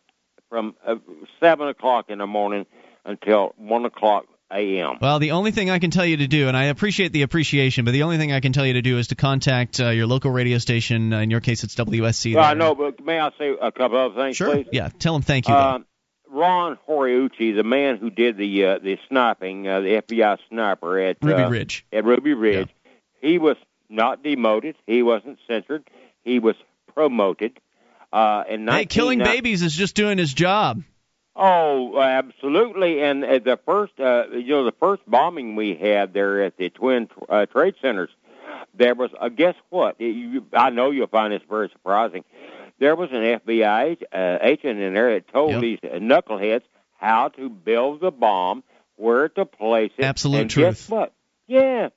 from 0.49 0.75
uh, 0.87 0.97
seven 1.41 1.69
o'clock 1.69 2.07
in 2.09 2.19
the 2.19 2.27
morning 2.27 2.65
until 3.05 3.55
one 3.59 3.85
o'clock 3.85 4.25
a.m. 4.51 4.97
Well, 5.01 5.19
the 5.19 5.33
only 5.33 5.51
thing 5.51 5.71
I 5.71 5.79
can 5.79 5.91
tell 5.91 6.07
you 6.07 6.19
to 6.19 6.27
do, 6.27 6.49
and 6.49 6.57
I 6.57 6.65
appreciate 6.65 7.13
the 7.13 7.23
appreciation, 7.23 7.85
but 7.85 7.91
the 7.93 8.03
only 8.05 8.17
thing 8.19 8.33
I 8.33 8.41
can 8.41 8.53
tell 8.53 8.65
you 8.67 8.75
to 8.75 8.83
do 8.83 8.99
is 8.99 9.09
to 9.09 9.15
contact 9.15 9.81
uh, 9.81 9.89
your 9.91 10.07
local 10.07 10.31
radio 10.31 10.59
station. 10.59 11.13
Uh, 11.13 11.21
in 11.21 11.31
your 11.31 11.41
case, 11.41 11.65
it's 11.65 11.75
WSC. 11.75 12.35
Well, 12.35 12.45
I 12.45 12.55
know, 12.55 12.75
but 12.75 13.05
may 13.05 13.19
I 13.21 13.31
say 13.39 13.55
a 13.61 13.71
couple 13.73 13.99
other 13.99 14.15
things, 14.15 14.37
Sure. 14.37 14.55
please? 14.55 14.67
Yeah, 14.73 14.89
tell 14.99 15.13
them 15.13 15.23
thank 15.23 15.49
you. 15.49 15.55
Uh, 15.55 15.81
Ron 16.31 16.79
Horiuchi, 16.89 17.55
the 17.57 17.63
man 17.65 17.97
who 17.97 18.11
did 18.11 18.37
the 18.37 18.65
uh, 18.65 18.79
the 18.79 18.99
sniping, 19.09 19.67
uh, 19.67 19.81
the 19.81 20.03
FBI 20.03 20.39
sniper 20.49 20.99
at 20.99 21.17
Ruby 21.23 21.43
uh, 21.43 21.49
Ridge. 21.49 21.87
at 21.93 22.05
Ruby 22.05 22.35
Ridge, 22.35 22.69
he 23.23 23.39
was 23.39 23.57
not 23.89 24.23
demoted. 24.23 24.77
He 24.87 25.03
wasn't 25.03 25.39
censored. 25.47 25.89
He 26.25 26.39
was 26.39 26.55
promoted. 26.95 27.59
Uh, 28.13 28.45
in 28.49 28.67
Hey, 28.69 28.85
killing 28.87 29.19
babies 29.19 29.63
is 29.63 29.75
just 29.75 29.95
doing 29.95 30.19
his 30.19 30.33
job. 30.33 30.83
Oh, 31.39 32.01
absolutely. 32.01 33.01
And 33.03 33.25
uh, 33.25 33.39
the 33.39 33.59
first, 33.65 33.93
uh, 34.01 34.25
you 34.33 34.49
know, 34.49 34.65
the 34.65 34.75
first 34.81 35.03
bombing 35.07 35.55
we 35.57 35.75
had 35.77 36.13
there 36.13 36.43
at 36.43 36.57
the 36.57 36.69
Twin 36.71 37.09
uh, 37.29 37.47
Trade 37.47 37.75
Centers, 37.81 38.11
there 38.75 38.95
was, 38.95 39.11
uh, 39.21 39.29
guess 39.29 39.55
what? 39.71 40.01
You, 40.01 40.45
I 40.53 40.71
know 40.71 40.91
you'll 40.91 41.07
find 41.07 41.33
this 41.33 41.43
very 41.49 41.69
surprising. 41.73 42.25
There 42.81 42.97
was 42.97 43.11
an 43.13 43.23
FBI 43.41 44.03
uh, 44.13 44.39
agent 44.43 44.81
in 44.81 44.95
there 44.95 45.15
that 45.15 45.29
told 45.33 45.53
Yep. 45.53 45.61
these 45.61 45.79
knuckleheads 45.81 46.63
how 46.99 47.29
to 47.29 47.49
build 47.49 48.01
the 48.01 48.11
bomb, 48.11 48.65
where 48.97 49.29
to 49.29 49.45
place 49.45 49.93
it. 49.97 50.05
Absolute 50.05 50.41
and 50.43 50.51
truth. 50.51 50.67
Guess 50.67 50.89
what? 50.89 51.13
Yeah. 51.47 51.89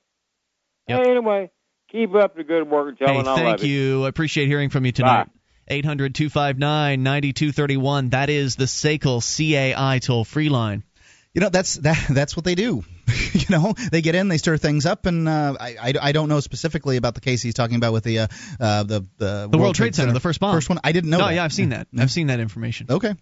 Yep. 0.88 1.06
Anyway, 1.06 1.50
keep 1.90 2.14
up 2.14 2.36
the 2.36 2.44
good 2.44 2.68
work, 2.68 2.96
Hey, 2.98 3.22
thank 3.22 3.62
it. 3.62 3.66
you. 3.66 4.04
I 4.04 4.08
appreciate 4.08 4.46
hearing 4.46 4.70
from 4.70 4.84
you 4.86 4.92
tonight. 4.92 5.28
800 5.72 6.14
259 6.14 7.02
9231. 7.02 8.10
That 8.10 8.30
is 8.30 8.56
the 8.56 8.66
SACL 8.66 9.20
CAI 9.20 9.98
toll 9.98 10.24
free 10.24 10.48
line. 10.48 10.84
You 11.34 11.40
know 11.40 11.48
that's 11.48 11.74
that 11.76 12.06
that's 12.10 12.36
what 12.36 12.44
they 12.44 12.54
do. 12.54 12.84
you 13.32 13.46
know 13.48 13.74
they 13.90 14.02
get 14.02 14.14
in, 14.14 14.28
they 14.28 14.36
stir 14.36 14.58
things 14.58 14.84
up, 14.84 15.06
and 15.06 15.26
uh, 15.26 15.56
I, 15.58 15.76
I 15.80 15.94
I 16.02 16.12
don't 16.12 16.28
know 16.28 16.40
specifically 16.40 16.98
about 16.98 17.14
the 17.14 17.22
case 17.22 17.40
he's 17.40 17.54
talking 17.54 17.76
about 17.76 17.94
with 17.94 18.04
the 18.04 18.20
uh, 18.20 18.26
uh 18.60 18.82
the 18.82 19.06
the, 19.16 19.48
The 19.50 19.58
World 19.58 19.74
Trade 19.74 19.94
Center, 19.94 20.12
the 20.12 20.20
first 20.20 20.40
bomb. 20.40 20.54
First 20.54 20.68
one, 20.68 20.78
I 20.84 20.92
didn't 20.92 21.08
know. 21.08 21.18
no, 21.18 21.26
that. 21.28 21.34
yeah, 21.34 21.44
I've 21.44 21.52
seen 21.54 21.70
that. 21.70 21.88
I've 21.98 22.10
seen 22.10 22.26
that 22.26 22.38
information. 22.38 22.88
Okay, 22.90 23.14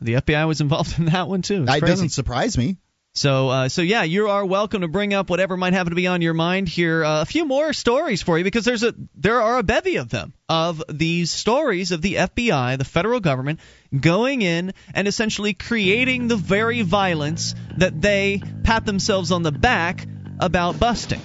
The 0.00 0.14
FBI 0.14 0.48
was 0.48 0.62
involved 0.62 0.94
in 0.98 1.06
that 1.06 1.28
one 1.28 1.42
too. 1.42 1.66
It 1.68 1.80
doesn't 1.80 2.10
surprise 2.10 2.56
me. 2.56 2.78
So, 3.14 3.48
uh, 3.48 3.68
so 3.68 3.82
yeah, 3.82 4.04
you 4.04 4.28
are 4.28 4.44
welcome 4.44 4.82
to 4.82 4.88
bring 4.88 5.12
up 5.12 5.28
whatever 5.28 5.56
might 5.56 5.72
happen 5.72 5.90
to 5.90 5.96
be 5.96 6.06
on 6.06 6.22
your 6.22 6.34
mind 6.34 6.68
here. 6.68 7.04
Uh, 7.04 7.22
a 7.22 7.24
few 7.24 7.44
more 7.44 7.72
stories 7.72 8.22
for 8.22 8.38
you 8.38 8.44
because 8.44 8.64
there's 8.64 8.84
a 8.84 8.94
there 9.16 9.42
are 9.42 9.58
a 9.58 9.62
bevy 9.64 9.96
of 9.96 10.08
them 10.08 10.32
of 10.48 10.82
these 10.88 11.32
stories 11.32 11.90
of 11.90 12.00
the 12.00 12.14
FBI, 12.14 12.78
the 12.78 12.84
federal 12.84 13.18
government, 13.18 13.58
going 13.98 14.42
in 14.42 14.72
and 14.94 15.08
essentially 15.08 15.52
creating 15.52 16.28
the 16.28 16.36
very 16.36 16.82
violence 16.82 17.56
that 17.76 18.00
they 18.00 18.40
pat 18.62 18.86
themselves 18.86 19.32
on 19.32 19.42
the 19.42 19.52
back 19.52 20.06
about 20.38 20.78
busting. 20.78 21.20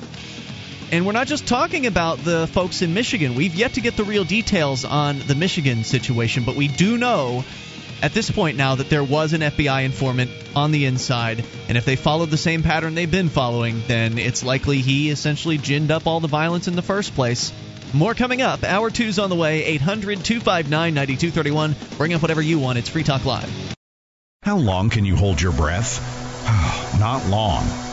And 0.91 1.05
we're 1.05 1.13
not 1.13 1.27
just 1.27 1.47
talking 1.47 1.87
about 1.87 2.19
the 2.19 2.47
folks 2.47 2.81
in 2.81 2.93
Michigan. 2.93 3.35
We've 3.35 3.55
yet 3.55 3.73
to 3.73 3.81
get 3.81 3.97
the 3.97 4.03
real 4.03 4.23
details 4.23 4.85
on 4.85 5.19
the 5.19 5.35
Michigan 5.35 5.83
situation, 5.83 6.43
but 6.43 6.55
we 6.55 6.67
do 6.67 6.97
know 6.97 7.43
at 8.03 8.13
this 8.13 8.29
point 8.29 8.57
now 8.57 8.75
that 8.75 8.89
there 8.89 9.03
was 9.03 9.31
an 9.31 9.39
FBI 9.39 9.85
informant 9.85 10.29
on 10.57 10.71
the 10.71 10.85
inside, 10.85 11.43
and 11.69 11.77
if 11.77 11.85
they 11.85 11.95
followed 11.95 12.29
the 12.29 12.37
same 12.37 12.61
pattern 12.61 12.95
they've 12.95 13.09
been 13.09 13.29
following, 13.29 13.81
then 13.87 14.17
it's 14.17 14.43
likely 14.43 14.79
he 14.79 15.09
essentially 15.09 15.57
ginned 15.57 15.89
up 15.89 16.05
all 16.05 16.19
the 16.19 16.27
violence 16.27 16.67
in 16.67 16.75
the 16.75 16.81
first 16.81 17.15
place. 17.15 17.53
More 17.93 18.13
coming 18.13 18.41
up. 18.41 18.63
Hour 18.63 18.89
two's 18.89 19.19
on 19.19 19.29
the 19.29 19.35
way. 19.35 19.63
800 19.63 20.25
259 20.25 20.93
9231. 20.93 21.75
Bring 21.97 22.13
up 22.13 22.21
whatever 22.21 22.41
you 22.41 22.59
want. 22.59 22.77
It's 22.77 22.89
Free 22.89 23.03
Talk 23.03 23.23
Live. 23.23 23.49
How 24.41 24.57
long 24.57 24.89
can 24.89 25.05
you 25.05 25.15
hold 25.15 25.41
your 25.41 25.53
breath? 25.53 26.01
Not 26.99 27.25
long. 27.27 27.92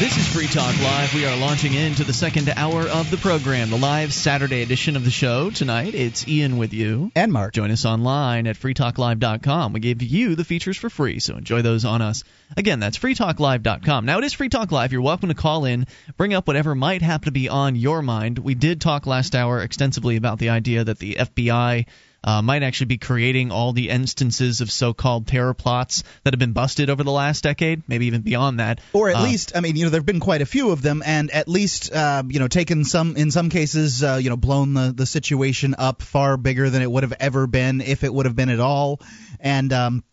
This 0.00 0.16
is 0.16 0.26
Free 0.26 0.46
Talk 0.46 0.80
Live. 0.80 1.14
We 1.14 1.26
are 1.26 1.36
launching 1.36 1.74
into 1.74 2.04
the 2.04 2.14
second 2.14 2.48
hour 2.56 2.88
of 2.88 3.10
the 3.10 3.18
program, 3.18 3.68
the 3.68 3.76
live 3.76 4.14
Saturday 4.14 4.62
edition 4.62 4.96
of 4.96 5.04
the 5.04 5.10
show. 5.10 5.50
Tonight, 5.50 5.94
it's 5.94 6.26
Ian 6.26 6.56
with 6.56 6.72
you. 6.72 7.12
And 7.14 7.30
Mark. 7.30 7.52
Join 7.52 7.70
us 7.70 7.84
online 7.84 8.46
at 8.46 8.56
freetalklive.com. 8.56 9.74
We 9.74 9.80
give 9.80 10.00
you 10.00 10.36
the 10.36 10.44
features 10.44 10.78
for 10.78 10.88
free, 10.88 11.20
so 11.20 11.36
enjoy 11.36 11.60
those 11.60 11.84
on 11.84 12.00
us. 12.00 12.24
Again, 12.56 12.80
that's 12.80 12.96
freetalklive.com. 12.96 14.06
Now, 14.06 14.16
it 14.16 14.24
is 14.24 14.32
Free 14.32 14.48
Talk 14.48 14.72
Live. 14.72 14.90
You're 14.90 15.02
welcome 15.02 15.28
to 15.28 15.34
call 15.34 15.66
in, 15.66 15.86
bring 16.16 16.32
up 16.32 16.46
whatever 16.46 16.74
might 16.74 17.02
happen 17.02 17.26
to 17.26 17.30
be 17.30 17.50
on 17.50 17.76
your 17.76 18.00
mind. 18.00 18.38
We 18.38 18.54
did 18.54 18.80
talk 18.80 19.06
last 19.06 19.34
hour 19.34 19.60
extensively 19.60 20.16
about 20.16 20.38
the 20.38 20.48
idea 20.48 20.82
that 20.82 20.98
the 20.98 21.16
FBI 21.16 21.84
uh, 22.22 22.42
might 22.42 22.62
actually 22.62 22.86
be 22.86 22.98
creating 22.98 23.50
all 23.50 23.72
the 23.72 23.88
instances 23.88 24.60
of 24.60 24.70
so-called 24.70 25.26
terror 25.26 25.54
plots 25.54 26.02
that 26.24 26.34
have 26.34 26.38
been 26.38 26.52
busted 26.52 26.90
over 26.90 27.02
the 27.02 27.10
last 27.10 27.42
decade, 27.42 27.82
maybe 27.88 28.06
even 28.06 28.22
beyond 28.22 28.60
that. 28.60 28.80
Or 28.92 29.08
at 29.10 29.16
Uh, 29.16 29.22
least, 29.22 29.52
I 29.54 29.60
mean, 29.60 29.76
you 29.76 29.84
know, 29.84 29.90
there've 29.90 30.04
been 30.04 30.20
quite 30.20 30.42
a 30.42 30.46
few 30.46 30.70
of 30.70 30.82
them, 30.82 31.02
and 31.04 31.30
at 31.30 31.48
least, 31.48 31.92
uh, 31.92 32.22
you 32.28 32.38
know, 32.38 32.48
taken 32.48 32.84
some, 32.84 33.16
in 33.16 33.30
some 33.30 33.48
cases, 33.48 34.02
uh, 34.02 34.18
you 34.22 34.28
know, 34.30 34.36
blown 34.36 34.74
the 34.74 34.92
the 34.92 35.06
situation 35.06 35.74
up 35.78 36.02
far 36.02 36.36
bigger 36.36 36.70
than 36.70 36.82
it 36.82 36.90
would 36.90 37.02
have 37.02 37.14
ever 37.20 37.46
been 37.46 37.80
if 37.80 38.04
it 38.04 38.12
would 38.12 38.26
have 38.26 38.36
been 38.36 38.50
at 38.50 38.60
all. 38.60 39.00
And 39.38 39.72
um, 39.72 40.04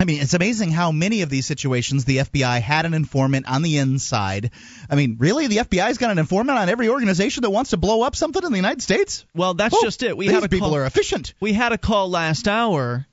I 0.00 0.04
mean, 0.06 0.20
it's 0.20 0.34
amazing 0.34 0.70
how 0.72 0.90
many 0.90 1.22
of 1.22 1.30
these 1.30 1.46
situations 1.46 2.04
the 2.04 2.18
FBI 2.18 2.60
had 2.60 2.84
an 2.84 2.94
informant 2.94 3.46
on 3.48 3.62
the 3.62 3.78
inside. 3.78 4.50
I 4.90 4.96
mean, 4.96 5.16
really, 5.20 5.46
the 5.46 5.58
FBI's 5.58 5.98
got 5.98 6.10
an 6.10 6.18
informant 6.18 6.58
on 6.58 6.68
every 6.68 6.88
organization 6.88 7.42
that 7.42 7.50
wants 7.50 7.70
to 7.70 7.76
blow 7.76 8.02
up 8.02 8.16
something 8.16 8.42
in 8.44 8.50
the 8.50 8.58
United 8.58 8.82
States. 8.82 9.24
Well, 9.34 9.54
that's 9.54 9.74
Oh, 9.74 9.80
just 9.82 10.02
it. 10.02 10.16
We 10.16 10.26
these 10.26 10.34
had 10.34 10.44
a 10.44 10.48
people 10.48 10.68
call, 10.68 10.76
are 10.76 10.84
efficient. 10.86 11.34
we 11.40 11.52
had 11.52 11.72
a 11.72 11.78
call 11.78 12.10
last 12.10 12.48
hour 12.48 13.06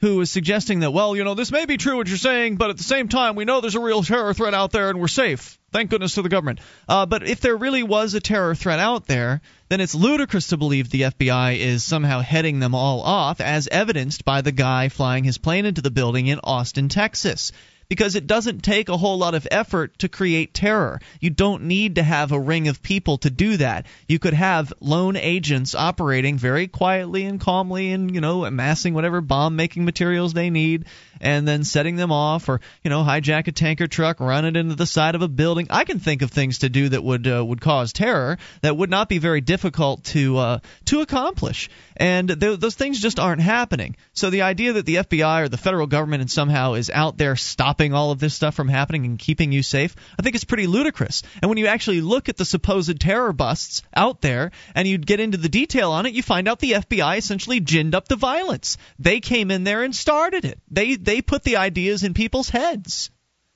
who 0.00 0.16
was 0.16 0.30
suggesting 0.30 0.80
that, 0.80 0.92
well, 0.92 1.14
you 1.14 1.24
know, 1.24 1.34
this 1.34 1.52
may 1.52 1.66
be 1.66 1.76
true 1.76 1.96
what 1.96 2.08
you're 2.08 2.16
saying, 2.16 2.56
but 2.56 2.70
at 2.70 2.76
the 2.78 2.82
same 2.82 3.08
time, 3.08 3.36
we 3.36 3.44
know 3.44 3.60
there's 3.60 3.74
a 3.74 3.80
real 3.80 4.02
terror 4.02 4.34
threat 4.34 4.54
out 4.54 4.70
there 4.72 4.90
and 4.90 5.00
we're 5.00 5.08
safe. 5.08 5.58
Thank 5.74 5.90
goodness 5.90 6.14
to 6.14 6.22
the 6.22 6.28
government. 6.28 6.60
Uh, 6.88 7.04
but 7.04 7.28
if 7.28 7.40
there 7.40 7.56
really 7.56 7.82
was 7.82 8.14
a 8.14 8.20
terror 8.20 8.54
threat 8.54 8.78
out 8.78 9.06
there, 9.06 9.40
then 9.68 9.80
it's 9.80 9.92
ludicrous 9.92 10.46
to 10.48 10.56
believe 10.56 10.88
the 10.88 11.00
FBI 11.00 11.58
is 11.58 11.82
somehow 11.82 12.20
heading 12.20 12.60
them 12.60 12.76
all 12.76 13.00
off, 13.02 13.40
as 13.40 13.66
evidenced 13.66 14.24
by 14.24 14.40
the 14.40 14.52
guy 14.52 14.88
flying 14.88 15.24
his 15.24 15.36
plane 15.36 15.66
into 15.66 15.82
the 15.82 15.90
building 15.90 16.28
in 16.28 16.38
Austin, 16.44 16.88
Texas. 16.88 17.50
Because 17.88 18.14
it 18.14 18.28
doesn't 18.28 18.62
take 18.62 18.88
a 18.88 18.96
whole 18.96 19.18
lot 19.18 19.34
of 19.34 19.48
effort 19.50 19.98
to 19.98 20.08
create 20.08 20.54
terror. 20.54 21.00
You 21.20 21.30
don't 21.30 21.64
need 21.64 21.96
to 21.96 22.04
have 22.04 22.30
a 22.30 22.38
ring 22.38 22.68
of 22.68 22.80
people 22.80 23.18
to 23.18 23.30
do 23.30 23.56
that. 23.56 23.86
You 24.06 24.20
could 24.20 24.32
have 24.32 24.72
lone 24.80 25.16
agents 25.16 25.74
operating 25.74 26.38
very 26.38 26.68
quietly 26.68 27.24
and 27.24 27.40
calmly 27.40 27.90
and, 27.90 28.14
you 28.14 28.20
know, 28.20 28.44
amassing 28.44 28.94
whatever 28.94 29.20
bomb 29.20 29.56
making 29.56 29.84
materials 29.84 30.34
they 30.34 30.50
need 30.50 30.86
and 31.20 31.46
then 31.46 31.64
setting 31.64 31.96
them 31.96 32.12
off 32.12 32.48
or, 32.48 32.60
you 32.82 32.90
know, 32.90 33.02
hijack 33.02 33.46
a 33.48 33.52
tanker 33.52 33.86
truck, 33.86 34.20
run 34.20 34.44
it 34.44 34.56
into 34.56 34.74
the 34.74 34.86
side 34.86 35.14
of 35.14 35.22
a 35.22 35.28
building. 35.28 35.66
I 35.70 35.84
can 35.84 35.98
think 35.98 36.22
of 36.22 36.30
things 36.30 36.60
to 36.60 36.68
do 36.68 36.88
that 36.88 37.02
would 37.02 37.26
uh, 37.26 37.44
would 37.44 37.60
cause 37.60 37.92
terror 37.92 38.38
that 38.62 38.76
would 38.76 38.90
not 38.90 39.08
be 39.08 39.18
very 39.18 39.40
difficult 39.40 40.04
to 40.04 40.38
uh, 40.38 40.58
to 40.86 41.00
accomplish. 41.00 41.70
And 41.96 42.28
th- 42.28 42.58
those 42.58 42.74
things 42.74 43.00
just 43.00 43.20
aren't 43.20 43.40
happening. 43.40 43.96
So 44.14 44.30
the 44.30 44.42
idea 44.42 44.74
that 44.74 44.86
the 44.86 44.96
FBI 44.96 45.42
or 45.42 45.48
the 45.48 45.56
federal 45.56 45.86
government 45.86 46.22
and 46.22 46.30
somehow 46.30 46.74
is 46.74 46.90
out 46.90 47.16
there 47.16 47.36
stopping 47.36 47.94
all 47.94 48.10
of 48.10 48.18
this 48.18 48.34
stuff 48.34 48.54
from 48.54 48.68
happening 48.68 49.04
and 49.04 49.18
keeping 49.18 49.52
you 49.52 49.62
safe, 49.62 49.94
I 50.18 50.22
think 50.22 50.34
it's 50.34 50.44
pretty 50.44 50.66
ludicrous. 50.66 51.22
And 51.40 51.48
when 51.48 51.58
you 51.58 51.68
actually 51.68 52.00
look 52.00 52.28
at 52.28 52.36
the 52.36 52.44
supposed 52.44 53.00
terror 53.00 53.32
busts 53.32 53.82
out 53.94 54.20
there 54.20 54.50
and 54.74 54.88
you 54.88 54.98
get 54.98 55.20
into 55.20 55.38
the 55.38 55.48
detail 55.48 55.92
on 55.92 56.06
it, 56.06 56.14
you 56.14 56.22
find 56.22 56.48
out 56.48 56.58
the 56.58 56.72
FBI 56.72 57.18
essentially 57.18 57.60
ginned 57.60 57.94
up 57.94 58.08
the 58.08 58.16
violence. 58.16 58.76
They 58.98 59.20
came 59.20 59.50
in 59.50 59.64
there 59.64 59.82
and 59.82 59.94
started 59.94 60.44
it. 60.44 60.58
They 60.70 60.96
they 61.04 61.22
put 61.22 61.42
the 61.42 61.56
ideas 61.56 62.02
in 62.02 62.14
people's 62.14 62.48
heads. 62.48 63.10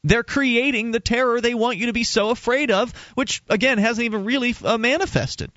They're 0.04 0.22
creating 0.22 0.90
the 0.90 1.00
terror 1.00 1.40
they 1.40 1.54
want 1.54 1.78
you 1.78 1.86
to 1.86 1.92
be 1.92 2.04
so 2.04 2.30
afraid 2.30 2.70
of, 2.70 2.92
which 3.14 3.42
again 3.48 3.78
hasn't 3.78 4.04
even 4.04 4.24
really 4.24 4.54
uh, 4.64 4.78
manifested. 4.78 5.50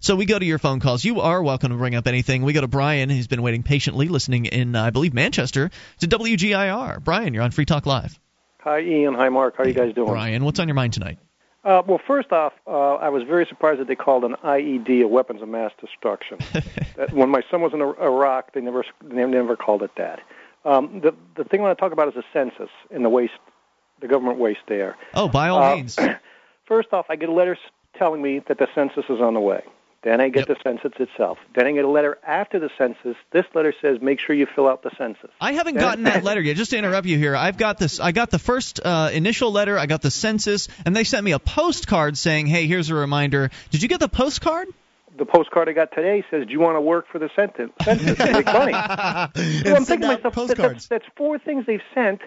So 0.00 0.16
we 0.16 0.24
go 0.24 0.36
to 0.36 0.44
your 0.44 0.58
phone 0.58 0.80
calls. 0.80 1.04
You 1.04 1.20
are 1.20 1.40
welcome 1.40 1.70
to 1.70 1.78
bring 1.78 1.94
up 1.94 2.08
anything. 2.08 2.42
We 2.42 2.52
go 2.52 2.60
to 2.60 2.66
Brian, 2.66 3.08
who's 3.08 3.28
been 3.28 3.42
waiting 3.42 3.62
patiently, 3.62 4.08
listening 4.08 4.46
in, 4.46 4.74
I 4.74 4.90
believe, 4.90 5.14
Manchester, 5.14 5.70
to 6.00 6.08
WGIR. 6.08 7.04
Brian, 7.04 7.34
you're 7.34 7.44
on 7.44 7.52
Free 7.52 7.66
Talk 7.66 7.86
Live. 7.86 8.18
Hi, 8.64 8.80
Ian. 8.80 9.14
Hi, 9.14 9.28
Mark. 9.28 9.56
How 9.56 9.62
are 9.62 9.68
you 9.68 9.74
guys 9.74 9.94
doing? 9.94 10.08
Brian, 10.08 10.44
what's 10.44 10.58
on 10.58 10.66
your 10.66 10.74
mind 10.74 10.94
tonight? 10.94 11.18
Uh, 11.64 11.82
well, 11.86 12.00
first 12.04 12.32
off, 12.32 12.52
uh, 12.66 12.94
I 12.94 13.10
was 13.10 13.22
very 13.22 13.46
surprised 13.46 13.80
that 13.80 13.86
they 13.86 13.94
called 13.94 14.24
an 14.24 14.34
IED 14.42 15.02
a 15.02 15.06
weapons 15.06 15.40
of 15.40 15.48
mass 15.48 15.70
destruction. 15.80 16.38
that 16.96 17.12
when 17.12 17.28
my 17.28 17.42
son 17.50 17.60
was 17.60 17.72
in 17.72 17.80
Iraq, 17.80 18.52
they 18.52 18.60
never 18.60 18.84
they 19.04 19.24
never 19.24 19.56
called 19.56 19.84
it 19.84 19.92
that. 19.96 20.20
Um, 20.64 21.00
the 21.00 21.14
the 21.36 21.44
thing 21.44 21.60
I 21.60 21.64
want 21.64 21.78
to 21.78 21.80
talk 21.80 21.92
about 21.92 22.08
is 22.08 22.14
the 22.14 22.24
census 22.32 22.70
and 22.90 23.04
the 23.04 23.08
waste, 23.08 23.32
the 24.00 24.08
government 24.08 24.38
waste 24.38 24.60
there. 24.68 24.96
Oh, 25.14 25.28
by 25.28 25.48
all 25.48 25.62
Uh, 25.62 25.76
means. 25.76 25.98
First 26.66 26.92
off, 26.92 27.06
I 27.08 27.16
get 27.16 27.28
a 27.28 27.32
letter 27.32 27.58
telling 27.98 28.22
me 28.22 28.40
that 28.48 28.58
the 28.58 28.68
census 28.74 29.04
is 29.08 29.20
on 29.20 29.34
the 29.34 29.40
way. 29.40 29.62
Then 30.02 30.20
I 30.20 30.30
get 30.30 30.48
the 30.48 30.56
census 30.64 30.90
itself. 30.98 31.38
Then 31.54 31.66
I 31.68 31.72
get 31.72 31.84
a 31.84 31.88
letter 31.88 32.18
after 32.26 32.58
the 32.58 32.70
census. 32.76 33.14
This 33.30 33.44
letter 33.54 33.72
says, 33.80 34.00
make 34.00 34.18
sure 34.18 34.34
you 34.34 34.46
fill 34.52 34.66
out 34.66 34.82
the 34.82 34.90
census. 34.98 35.30
I 35.40 35.52
haven't 35.52 35.76
gotten 35.76 36.04
that 36.04 36.24
letter 36.28 36.40
yet. 36.40 36.56
Just 36.56 36.72
to 36.72 36.76
interrupt 36.76 37.06
you 37.06 37.18
here, 37.18 37.36
I've 37.36 37.56
got 37.56 37.78
this. 37.78 38.00
I 38.00 38.10
got 38.10 38.30
the 38.30 38.40
first 38.40 38.80
uh, 38.84 39.10
initial 39.12 39.52
letter. 39.52 39.78
I 39.78 39.86
got 39.86 40.02
the 40.02 40.10
census, 40.10 40.66
and 40.84 40.96
they 40.96 41.04
sent 41.04 41.24
me 41.24 41.30
a 41.30 41.38
postcard 41.38 42.18
saying, 42.18 42.48
"Hey, 42.48 42.66
here's 42.66 42.90
a 42.90 42.96
reminder." 42.96 43.50
Did 43.70 43.82
you 43.84 43.88
get 43.88 44.00
the 44.00 44.08
postcard? 44.08 44.66
The 45.16 45.26
postcard 45.26 45.68
I 45.68 45.72
got 45.72 45.92
today 45.92 46.24
says, 46.30 46.46
"Do 46.46 46.52
you 46.52 46.60
want 46.60 46.76
to 46.76 46.80
work 46.80 47.06
for 47.10 47.18
the 47.18 47.30
census? 47.36 47.70
Census 47.82 48.18
and 48.18 48.32
make 48.32 48.46
money." 48.46 48.72
well, 48.72 49.76
I'm 49.76 49.84
thinking 49.84 50.08
myself, 50.08 50.34
that, 50.34 50.56
that's, 50.56 50.88
that's 50.88 51.04
four 51.16 51.38
things 51.38 51.66
they've 51.66 51.82
sent, 51.94 52.20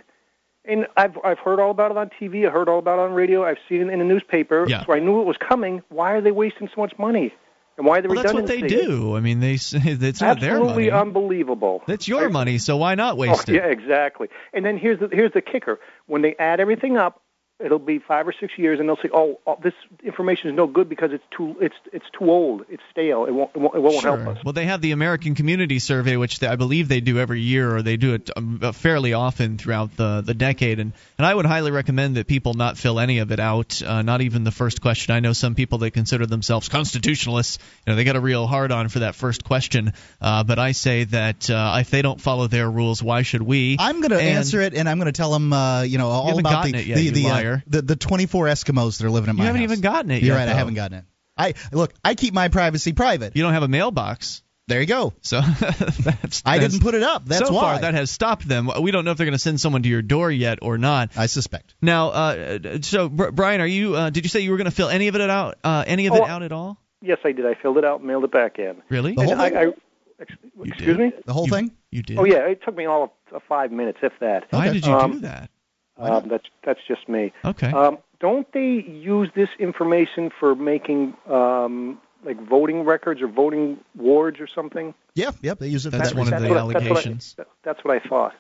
and 0.66 0.88
I've 0.96 1.18
I've 1.24 1.40
heard 1.40 1.60
all 1.60 1.72
about 1.72 1.92
it 1.92 1.98
on 1.98 2.10
TV. 2.20 2.48
I 2.48 2.52
heard 2.52 2.70
all 2.70 2.80
about 2.80 3.00
it 3.00 3.04
on 3.04 3.14
radio. 3.14 3.44
I've 3.44 3.58
seen 3.68 3.82
it 3.82 3.90
in 3.90 4.00
the 4.00 4.06
newspaper. 4.06 4.66
Yeah. 4.68 4.86
So 4.86 4.94
I 4.94 5.00
knew 5.00 5.22
it 5.22 5.26
was 5.26 5.38
coming. 5.38 5.82
Why 5.90 6.12
are 6.12 6.22
they 6.22 6.32
wasting 6.32 6.70
so 6.74 6.82
much 6.82 6.94
money? 7.00 7.34
And 7.78 7.86
why 7.86 8.00
the 8.02 8.08
Well, 8.08 8.22
that's 8.22 8.34
what 8.34 8.48
they 8.48 8.62
do. 8.62 9.16
I 9.16 9.20
mean, 9.20 9.40
they 9.40 9.54
it's 9.72 10.22
not 10.22 10.40
their 10.40 10.54
money. 10.54 10.62
Absolutely 10.62 10.92
unbelievable. 10.92 11.84
It's 11.88 12.08
your 12.08 12.30
money, 12.30 12.58
so 12.58 12.78
why 12.78 12.96
not 12.96 13.18
waste 13.18 13.50
oh, 13.50 13.54
it? 13.54 13.56
Yeah, 13.56 13.66
exactly. 13.66 14.30
And 14.54 14.66
then 14.66 14.78
here's 14.78 15.00
the 15.00 15.10
here's 15.12 15.34
the 15.34 15.42
kicker: 15.42 15.80
when 16.06 16.22
they 16.22 16.36
add 16.38 16.60
everything 16.60 16.98
up, 16.98 17.22
it'll 17.60 17.80
be 17.80 18.00
five 18.00 18.28
or 18.28 18.34
six 18.34 18.58
years, 18.58 18.80
and 18.80 18.90
they'll 18.90 18.98
say, 18.98 19.10
"Oh, 19.14 19.40
oh 19.48 19.58
this 19.62 19.74
information 20.04 20.50
is 20.50 20.56
no 20.56 20.68
good 20.68 20.90
because 20.90 21.12
it's 21.14 21.24
too 21.36 21.56
it's 21.62 21.76
it's 21.94 22.06
too 22.18 22.30
old, 22.30 22.66
it's 22.70 22.84
stale, 22.92 23.26
it 23.26 23.32
won't 23.32 23.52
it 23.56 23.60
won't, 23.60 23.76
it 23.76 23.80
won't 23.80 24.02
Sure. 24.02 24.18
help 24.18 24.38
us." 24.38 24.44
Well, 24.44 24.54
they 24.54 24.66
have 24.66 24.82
the 24.82 24.92
American 24.92 25.36
Community 25.36 25.80
Survey, 25.80 26.18
which 26.18 26.40
they, 26.40 26.48
I 26.48 26.56
believe 26.56 26.88
they 26.88 27.02
do 27.02 27.20
every 27.20 27.42
year, 27.42 27.76
or 27.76 27.82
they 27.82 27.98
do 27.98 28.14
it 28.14 28.30
um, 28.36 28.60
uh, 28.62 28.72
fairly 28.72 29.14
often 29.14 29.58
throughout 29.58 29.96
the 29.96 30.22
the 30.26 30.34
decade. 30.34 30.80
And 30.80 30.94
and 31.18 31.26
I 31.26 31.34
would 31.34 31.46
highly 31.46 31.72
recommend 31.72 32.18
that 32.18 32.28
people 32.28 32.54
not 32.54 32.78
fill 32.78 33.00
any 33.00 33.20
of 33.20 33.32
it 33.32 33.40
out, 33.40 33.82
uh, 33.82 34.02
not 34.02 34.22
even 34.22 34.44
the 34.44 34.52
first 34.52 34.82
question. 34.82 35.16
I 35.16 35.20
know 35.20 35.34
some 35.34 35.56
people 35.56 35.80
that 35.80 35.92
consider 35.92 36.26
themselves 36.26 36.70
constitutionalists. 36.70 37.60
You 37.86 37.92
know, 37.92 37.96
they 37.96 38.04
got 38.04 38.16
a 38.16 38.22
real 38.22 38.48
hard 38.48 38.72
on 38.72 38.90
for 38.90 39.00
that 39.00 39.16
first 39.16 39.44
question. 39.44 39.94
Uh, 40.22 40.44
but 40.44 40.60
I 40.60 40.74
say 40.74 41.06
that 41.06 41.50
uh, 41.50 41.78
if 41.80 41.90
they 41.90 42.02
don't 42.02 42.20
follow 42.20 42.48
their 42.48 42.70
rules, 42.70 43.02
why 43.02 43.22
should 43.22 43.42
we? 43.42 43.78
I'm 43.80 44.02
going 44.02 44.12
to 44.12 44.22
answer 44.22 44.62
it, 44.62 44.74
and 44.74 44.90
I'm 44.90 44.98
going 44.98 45.12
to 45.12 45.18
tell 45.18 45.32
them, 45.32 45.54
uh, 45.54 45.84
you 45.84 45.98
know, 45.98 46.10
all 46.10 46.28
haven't 46.28 46.40
about 46.42 46.66
the 46.66 46.76
it 46.76 46.86
yet, 46.86 46.96
the 46.96 47.04
you 47.04 47.12
the, 47.12 47.45
the 47.68 47.82
the 47.82 47.96
24 47.96 48.46
Eskimos 48.48 48.98
that 49.00 49.06
are 49.06 49.10
living 49.10 49.30
at 49.30 49.34
You 49.36 49.40
my 49.40 49.46
haven't 49.46 49.62
house. 49.62 49.72
even 49.72 49.82
gotten 49.82 50.12
it 50.12 50.22
You're 50.24 50.36
yet, 50.36 50.46
right, 50.46 50.50
I 50.50 50.58
haven't 50.58 50.74
gotten 50.76 51.00
it. 51.00 51.06
I 51.38 51.54
look, 51.72 51.94
I 52.04 52.16
keep 52.16 52.34
my 52.34 52.48
privacy 52.50 52.94
private. 52.94 53.36
You 53.36 53.44
don't 53.44 53.54
have 53.54 53.64
a 53.64 53.68
mailbox. 53.68 54.42
There 54.68 54.80
you 54.82 54.88
go. 54.88 55.14
So 55.22 55.42
that's 56.00 56.42
I 56.46 56.58
didn't 56.60 56.80
put 56.82 56.96
it 56.96 57.04
up. 57.04 57.26
That's 57.26 57.48
so 57.48 57.54
why. 57.54 57.62
far 57.74 57.82
that 57.82 57.94
has 57.94 58.10
stopped 58.10 58.48
them. 58.48 58.70
We 58.82 58.90
don't 58.92 59.06
know 59.06 59.12
if 59.12 59.18
they're 59.18 59.26
going 59.28 59.34
to 59.34 59.40
send 59.40 59.60
someone 59.62 59.84
to 59.84 59.90
your 59.90 60.02
door 60.02 60.32
yet 60.32 60.60
or 60.64 60.78
not. 60.80 61.16
I 61.18 61.28
suspect. 61.28 61.76
Now, 61.84 62.10
uh, 62.10 62.60
so 62.82 63.08
Brian, 63.10 63.62
are 63.62 63.68
you? 63.68 63.96
Uh, 63.96 64.10
did 64.10 64.26
you 64.26 64.30
say 64.30 64.40
you 64.40 64.50
were 64.52 64.58
going 64.58 64.66
to 64.66 64.72
fill 64.76 64.90
any 64.90 65.08
of 65.08 65.16
it 65.16 65.22
out? 65.22 65.58
Uh, 65.64 65.84
any 65.86 66.08
of 66.08 66.14
Oh, 66.14 66.24
it 66.24 66.30
out 66.30 66.42
at 66.42 66.52
all? 66.52 66.80
Yes, 67.02 67.20
I 67.24 67.32
did. 67.32 67.46
I 67.46 67.54
filled 67.62 67.78
it 67.78 67.86
out, 67.86 68.00
and 68.00 68.08
mailed 68.08 68.24
it 68.24 68.32
back 68.32 68.58
in. 68.58 68.82
Really? 68.90 69.14
The 69.14 69.24
whole 69.24 69.34
And 69.34 69.42
I, 69.42 69.50
thing? 69.50 69.58
I, 69.58 70.22
ex- 70.22 70.32
excuse 70.64 70.98
me. 70.98 71.12
The 71.26 71.34
whole 71.34 71.48
thing? 71.48 71.70
You 71.92 72.02
did. 72.02 72.18
Oh 72.18 72.24
yeah, 72.24 72.48
it 72.48 72.62
took 72.66 72.76
me 72.76 72.86
all 72.88 73.04
of 73.04 73.36
uh, 73.36 73.40
five 73.48 73.72
minutes, 73.72 74.00
if 74.02 74.14
that. 74.20 74.46
Why 74.50 74.70
did 74.74 74.84
you 74.86 74.94
Um, 74.94 75.12
do 75.12 75.20
that? 75.20 75.52
Um, 75.98 76.28
that's 76.28 76.46
that's 76.66 76.80
just 76.88 77.08
me. 77.08 77.32
Okay. 77.44 77.72
Um, 77.72 77.98
don't 78.20 78.52
they 78.54 78.84
use 78.88 79.30
this 79.36 79.50
information 79.60 80.30
for 80.40 80.56
making 80.56 81.16
um, 81.30 82.00
like 82.26 82.38
voting 82.48 82.84
records 82.84 83.22
or 83.22 83.28
voting 83.28 83.78
wards 83.96 84.40
or 84.40 84.48
something? 84.54 84.94
Yeah, 85.14 85.32
yep. 85.42 85.60
They 85.60 85.68
use 85.70 85.86
it. 85.86 85.92
for 85.92 85.98
That's 85.98 86.14
one 86.14 86.28
of 86.28 86.34
reason. 86.34 86.44
the 86.44 86.50
what 86.50 86.58
I- 86.58 86.74
that's 86.74 86.74
what 86.74 86.84
I- 86.84 86.86
allegations. 87.00 87.36
That's 87.64 87.84
what 87.84 87.96
I 88.04 88.08
thought. 88.08 88.34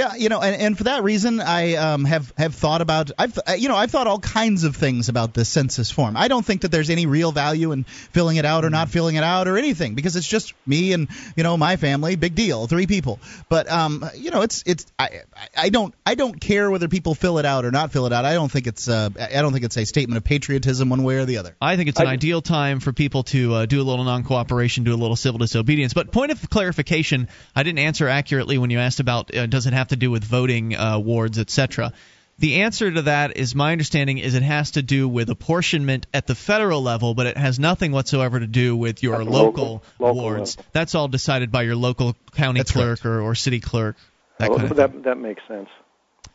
Yeah, 0.00 0.14
you 0.14 0.30
know, 0.30 0.40
and, 0.40 0.56
and 0.62 0.78
for 0.78 0.84
that 0.84 1.02
reason, 1.02 1.40
I 1.40 1.74
um, 1.74 2.06
have 2.06 2.32
have 2.38 2.54
thought 2.54 2.80
about 2.80 3.10
I've 3.18 3.38
uh, 3.38 3.52
you 3.52 3.68
know 3.68 3.76
I've 3.76 3.90
thought 3.90 4.06
all 4.06 4.18
kinds 4.18 4.64
of 4.64 4.74
things 4.74 5.10
about 5.10 5.34
the 5.34 5.44
census 5.44 5.90
form. 5.90 6.16
I 6.16 6.28
don't 6.28 6.42
think 6.46 6.62
that 6.62 6.70
there's 6.70 6.88
any 6.88 7.04
real 7.04 7.32
value 7.32 7.72
in 7.72 7.84
filling 7.84 8.38
it 8.38 8.46
out 8.46 8.64
or 8.64 8.70
not 8.70 8.88
filling 8.88 9.16
it 9.16 9.22
out 9.24 9.46
or 9.46 9.58
anything 9.58 9.94
because 9.94 10.16
it's 10.16 10.26
just 10.26 10.54
me 10.66 10.94
and 10.94 11.08
you 11.36 11.42
know 11.42 11.58
my 11.58 11.76
family, 11.76 12.16
big 12.16 12.34
deal, 12.34 12.66
three 12.66 12.86
people. 12.86 13.18
But 13.50 13.70
um, 13.70 14.08
you 14.16 14.30
know, 14.30 14.40
it's 14.40 14.62
it's 14.64 14.86
I 14.98 15.04
I- 15.04 15.66
I 15.66 15.68
don't 15.68 15.94
I 16.06 16.14
don't 16.14 16.40
care 16.40 16.70
whether 16.70 16.88
people 16.88 17.14
fill 17.14 17.38
it 17.38 17.44
out 17.44 17.66
or 17.66 17.70
not 17.70 17.92
fill 17.92 18.06
it 18.06 18.12
out. 18.14 18.24
I 18.24 18.32
don't 18.32 18.50
think 18.50 18.66
it's 18.66 18.88
uh, 18.88 19.10
I 19.20 19.42
don't 19.42 19.52
think 19.52 19.66
it's 19.66 19.76
a 19.76 19.84
statement 19.84 20.16
of 20.16 20.24
patriotism 20.24 20.88
one 20.88 21.02
way 21.02 21.16
or 21.16 21.26
the 21.26 21.36
other. 21.36 21.54
I 21.60 21.76
think 21.76 21.90
it's 21.90 22.00
an 22.00 22.06
ideal 22.06 22.40
time 22.40 22.80
for 22.80 22.94
people 22.94 23.24
to 23.24 23.54
uh, 23.54 23.66
do 23.66 23.82
a 23.82 23.86
little 23.90 24.06
non-cooperation, 24.06 24.84
do 24.84 24.94
a 24.94 24.96
little 24.96 25.16
civil 25.16 25.38
disobedience. 25.38 25.92
But 25.92 26.10
point 26.10 26.32
of 26.32 26.48
clarification, 26.48 27.28
I 27.54 27.64
didn't 27.64 27.80
answer 27.80 28.08
accurately 28.08 28.56
when 28.56 28.70
you 28.70 28.78
asked 28.78 29.00
about 29.00 29.34
uh, 29.36 29.44
does 29.46 29.66
it 29.66 29.74
have 29.74 29.88
to 29.90 29.96
do 29.96 30.10
with 30.10 30.24
voting 30.24 30.74
uh, 30.74 30.98
wards, 30.98 31.38
etc. 31.38 31.92
The 32.38 32.62
answer 32.62 32.90
to 32.90 33.02
that 33.02 33.36
is 33.36 33.54
my 33.54 33.72
understanding 33.72 34.16
is 34.16 34.34
it 34.34 34.42
has 34.42 34.70
to 34.72 34.82
do 34.82 35.06
with 35.06 35.28
apportionment 35.28 36.06
at 36.14 36.26
the 36.26 36.34
federal 36.34 36.82
level, 36.82 37.12
but 37.14 37.26
it 37.26 37.36
has 37.36 37.58
nothing 37.58 37.92
whatsoever 37.92 38.40
to 38.40 38.46
do 38.46 38.74
with 38.74 39.02
your 39.02 39.22
local, 39.24 39.34
local- 39.34 39.82
local 39.98 40.22
wards. 40.22 40.56
level. 40.56 40.70
That's 40.72 40.94
all 40.94 41.08
decided 41.08 41.52
by 41.52 41.62
your 41.62 41.76
local 41.76 42.16
county 42.32 42.60
That's 42.60 42.72
clerk 42.72 43.04
or, 43.04 43.20
or 43.20 43.34
city 43.34 43.60
clerk. 43.60 43.96
That 44.38 44.50
Oh, 44.50 44.56
kind 44.56 44.70
of 44.70 44.76
that 44.78 45.02
that 45.02 45.18
makes 45.18 45.42
sense. 45.46 45.68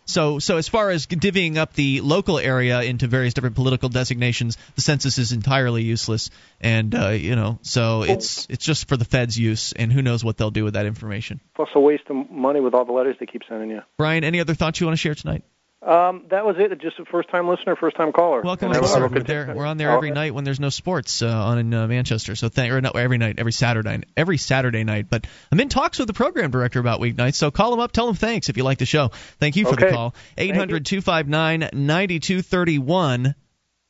So, 0.05 0.39
so 0.39 0.57
as 0.57 0.67
far 0.67 0.91
as 0.91 1.07
divvying 1.07 1.57
up 1.57 1.73
the 1.73 2.01
local 2.01 2.37
area 2.39 2.81
into 2.81 3.07
various 3.07 3.33
different 3.33 3.55
political 3.55 3.89
designations, 3.89 4.57
the 4.75 4.81
census 4.81 5.17
is 5.17 5.31
entirely 5.31 5.83
useless, 5.83 6.29
and 6.61 6.93
uh, 6.93 7.09
you 7.09 7.35
know, 7.35 7.59
so 7.63 8.03
it's 8.03 8.47
it's 8.49 8.63
just 8.63 8.87
for 8.87 8.97
the 8.97 9.05
Fed's 9.05 9.37
use, 9.37 9.73
and 9.73 9.91
who 9.91 10.01
knows 10.01 10.23
what 10.23 10.37
they'll 10.37 10.51
do 10.51 10.63
with 10.63 10.75
that 10.75 10.85
information. 10.85 11.41
Plus 11.55 11.69
a 11.75 11.79
waste 11.79 12.03
of 12.09 12.29
money 12.29 12.59
with 12.59 12.73
all 12.73 12.85
the 12.85 12.93
letters 12.93 13.15
they 13.19 13.25
keep 13.25 13.41
sending 13.49 13.71
you. 13.71 13.81
Brian, 13.97 14.23
any 14.23 14.39
other 14.39 14.53
thoughts 14.53 14.79
you 14.79 14.87
want 14.87 14.97
to 14.97 15.01
share 15.01 15.15
tonight? 15.15 15.43
Um, 15.85 16.25
that 16.29 16.43
was 16.43 16.55
it. 16.57 16.75
Just 16.81 16.97
a 16.99 17.05
first-time 17.05 17.47
listener, 17.47 17.75
first-time 17.75 18.11
caller. 18.11 18.41
Welcome, 18.41 18.71
I- 18.71 18.77
aboard. 18.77 19.13
We're 19.13 19.19
there. 19.19 19.53
We're 19.55 19.67
on 19.67 19.77
there 19.77 19.91
every 19.91 20.09
night 20.09 20.33
when 20.33 20.43
there's 20.43 20.59
no 20.59 20.69
sports 20.69 21.21
uh, 21.21 21.27
on 21.27 21.59
in 21.59 21.73
uh, 21.73 21.85
Manchester. 21.87 22.35
So 22.35 22.49
thank 22.49 22.73
or 22.73 22.81
no, 22.81 22.89
every 22.89 23.19
night, 23.19 23.35
every 23.37 23.51
Saturday, 23.51 23.89
night. 23.89 24.05
every 24.17 24.39
Saturday 24.39 24.83
night. 24.83 25.07
But 25.09 25.27
I'm 25.51 25.59
in 25.59 25.69
talks 25.69 25.99
with 25.99 26.07
the 26.07 26.13
program 26.13 26.49
director 26.49 26.79
about 26.79 27.01
weeknights. 27.01 27.35
So 27.35 27.51
call 27.51 27.71
him 27.71 27.79
up, 27.79 27.91
tell 27.91 28.09
him 28.09 28.15
thanks 28.15 28.49
if 28.49 28.57
you 28.57 28.63
like 28.63 28.79
the 28.79 28.87
show. 28.87 29.09
Thank 29.39 29.57
you 29.57 29.65
for 29.65 29.75
the 29.75 29.89
call. 29.91 30.15
Thank 30.35 30.47
you. 30.47 30.53
800 30.55 30.85
259 30.87 31.59
9231. 31.71 33.35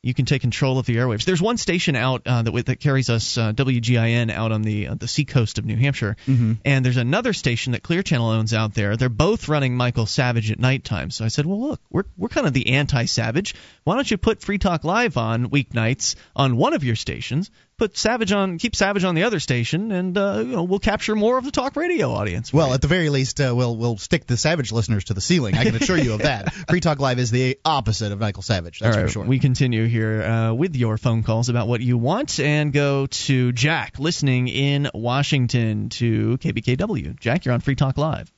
You 0.06 0.14
can 0.14 0.24
take 0.24 0.40
control 0.40 0.78
of 0.78 0.86
the 0.86 0.94
airwaves. 0.94 1.24
There's 1.24 1.42
one 1.42 1.56
station 1.56 1.96
out 1.96 2.22
uh, 2.26 2.42
that 2.42 2.66
that 2.66 2.78
carries 2.78 3.10
us 3.10 3.36
uh, 3.36 3.52
WGIN 3.52 4.30
out 4.30 4.52
on 4.52 4.62
the 4.62 4.86
uh, 4.86 4.94
the 4.94 5.08
seacoast 5.08 5.58
of 5.58 5.64
New 5.64 5.76
Hampshire, 5.76 6.16
and 6.64 6.84
there's 6.84 6.96
another 6.96 7.32
station 7.32 7.72
that 7.72 7.82
Clear 7.82 8.04
Channel 8.04 8.30
owns 8.30 8.54
out 8.54 8.72
there. 8.72 8.96
They're 8.96 9.08
both 9.08 9.48
running 9.48 9.76
Michael 9.76 10.06
Savage 10.06 10.52
at 10.52 10.60
nighttime. 10.60 11.10
So 11.10 11.24
I 11.24 11.28
said, 11.28 11.44
well, 11.44 11.60
look, 11.60 11.80
we're 11.90 12.04
we're 12.16 12.28
kind 12.28 12.46
of 12.46 12.52
the 12.52 12.74
anti-Savage. 12.74 13.56
Why 13.82 13.96
don't 13.96 14.08
you 14.08 14.16
put 14.16 14.42
Free 14.42 14.58
Talk 14.58 14.84
Live 14.84 15.16
on 15.16 15.50
weeknights 15.50 16.14
on 16.36 16.56
one 16.56 16.72
of 16.72 16.84
your 16.84 16.94
stations? 16.94 17.50
Put 17.78 17.98
Savage 17.98 18.32
on, 18.32 18.56
keep 18.56 18.74
Savage 18.74 19.04
on 19.04 19.14
the 19.14 19.24
other 19.24 19.38
station, 19.38 19.92
and 19.92 20.16
uh, 20.16 20.36
you 20.38 20.52
know 20.52 20.62
we'll 20.62 20.78
capture 20.78 21.14
more 21.14 21.36
of 21.36 21.44
the 21.44 21.50
talk 21.50 21.76
radio 21.76 22.10
audience. 22.10 22.50
Well, 22.50 22.72
at 22.72 22.80
the 22.80 22.88
very 22.88 23.10
least, 23.10 23.38
uh, 23.38 23.52
we'll 23.54 23.76
we'll 23.76 23.98
stick 23.98 24.26
the 24.26 24.38
Savage 24.38 24.72
listeners 24.72 25.04
to 25.04 25.14
the 25.14 25.20
ceiling. 25.20 25.54
I 25.56 25.64
can 25.64 25.74
assure 25.74 25.98
you 25.98 26.14
of 26.14 26.22
that. 26.22 26.54
Free 26.70 26.80
Talk 26.80 27.00
Live 27.00 27.18
is 27.18 27.30
the 27.30 27.58
opposite 27.66 28.12
of 28.12 28.18
Michael 28.18 28.42
Savage. 28.42 28.78
That's 28.78 28.96
All 28.96 29.02
right, 29.02 29.08
for 29.08 29.12
sure. 29.12 29.24
We 29.24 29.38
continue 29.38 29.84
here 29.84 30.22
uh, 30.22 30.54
with 30.54 30.74
your 30.74 30.96
phone 30.96 31.22
calls 31.22 31.50
about 31.50 31.68
what 31.68 31.82
you 31.82 31.98
want 31.98 32.40
and 32.40 32.72
go 32.72 33.06
to 33.06 33.52
Jack 33.52 33.98
listening 33.98 34.48
in 34.48 34.88
Washington 34.94 35.90
to 35.90 36.38
KBKW. 36.38 37.20
Jack, 37.20 37.44
you're 37.44 37.52
on 37.52 37.60
Free 37.60 37.74
Talk 37.74 37.98
Live. 37.98 38.32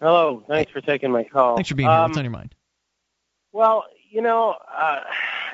Hello. 0.00 0.42
Thanks 0.48 0.72
for 0.72 0.80
taking 0.80 1.10
my 1.10 1.24
call. 1.24 1.56
Thanks 1.56 1.68
for 1.68 1.74
being 1.74 1.88
here. 1.88 1.98
Um, 1.98 2.10
What's 2.10 2.18
on 2.18 2.24
your 2.24 2.30
mind? 2.30 2.54
Well, 3.52 3.84
you 4.14 4.22
know, 4.22 4.54
uh, 4.72 5.00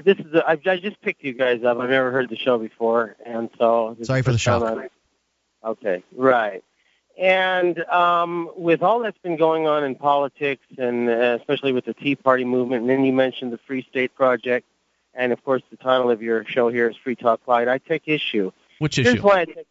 this 0.04 0.18
is 0.18 0.34
a, 0.34 0.46
I, 0.46 0.58
I 0.66 0.76
just 0.76 1.00
picked 1.00 1.24
you 1.24 1.32
guys 1.32 1.64
up. 1.64 1.78
I've 1.78 1.88
never 1.88 2.12
heard 2.12 2.28
the 2.28 2.36
show 2.36 2.58
before, 2.58 3.16
and 3.24 3.48
so 3.58 3.96
Sorry 4.02 4.20
for 4.20 4.32
the 4.32 4.38
shock. 4.38 4.90
Okay, 5.64 6.02
right. 6.14 6.62
And 7.18 7.78
um, 7.84 8.50
with 8.56 8.82
all 8.82 9.00
that's 9.00 9.18
been 9.18 9.36
going 9.36 9.66
on 9.66 9.82
in 9.82 9.94
politics, 9.94 10.64
and 10.76 11.08
uh, 11.08 11.38
especially 11.40 11.72
with 11.72 11.86
the 11.86 11.94
Tea 11.94 12.16
Party 12.16 12.44
movement, 12.44 12.82
and 12.82 12.90
then 12.90 13.02
you 13.02 13.14
mentioned 13.14 13.50
the 13.50 13.58
Free 13.66 13.86
State 13.90 14.14
Project, 14.14 14.66
and 15.14 15.32
of 15.32 15.42
course 15.42 15.62
the 15.70 15.78
title 15.78 16.10
of 16.10 16.20
your 16.20 16.44
show 16.44 16.68
here 16.68 16.88
is 16.88 16.96
Free 17.02 17.16
Talk 17.16 17.40
Live. 17.46 17.66
I 17.66 17.78
take 17.78 18.02
issue. 18.06 18.52
Which 18.78 18.96
Here's 18.96 19.14
issue? 19.14 19.22
why 19.22 19.40
I 19.40 19.44
take. 19.46 19.66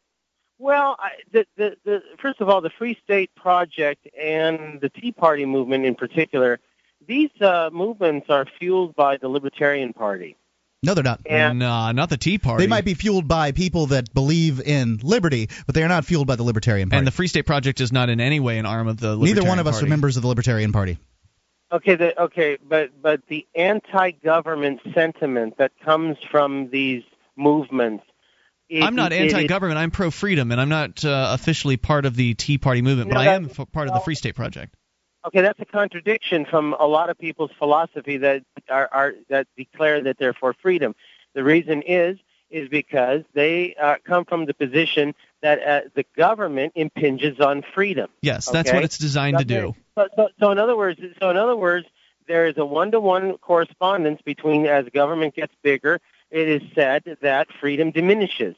Well, 0.58 0.98
I, 1.00 1.12
the, 1.32 1.46
the, 1.58 1.78
the, 1.86 2.04
first 2.20 2.42
of 2.42 2.50
all, 2.50 2.60
the 2.60 2.72
Free 2.72 2.98
State 3.04 3.34
Project 3.36 4.08
and 4.20 4.82
the 4.82 4.90
Tea 4.90 5.12
Party 5.12 5.46
movement 5.46 5.86
in 5.86 5.96
particular, 5.96 6.60
these 7.08 7.30
uh, 7.41 7.70
movements 7.72 8.28
are 8.30 8.45
fueled 8.60 8.95
by 8.95 9.18
the 9.18 9.28
Libertarian 9.28 9.93
Party. 9.93 10.36
No, 10.82 10.93
they're 10.93 11.04
not. 11.04 11.20
And 11.26 11.60
nah, 11.60 11.91
not 11.91 12.10
the 12.10 12.18
Tea 12.18 12.38
Party. 12.38 12.64
They 12.64 12.70
might 12.70 12.86
be 12.86 12.93
fueled 12.93 13.28
by 13.28 13.52
people 13.52 13.88
that 13.88 14.14
believe 14.14 14.62
in 14.62 15.00
liberty, 15.04 15.50
but 15.66 15.76
they 15.76 15.84
are 15.84 15.89
not 15.89 16.06
fueled 16.06 16.28
by 16.28 16.38
the 16.38 16.43
Libertarian 16.43 16.89
Party. 16.89 17.00
And 17.00 17.08
the 17.08 17.12
Free 17.12 17.28
State 17.28 17.45
Project 17.45 17.82
is 17.82 17.91
not 17.91 18.10
in 18.10 18.22
any 18.22 18.39
way 18.39 18.60
an 18.60 18.66
arm 18.66 18.88
of 18.88 18.97
the. 18.97 19.16
Libertarian 19.16 19.20
Party. 19.20 19.34
Neither 19.34 19.41
one 19.50 19.58
Libertarian 19.58 19.60
of 19.60 19.68
us 19.68 19.76
Party. 19.76 19.86
are 19.86 19.89
members 19.89 20.16
of 20.18 20.22
the 20.22 20.30
Libertarian 20.30 20.72
Party. 20.72 20.97
Okay, 21.72 21.95
the, 21.95 22.22
okay, 22.24 22.58
but 22.68 22.89
but 23.02 23.22
the 23.28 23.45
anti-government 23.56 24.80
sentiment 24.95 25.58
that 25.58 25.72
comes 25.84 26.18
from 26.32 26.70
these 26.70 27.04
movements. 27.36 28.06
it- 28.70 28.84
I'm 28.84 28.95
not 28.95 29.12
it- 29.12 29.22
it- 29.22 29.34
anti-government. 29.34 29.78
I'm 29.78 29.91
pro-freedom, 29.91 30.52
and 30.52 30.62
I'm 30.62 30.70
not 30.70 31.04
uh, 31.04 31.32
officially 31.34 31.78
part 31.78 32.06
of 32.06 32.16
the 32.16 32.36
Tea 32.36 32.58
Party 32.58 32.82
movement, 32.82 33.10
No, 33.10 33.16
but 33.16 33.28
I 33.28 33.34
am 33.34 33.50
part 33.50 33.88
of 33.88 33.93
the 33.93 34.00
Free 34.00 34.16
State 34.16 34.36
Project. 34.36 34.74
Okay, 35.26 35.41
that's 35.41 35.59
a 35.59 35.65
contradiction 35.65 36.45
from 36.45 36.76
a 36.80 36.88
lot 36.88 37.09
of 37.09 37.17
people's 37.17 37.51
philosophy 37.57 38.17
that 38.17 38.43
are, 38.70 38.89
are 38.91 39.13
that 39.30 39.47
declare 39.57 40.01
that 40.01 40.17
they're 40.17 40.34
for 40.34 40.53
freedom. 40.53 40.95
The 41.34 41.43
reason 41.43 41.82
is 41.82 42.17
is 42.49 42.67
because 42.67 43.22
they 43.34 43.76
uh, 43.76 43.95
come 44.05 44.26
from 44.26 44.45
the 44.45 44.53
position 44.53 45.13
that 45.41 45.61
uh, 45.61 45.82
the 45.93 46.05
government 46.17 46.74
impinges 46.76 47.39
on 47.39 47.63
freedom. 47.76 48.09
Yes, 48.22 48.49
that's 48.49 48.72
what 48.72 48.84
it's 48.84 48.97
designed 48.97 49.38
to 49.38 49.45
do. 49.45 49.76
So, 49.95 50.07
so, 50.15 50.30
so 50.39 50.51
in 50.51 50.57
other 50.57 50.76
words, 50.76 50.99
so 51.20 51.30
in 51.30 51.38
other 51.38 51.55
words, 51.55 51.86
there 52.28 52.47
is 52.47 52.57
a 52.57 52.65
one-to-one 52.65 53.38
correspondence 53.38 54.22
between 54.24 54.65
as 54.65 54.86
government 54.93 55.36
gets 55.36 55.53
bigger, 55.61 55.99
it 56.32 56.47
is 56.47 56.61
said 56.74 57.17
that 57.22 57.47
freedom 57.59 57.91
diminishes. 57.91 58.55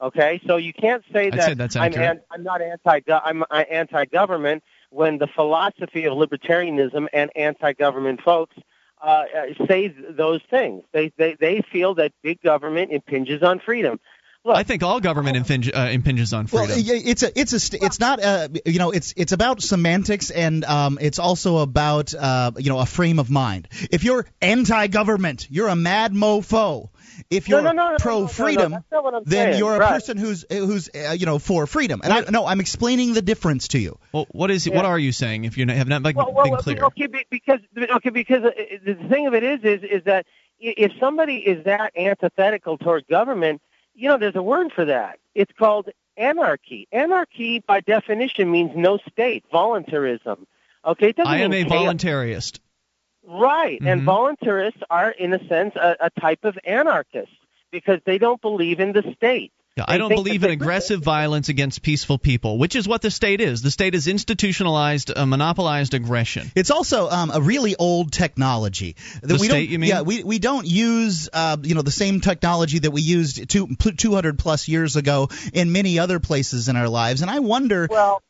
Okay, 0.00 0.40
so 0.46 0.56
you 0.56 0.72
can't 0.72 1.02
say 1.12 1.26
I'd 1.26 1.34
that 1.34 1.46
say 1.46 1.54
that's 1.54 1.76
I'm, 1.76 1.92
an, 1.94 2.20
I'm 2.30 2.44
not 2.44 2.62
anti 2.62 3.00
I'm 3.08 3.44
anti-government 3.50 4.62
when 4.90 5.18
the 5.18 5.26
philosophy 5.26 6.04
of 6.06 6.14
libertarianism 6.14 7.06
and 7.12 7.30
anti-government 7.36 8.20
folks 8.22 8.56
uh, 9.00 9.24
uh, 9.36 9.66
say 9.66 9.88
those 9.88 10.40
things. 10.50 10.82
They, 10.92 11.12
they 11.16 11.36
they 11.38 11.62
feel 11.70 11.94
that 11.94 12.12
big 12.22 12.42
government 12.42 12.90
impinges 12.90 13.42
on 13.42 13.60
freedom. 13.60 14.00
Look, 14.44 14.56
I 14.56 14.62
think 14.62 14.82
all 14.82 15.00
government 15.00 15.36
impinge, 15.36 15.68
uh, 15.68 15.88
impinges 15.90 16.32
on 16.32 16.46
freedom. 16.46 16.70
Well, 16.70 16.78
it's 16.78 17.22
a, 17.22 17.38
it's 17.38 17.52
a, 17.52 17.60
st- 17.60 17.82
it's 17.82 18.00
not, 18.00 18.22
uh, 18.22 18.48
you 18.64 18.78
know, 18.78 18.92
it's, 18.92 19.12
it's 19.16 19.32
about 19.32 19.60
semantics 19.60 20.30
and 20.30 20.64
um, 20.64 20.98
it's 21.00 21.18
also 21.18 21.58
about, 21.58 22.14
uh, 22.14 22.52
you 22.56 22.70
know, 22.70 22.78
a 22.78 22.86
frame 22.86 23.18
of 23.18 23.30
mind. 23.30 23.68
If 23.90 24.04
you're 24.04 24.24
anti-government, 24.40 25.48
you're 25.50 25.68
a 25.68 25.76
mad 25.76 26.12
mofo. 26.12 26.88
If 27.30 27.48
you're 27.48 27.62
no, 27.62 27.72
no, 27.72 27.76
no, 27.84 27.90
no, 27.90 27.96
pro-freedom, 27.98 28.70
no, 28.70 28.76
no, 28.76 28.82
that's 28.82 28.92
not 28.92 29.04
what 29.04 29.14
I'm 29.14 29.22
then 29.26 29.48
saying. 29.48 29.58
you're 29.58 29.74
a 29.74 29.78
Right. 29.80 29.90
person 29.90 30.16
who's, 30.16 30.44
who's, 30.48 30.88
uh, 30.94 31.16
you 31.18 31.26
know, 31.26 31.38
for 31.40 31.66
freedom. 31.66 32.00
And 32.04 32.12
I, 32.12 32.20
no, 32.30 32.46
I'm 32.46 32.60
explaining 32.60 33.14
the 33.14 33.22
difference 33.22 33.68
to 33.68 33.78
you. 33.78 33.98
well, 34.12 34.26
what 34.30 34.50
is 34.52 34.66
Yeah. 34.66 34.76
what 34.76 34.84
are 34.84 34.98
you 34.98 35.10
saying? 35.10 35.44
If 35.44 35.58
you 35.58 35.66
have 35.66 35.88
not 35.88 36.02
like, 36.04 36.16
well, 36.16 36.32
well, 36.32 36.44
been 36.44 36.56
clear, 36.58 36.84
Okay, 36.84 37.08
because 37.28 37.58
okay, 37.76 38.10
because 38.10 38.44
uh, 38.44 38.50
the 38.84 38.94
thing 39.08 39.26
of 39.26 39.34
it 39.34 39.42
is, 39.42 39.60
is 39.64 39.82
is 39.82 40.04
that 40.04 40.26
if 40.60 40.92
somebody 41.00 41.36
is 41.38 41.64
that 41.64 41.92
antithetical 41.96 42.78
toward 42.78 43.06
government, 43.08 43.60
you 43.98 44.08
know, 44.08 44.16
there's 44.16 44.36
a 44.36 44.42
word 44.42 44.72
for 44.72 44.84
that. 44.84 45.18
It's 45.34 45.52
called 45.58 45.88
anarchy. 46.16 46.86
Anarchy, 46.92 47.58
by 47.66 47.80
definition, 47.80 48.50
means 48.50 48.70
no 48.76 48.98
state, 49.10 49.44
voluntarism. 49.50 50.46
Okay, 50.84 51.08
it 51.08 51.16
doesn't 51.16 51.32
I 51.32 51.38
am 51.38 51.52
a 51.52 51.64
chaos. 51.64 51.94
voluntarist. 51.94 52.60
Right, 53.26 53.80
and 53.84 54.02
Mhm. 54.02 54.06
voluntarists 54.06 54.82
are, 54.88 55.10
in 55.10 55.34
a 55.34 55.46
sense, 55.48 55.74
a, 55.74 55.96
a 56.00 56.10
type 56.10 56.44
of 56.44 56.56
anarchist 56.64 57.32
because 57.72 58.00
they 58.04 58.18
don't 58.18 58.40
believe 58.40 58.78
in 58.80 58.92
the 58.92 59.02
state. 59.16 59.52
Yeah, 59.78 59.84
I 59.86 59.96
don't 59.96 60.08
believe 60.08 60.42
in 60.42 60.50
aggressive 60.50 61.02
violence 61.02 61.48
against 61.48 61.82
peaceful 61.82 62.18
people, 62.18 62.58
which 62.58 62.74
is 62.74 62.88
what 62.88 63.00
the 63.00 63.12
state 63.12 63.40
is. 63.40 63.62
The 63.62 63.70
state 63.70 63.94
is 63.94 64.08
institutionalized, 64.08 65.16
uh, 65.16 65.24
monopolized 65.24 65.94
aggression. 65.94 66.50
It's 66.56 66.72
also 66.72 67.08
um, 67.08 67.30
a 67.32 67.40
really 67.40 67.76
old 67.76 68.10
technology. 68.10 68.96
The 69.22 69.34
we 69.34 69.38
state, 69.38 69.48
don't, 69.48 69.68
you 69.68 69.78
mean? 69.78 69.90
Yeah, 69.90 70.00
we, 70.02 70.24
we 70.24 70.40
don't 70.40 70.66
use 70.66 71.28
uh, 71.32 71.58
you 71.62 71.76
know 71.76 71.82
the 71.82 71.92
same 71.92 72.20
technology 72.20 72.80
that 72.80 72.90
we 72.90 73.02
used 73.02 73.48
two, 73.48 73.68
200 73.76 74.36
plus 74.36 74.66
years 74.66 74.96
ago 74.96 75.28
in 75.52 75.70
many 75.70 76.00
other 76.00 76.18
places 76.18 76.68
in 76.68 76.74
our 76.74 76.88
lives, 76.88 77.22
and 77.22 77.30
I 77.30 77.38
wonder. 77.38 77.86
Well, 77.88 78.20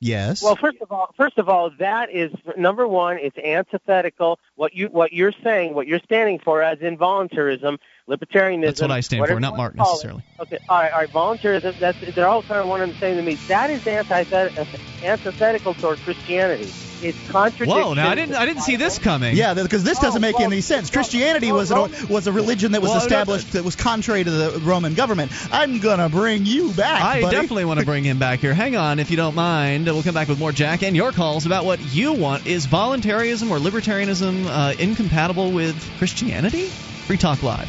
yes. 0.00 0.42
Well, 0.42 0.56
first 0.56 0.78
of 0.80 0.90
all, 0.90 1.14
first 1.16 1.38
of 1.38 1.48
all, 1.48 1.70
that 1.78 2.10
is 2.10 2.32
number 2.56 2.88
one. 2.88 3.18
It's 3.18 3.38
antithetical. 3.38 4.40
What 4.56 4.74
you 4.74 4.88
what 4.88 5.12
you're 5.12 5.34
saying, 5.44 5.72
what 5.72 5.86
you're 5.86 6.00
standing 6.00 6.40
for, 6.40 6.62
as 6.62 6.80
in 6.80 6.96
voluntarism, 6.96 7.78
libertarianism. 8.08 8.64
That's 8.66 8.80
what 8.82 8.90
I 8.90 9.00
stand 9.00 9.26
for, 9.26 9.40
not 9.40 9.52
you 9.52 9.56
Mark 9.56 9.74
wanna 9.76 9.88
it. 9.88 9.92
necessarily. 9.92 10.22
Okay, 10.40 10.58
all 10.68 10.80
right, 10.80 10.92
all 10.92 10.98
right. 11.00 11.10
Voluntarism. 11.10 11.74
That's 11.80 11.98
they're 12.14 12.28
all 12.28 12.42
kind 12.42 12.60
of 12.60 12.66
one 12.68 12.82
and 12.82 12.92
the 12.92 12.98
same 12.98 13.16
to 13.16 13.22
me. 13.22 13.34
That 13.48 13.70
is 13.70 13.86
antithetical 13.86 15.74
toward 15.74 15.98
Christianity. 16.00 16.70
It's 17.02 17.18
contradiction. 17.30 17.68
Whoa! 17.68 17.94
Now 17.94 18.08
I 18.08 18.14
didn't 18.14 18.34
I 18.34 18.46
didn't 18.46 18.62
see 18.62 18.76
this 18.76 18.98
coming. 18.98 19.36
Yeah, 19.36 19.54
because 19.54 19.84
this 19.84 19.98
doesn't 19.98 20.18
Oh, 20.18 20.20
make 20.20 20.38
well, 20.38 20.46
any 20.46 20.60
sense. 20.60 20.90
Christianity 20.90 21.52
well, 21.52 21.60
was 21.60 21.70
an, 21.70 22.08
was 22.08 22.26
a 22.26 22.32
religion 22.32 22.72
that 22.72 22.80
was 22.82 22.90
Well, 22.90 22.98
established 22.98 23.52
that 23.52 23.64
was 23.64 23.76
contrary 23.76 24.24
to 24.24 24.30
the 24.30 24.60
Roman 24.60 24.94
government. 24.94 25.30
I'm 25.52 25.80
gonna 25.80 26.08
bring 26.08 26.46
you 26.46 26.72
back, 26.72 27.02
I 27.02 27.20
buddy. 27.20 27.36
definitely 27.36 27.64
want 27.66 27.80
to 27.80 27.86
bring 27.86 28.04
him 28.04 28.18
back 28.18 28.38
here. 28.40 28.54
Hang 28.54 28.76
on, 28.76 28.98
if 29.00 29.10
you 29.10 29.16
don't 29.16 29.34
mind. 29.34 29.84
We'll 29.86 30.02
come 30.02 30.14
back 30.14 30.28
with 30.28 30.38
more 30.38 30.52
Jack 30.52 30.82
and 30.82 30.96
your 30.96 31.12
calls 31.12 31.46
about 31.46 31.64
what 31.64 31.80
you 31.94 32.12
want. 32.14 32.46
Is 32.46 32.66
voluntarism 32.66 33.50
or 33.50 33.58
libertarianism 33.58 34.46
uh, 34.46 34.74
incompatible 34.78 35.52
with 35.52 35.76
Christianity? 35.98 36.66
Free 36.66 37.18
Talk 37.18 37.42
Live. 37.42 37.68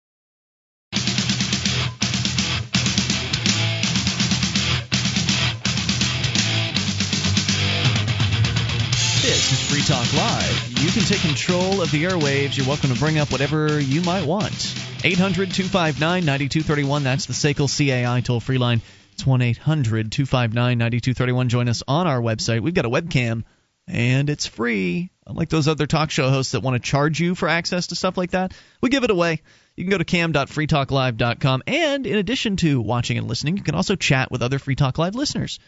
This 9.21 9.51
is 9.51 9.69
Free 9.69 9.83
Talk 9.83 10.11
Live. 10.13 10.79
You 10.79 10.89
can 10.89 11.03
take 11.03 11.21
control 11.21 11.83
of 11.83 11.91
the 11.91 12.05
airwaves. 12.05 12.57
You're 12.57 12.65
welcome 12.65 12.91
to 12.91 12.99
bring 12.99 13.19
up 13.19 13.31
whatever 13.31 13.79
you 13.79 14.01
might 14.01 14.25
want. 14.25 14.75
800 15.03 15.53
259 15.53 16.25
9231. 16.25 17.03
That's 17.03 17.27
the 17.27 17.33
SACL 17.33 17.67
CAI 17.69 18.21
toll 18.21 18.39
free 18.39 18.57
line. 18.57 18.81
It's 19.13 19.23
1 19.23 19.43
800 19.43 20.11
259 20.11 20.75
9231. 20.75 21.49
Join 21.49 21.69
us 21.69 21.83
on 21.87 22.07
our 22.07 22.19
website. 22.19 22.61
We've 22.61 22.73
got 22.73 22.85
a 22.85 22.89
webcam, 22.89 23.43
and 23.87 24.27
it's 24.27 24.47
free. 24.47 25.11
Unlike 25.27 25.49
those 25.49 25.67
other 25.67 25.85
talk 25.85 26.09
show 26.09 26.31
hosts 26.31 26.53
that 26.53 26.61
want 26.61 26.81
to 26.81 26.89
charge 26.89 27.19
you 27.19 27.35
for 27.35 27.47
access 27.47 27.87
to 27.87 27.95
stuff 27.95 28.17
like 28.17 28.31
that, 28.31 28.55
we 28.81 28.89
give 28.89 29.03
it 29.03 29.11
away. 29.11 29.43
You 29.75 29.83
can 29.83 29.91
go 29.91 29.99
to 29.99 30.03
cam.freetalklive.com. 30.03 31.61
And 31.67 32.07
in 32.07 32.17
addition 32.17 32.55
to 32.57 32.81
watching 32.81 33.19
and 33.19 33.27
listening, 33.27 33.57
you 33.57 33.63
can 33.63 33.75
also 33.75 33.95
chat 33.95 34.31
with 34.31 34.41
other 34.41 34.57
Free 34.57 34.75
Talk 34.75 34.97
Live 34.97 35.13
listeners 35.13 35.59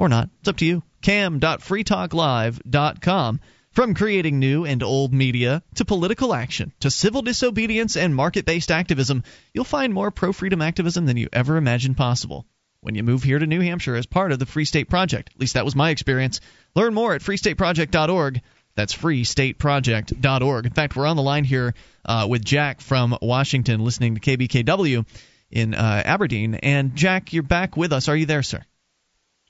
or 0.00 0.08
not. 0.08 0.28
It's 0.40 0.48
up 0.48 0.56
to 0.56 0.64
you. 0.64 0.82
cam.freetalklive.com. 1.02 3.40
From 3.72 3.94
creating 3.94 4.40
new 4.40 4.64
and 4.64 4.82
old 4.82 5.14
media 5.14 5.62
to 5.76 5.84
political 5.84 6.34
action 6.34 6.72
to 6.80 6.90
civil 6.90 7.22
disobedience 7.22 7.96
and 7.96 8.16
market 8.16 8.44
based 8.44 8.72
activism, 8.72 9.22
you'll 9.54 9.64
find 9.64 9.94
more 9.94 10.10
pro 10.10 10.32
freedom 10.32 10.60
activism 10.60 11.06
than 11.06 11.16
you 11.16 11.28
ever 11.32 11.56
imagined 11.56 11.96
possible 11.96 12.46
when 12.80 12.96
you 12.96 13.04
move 13.04 13.22
here 13.22 13.38
to 13.38 13.46
New 13.46 13.60
Hampshire 13.60 13.94
as 13.94 14.06
part 14.06 14.32
of 14.32 14.40
the 14.40 14.46
Free 14.46 14.64
State 14.64 14.88
Project. 14.88 15.30
At 15.34 15.40
least 15.40 15.54
that 15.54 15.64
was 15.64 15.76
my 15.76 15.90
experience. 15.90 16.40
Learn 16.74 16.94
more 16.94 17.14
at 17.14 17.20
freestateproject.org. 17.20 18.40
That's 18.74 18.96
freestateproject.org. 18.96 20.66
In 20.66 20.72
fact, 20.72 20.96
we're 20.96 21.06
on 21.06 21.16
the 21.16 21.22
line 21.22 21.44
here 21.44 21.72
uh, 22.04 22.26
with 22.28 22.44
Jack 22.44 22.80
from 22.80 23.16
Washington 23.22 23.84
listening 23.84 24.16
to 24.16 24.20
KBKW 24.20 25.06
in 25.50 25.74
uh, 25.74 26.02
Aberdeen. 26.04 26.54
And 26.54 26.96
Jack, 26.96 27.32
you're 27.32 27.44
back 27.44 27.76
with 27.76 27.92
us. 27.92 28.08
Are 28.08 28.16
you 28.16 28.26
there, 28.26 28.42
sir? 28.42 28.64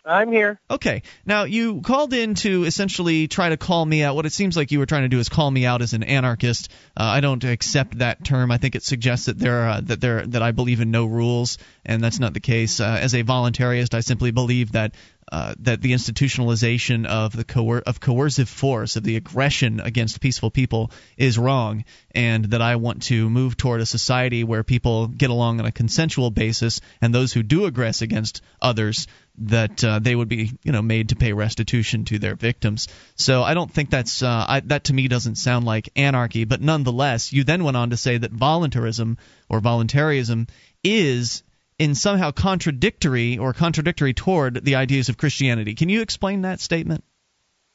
I'm 0.05 0.33
here. 0.33 0.59
Okay. 0.71 1.03
Now 1.27 1.45
you 1.45 1.81
called 1.83 2.15
in 2.15 2.35
to 2.37 2.65
essentially 2.65 3.29
try 3.29 3.51
to 3.51 3.57
call 3.57 3.85
me 3.85 4.03
out. 4.03 4.17
What 4.17 4.27
it 4.27 4.33
seems 4.33 4.57
like 4.57 4.73
you 4.73 4.79
were 4.79 4.87
trying 4.87 5.03
to 5.03 5.09
do 5.09 5.19
is 5.19 5.29
call 5.29 5.51
me 5.51 5.67
out 5.67 5.83
as 5.83 5.93
an 5.93 6.03
anarchist. 6.03 6.71
Uh, 6.97 7.05
I 7.05 7.21
don't 7.21 7.43
accept 7.45 7.99
that 7.99 8.25
term. 8.25 8.51
I 8.51 8.59
think 8.59 8.75
it 8.75 8.83
suggests 8.83 9.27
that 9.27 9.39
there 9.39 9.69
uh, 9.69 9.81
that 9.83 10.01
there 10.01 10.27
that 10.27 10.43
I 10.43 10.53
believe 10.53 10.81
in 10.81 10.91
no 10.91 11.07
rules, 11.07 11.59
and 11.85 12.03
that's 12.03 12.19
not 12.19 12.35
the 12.35 12.41
case. 12.41 12.81
Uh, 12.81 12.99
as 13.01 13.15
a 13.15 13.23
voluntarist, 13.23 13.95
I 13.95 14.01
simply 14.01 14.31
believe 14.31 14.73
that 14.73 14.95
uh, 15.31 15.55
that 15.61 15.81
the 15.81 15.93
institutionalization 15.93 17.07
of 17.07 17.37
the 17.37 17.45
coer- 17.45 17.83
of 17.87 18.01
coercive 18.01 18.49
force 18.49 18.97
of 18.97 19.05
the 19.05 19.17
aggression 19.17 19.79
against 19.79 20.21
peaceful 20.21 20.51
people 20.51 20.91
is 21.17 21.39
wrong, 21.39 21.85
and 22.13 22.47
that 22.47 22.63
I 22.63 22.77
want 22.77 23.03
to 23.05 23.31
move 23.31 23.57
toward 23.57 23.81
a 23.81 23.87
society 23.87 24.43
where 24.43 24.65
people 24.65 25.07
get 25.07 25.31
along 25.31 25.61
on 25.61 25.67
a 25.67 25.73
consensual 25.73 26.31
basis, 26.31 26.81
and 27.01 27.15
those 27.15 27.33
who 27.33 27.45
do 27.45 27.71
aggress 27.71 28.03
against 28.03 28.43
others 28.61 29.07
that 29.41 29.83
uh, 29.83 29.99
they 29.99 30.15
would 30.15 30.29
be 30.29 30.53
you 30.63 30.73
know 30.73 30.83
made 30.83 31.11
to 31.11 31.17
pay 31.17 31.33
restitution 31.33 32.05
to 32.07 32.19
their 32.19 32.35
victims. 32.35 32.89
So 33.17 33.43
I 33.43 33.55
don't 33.55 33.73
think 33.73 33.91
that's 33.91 34.23
uh, 34.23 34.45
I, 34.49 34.61
that 34.61 34.85
to 34.85 34.95
me 34.95 35.09
doesn't 35.09 35.37
sound 35.37 35.65
like 35.65 35.91
anarchy, 35.97 36.45
but 36.45 36.61
nonetheless, 36.61 37.33
you 37.33 37.45
then 37.45 37.65
went 37.65 37.77
on 37.77 37.91
to 37.91 37.97
say 37.97 38.19
that 38.19 38.31
voluntarism 38.31 39.19
or 39.49 39.61
voluntarism 39.61 40.47
is 40.85 41.43
in 41.79 41.95
somehow 41.95 42.31
contradictory 42.31 43.39
or 43.39 43.55
contradictory 43.55 44.13
toward 44.13 44.63
the 44.65 44.75
ideas 44.75 45.09
of 45.09 45.17
Christianity. 45.17 45.75
Can 45.75 45.89
you 45.89 46.03
explain 46.03 46.43
that 46.43 46.61
statement? 46.61 47.03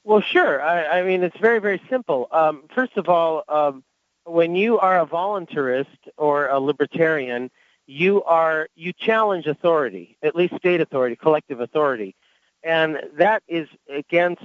Well, 0.03 0.21
sure. 0.21 0.61
I, 0.61 0.99
I 0.99 1.03
mean, 1.03 1.23
it's 1.23 1.37
very, 1.39 1.59
very 1.59 1.81
simple. 1.89 2.27
Um, 2.31 2.65
first 2.75 2.95
of 2.97 3.09
all, 3.09 3.43
um, 3.49 3.83
when 4.23 4.55
you 4.55 4.77
are 4.77 4.99
a 4.99 5.07
voluntarist 5.07 5.97
or 6.17 6.47
a 6.47 6.59
libertarian, 6.59 7.49
you 7.87 8.23
are 8.23 8.67
you 8.75 8.93
challenge 8.93 9.47
authority, 9.47 10.17
at 10.21 10.35
least 10.35 10.55
state 10.55 10.81
authority, 10.81 11.15
collective 11.15 11.59
authority, 11.59 12.15
and 12.63 12.97
that 13.17 13.43
is 13.47 13.67
against 13.89 14.43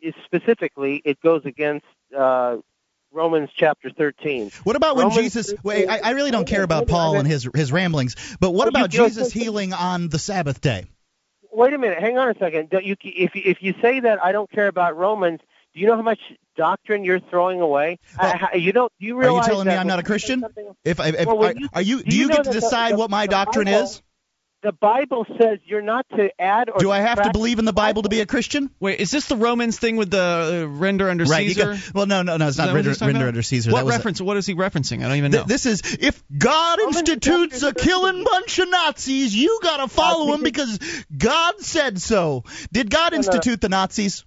is 0.00 0.14
specifically 0.24 1.02
it 1.04 1.20
goes 1.20 1.44
against 1.44 1.86
uh, 2.16 2.56
Romans 3.12 3.50
chapter 3.54 3.90
13. 3.90 4.50
What 4.64 4.76
about 4.76 4.96
when 4.96 5.08
Romans 5.08 5.22
Jesus? 5.22 5.46
13 5.48 5.60
Wait, 5.64 5.88
I, 5.88 5.98
I 5.98 6.10
really 6.10 6.30
don't 6.30 6.46
care 6.46 6.62
about 6.62 6.86
Paul 6.86 7.18
and 7.18 7.26
his 7.26 7.48
his 7.54 7.72
ramblings, 7.72 8.16
but 8.40 8.52
what 8.52 8.68
about 8.68 8.90
Jesus 8.90 9.32
healing 9.32 9.72
on 9.72 10.08
the 10.08 10.18
Sabbath 10.18 10.60
day? 10.60 10.86
Wait 11.50 11.72
a 11.72 11.78
minute, 11.78 11.98
hang 11.98 12.18
on 12.18 12.28
a 12.28 12.38
second. 12.38 12.70
Don't 12.70 12.84
you, 12.84 12.94
if 13.02 13.34
you, 13.34 13.42
if 13.44 13.62
you 13.62 13.74
say 13.82 14.00
that 14.00 14.22
I 14.22 14.32
don't 14.32 14.50
care 14.50 14.68
about 14.68 14.96
Romans, 14.96 15.40
do 15.74 15.80
you 15.80 15.86
know 15.86 15.96
how 15.96 16.02
much 16.02 16.20
doctrine 16.58 17.04
you're 17.04 17.20
throwing 17.20 17.62
away? 17.62 17.98
I- 18.18 18.48
I- 18.52 18.56
you 18.56 18.72
don't. 18.72 18.92
Do 19.00 19.06
you 19.06 19.14
Are 19.14 19.22
you 19.22 19.28
realize 19.30 19.46
telling 19.46 19.66
me 19.68 19.74
I'm 19.74 19.86
not 19.86 19.98
a 20.00 20.02
Christian? 20.02 20.44
If, 20.84 21.00
if, 21.00 21.14
if 21.14 21.26
Well, 21.26 21.38
when 21.38 21.56
are, 21.56 21.60
you- 21.60 21.68
are 21.72 21.82
you 21.82 21.96
do 22.02 22.10
do 22.10 22.16
you 22.16 22.22
you 22.24 22.28
know 22.28 22.36
get 22.36 22.44
to 22.44 22.50
decide 22.52 22.92
the- 22.92 22.96
what 22.98 23.08
my 23.10 23.26
doctrine 23.26 23.64
Bible- 23.66 23.84
is? 23.84 24.02
The 24.60 24.72
Bible 24.72 25.24
says 25.40 25.60
you're 25.66 25.82
not 25.82 26.04
to 26.16 26.30
add 26.36 26.68
or 26.68 26.80
Do 26.80 26.90
I 26.90 26.98
have 26.98 27.22
to 27.22 27.30
believe 27.30 27.60
in 27.60 27.64
the 27.64 27.72
Bible 27.72 28.02
to 28.02 28.08
be 28.08 28.18
a 28.22 28.26
Christian? 28.26 28.70
Wait, 28.80 28.98
is 28.98 29.12
this 29.12 29.26
the 29.26 29.36
Romans 29.36 29.78
thing 29.78 29.94
with 29.94 30.10
the 30.10 30.66
uh, 30.66 30.68
render 30.68 31.08
under 31.08 31.22
Right. 31.26 31.46
Caesar? 31.46 31.74
got- 31.74 31.94
well, 31.94 32.06
no, 32.06 32.22
no, 32.22 32.36
no. 32.38 32.48
It's 32.48 32.58
not 32.58 32.74
render, 32.74 32.92
render 33.00 33.28
under 33.28 33.40
Caesar. 33.42 33.70
What 33.70 33.78
that 33.78 33.84
was 33.86 33.94
a- 33.94 33.98
reference? 33.98 34.20
What 34.20 34.36
is 34.36 34.46
he 34.46 34.56
referencing? 34.56 35.04
I 35.04 35.08
don't 35.08 35.16
even 35.18 35.30
know. 35.30 35.44
Th- 35.44 35.46
this 35.46 35.64
is 35.64 35.82
if 36.00 36.20
God 36.36 36.80
institutes 36.80 37.62
a 37.62 37.72
killing 37.72 38.24
bunch 38.24 38.58
of 38.58 38.68
Nazis, 38.68 39.32
you 39.32 39.60
gotta 39.62 39.86
follow 39.86 40.34
him 40.34 40.42
because 40.42 40.76
God 41.16 41.60
said 41.60 42.00
so. 42.00 42.42
Did 42.72 42.90
God 42.90 43.14
institute 43.14 43.60
the 43.60 43.68
Nazis? 43.68 44.24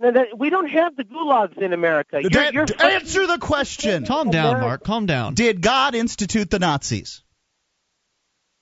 No, 0.00 0.12
that, 0.12 0.38
we 0.38 0.48
don't 0.50 0.68
have 0.68 0.94
the 0.96 1.02
gulags 1.04 1.58
in 1.58 1.72
America. 1.72 2.20
You're, 2.20 2.30
Da- 2.30 2.50
you're 2.52 2.66
answer 2.80 3.26
the 3.26 3.38
question. 3.38 4.06
Calm 4.06 4.30
down, 4.30 4.60
Mark. 4.60 4.84
Calm 4.84 5.06
down. 5.06 5.34
Did 5.34 5.60
God 5.60 5.94
institute 5.96 6.50
the 6.50 6.58
Nazis? 6.60 7.22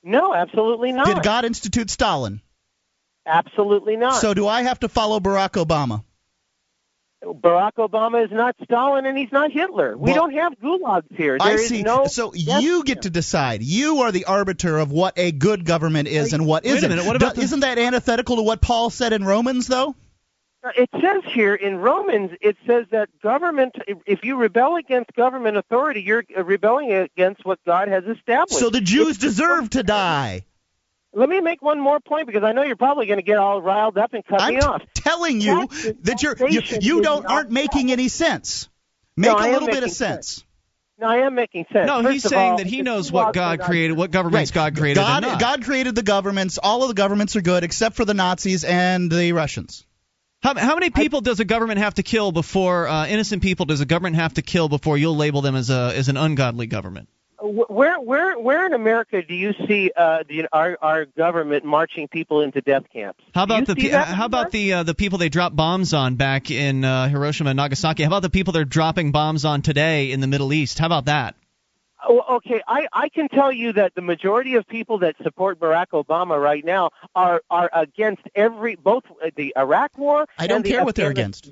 No, 0.03 0.33
absolutely 0.35 0.93
not. 0.93 1.07
Did 1.07 1.23
God 1.23 1.45
institute 1.45 1.91
Stalin? 1.91 2.41
Absolutely 3.27 3.97
not. 3.97 4.15
So 4.21 4.35
do 4.35 4.47
I 4.47 4.63
have 4.63 4.81
to 4.81 4.89
follow 4.89 5.21
Barack 5.21 5.63
Obama? 5.63 6.05
Barack 7.25 7.73
Obama 7.79 8.25
is 8.25 8.31
not 8.31 8.55
Stalin 8.63 9.05
and 9.05 9.19
he's 9.19 9.33
not 9.33 9.51
Hitler. 9.51 9.97
We 9.97 10.13
Well, 10.13 10.15
don't 10.27 10.35
have 10.35 10.53
gulags 10.61 11.13
here. 11.17 11.37
I 11.41 11.49
There 11.51 11.61
is 11.61 11.69
see. 11.69 11.83
no. 11.83 12.07
so 12.07 12.33
you 12.35 12.85
get 12.85 13.03
to 13.03 13.11
decide. 13.11 13.63
You 13.63 14.03
are 14.03 14.13
the 14.13 14.27
arbiter 14.27 14.79
of 14.79 14.93
what 14.93 15.15
a 15.19 15.33
good 15.33 15.65
government 15.65 16.07
is 16.09 16.33
and 16.35 16.47
what 16.47 16.63
Wait 16.63 16.73
a 16.73 16.77
isn't. 16.77 16.89
minute, 16.89 17.05
what 17.05 17.17
about 17.17 17.35
Do- 17.35 17.41
the- 17.41 17.45
Isn't 17.45 17.61
that 17.61 17.79
antithetical 17.79 18.37
to 18.37 18.43
what 18.43 18.61
Paul 18.61 18.91
said 18.91 19.13
in 19.13 19.25
Romans, 19.25 19.67
though? 19.67 19.97
Uh, 20.67 20.71
it 20.77 20.91
says 21.01 21.23
here 21.33 21.55
in 21.55 21.77
Romans, 21.77 22.33
it 22.41 22.57
says 22.67 22.87
that 22.91 23.09
government, 23.23 23.77
if 24.05 24.25
you 24.25 24.37
rebel 24.37 24.75
against 24.77 25.13
government 25.15 25.57
authority, 25.57 26.01
you're 26.03 26.25
uh, 26.37 26.43
rebelling 26.43 26.93
against 26.93 27.45
what 27.45 27.61
God 27.65 27.87
has 27.87 28.03
established. 28.05 28.59
So 28.59 28.71
the 28.71 28.81
Jews 28.81 29.17
It's- 29.17 29.19
deserve 29.19 29.71
to 29.71 29.83
die. 29.85 30.45
Let 31.13 31.29
me 31.29 31.41
make 31.41 31.63
one 31.63 31.79
more 31.81 32.01
point 32.01 32.27
because 32.27 32.43
I 32.43 32.53
know 32.53 32.63
you're 32.63 32.75
probably 32.77 33.07
going 33.07 33.19
to 33.19 33.23
get 33.25 33.39
all 33.39 33.63
riled 33.63 33.97
up 33.97 34.13
and 34.13 34.25
cut 34.27 34.43
I'm 34.43 34.55
me 34.55 34.61
off. 34.61 34.83
telling 34.95 35.41
you 35.41 35.69
That's- 35.69 35.95
that 36.03 36.23
you're 36.23 36.37
you, 36.49 36.63
you 36.81 37.01
don't 37.03 37.25
aren't 37.27 37.51
making 37.53 37.93
any 37.93 38.09
sense. 38.09 38.69
Make 39.17 39.31
No, 39.31 39.37
I 39.37 39.45
a 39.45 39.47
am 39.49 39.53
little 39.55 39.69
bit 39.69 39.85
of 39.85 39.91
sense. 39.93 40.45
No, 40.99 41.07
I 41.07 41.19
am 41.19 41.35
making 41.35 41.67
sense. 41.73 41.87
No, 41.87 42.03
First 42.03 42.13
he's 42.13 42.23
saying 42.25 42.51
all, 42.53 42.59
that 42.59 42.67
he 42.67 42.83
knows 42.83 43.13
what 43.13 43.33
God 43.35 43.61
not- 43.61 43.69
created, 43.69 43.97
what 43.97 44.11
governments 44.11 44.51
God 44.51 44.77
created. 44.77 45.01
God. 45.01 45.39
God 45.39 45.65
created 45.65 45.95
the 45.95 46.03
governments. 46.03 46.59
All 46.61 46.83
of 46.83 46.89
the 46.89 46.95
governments 46.95 47.37
are 47.37 47.41
good 47.43 47.63
except 47.63 47.95
for 47.97 48.05
the 48.05 48.15
Nazis 48.15 48.65
and 48.65 49.11
the 49.11 49.33
Russians. 49.33 49.87
How, 50.47 50.55
how 50.55 50.75
many 50.75 50.91
people 50.91 51.23
does 51.23 51.41
a 51.41 51.45
government 51.45 51.81
have 51.81 51.95
to 51.95 52.05
kill 52.05 52.31
before 52.31 52.87
uh, 52.87 53.09
innocent 53.09 53.43
people 53.43 53.67
does 53.67 53.81
a 53.81 53.85
government 53.85 54.15
have 54.15 54.35
to 54.35 54.43
kill 54.43 54.69
before 54.69 54.97
you'll 54.97 55.17
label 55.17 55.41
them 55.41 55.57
as 55.57 55.71
a 55.71 55.93
as 55.97 56.09
an 56.09 56.17
ungodly 56.17 56.69
government? 56.69 57.09
Where, 57.43 58.01
where, 58.01 58.39
where 58.39 58.65
in 58.65 58.73
America 58.73 59.23
do 59.23 59.35
you 59.35 59.55
see 59.67 59.91
uh, 59.97 60.23
the, 60.29 60.47
our 60.53 60.79
our 60.81 61.05
government 61.05 61.65
marching 61.65 62.07
people 62.07 62.43
into 62.43 62.61
death 62.61 62.85
camps? 62.93 63.25
How 63.35 63.43
about 63.43 63.67
the 63.67 63.75
see 63.75 63.89
pe- 63.89 63.91
how 63.91 64.27
about 64.27 64.53
the 64.53 64.73
uh, 64.75 64.83
the 64.85 64.95
people 64.95 65.19
they 65.19 65.31
dropped 65.31 65.57
bombs 65.57 65.93
on 65.93 66.15
back 66.15 66.53
in 66.53 66.85
uh, 66.85 67.09
Hiroshima 67.09 67.51
and 67.51 67.57
Nagasaki? 67.57 68.05
How 68.05 68.11
about 68.11 68.23
the 68.23 68.31
people 68.31 68.53
they're 68.53 68.65
dropping 68.65 69.11
bombs 69.11 69.45
on 69.45 69.63
today 69.63 70.13
in 70.13 70.21
the 70.21 70.29
Middle 70.29 70.53
East? 70.53 70.79
How 70.79 70.87
about 70.87 71.07
that? 71.07 71.35
Oh, 72.09 72.37
okay, 72.37 72.63
I, 72.69 72.87
I 72.93 73.09
can 73.09 73.29
tell 73.29 73.51
you 73.51 73.73
that 73.73 73.95
the 73.95 74.01
majority 74.03 74.55
of 74.55 74.67
people 74.67 74.99
that 74.99 75.17
support 75.23 75.59
Barack 75.59 75.89
Obama 75.93 76.41
right 76.41 76.65
now 76.65 76.91
are 77.15 77.43
are 77.51 77.69
against 77.73 78.23
every 78.35 78.77
both 78.77 79.05
the 79.37 79.53
Iraq 79.57 79.99
War. 79.99 80.27
I 80.39 80.47
don't 80.47 80.57
and 80.59 80.65
the 80.65 80.71
care 80.71 80.85
what 80.85 80.95
they're 80.95 81.11
against. 81.11 81.51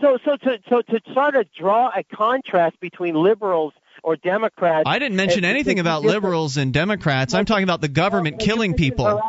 So 0.00 0.18
so 0.24 0.36
to 0.36 0.58
so 0.68 0.82
to 0.82 1.00
try 1.00 1.30
to 1.30 1.44
draw 1.58 1.90
a 1.94 2.02
contrast 2.04 2.78
between 2.80 3.14
liberals 3.14 3.72
or 4.02 4.16
Democrats. 4.16 4.84
I 4.86 4.98
didn't 4.98 5.16
mention 5.16 5.44
and- 5.44 5.46
anything 5.46 5.78
about 5.78 6.02
liberals 6.02 6.56
and 6.58 6.72
Democrats. 6.72 7.32
I'm 7.34 7.46
talking 7.46 7.64
about 7.64 7.80
the 7.80 7.88
government 7.88 8.38
killing 8.38 8.74
people. 8.74 9.22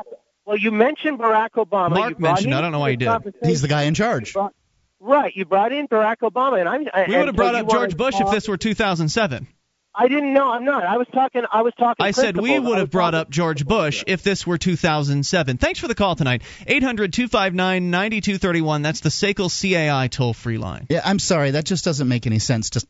Well, 0.45 0.57
you 0.57 0.71
mentioned 0.71 1.19
Barack 1.19 1.51
Obama. 1.51 1.89
Mark 1.91 2.09
You 2.11 2.15
mentioned. 2.19 2.53
I 2.53 2.61
don't 2.61 2.71
know 2.71 2.79
why 2.79 2.91
he 2.91 2.95
did. 2.97 3.33
He's 3.43 3.61
the 3.61 3.67
guy 3.67 3.83
in 3.83 3.93
charge. 3.93 4.29
You 4.29 4.33
brought- 4.33 4.53
Right, 4.99 5.35
you 5.35 5.45
brought 5.45 5.71
in 5.71 5.87
Barack 5.87 6.17
Obama, 6.23 6.59
and 6.59 6.67
I'm. 6.67 6.81
We 7.07 7.15
would 7.17 7.27
have 7.27 7.35
brought 7.35 7.53
up 7.53 7.69
George 7.69 7.95
Bush 7.95 8.19
if 8.19 8.31
this 8.31 8.47
were 8.47 8.57
2007. 8.57 9.47
I 9.97 10.07
didn't 10.07 10.33
know. 10.33 10.51
I'm 10.51 10.63
not. 10.63 10.83
I 10.83 10.97
was 10.97 11.07
talking. 11.11 11.41
I 11.51 11.63
was 11.63 11.73
talking. 11.77 12.05
I 12.05 12.11
said 12.11 12.37
we 12.37 12.59
would 12.59 12.77
have 12.77 12.91
brought 12.91 13.15
up 13.15 13.31
George 13.31 13.65
Bush 13.65 14.03
if 14.05 14.21
this 14.21 14.45
were 14.45 14.59
2007. 14.59 15.57
Thanks 15.57 15.79
for 15.79 15.87
the 15.87 15.95
call 15.95 16.15
tonight. 16.15 16.43
800 16.67 17.11
259 17.13 17.89
9231. 17.89 18.81
That's 18.83 18.99
the 18.99 19.09
SACL 19.09 19.49
CAI 19.49 20.07
toll 20.07 20.33
free 20.33 20.59
line. 20.59 20.85
Yeah, 20.89 21.01
I'm 21.03 21.17
sorry. 21.17 21.51
That 21.51 21.65
just 21.65 21.83
doesn't 21.83 22.07
make 22.07 22.27
any 22.27 22.39
sense. 22.39 22.69
To 22.71 22.87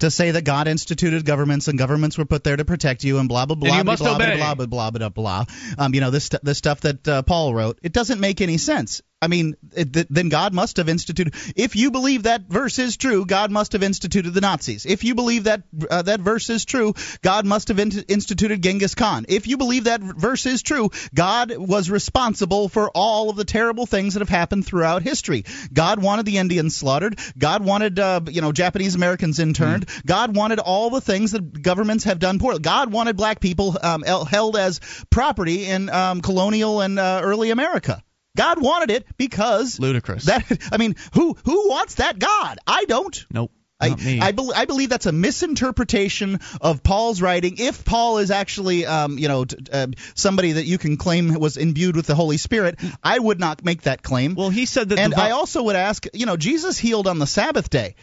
to 0.00 0.10
say 0.10 0.30
that 0.32 0.44
God 0.44 0.68
instituted 0.68 1.24
governments 1.24 1.68
and 1.68 1.78
governments 1.78 2.18
were 2.18 2.24
put 2.24 2.44
there 2.44 2.56
to 2.56 2.64
protect 2.64 3.04
you 3.04 3.18
and 3.18 3.28
blah 3.28 3.46
blah 3.46 3.56
blah 3.56 3.76
you 3.76 3.84
must 3.84 4.02
blah, 4.02 4.16
blah, 4.16 4.26
obey. 4.26 4.36
blah 4.36 4.54
blah 4.54 4.66
blah 4.66 4.90
blah 4.90 5.08
blah. 5.08 5.44
Um, 5.78 5.94
you 5.94 6.00
know 6.00 6.10
this 6.10 6.26
st- 6.26 6.44
this 6.44 6.58
stuff 6.58 6.82
that 6.82 7.08
uh, 7.08 7.22
Paul 7.22 7.54
wrote. 7.54 7.78
It 7.82 7.92
doesn't 7.92 8.20
make 8.20 8.40
any 8.40 8.58
sense. 8.58 9.02
I 9.22 9.28
mean, 9.28 9.54
th- 9.74 10.06
then 10.08 10.30
God 10.30 10.54
must 10.54 10.78
have 10.78 10.88
instituted. 10.88 11.34
If 11.54 11.76
you 11.76 11.90
believe 11.90 12.22
that 12.22 12.42
verse 12.48 12.78
is 12.78 12.96
true, 12.96 13.26
God 13.26 13.50
must 13.50 13.72
have 13.72 13.82
instituted 13.82 14.30
the 14.30 14.40
Nazis. 14.40 14.86
If 14.86 15.04
you 15.04 15.14
believe 15.14 15.44
that 15.44 15.62
uh, 15.90 16.02
that 16.02 16.20
verse 16.20 16.48
is 16.48 16.64
true, 16.64 16.94
God 17.20 17.44
must 17.44 17.68
have 17.68 17.78
in- 17.78 18.04
instituted 18.08 18.62
Genghis 18.62 18.94
Khan. 18.94 19.26
If 19.28 19.46
you 19.46 19.58
believe 19.58 19.84
that 19.84 20.00
verse 20.00 20.46
is 20.46 20.62
true, 20.62 20.90
God 21.14 21.54
was 21.54 21.90
responsible 21.90 22.70
for 22.70 22.90
all 22.94 23.28
of 23.28 23.36
the 23.36 23.44
terrible 23.44 23.84
things 23.84 24.14
that 24.14 24.20
have 24.20 24.30
happened 24.30 24.64
throughout 24.64 25.02
history. 25.02 25.44
God 25.70 26.02
wanted 26.02 26.24
the 26.24 26.38
Indians 26.38 26.74
slaughtered. 26.74 27.18
God 27.36 27.62
wanted 27.62 27.98
uh, 27.98 28.22
you 28.26 28.40
know 28.40 28.52
Japanese 28.52 28.94
Americans 28.94 29.38
interned. 29.38 29.86
God 30.06 30.34
wanted 30.34 30.60
all 30.60 30.88
the 30.88 31.02
things 31.02 31.32
that 31.32 31.60
governments 31.60 32.04
have 32.04 32.20
done 32.20 32.38
poorly. 32.38 32.60
God 32.60 32.90
wanted 32.90 33.18
black 33.18 33.40
people 33.40 33.76
um, 33.82 34.02
held 34.02 34.56
as 34.56 34.80
property 35.10 35.66
in 35.66 35.90
um, 35.90 36.22
colonial 36.22 36.80
and 36.80 36.98
uh, 36.98 37.20
early 37.22 37.50
America. 37.50 38.02
God 38.36 38.60
wanted 38.60 38.90
it 38.90 39.06
because 39.16 39.78
Ludicrous. 39.78 40.26
that 40.26 40.44
I 40.72 40.76
mean, 40.76 40.96
who 41.14 41.36
who 41.44 41.68
wants 41.68 41.96
that 41.96 42.18
God? 42.18 42.58
I 42.66 42.84
don't. 42.84 43.26
Nope. 43.32 43.52
I. 43.80 43.96
I, 44.20 44.32
bel 44.32 44.52
I 44.54 44.66
believe 44.66 44.90
that's 44.90 45.06
a 45.06 45.12
misinterpretation 45.12 46.40
of 46.60 46.82
Paul's 46.82 47.22
writing. 47.22 47.54
If 47.58 47.84
Paul 47.84 48.18
is 48.18 48.30
actually, 48.30 48.84
um, 48.84 49.18
you 49.18 49.28
know, 49.28 49.46
t- 49.46 49.56
uh, 49.72 49.86
somebody 50.14 50.52
that 50.52 50.66
you 50.66 50.76
can 50.76 50.98
claim 50.98 51.32
was 51.32 51.56
imbued 51.56 51.96
with 51.96 52.06
the 52.06 52.14
Holy 52.14 52.36
Spirit, 52.36 52.78
I 53.02 53.18
would 53.18 53.40
not 53.40 53.64
make 53.64 53.82
that 53.82 54.02
claim. 54.02 54.34
well, 54.34 54.50
he 54.50 54.66
said 54.66 54.90
that 54.90 54.98
and 54.98 55.12
the 55.14 55.20
I 55.20 55.30
also 55.30 55.62
would 55.62 55.76
ask, 55.76 56.04
you 56.12 56.26
know, 56.26 56.36
Jesus 56.36 56.76
healed 56.78 57.06
on 57.06 57.18
the 57.18 57.26
Sabbath 57.26 57.70
day. 57.70 57.94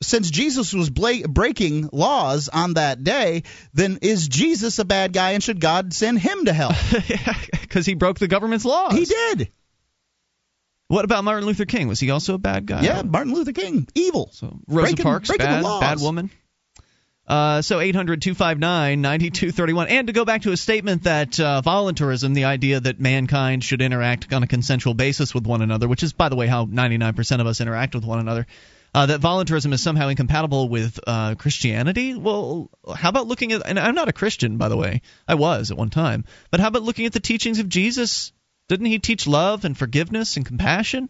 Since 0.00 0.30
Jesus 0.30 0.72
was 0.72 0.90
bla- 0.90 1.26
breaking 1.28 1.90
laws 1.92 2.48
on 2.48 2.74
that 2.74 3.02
day, 3.02 3.42
then 3.74 3.98
is 4.00 4.28
Jesus 4.28 4.78
a 4.78 4.84
bad 4.84 5.12
guy 5.12 5.32
and 5.32 5.42
should 5.42 5.60
God 5.60 5.92
send 5.92 6.20
him 6.20 6.44
to 6.44 6.52
hell? 6.52 6.72
because 7.60 7.84
he 7.84 7.94
broke 7.94 8.20
the 8.20 8.28
government's 8.28 8.64
laws. 8.64 8.94
he 8.94 9.04
did. 9.04 9.50
What 10.88 11.04
about 11.04 11.22
Martin 11.22 11.46
Luther 11.46 11.66
King? 11.66 11.86
Was 11.88 12.00
he 12.00 12.10
also 12.10 12.34
a 12.34 12.38
bad 12.38 12.66
guy? 12.66 12.82
Yeah, 12.82 13.02
Martin 13.02 13.34
Luther 13.34 13.52
King, 13.52 13.86
evil. 13.94 14.30
So 14.32 14.58
Rosa 14.66 14.86
Breaking- 14.88 15.02
Parks, 15.02 15.28
breaking 15.28 15.46
bad, 15.46 15.62
laws. 15.62 15.80
bad 15.80 16.00
woman. 16.00 16.30
Uh, 17.26 17.60
so 17.60 17.78
800 17.78 18.22
259 18.22 19.02
9231. 19.02 19.88
And 19.88 20.06
to 20.06 20.14
go 20.14 20.24
back 20.24 20.42
to 20.42 20.52
a 20.52 20.56
statement 20.56 21.02
that 21.02 21.38
uh, 21.38 21.60
voluntarism, 21.60 22.32
the 22.32 22.44
idea 22.46 22.80
that 22.80 22.98
mankind 22.98 23.62
should 23.62 23.82
interact 23.82 24.32
on 24.32 24.42
a 24.42 24.46
consensual 24.46 24.94
basis 24.94 25.34
with 25.34 25.46
one 25.46 25.60
another, 25.60 25.88
which 25.88 26.02
is, 26.02 26.14
by 26.14 26.30
the 26.30 26.36
way, 26.36 26.46
how 26.46 26.64
99% 26.64 27.40
of 27.42 27.46
us 27.46 27.60
interact 27.60 27.94
with 27.94 28.06
one 28.06 28.18
another, 28.18 28.46
uh, 28.94 29.04
that 29.04 29.20
voluntarism 29.20 29.74
is 29.74 29.82
somehow 29.82 30.08
incompatible 30.08 30.70
with 30.70 30.98
uh, 31.06 31.34
Christianity. 31.34 32.14
Well, 32.14 32.70
how 32.96 33.10
about 33.10 33.26
looking 33.26 33.52
at, 33.52 33.60
and 33.66 33.78
I'm 33.78 33.94
not 33.94 34.08
a 34.08 34.14
Christian, 34.14 34.56
by 34.56 34.70
the 34.70 34.76
way, 34.78 35.02
I 35.28 35.34
was 35.34 35.70
at 35.70 35.76
one 35.76 35.90
time, 35.90 36.24
but 36.50 36.60
how 36.60 36.68
about 36.68 36.82
looking 36.82 37.04
at 37.04 37.12
the 37.12 37.20
teachings 37.20 37.58
of 37.58 37.68
Jesus? 37.68 38.32
Didn't 38.68 38.86
he 38.86 38.98
teach 38.98 39.26
love 39.26 39.64
and 39.64 39.76
forgiveness 39.76 40.36
and 40.36 40.44
compassion? 40.44 41.08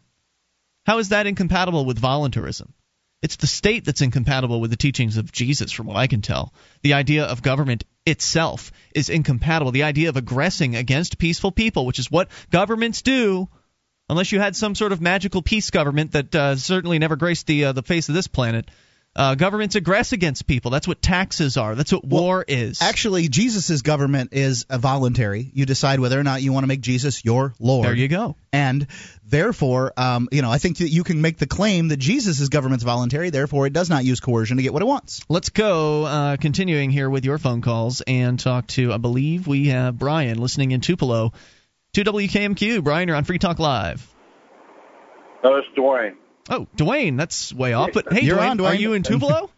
How 0.86 0.98
is 0.98 1.10
that 1.10 1.26
incompatible 1.26 1.84
with 1.84 1.98
voluntarism? 1.98 2.72
It's 3.20 3.36
the 3.36 3.48
state 3.48 3.84
that's 3.84 4.00
incompatible 4.00 4.60
with 4.60 4.70
the 4.70 4.76
teachings 4.76 5.16
of 5.16 5.32
Jesus, 5.32 5.72
from 5.72 5.86
what 5.86 5.96
I 5.96 6.06
can 6.06 6.22
tell. 6.22 6.54
The 6.82 6.94
idea 6.94 7.24
of 7.24 7.42
government 7.42 7.84
itself 8.06 8.70
is 8.94 9.08
incompatible. 9.08 9.72
The 9.72 9.82
idea 9.82 10.08
of 10.08 10.16
aggressing 10.16 10.76
against 10.76 11.18
peaceful 11.18 11.50
people, 11.50 11.84
which 11.84 11.98
is 11.98 12.10
what 12.10 12.30
governments 12.50 13.02
do, 13.02 13.48
unless 14.08 14.30
you 14.30 14.38
had 14.38 14.54
some 14.54 14.76
sort 14.76 14.92
of 14.92 15.00
magical 15.00 15.42
peace 15.42 15.70
government 15.70 16.12
that 16.12 16.34
uh, 16.34 16.56
certainly 16.56 17.00
never 17.00 17.16
graced 17.16 17.48
the 17.48 17.66
uh, 17.66 17.72
the 17.72 17.82
face 17.82 18.08
of 18.08 18.14
this 18.14 18.28
planet. 18.28 18.70
Uh, 19.18 19.34
governments 19.34 19.74
aggress 19.74 20.12
against 20.12 20.46
people. 20.46 20.70
That's 20.70 20.86
what 20.86 21.02
taxes 21.02 21.56
are. 21.56 21.74
That's 21.74 21.92
what 21.92 22.04
Well, 22.06 22.22
war 22.22 22.44
is. 22.46 22.80
Actually, 22.80 23.26
Jesus' 23.26 23.82
government 23.82 24.32
is 24.32 24.64
a 24.70 24.78
voluntary. 24.78 25.50
You 25.52 25.66
decide 25.66 25.98
whether 25.98 26.18
or 26.18 26.22
not 26.22 26.40
you 26.40 26.52
want 26.52 26.62
to 26.62 26.68
make 26.68 26.80
Jesus 26.80 27.24
your 27.24 27.52
Lord. 27.58 27.84
there 27.86 27.96
you 27.96 28.06
go. 28.06 28.36
And 28.52 28.86
therefore, 29.28 29.92
um, 29.96 30.28
you 30.30 30.40
know, 30.40 30.52
I 30.52 30.58
think 30.58 30.78
that 30.78 30.90
you 30.90 31.02
can 31.02 31.20
make 31.20 31.36
the 31.38 31.48
claim 31.48 31.88
that 31.88 31.96
Jesus' 31.96 32.48
government's 32.48 32.84
voluntary. 32.84 33.30
Therefore, 33.30 33.66
it 33.66 33.72
does 33.72 33.90
not 33.90 34.04
use 34.04 34.20
coercion 34.20 34.56
to 34.58 34.62
get 34.62 34.72
what 34.72 34.82
it 34.82 34.86
wants. 34.86 35.20
Let's 35.28 35.48
go, 35.48 36.04
uh, 36.04 36.36
continuing 36.36 36.90
here 36.90 37.10
with 37.10 37.24
your 37.24 37.38
phone 37.38 37.60
calls 37.60 38.00
and 38.02 38.38
talk 38.38 38.68
to, 38.68 38.92
I 38.92 38.98
believe 38.98 39.48
we 39.48 39.66
have 39.66 39.98
Brian 39.98 40.38
listening 40.38 40.70
in 40.70 40.80
Tupelo 40.80 41.32
to 41.94 42.04
WKMQ. 42.04 42.84
Brian, 42.84 43.08
you're 43.08 43.16
on 43.16 43.24
Free 43.24 43.38
Talk 43.40 43.58
Live. 43.58 44.06
No, 45.42 45.56
it's 45.56 45.66
Dwayne. 45.76 46.14
Oh, 46.48 46.66
Dwayne, 46.76 47.16
that's 47.16 47.52
way 47.52 47.72
off. 47.72 47.90
But 47.92 48.12
hey, 48.12 48.22
You're 48.22 48.38
Dwayne, 48.38 48.50
on, 48.52 48.60
are 48.60 48.74
you 48.74 48.94
in 48.94 49.02
Tupelo? 49.02 49.50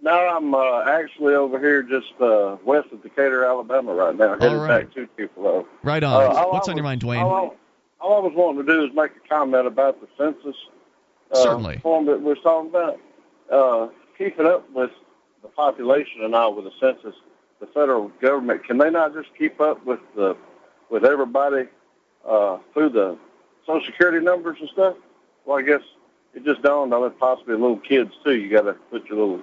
No, 0.00 0.12
I'm 0.12 0.54
uh, 0.54 0.82
actually 0.82 1.34
over 1.34 1.58
here 1.58 1.82
just 1.82 2.12
uh, 2.20 2.56
west 2.64 2.88
of 2.92 3.02
Decatur, 3.02 3.44
Alabama 3.44 3.92
right 3.92 4.16
now, 4.16 4.38
headed 4.38 4.58
right. 4.58 4.86
back 4.86 4.94
to 4.94 5.08
Tupelo. 5.16 5.66
right 5.82 6.02
on. 6.02 6.36
Uh, 6.36 6.44
What's 6.44 6.68
I 6.68 6.72
on 6.72 6.76
your 6.76 6.84
mind, 6.84 7.02
Dwayne? 7.02 7.22
All 7.22 7.56
I, 8.00 8.04
all 8.04 8.22
I 8.22 8.26
was 8.26 8.32
wanting 8.34 8.64
to 8.64 8.72
do 8.72 8.84
is 8.84 8.90
make 8.94 9.10
a 9.10 9.28
comment 9.28 9.66
about 9.66 10.00
the 10.00 10.06
census 10.16 10.56
uh, 11.32 11.42
Certainly. 11.42 11.78
form 11.78 12.06
that 12.06 12.20
we're 12.20 12.36
talking 12.36 12.70
about. 12.70 13.00
Uh, 13.50 13.88
keeping 14.16 14.46
up 14.46 14.70
with 14.72 14.90
the 15.42 15.48
population 15.48 16.22
and 16.22 16.34
all 16.34 16.54
with 16.54 16.64
the 16.64 16.72
census, 16.80 17.14
the 17.60 17.66
federal 17.66 18.08
government 18.20 18.64
can 18.64 18.78
they 18.78 18.90
not 18.90 19.14
just 19.14 19.28
keep 19.36 19.60
up 19.60 19.84
with 19.84 20.00
the 20.14 20.36
with 20.90 21.04
everybody 21.04 21.64
uh, 22.26 22.58
through 22.72 22.90
the 22.90 23.18
social 23.66 23.84
security 23.86 24.24
numbers 24.24 24.58
and 24.60 24.68
stuff? 24.70 24.96
Well, 25.44 25.58
I 25.58 25.62
guess 25.62 25.80
it 26.34 26.44
just 26.44 26.62
dawned 26.62 26.92
on 26.94 27.04
it 27.10 27.18
possibly 27.18 27.54
little 27.54 27.78
kids 27.78 28.10
too. 28.24 28.34
You 28.34 28.50
got 28.50 28.62
to 28.62 28.74
put 28.90 29.06
your 29.06 29.18
little 29.18 29.40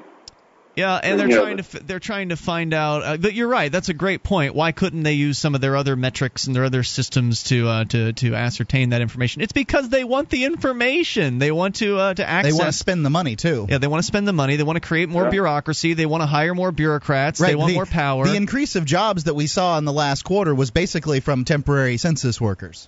Yeah, 0.76 0.96
and 1.02 1.20
they're 1.20 1.28
trying 1.30 1.58
to 1.58 1.80
they're 1.84 2.00
trying 2.00 2.30
to 2.30 2.36
find 2.36 2.74
out. 2.74 3.04
Uh, 3.04 3.18
but 3.18 3.34
you're 3.34 3.48
right. 3.48 3.72
That's 3.72 3.90
a 3.90 3.94
great 3.94 4.24
point. 4.24 4.54
Why 4.56 4.72
couldn't 4.72 5.04
they 5.04 5.14
use 5.14 5.38
some 5.38 5.56
of 5.56 5.62
their 5.62 5.76
other 5.78 5.96
metrics 5.96 6.48
and 6.48 6.56
their 6.56 6.66
other 6.66 6.84
systems 6.84 7.44
to 7.46 7.68
uh, 7.68 7.86
to 7.86 8.14
to 8.14 8.36
ascertain 8.36 8.90
that 8.90 9.02
information? 9.02 9.42
It's 9.42 9.54
because 9.54 9.90
they 9.90 10.04
want 10.04 10.30
the 10.30 10.44
information. 10.46 11.40
They 11.40 11.52
want 11.52 11.76
to 11.78 11.98
uh, 11.98 12.14
to 12.14 12.42
They 12.44 12.52
want 12.54 12.66
to 12.68 12.72
spend 12.74 13.06
the 13.06 13.10
money 13.10 13.36
too. 13.36 13.66
yeah, 13.70 13.78
they 13.80 13.88
want 13.88 14.00
to 14.04 14.08
spend 14.08 14.28
the 14.28 14.34
money. 14.34 14.58
They 14.58 14.64
want 14.64 14.76
to 14.76 14.88
create 14.88 15.10
more 15.10 15.24
Yeah. 15.24 15.30
bureaucracy. 15.30 15.94
They 15.94 16.06
want 16.06 16.22
to 16.22 16.28
hire 16.28 16.54
more 16.54 16.72
bureaucrats. 16.72 17.40
They 17.40 17.56
want 17.56 17.70
the, 17.70 17.76
more 17.76 17.86
power. 17.86 18.26
The 18.28 18.36
increase 18.36 18.76
of 18.76 18.86
jobs 18.86 19.24
that 19.26 19.34
we 19.34 19.48
saw 19.48 19.78
in 19.78 19.86
the 19.86 19.94
last 19.94 20.24
quarter 20.24 20.54
was 20.54 20.72
basically 20.72 21.20
from 21.22 21.46
temporary 21.46 21.98
census 21.98 22.40
workers. 22.40 22.88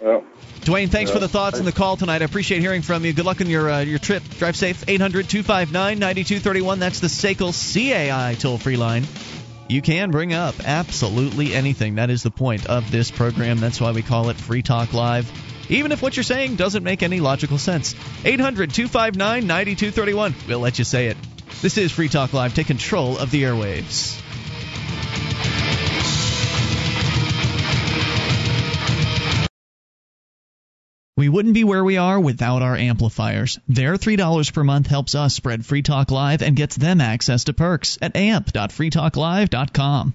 Well, 0.00 0.24
Dwayne, 0.60 0.90
thanks 0.90 1.10
for 1.10 1.18
the 1.18 1.28
thoughts 1.28 1.58
and 1.58 1.66
the 1.66 1.72
call 1.72 1.96
tonight. 1.96 2.22
I 2.22 2.24
appreciate 2.24 2.60
hearing 2.60 2.82
from 2.82 3.04
you. 3.04 3.12
Good 3.12 3.24
luck 3.24 3.40
on 3.40 3.48
your 3.48 3.70
uh, 3.70 3.80
your 3.80 3.98
trip. 3.98 4.22
Drive 4.38 4.56
safe. 4.56 4.84
800 4.88 5.28
259 5.28 5.98
9231. 5.98 6.78
That's 6.80 7.00
the 7.00 7.06
SACL 7.06 7.52
CAI 7.52 8.34
toll 8.34 8.58
free 8.58 8.76
line. 8.76 9.06
You 9.68 9.82
can 9.82 10.10
bring 10.10 10.32
up 10.32 10.54
absolutely 10.64 11.54
anything. 11.54 11.96
That 11.96 12.10
is 12.10 12.22
the 12.22 12.30
point 12.30 12.66
of 12.66 12.90
this 12.90 13.10
program. 13.10 13.58
That's 13.58 13.80
why 13.80 13.92
we 13.92 14.02
call 14.02 14.28
it 14.28 14.36
Free 14.36 14.62
Talk 14.62 14.92
Live. 14.92 15.30
Even 15.68 15.90
if 15.90 16.02
what 16.02 16.16
you're 16.16 16.24
saying 16.24 16.54
doesn't 16.56 16.84
make 16.84 17.02
any 17.02 17.18
logical 17.18 17.58
sense. 17.58 17.94
800 18.24 18.72
259 18.72 19.46
9231. 19.46 20.34
We'll 20.46 20.60
let 20.60 20.78
you 20.78 20.84
say 20.84 21.08
it. 21.08 21.16
This 21.62 21.78
is 21.78 21.90
Free 21.90 22.08
Talk 22.08 22.32
Live. 22.32 22.54
Take 22.54 22.68
control 22.68 23.18
of 23.18 23.30
the 23.30 23.42
airwaves. 23.42 24.20
We 31.16 31.28
wouldn't 31.30 31.54
be 31.54 31.64
where 31.64 31.82
we 31.82 31.96
are 31.96 32.20
without 32.20 32.60
our 32.60 32.76
amplifiers. 32.76 33.58
Their 33.68 33.94
$3 33.94 34.52
per 34.52 34.62
month 34.64 34.86
helps 34.86 35.14
us 35.14 35.34
spread 35.34 35.64
Free 35.64 35.80
Talk 35.80 36.10
Live 36.10 36.42
and 36.42 36.54
gets 36.54 36.76
them 36.76 37.00
access 37.00 37.44
to 37.44 37.54
perks 37.54 37.96
at 38.02 38.14
amp.freetalklive.com. 38.14 40.12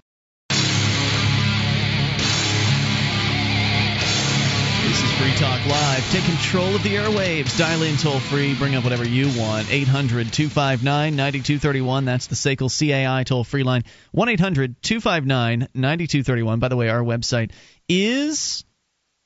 This 4.83 5.03
is 5.03 5.11
Free 5.13 5.33
Talk 5.37 5.65
Live. 5.65 6.11
Take 6.11 6.25
control 6.25 6.75
of 6.75 6.83
the 6.83 6.93
airwaves. 6.93 7.57
Dial 7.57 7.81
in 7.81 7.97
toll 7.97 8.19
free. 8.19 8.53
Bring 8.53 8.75
up 8.75 8.83
whatever 8.83 9.07
you 9.07 9.25
want. 9.39 9.73
800 9.73 10.31
259 10.31 11.15
9231. 11.15 12.05
That's 12.05 12.27
the 12.27 12.35
SACL 12.35 12.69
CAI 12.69 13.23
toll 13.23 13.43
free 13.43 13.63
line. 13.63 13.85
1 14.11 14.29
800 14.29 14.79
259 14.83 15.67
9231. 15.73 16.59
By 16.59 16.67
the 16.67 16.75
way, 16.75 16.89
our 16.89 17.01
website 17.01 17.53
is 17.89 18.63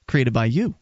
created 0.08 0.32
by 0.32 0.46
you. 0.46 0.74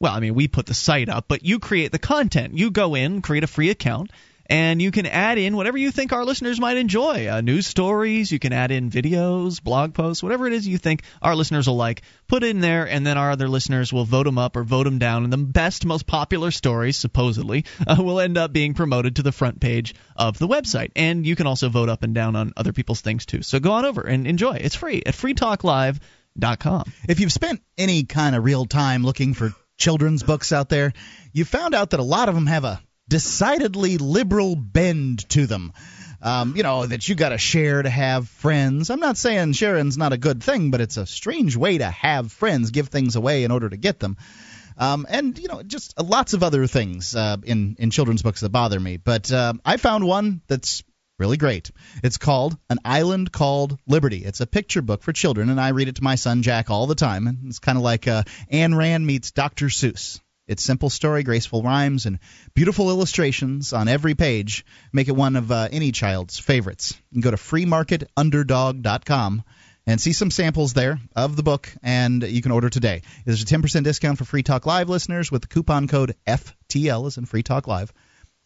Well, 0.00 0.14
I 0.14 0.20
mean, 0.20 0.34
we 0.34 0.48
put 0.48 0.64
the 0.64 0.72
site 0.72 1.10
up, 1.10 1.26
but 1.28 1.44
you 1.44 1.58
create 1.58 1.92
the 1.92 1.98
content. 1.98 2.56
You 2.56 2.70
go 2.70 2.94
in, 2.94 3.20
create 3.20 3.44
a 3.44 3.46
free 3.46 3.68
account, 3.68 4.10
and 4.46 4.80
you 4.80 4.90
can 4.90 5.04
add 5.04 5.36
in 5.36 5.54
whatever 5.54 5.76
you 5.76 5.90
think 5.90 6.14
our 6.14 6.24
listeners 6.24 6.58
might 6.58 6.78
enjoy. 6.78 7.28
Uh, 7.28 7.42
news 7.42 7.66
stories, 7.66 8.32
you 8.32 8.38
can 8.38 8.54
add 8.54 8.70
in 8.70 8.90
videos, 8.90 9.62
blog 9.62 9.92
posts, 9.92 10.22
whatever 10.22 10.46
it 10.46 10.54
is 10.54 10.66
you 10.66 10.78
think 10.78 11.02
our 11.20 11.36
listeners 11.36 11.68
will 11.68 11.76
like. 11.76 12.00
Put 12.28 12.42
it 12.42 12.48
in 12.48 12.60
there, 12.60 12.88
and 12.88 13.06
then 13.06 13.18
our 13.18 13.30
other 13.30 13.46
listeners 13.46 13.92
will 13.92 14.06
vote 14.06 14.24
them 14.24 14.38
up 14.38 14.56
or 14.56 14.64
vote 14.64 14.84
them 14.84 14.98
down. 14.98 15.24
And 15.24 15.32
the 15.32 15.36
best, 15.36 15.84
most 15.84 16.06
popular 16.06 16.50
stories, 16.50 16.96
supposedly, 16.96 17.66
uh, 17.86 17.96
will 17.98 18.20
end 18.20 18.38
up 18.38 18.54
being 18.54 18.72
promoted 18.72 19.16
to 19.16 19.22
the 19.22 19.32
front 19.32 19.60
page 19.60 19.94
of 20.16 20.38
the 20.38 20.48
website. 20.48 20.92
And 20.96 21.26
you 21.26 21.36
can 21.36 21.46
also 21.46 21.68
vote 21.68 21.90
up 21.90 22.04
and 22.04 22.14
down 22.14 22.36
on 22.36 22.54
other 22.56 22.72
people's 22.72 23.02
things 23.02 23.26
too. 23.26 23.42
So 23.42 23.60
go 23.60 23.72
on 23.72 23.84
over 23.84 24.00
and 24.00 24.26
enjoy. 24.26 24.54
It's 24.54 24.76
free 24.76 25.02
at 25.04 25.12
freetalklive.com. 25.14 26.92
If 27.06 27.20
you've 27.20 27.32
spent 27.32 27.60
any 27.76 28.04
kind 28.04 28.34
of 28.34 28.44
real 28.44 28.64
time 28.64 29.04
looking 29.04 29.34
for 29.34 29.52
children's 29.80 30.22
books 30.22 30.52
out 30.52 30.68
there, 30.68 30.92
you 31.32 31.44
found 31.44 31.74
out 31.74 31.90
that 31.90 32.00
a 32.00 32.04
lot 32.04 32.28
of 32.28 32.36
them 32.36 32.46
have 32.46 32.64
a 32.64 32.80
decidedly 33.08 33.98
liberal 33.98 34.54
bend 34.54 35.28
to 35.30 35.46
them. 35.46 35.72
Um, 36.22 36.54
you 36.54 36.62
know, 36.62 36.84
that 36.84 37.08
you 37.08 37.14
got 37.14 37.30
to 37.30 37.38
share 37.38 37.82
to 37.82 37.88
have 37.88 38.28
friends. 38.28 38.90
I'm 38.90 39.00
not 39.00 39.16
saying 39.16 39.54
sharing's 39.54 39.96
not 39.96 40.12
a 40.12 40.18
good 40.18 40.42
thing, 40.42 40.70
but 40.70 40.82
it's 40.82 40.98
a 40.98 41.06
strange 41.06 41.56
way 41.56 41.78
to 41.78 41.86
have 41.86 42.30
friends, 42.30 42.70
give 42.70 42.88
things 42.88 43.16
away 43.16 43.44
in 43.44 43.50
order 43.50 43.70
to 43.70 43.78
get 43.78 43.98
them. 43.98 44.18
Um, 44.76 45.06
and 45.08 45.38
you 45.38 45.48
know, 45.48 45.62
just 45.62 45.98
lots 45.98 46.34
of 46.34 46.42
other 46.42 46.66
things 46.66 47.16
uh, 47.16 47.38
in 47.42 47.76
in 47.78 47.90
children's 47.90 48.22
books 48.22 48.42
that 48.42 48.50
bother 48.50 48.78
me. 48.78 48.98
But 48.98 49.32
uh, 49.32 49.54
I 49.64 49.78
found 49.78 50.04
one 50.04 50.42
that's 50.46 50.82
really 51.20 51.36
great. 51.36 51.70
It's 52.02 52.16
called 52.16 52.56
An 52.70 52.78
Island 52.84 53.30
Called 53.30 53.78
Liberty. 53.86 54.24
It's 54.24 54.40
a 54.40 54.46
picture 54.46 54.82
book 54.82 55.02
for 55.02 55.12
children, 55.12 55.50
and 55.50 55.60
I 55.60 55.68
read 55.68 55.88
it 55.88 55.96
to 55.96 56.02
my 56.02 56.14
son 56.14 56.42
Jack 56.42 56.70
all 56.70 56.86
the 56.86 56.94
time. 56.94 57.26
And 57.28 57.46
it's 57.46 57.58
kind 57.58 57.76
of 57.78 57.84
like 57.84 58.08
uh, 58.08 58.24
Ayn 58.52 58.74
Rand 58.74 59.06
meets 59.06 59.30
Dr. 59.30 59.66
Seuss. 59.66 60.20
Its 60.48 60.64
simple 60.64 60.90
story, 60.90 61.22
graceful 61.22 61.62
rhymes, 61.62 62.06
and 62.06 62.18
beautiful 62.54 62.90
illustrations 62.90 63.72
on 63.72 63.86
every 63.86 64.16
page 64.16 64.64
make 64.92 65.06
it 65.06 65.14
one 65.14 65.36
of 65.36 65.52
uh, 65.52 65.68
any 65.70 65.92
child's 65.92 66.40
favorites. 66.40 66.96
You 67.10 67.16
can 67.16 67.20
go 67.20 67.30
to 67.30 67.36
freemarketunderdog.com 67.36 69.44
and 69.86 70.00
see 70.00 70.12
some 70.12 70.30
samples 70.30 70.72
there 70.72 70.98
of 71.14 71.36
the 71.36 71.42
book, 71.42 71.72
and 71.82 72.22
you 72.22 72.42
can 72.42 72.50
order 72.50 72.70
today. 72.70 73.02
There's 73.24 73.42
a 73.42 73.46
10% 73.46 73.84
discount 73.84 74.18
for 74.18 74.24
Free 74.24 74.42
Talk 74.42 74.66
Live 74.66 74.88
listeners 74.88 75.30
with 75.30 75.42
the 75.42 75.48
coupon 75.48 75.86
code 75.86 76.16
FTL, 76.26 77.06
as 77.06 77.18
in 77.18 77.26
Free 77.26 77.42
Talk 77.42 77.68
Live. 77.68 77.92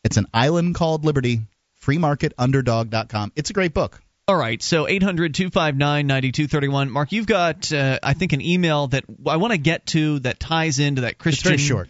It's 0.02 0.16
an 0.18 0.26
island 0.34 0.74
called 0.74 1.06
Liberty, 1.06 1.42
freemarketunderdog.com. 1.84 3.32
It's 3.36 3.50
a 3.50 3.52
great 3.52 3.74
book. 3.74 4.00
All 4.26 4.36
right, 4.36 4.62
so 4.62 4.88
800 4.88 5.34
259 5.34 6.06
9231. 6.06 6.90
Mark, 6.90 7.12
you've 7.12 7.26
got, 7.26 7.70
uh, 7.72 7.98
I 8.02 8.14
think, 8.14 8.32
an 8.32 8.40
email 8.40 8.86
that 8.88 9.04
I 9.26 9.36
want 9.36 9.52
to 9.52 9.58
get 9.58 9.84
to 9.88 10.18
that 10.20 10.40
ties 10.40 10.78
into 10.78 11.02
that 11.02 11.18
Christian. 11.18 11.52
It's 11.52 11.62
very 11.62 11.68
short. 11.68 11.88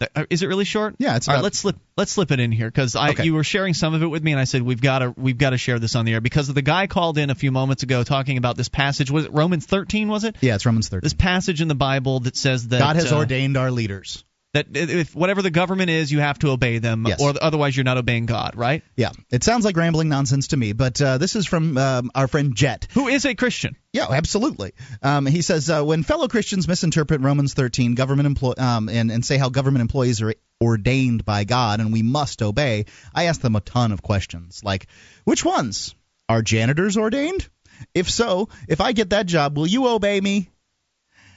That, 0.00 0.10
uh, 0.14 0.24
is 0.28 0.42
it 0.42 0.48
really 0.48 0.64
short? 0.64 0.96
Yeah, 0.98 1.14
it's 1.16 1.26
All 1.28 1.32
right, 1.34 1.38
about- 1.38 1.44
let's 1.44 1.58
slip 1.60 1.76
let's 1.96 2.10
slip 2.12 2.30
it 2.32 2.40
in 2.40 2.50
here 2.52 2.66
because 2.68 2.96
I 2.96 3.10
Okay. 3.10 3.24
you 3.24 3.32
were 3.34 3.44
sharing 3.44 3.72
some 3.72 3.94
of 3.94 4.02
it 4.02 4.06
with 4.08 4.22
me 4.22 4.32
and 4.32 4.40
I 4.40 4.44
said 4.44 4.60
we've 4.62 4.80
got 4.80 4.98
to 4.98 5.14
we've 5.16 5.38
got 5.38 5.50
to 5.50 5.58
share 5.58 5.78
this 5.78 5.94
on 5.94 6.04
the 6.04 6.12
air 6.12 6.20
because 6.20 6.48
the 6.52 6.60
guy 6.60 6.86
called 6.86 7.16
in 7.16 7.30
a 7.30 7.34
few 7.34 7.50
moments 7.50 7.82
ago 7.82 8.02
talking 8.02 8.36
about 8.36 8.58
this 8.58 8.68
passage 8.68 9.10
was 9.10 9.24
it 9.24 9.32
Romans 9.32 9.64
13 9.64 10.08
was 10.08 10.24
it 10.24 10.36
Yeah, 10.42 10.56
it's 10.56 10.66
Romans 10.66 10.88
13. 10.90 11.00
this 11.02 11.14
passage 11.14 11.62
in 11.62 11.68
the 11.68 11.74
Bible 11.74 12.20
that 12.20 12.36
says 12.36 12.68
that 12.68 12.80
God 12.80 12.96
has 12.96 13.10
uh, 13.10 13.16
ordained 13.16 13.56
our 13.56 13.70
leaders. 13.70 14.22
That 14.54 14.68
if 14.72 15.14
whatever 15.14 15.42
the 15.42 15.50
government 15.50 15.90
is, 15.90 16.10
you 16.10 16.20
have 16.20 16.38
to 16.38 16.48
obey 16.50 16.78
them, 16.78 17.04
Yes. 17.06 17.20
or 17.20 17.34
otherwise 17.40 17.76
you're 17.76 17.84
not 17.84 17.98
obeying 17.98 18.24
God, 18.24 18.56
right? 18.56 18.82
Yeah, 18.96 19.10
it 19.30 19.44
sounds 19.44 19.66
like 19.66 19.76
rambling 19.76 20.08
nonsense 20.08 20.48
to 20.48 20.56
me, 20.56 20.72
but 20.72 21.00
uh, 21.02 21.18
this 21.18 21.36
is 21.36 21.46
from 21.46 21.76
um, 21.76 22.10
our 22.14 22.26
friend 22.26 22.54
Jet. 22.54 22.86
Who 22.92 23.08
is 23.08 23.26
a 23.26 23.34
Christian? 23.34 23.76
Yeah, 23.92 24.06
absolutely. 24.10 24.72
Um, 25.02 25.26
he 25.26 25.42
says 25.42 25.68
uh, 25.68 25.82
when 25.82 26.04
fellow 26.04 26.26
Christians 26.28 26.66
misinterpret 26.66 27.20
Romans 27.20 27.52
13, 27.52 27.94
government 27.96 28.26
employ 28.26 28.54
um, 28.56 28.88
and 28.88 29.10
and 29.10 29.24
say 29.24 29.36
how 29.36 29.50
government 29.50 29.82
employees 29.82 30.22
are 30.22 30.34
ordained 30.62 31.24
by 31.26 31.44
God 31.44 31.80
and 31.80 31.92
we 31.92 32.02
must 32.02 32.40
obey, 32.40 32.86
I 33.14 33.24
ask 33.24 33.40
them 33.42 33.56
a 33.56 33.60
ton 33.60 33.92
of 33.92 34.00
questions 34.02 34.62
like, 34.64 34.86
which 35.24 35.44
ones 35.44 35.94
are 36.30 36.40
janitors 36.40 36.96
ordained? 36.96 37.46
If 37.94 38.08
so, 38.08 38.48
if 38.68 38.80
I 38.80 38.92
get 38.92 39.10
that 39.10 39.26
job, 39.26 39.58
will 39.58 39.66
you 39.66 39.86
obey 39.88 40.18
me? 40.18 40.48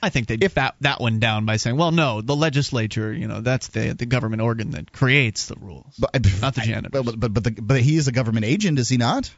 I 0.01 0.09
think 0.09 0.27
they 0.27 0.37
if 0.39 0.53
that 0.55 0.75
that 0.81 1.01
one 1.01 1.19
down 1.19 1.45
by 1.45 1.57
saying, 1.57 1.75
well, 1.77 1.91
no, 1.91 2.21
the 2.21 2.35
legislature, 2.35 3.11
you 3.13 3.27
know, 3.27 3.41
that's 3.41 3.67
the 3.67 3.93
the 3.93 4.05
government 4.05 4.41
organ 4.41 4.71
that 4.71 4.91
creates 4.91 5.47
the 5.47 5.55
rules, 5.59 5.95
but, 5.99 6.13
not 6.41 6.55
the 6.55 6.61
janitor. 6.61 6.89
But 7.03 7.19
but 7.19 7.33
but, 7.33 7.43
the, 7.43 7.51
but 7.51 7.81
he 7.81 7.97
is 7.97 8.07
a 8.07 8.11
government 8.11 8.45
agent, 8.45 8.79
is 8.79 8.89
he 8.89 8.97
not? 8.97 9.29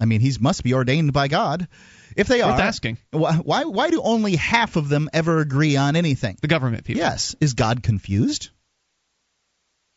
I 0.00 0.04
mean, 0.04 0.20
he 0.20 0.32
must 0.40 0.62
be 0.62 0.74
ordained 0.74 1.12
by 1.12 1.28
God. 1.28 1.66
If 2.14 2.26
they 2.28 2.42
Worth 2.42 2.58
are, 2.58 2.60
asking. 2.60 2.98
why 3.10 3.36
why 3.36 3.64
why 3.64 3.90
do 3.90 4.02
only 4.02 4.36
half 4.36 4.76
of 4.76 4.88
them 4.88 5.08
ever 5.12 5.38
agree 5.40 5.76
on 5.76 5.96
anything? 5.96 6.36
The 6.42 6.48
government 6.48 6.84
people. 6.84 7.00
Yes, 7.00 7.34
is 7.40 7.54
God 7.54 7.82
confused? 7.82 8.50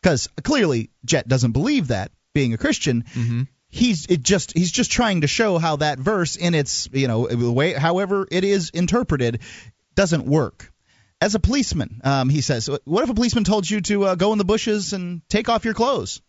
Because 0.01 0.29
clearly 0.43 0.91
Jet 1.03 1.27
doesn't 1.27 1.51
believe 1.51 1.87
that. 1.89 2.11
Being 2.33 2.53
a 2.53 2.57
Christian, 2.57 3.03
Mm-hmm. 3.13 3.43
he's 3.69 4.05
it 4.07 4.21
just 4.21 4.51
he's 4.57 4.71
just 4.71 4.91
trying 4.91 5.21
to 5.21 5.27
show 5.27 5.57
how 5.57 5.77
that 5.77 5.99
verse 5.99 6.35
in 6.35 6.53
its 6.53 6.89
you 6.91 7.07
know 7.07 7.27
way 7.51 7.73
however 7.73 8.27
it 8.29 8.43
is 8.43 8.69
interpreted 8.71 9.39
doesn't 9.95 10.25
work. 10.25 10.71
As 11.21 11.33
a 11.35 11.39
policeman, 11.39 12.01
um, 12.03 12.29
he 12.29 12.41
says, 12.41 12.69
what 12.83 13.03
if 13.03 13.09
a 13.09 13.13
policeman 13.13 13.45
told 13.45 13.69
you 13.69 13.81
to 13.81 14.03
uh, 14.05 14.15
go 14.15 14.31
in 14.33 14.37
the 14.37 14.43
bushes 14.45 14.93
and 14.93 15.21
take 15.29 15.47
off 15.49 15.65
your 15.65 15.73
clothes? 15.73 16.21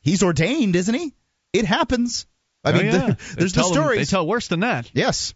He's 0.00 0.22
ordained, 0.22 0.76
isn't 0.76 0.94
he? 0.94 1.14
It 1.52 1.66
happens. 1.66 2.26
I 2.64 2.70
Oh, 2.70 2.72
mean, 2.76 2.84
yeah. 2.86 2.90
there- 2.92 3.16
there's 3.36 3.52
the 3.52 3.60
tell 3.60 3.70
them- 3.72 3.82
stories. 3.82 3.98
They 4.08 4.16
tell 4.16 4.26
worse 4.26 4.48
than 4.48 4.60
that. 4.60 4.90
Yes. 4.94 5.34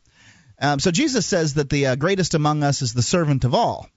Um, 0.60 0.80
so 0.80 0.90
Jesus 0.90 1.26
says 1.26 1.54
that 1.54 1.68
the 1.70 1.88
uh, 1.88 1.94
greatest 1.96 2.34
among 2.34 2.64
us 2.64 2.82
is 2.82 2.92
the 2.94 3.02
servant 3.02 3.44
of 3.44 3.54
all. 3.54 3.88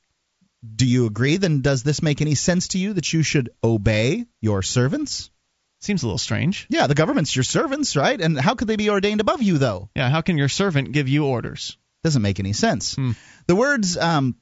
Do 0.75 0.85
you 0.85 1.07
agree? 1.07 1.37
Then 1.37 1.61
does 1.61 1.81
this 1.81 2.03
make 2.03 2.21
any 2.21 2.35
sense 2.35 2.67
to 2.69 2.77
you 2.77 2.93
that 2.93 3.11
you 3.13 3.23
should 3.23 3.49
obey 3.63 4.25
your 4.41 4.61
servants? 4.61 5.31
Seems 5.79 6.03
a 6.03 6.05
little 6.05 6.19
strange. 6.19 6.67
Yeah, 6.69 6.85
the 6.85 6.93
government's 6.93 7.35
your 7.35 7.41
servants, 7.43 7.95
right? 7.95 8.21
And 8.21 8.39
how 8.39 8.53
could 8.53 8.67
they 8.67 8.75
be 8.75 8.91
ordained 8.91 9.21
above 9.21 9.41
you, 9.41 9.57
though? 9.57 9.89
Yeah, 9.95 10.09
how 10.11 10.21
can 10.21 10.37
your 10.37 10.49
servant 10.49 10.91
give 10.91 11.07
you 11.09 11.25
orders? 11.25 11.77
Doesn't 12.03 12.21
make 12.21 12.39
any 12.39 12.53
sense. 12.53 12.95
Hmm. 12.95 13.11
The 13.47 13.55
words 13.55 13.97
um, 13.97 14.35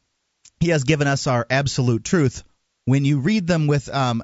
he 0.60 0.70
has 0.70 0.84
given 0.84 1.08
us 1.08 1.28
are 1.28 1.46
absolute 1.50 2.04
truth. 2.04 2.44
When 2.86 3.06
you 3.06 3.20
read 3.20 3.48
them 3.48 3.68
with 3.68 3.94
um, 3.94 4.24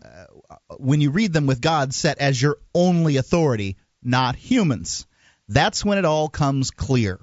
when 0.77 1.01
you 1.01 1.11
read 1.11 1.33
them 1.33 1.45
with 1.45 1.61
God 1.61 1.93
set 1.93 2.17
as 2.19 2.41
your 2.41 2.57
only 2.73 3.17
authority, 3.17 3.77
not 4.03 4.35
humans, 4.35 5.05
that's 5.47 5.83
when 5.85 5.97
it 5.97 6.05
all 6.05 6.29
comes 6.29 6.71
clear. 6.71 7.19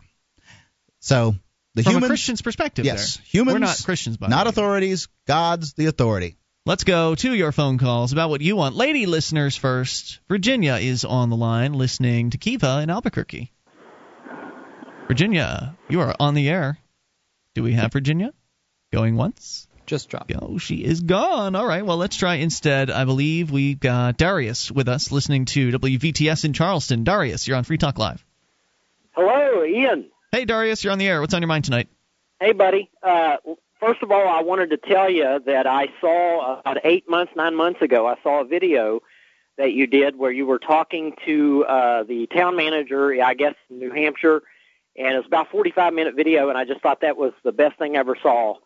So 1.01 1.35
the 1.75 1.83
From 1.83 1.95
humans, 1.95 2.05
a 2.05 2.09
Christian's 2.09 2.43
perspective, 2.43 2.85
yes, 2.85 3.17
there. 3.17 3.25
humans, 3.27 3.55
We're 3.55 3.59
not 3.61 3.83
Christians, 3.85 4.17
by 4.17 4.27
the 4.27 4.31
not 4.31 4.47
authorities. 4.47 5.09
God's 5.27 5.73
the 5.73 5.87
authority. 5.87 6.37
Let's 6.65 6.85
go 6.85 7.17
to 7.17 7.35
your 7.35 7.51
phone 7.51 7.79
calls 7.79 8.13
about 8.13 8.31
what 8.31 8.41
you 8.41 8.55
want. 8.55 8.77
Lady 8.77 9.07
listeners 9.07 9.57
first. 9.57 10.21
Virginia 10.29 10.75
is 10.75 11.05
on 11.05 11.29
the 11.29 11.37
line 11.37 11.73
listening 11.73 12.31
to 12.31 12.39
Kiva 12.39 12.81
in 12.83 12.91
Albuquerque. 12.91 13.51
Virginia, 15.09 15.77
you 15.89 16.01
are 16.01 16.15
on 16.19 16.35
the 16.35 16.49
air. 16.49 16.79
Do 17.55 17.63
we 17.63 17.73
have 17.75 17.93
Virginia? 17.93 18.33
Going 18.93 19.17
once? 19.17 19.67
Just 19.85 20.09
dropped. 20.09 20.33
Oh, 20.41 20.59
she 20.59 20.77
is 20.77 21.01
gone. 21.01 21.55
All 21.57 21.67
right, 21.67 21.85
well, 21.85 21.97
let's 21.97 22.17
try 22.17 22.37
instead. 22.37 22.91
I 22.91 23.05
believe 23.05 23.51
we've 23.51 23.79
got 23.79 24.17
Darius 24.17 24.71
with 24.71 24.89
us 24.89 25.11
listening 25.11 25.45
to 25.47 25.73
WVTS 25.73 26.45
in 26.45 26.53
Charleston. 26.53 27.05
Darius, 27.05 27.49
you're 27.49 27.57
on 27.57 27.65
Free 27.65 27.79
Talk 27.79 27.99
Live. 27.99 28.25
Hello, 29.13 29.65
Ian. 29.65 30.11
Hey, 30.31 30.45
Darius, 30.45 30.83
you're 30.85 30.93
on 30.93 30.99
the 30.99 31.09
air. 31.09 31.21
What's 31.21 31.35
on 31.35 31.43
your 31.43 31.49
mind 31.49 31.65
tonight? 31.65 31.89
Hey, 32.41 32.53
buddy. 32.53 32.91
Uh, 33.03 33.37
first 33.81 34.03
of 34.03 34.11
all, 34.11 34.29
I 34.29 34.43
wanted 34.43 34.71
to 34.71 34.77
tell 34.79 35.11
you 35.11 35.41
that 35.47 35.67
I 35.67 35.89
saw 36.01 36.61
about 36.61 36.79
eight 36.85 37.09
months, 37.09 37.33
nine 37.37 37.55
months 37.55 37.83
ago, 37.83 38.07
I 38.07 38.15
saw 38.23 38.41
a 38.41 38.45
video 38.45 39.01
that 39.59 39.73
you 39.73 39.87
did 39.87 40.17
where 40.17 40.31
you 40.31 40.47
were 40.47 40.59
talking 40.59 41.15
to 41.27 41.65
uh, 41.67 42.03
the 42.05 42.27
town 42.29 42.57
manager, 42.57 43.23
I 43.23 43.35
guess, 43.35 43.55
in 43.69 43.79
New 43.79 43.91
Hampshire, 43.91 44.43
and 44.97 45.15
it 45.15 45.17
was 45.17 45.27
about 45.27 45.49
a 45.49 45.51
45 45.51 45.93
minute 45.95 46.15
video, 46.15 46.49
and 46.49 46.59
I 46.59 46.65
just 46.65 46.81
thought 46.81 47.01
that 47.03 47.17
was 47.17 47.33
the 47.45 47.53
best 47.53 47.79
thing 47.79 47.97
I 47.97 48.01
ever 48.01 48.17
saw. 48.23 48.57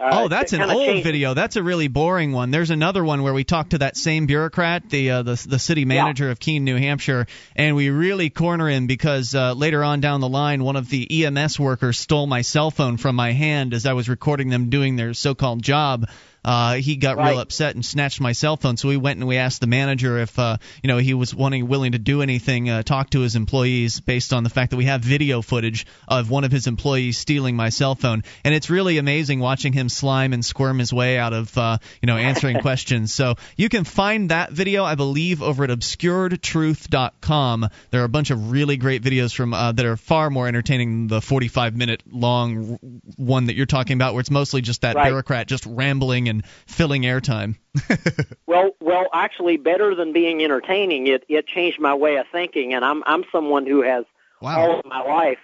Uh, 0.00 0.10
oh, 0.12 0.28
that's 0.28 0.52
an 0.52 0.62
old 0.62 0.86
changed- 0.86 1.04
video. 1.04 1.34
That's 1.34 1.56
a 1.56 1.62
really 1.62 1.88
boring 1.88 2.30
one. 2.30 2.52
There's 2.52 2.70
another 2.70 3.04
one 3.04 3.24
where 3.24 3.34
we 3.34 3.42
talked 3.42 3.70
to 3.70 3.78
that 3.78 3.96
same 3.96 4.26
bureaucrat, 4.26 4.88
the 4.90 5.10
uh, 5.10 5.22
the 5.22 5.44
the 5.48 5.58
city 5.58 5.84
manager 5.84 6.30
of 6.30 6.38
Keene, 6.38 6.62
New 6.62 6.76
Hampshire, 6.76 7.26
and 7.56 7.74
we 7.74 7.90
really 7.90 8.30
corner 8.30 8.68
him 8.68 8.86
because 8.86 9.34
uh, 9.34 9.54
later 9.54 9.82
on 9.82 10.00
down 10.00 10.20
the 10.20 10.28
line, 10.28 10.62
one 10.62 10.76
of 10.76 10.88
the 10.88 11.24
EMS 11.24 11.58
workers 11.58 11.98
stole 11.98 12.28
my 12.28 12.42
cell 12.42 12.70
phone 12.70 12.96
from 12.96 13.16
my 13.16 13.32
hand 13.32 13.74
as 13.74 13.86
I 13.86 13.94
was 13.94 14.08
recording 14.08 14.50
them 14.50 14.70
doing 14.70 14.94
their 14.94 15.14
so-called 15.14 15.64
job. 15.64 16.08
Uh, 16.44 16.74
he 16.74 16.96
got 16.96 17.16
Right. 17.16 17.30
real 17.30 17.40
upset 17.40 17.74
and 17.74 17.84
snatched 17.84 18.20
my 18.20 18.32
cell 18.32 18.56
phone. 18.56 18.76
So 18.76 18.88
we 18.88 18.96
went 18.96 19.18
and 19.18 19.28
we 19.28 19.36
asked 19.36 19.60
the 19.60 19.66
manager 19.66 20.18
if 20.18 20.38
uh, 20.38 20.58
you 20.82 20.88
know 20.88 20.98
he 20.98 21.14
was 21.14 21.34
wanting 21.34 21.66
willing 21.68 21.92
to 21.92 21.98
do 21.98 22.22
anything, 22.22 22.70
uh, 22.70 22.82
talk 22.82 23.10
to 23.10 23.20
his 23.20 23.36
employees 23.36 24.00
based 24.00 24.32
on 24.32 24.44
the 24.44 24.50
fact 24.50 24.70
that 24.70 24.76
we 24.76 24.84
have 24.86 25.00
video 25.02 25.42
footage 25.42 25.86
of 26.06 26.30
one 26.30 26.44
of 26.44 26.52
his 26.52 26.66
employees 26.66 27.18
stealing 27.18 27.56
my 27.56 27.68
cell 27.70 27.94
phone. 27.94 28.22
And 28.44 28.54
it's 28.54 28.70
really 28.70 28.98
amazing 28.98 29.40
watching 29.40 29.72
him 29.72 29.88
slime 29.88 30.32
and 30.32 30.44
squirm 30.44 30.78
his 30.78 30.92
way 30.92 31.18
out 31.18 31.32
of 31.32 31.56
uh, 31.58 31.78
you 32.02 32.06
know 32.06 32.16
answering 32.16 32.58
questions. 32.62 33.12
So 33.12 33.34
you 33.56 33.68
can 33.68 33.84
find 33.84 34.30
that 34.30 34.52
video, 34.52 34.84
I 34.84 34.94
believe, 34.94 35.42
over 35.42 35.64
at 35.64 35.70
obscuredtruth.com. 35.70 37.68
There 37.90 38.00
are 38.00 38.04
a 38.04 38.08
bunch 38.08 38.30
of 38.30 38.50
really 38.50 38.76
great 38.76 39.02
videos 39.02 39.34
from 39.34 39.54
uh, 39.54 39.72
that 39.72 39.84
are 39.84 39.96
far 39.96 40.30
more 40.30 40.46
entertaining 40.48 40.90
than 40.90 41.06
the 41.08 41.20
45 41.20 41.76
minute 41.76 42.02
long 42.10 42.78
one 43.16 43.46
that 43.46 43.56
you're 43.56 43.66
talking 43.66 43.94
about, 43.94 44.14
where 44.14 44.20
it's 44.20 44.30
mostly 44.30 44.60
just 44.62 44.82
that 44.82 44.96
Right. 44.96 45.06
bureaucrat 45.06 45.46
just 45.46 45.66
rambling 45.66 46.27
and 46.28 46.46
filling 46.66 47.02
airtime. 47.02 47.56
Well, 48.46 48.70
well, 48.80 49.08
actually, 49.12 49.58
better 49.58 49.94
than 49.94 50.14
being 50.14 50.42
entertaining, 50.42 51.06
it 51.06 51.22
it 51.28 51.46
changed 51.46 51.78
my 51.78 51.94
way 51.94 52.16
of 52.16 52.26
thinking, 52.32 52.72
and 52.72 52.82
I'm 52.82 53.04
I'm 53.06 53.24
someone 53.30 53.66
who 53.66 53.82
has 53.82 54.06
all 54.40 54.78
of 54.78 54.86
my 54.86 55.02
life. 55.02 55.38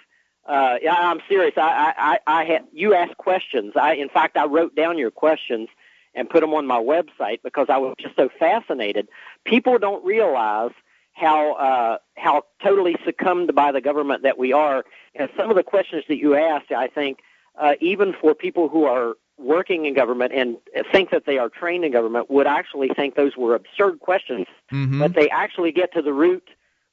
Uh, 0.46 0.76
yeah, 0.80 0.94
I'm 0.94 1.20
serious. 1.28 1.52
I 1.58 1.60
I 1.60 2.18
I, 2.26 2.40
I 2.40 2.44
had 2.44 2.64
you 2.72 2.94
asked 2.94 3.18
questions. 3.18 3.74
I 3.76 3.94
in 3.94 4.08
fact 4.08 4.38
I 4.38 4.46
wrote 4.46 4.74
down 4.74 4.96
your 4.96 5.10
questions 5.10 5.68
and 6.14 6.30
put 6.30 6.40
them 6.40 6.54
on 6.54 6.66
my 6.66 6.78
website 6.78 7.40
because 7.42 7.66
I 7.68 7.76
was 7.76 7.94
just 7.98 8.16
so 8.16 8.30
fascinated. 8.38 9.08
People 9.44 9.78
don't 9.78 10.04
realize 10.04 10.72
how 11.12 11.54
uh, 11.54 11.98
how 12.16 12.44
totally 12.62 12.96
succumbed 13.04 13.54
by 13.54 13.72
the 13.72 13.80
government 13.80 14.22
that 14.22 14.38
we 14.38 14.52
are, 14.52 14.84
and 15.14 15.28
some 15.36 15.50
of 15.50 15.56
the 15.56 15.62
questions 15.62 16.04
that 16.08 16.16
you 16.16 16.34
asked, 16.34 16.72
I 16.72 16.88
think, 16.88 17.18
uh, 17.58 17.74
even 17.80 18.14
for 18.20 18.34
people 18.34 18.68
who 18.68 18.84
are 18.84 19.14
working 19.38 19.84
in 19.86 19.94
government 19.94 20.32
and 20.34 20.56
think 20.92 21.10
that 21.10 21.24
they 21.26 21.38
are 21.38 21.48
trained 21.48 21.84
in 21.84 21.92
government 21.92 22.30
would 22.30 22.46
actually 22.46 22.88
think 22.94 23.14
those 23.14 23.36
were 23.36 23.54
absurd 23.54 23.98
questions 24.00 24.46
Mm-hmm. 24.72 24.98
but 25.00 25.14
they 25.14 25.28
actually 25.28 25.72
get 25.72 25.92
to 25.94 26.02
the 26.02 26.12
root 26.12 26.42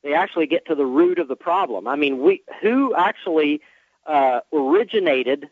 they 0.04 0.14
actually 0.14 0.48
get 0.48 0.66
to 0.68 0.76
the 0.76 0.86
root 0.86 1.20
of 1.20 1.28
the 1.28 1.36
problem 1.36 1.88
i 1.88 1.96
mean 1.96 2.22
we 2.22 2.44
who 2.62 2.94
actually 2.96 3.62
uh, 4.06 4.40
originated 4.52 5.48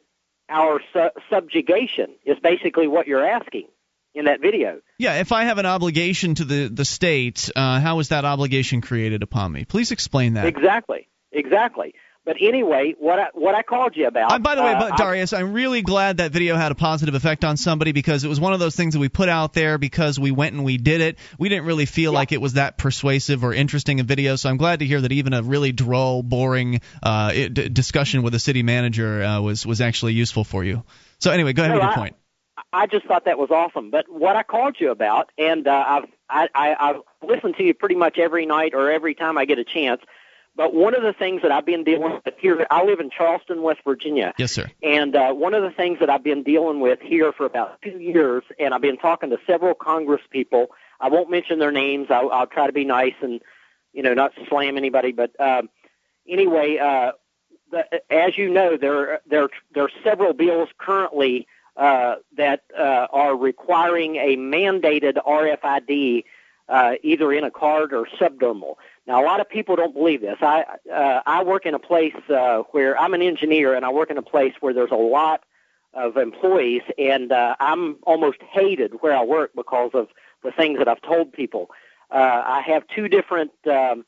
our 0.49 0.81
su- 0.93 1.09
subjugation 1.29 2.07
is 2.25 2.37
basically 2.41 2.87
what 2.87 3.07
you're 3.07 3.25
asking 3.25 3.67
in 4.15 4.25
that 4.25 4.41
video 4.41 4.81
Yeah, 4.97 5.19
if 5.21 5.31
I 5.31 5.43
have 5.43 5.59
an 5.59 5.67
obligation 5.67 6.33
to 6.35 6.43
the 6.45 6.67
the 6.67 6.83
state, 6.85 7.51
uh, 7.55 7.79
how 7.79 7.99
is 7.99 8.09
that 8.09 8.25
obligation 8.25 8.81
created 8.81 9.21
upon 9.21 9.51
me? 9.51 9.65
Please 9.65 9.91
explain 9.91 10.33
that. 10.33 10.45
exactly 10.47 11.07
exactly 11.31 11.93
but 12.25 12.35
anyway 12.41 12.93
what 12.99 13.19
i 13.19 13.27
what 13.33 13.55
i 13.55 13.61
called 13.63 13.95
you 13.95 14.07
about 14.07 14.31
Uh, 14.31 14.39
by 14.39 14.55
the 14.55 14.61
way, 14.61 14.73
uh, 14.73 14.79
but 14.79 14.97
Darius, 14.97 15.33
I'm 15.33 15.53
really 15.53 15.81
glad 15.81 16.17
that 16.17 16.31
video 16.31 16.55
had 16.55 16.71
a 16.71 16.75
positive 16.75 17.15
effect 17.15 17.43
on 17.45 17.57
somebody 17.57 17.91
because 17.91 18.23
it 18.23 18.27
was 18.27 18.39
one 18.39 18.53
of 18.53 18.59
those 18.59 18.75
things 18.75 18.93
that 18.93 18.99
we 18.99 19.09
put 19.09 19.29
out 19.29 19.53
there 19.53 19.77
because 19.77 20.19
we 20.19 20.31
went 20.31 20.53
and 20.55 20.63
we 20.63 20.77
did 20.77 21.01
it. 21.01 21.17
We 21.37 21.49
didn't 21.49 21.65
really 21.65 21.85
feel 21.85 22.11
like 22.11 22.31
it 22.31 22.41
was 22.41 22.53
that 22.53 22.77
persuasive 22.77 23.43
or 23.43 23.53
interesting 23.53 23.99
a 23.99 24.03
video, 24.03 24.35
so 24.35 24.49
I'm 24.49 24.57
glad 24.57 24.79
to 24.79 24.85
hear 24.85 25.01
that 25.01 25.11
even 25.11 25.33
a 25.33 25.41
really 25.41 25.71
droll, 25.71 26.21
boring 26.23 26.81
uh, 27.01 27.31
d- 27.31 27.69
discussion 27.69 28.21
with 28.21 28.33
a 28.35 28.39
city 28.39 28.63
manager 28.63 29.23
uh, 29.23 29.41
was 29.41 29.65
was 29.65 29.81
actually 29.81 30.13
useful 30.13 30.43
for 30.43 30.63
you. 30.63 30.83
So 31.19 31.31
anyway, 31.31 31.53
go 31.53 31.63
ahead 31.63 31.71
No, 31.71 31.77
with 31.77 31.83
your 31.83 31.91
I- 31.93 31.95
point. 31.95 32.15
I 32.73 32.85
just 32.87 33.05
thought 33.05 33.25
that 33.25 33.39
was 33.39 33.49
awesome. 33.51 33.89
But 33.89 34.05
what 34.09 34.35
I 34.35 34.43
called 34.43 34.75
you 34.79 34.91
about, 34.91 35.31
and 35.37 35.65
uh, 35.67 35.83
I've 35.87 36.05
I, 36.29 36.47
I, 36.53 36.75
I've 36.89 37.01
listened 37.27 37.55
to 37.57 37.63
you 37.63 37.73
pretty 37.73 37.95
much 37.95 38.19
every 38.19 38.45
night 38.45 38.73
or 38.75 38.91
every 38.91 39.15
time 39.15 39.37
I 39.37 39.45
get 39.45 39.57
a 39.59 39.63
chance. 39.63 40.01
But 40.59 40.73
one 40.73 40.93
of 40.93 41.03
the 41.03 41.13
things 41.13 41.41
that 41.43 41.53
I've 41.53 41.65
been 41.65 41.85
dealing 41.85 42.19
with 42.25 42.33
here, 42.37 42.67
I 42.69 42.83
live 42.83 42.99
in 42.99 43.09
Charleston, 43.09 43.61
West 43.61 43.79
Virginia, 43.85 44.33
Yes, 44.37 44.51
sir. 44.51 44.69
and 44.83 45.15
uh, 45.15 45.31
one 45.31 45.53
of 45.53 45.63
the 45.63 45.71
things 45.71 45.99
that 46.01 46.09
I've 46.09 46.21
been 46.21 46.43
dealing 46.43 46.81
with 46.81 46.99
here 47.01 47.31
for 47.31 47.45
about 47.45 47.81
two 47.81 47.97
years, 47.97 48.43
and 48.59 48.73
I've 48.73 48.81
been 48.81 48.97
talking 48.97 49.29
to 49.29 49.37
several 49.47 49.73
Congress 49.73 50.19
people. 50.29 50.67
I 50.99 51.07
won't 51.07 51.31
mention 51.31 51.59
their 51.59 51.71
names. 51.71 52.07
I'll, 52.09 52.29
I'll 52.29 52.45
try 52.45 52.67
to 52.67 52.73
be 52.73 52.83
nice 52.83 53.13
and 53.21 53.39
you 53.93 54.03
know 54.03 54.13
not 54.13 54.33
slam 54.49 54.75
anybody. 54.75 55.13
But 55.13 55.31
um, 55.39 55.69
anyway, 56.27 56.77
uh, 56.77 57.13
the, 57.71 57.85
as 58.11 58.37
you 58.37 58.49
know, 58.49 58.75
there 58.75 59.21
there 59.29 59.47
there 59.73 59.85
are 59.85 59.91
several 60.03 60.33
bills 60.33 60.67
currently 60.77 61.47
uh, 61.77 62.15
that 62.35 62.63
uh, 62.77 63.07
are 63.13 63.33
requiring 63.33 64.17
a 64.17 64.35
mandated 64.35 65.13
RFID 65.25 66.25
uh, 66.69 66.93
either 67.03 67.33
in 67.33 67.43
a 67.43 67.51
card 67.51 67.93
or 67.93 68.05
subdermal. 68.19 68.75
Now, 69.07 69.21
a 69.21 69.25
lot 69.25 69.39
of 69.39 69.49
people 69.49 69.75
don't 69.75 69.93
believe 69.93 70.21
this. 70.21 70.37
I 70.41 70.63
uh, 70.93 71.21
I 71.25 71.43
work 71.43 71.65
in 71.65 71.73
a 71.73 71.79
place 71.79 72.15
uh, 72.29 72.59
where 72.71 72.99
I'm 72.99 73.13
an 73.13 73.21
engineer, 73.21 73.73
and 73.73 73.83
I 73.83 73.89
work 73.89 74.11
in 74.11 74.17
a 74.17 74.21
place 74.21 74.53
where 74.59 74.73
there's 74.73 74.91
a 74.91 74.95
lot 74.95 75.43
of 75.93 76.17
employees, 76.17 76.83
and 76.97 77.31
uh, 77.31 77.55
I'm 77.59 77.97
almost 78.03 78.37
hated 78.51 79.01
where 79.01 79.17
I 79.17 79.23
work 79.23 79.51
because 79.55 79.91
of 79.95 80.07
the 80.43 80.51
things 80.51 80.77
that 80.77 80.87
I've 80.87 81.01
told 81.01 81.33
people. 81.33 81.71
Uh, 82.11 82.43
I 82.45 82.61
have 82.61 82.83
two 82.95 83.07
different 83.07 83.51
um, 83.67 84.05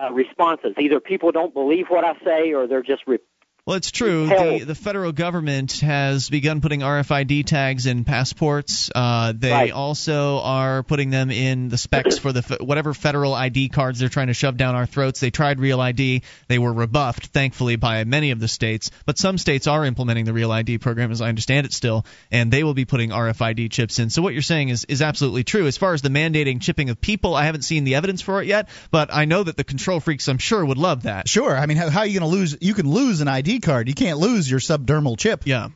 uh, 0.00 0.12
responses. 0.12 0.74
Either 0.78 1.00
people 1.00 1.32
don't 1.32 1.54
believe 1.54 1.86
what 1.88 2.04
I 2.04 2.14
say, 2.24 2.52
or 2.52 2.66
they're 2.66 2.82
just 2.82 3.02
re- 3.06 3.18
well, 3.66 3.76
it's 3.78 3.90
true. 3.90 4.26
The, 4.26 4.64
the 4.66 4.74
federal 4.74 5.12
government 5.12 5.80
has 5.80 6.28
begun 6.28 6.60
putting 6.60 6.80
RFID 6.80 7.46
tags 7.46 7.86
in 7.86 8.04
passports. 8.04 8.90
Uh, 8.94 9.32
they 9.34 9.50
Right. 9.52 9.70
also 9.72 10.40
are 10.40 10.82
putting 10.82 11.08
them 11.08 11.30
in 11.30 11.70
the 11.70 11.78
specs 11.78 12.18
for 12.18 12.30
the 12.30 12.40
f- 12.46 12.60
whatever 12.60 12.92
federal 12.92 13.32
ID 13.32 13.70
cards 13.70 13.98
they're 13.98 14.10
trying 14.10 14.26
to 14.26 14.34
shove 14.34 14.58
down 14.58 14.74
our 14.74 14.84
throats. 14.84 15.18
They 15.20 15.30
tried 15.30 15.60
Real 15.60 15.80
ID. 15.80 16.20
They 16.46 16.58
were 16.58 16.74
rebuffed, 16.74 17.28
thankfully, 17.28 17.76
by 17.76 18.04
many 18.04 18.32
of 18.32 18.38
the 18.38 18.48
states. 18.48 18.90
But 19.06 19.16
some 19.16 19.38
states 19.38 19.66
are 19.66 19.82
implementing 19.86 20.26
the 20.26 20.34
Real 20.34 20.52
ID 20.52 20.76
program, 20.76 21.10
as 21.10 21.22
I 21.22 21.30
understand 21.30 21.64
it, 21.64 21.72
still, 21.72 22.04
and 22.30 22.52
they 22.52 22.64
will 22.64 22.74
be 22.74 22.84
putting 22.84 23.12
RFID 23.12 23.70
chips 23.70 23.98
in. 23.98 24.10
So 24.10 24.20
what 24.20 24.34
you're 24.34 24.42
saying 24.42 24.68
is 24.68 24.84
is 24.90 25.00
absolutely 25.00 25.42
true. 25.44 25.66
As 25.66 25.78
far 25.78 25.94
as 25.94 26.02
the 26.02 26.10
mandating 26.10 26.60
chipping 26.60 26.90
of 26.90 27.00
people, 27.00 27.34
I 27.34 27.46
haven't 27.46 27.62
seen 27.62 27.84
the 27.84 27.94
evidence 27.94 28.20
for 28.20 28.42
it 28.42 28.46
yet, 28.46 28.68
but 28.90 29.08
I 29.10 29.24
know 29.24 29.42
that 29.42 29.56
the 29.56 29.64
control 29.64 30.00
freaks, 30.00 30.28
I'm 30.28 30.36
sure, 30.36 30.62
would 30.62 30.76
love 30.76 31.04
that. 31.04 31.30
Sure. 31.30 31.56
I 31.56 31.64
mean, 31.64 31.78
how, 31.78 31.88
how 31.88 32.00
are 32.00 32.06
you 32.06 32.20
going 32.20 32.30
to 32.30 32.36
lose? 32.36 32.58
You 32.60 32.74
can 32.74 32.90
lose 32.90 33.22
an 33.22 33.28
ID 33.28 33.53
card. 33.60 33.88
You 33.88 33.94
can't 33.94 34.18
lose 34.18 34.50
your 34.50 34.60
subdermal 34.60 35.18
chip. 35.18 35.42
Yeah. 35.46 35.68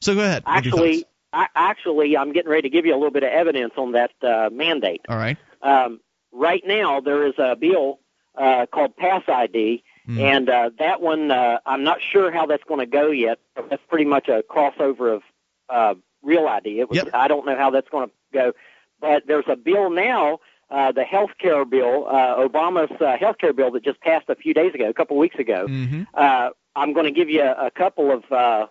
So 0.00 0.14
go 0.14 0.20
ahead. 0.20 0.44
What 0.44 0.52
are 0.52 0.68
your 0.68 0.74
actually. 0.74 1.04
I, 1.32 1.48
actually, 1.56 2.16
I'm 2.16 2.32
getting 2.32 2.50
ready 2.50 2.62
to 2.62 2.70
give 2.70 2.86
you 2.86 2.94
a 2.94 2.96
little 2.98 3.10
bit 3.10 3.24
of 3.24 3.30
evidence 3.30 3.72
on 3.76 3.92
that 3.92 4.12
uh, 4.22 4.50
mandate. 4.52 5.00
All 5.08 5.16
right. 5.16 5.36
Um, 5.62 6.00
right 6.30 6.62
now, 6.64 7.00
there 7.00 7.26
is 7.26 7.34
a 7.38 7.56
bill 7.56 7.98
uh, 8.36 8.66
called 8.72 8.96
Pass 8.96 9.22
ID, 9.26 9.82
Hmm. 10.06 10.20
and 10.20 10.48
uh, 10.50 10.70
that 10.78 11.00
one 11.00 11.30
uh, 11.30 11.60
I'm 11.64 11.82
not 11.82 11.98
sure 12.12 12.30
how 12.30 12.44
that's 12.44 12.64
going 12.64 12.80
to 12.80 12.86
go 12.86 13.10
yet. 13.10 13.38
That's 13.70 13.82
pretty 13.88 14.04
much 14.04 14.28
a 14.28 14.42
crossover 14.42 15.16
of 15.16 15.22
uh, 15.70 15.94
Real 16.22 16.46
ID. 16.46 16.80
It 16.80 16.90
was, 16.90 16.98
I 17.14 17.26
don't 17.28 17.46
know 17.46 17.56
how 17.56 17.70
that's 17.70 17.88
going 17.88 18.08
to 18.08 18.14
go, 18.32 18.52
but 19.00 19.26
there's 19.26 19.46
a 19.48 19.56
bill 19.56 19.90
now. 19.90 20.40
Uh, 20.70 20.92
the 20.92 21.04
health 21.04 21.30
care 21.38 21.64
bill, 21.64 22.06
uh, 22.06 22.36
Obama's 22.36 22.90
uh, 23.00 23.16
health 23.18 23.38
care 23.38 23.52
bill 23.52 23.70
that 23.70 23.84
just 23.84 24.00
passed 24.00 24.28
a 24.28 24.34
few 24.34 24.52
days 24.52 24.74
ago, 24.74 24.88
a 24.88 24.94
couple 24.94 25.16
weeks 25.16 25.38
ago. 25.38 25.66
Mm-hmm. 25.68 26.02
Uh, 26.12 26.50
I'm 26.76 26.92
going 26.92 27.06
to 27.06 27.12
give 27.12 27.28
you 27.30 27.42
a, 27.42 27.66
a 27.66 27.70
couple 27.70 28.10
of 28.10 28.30
uh, 28.32 28.66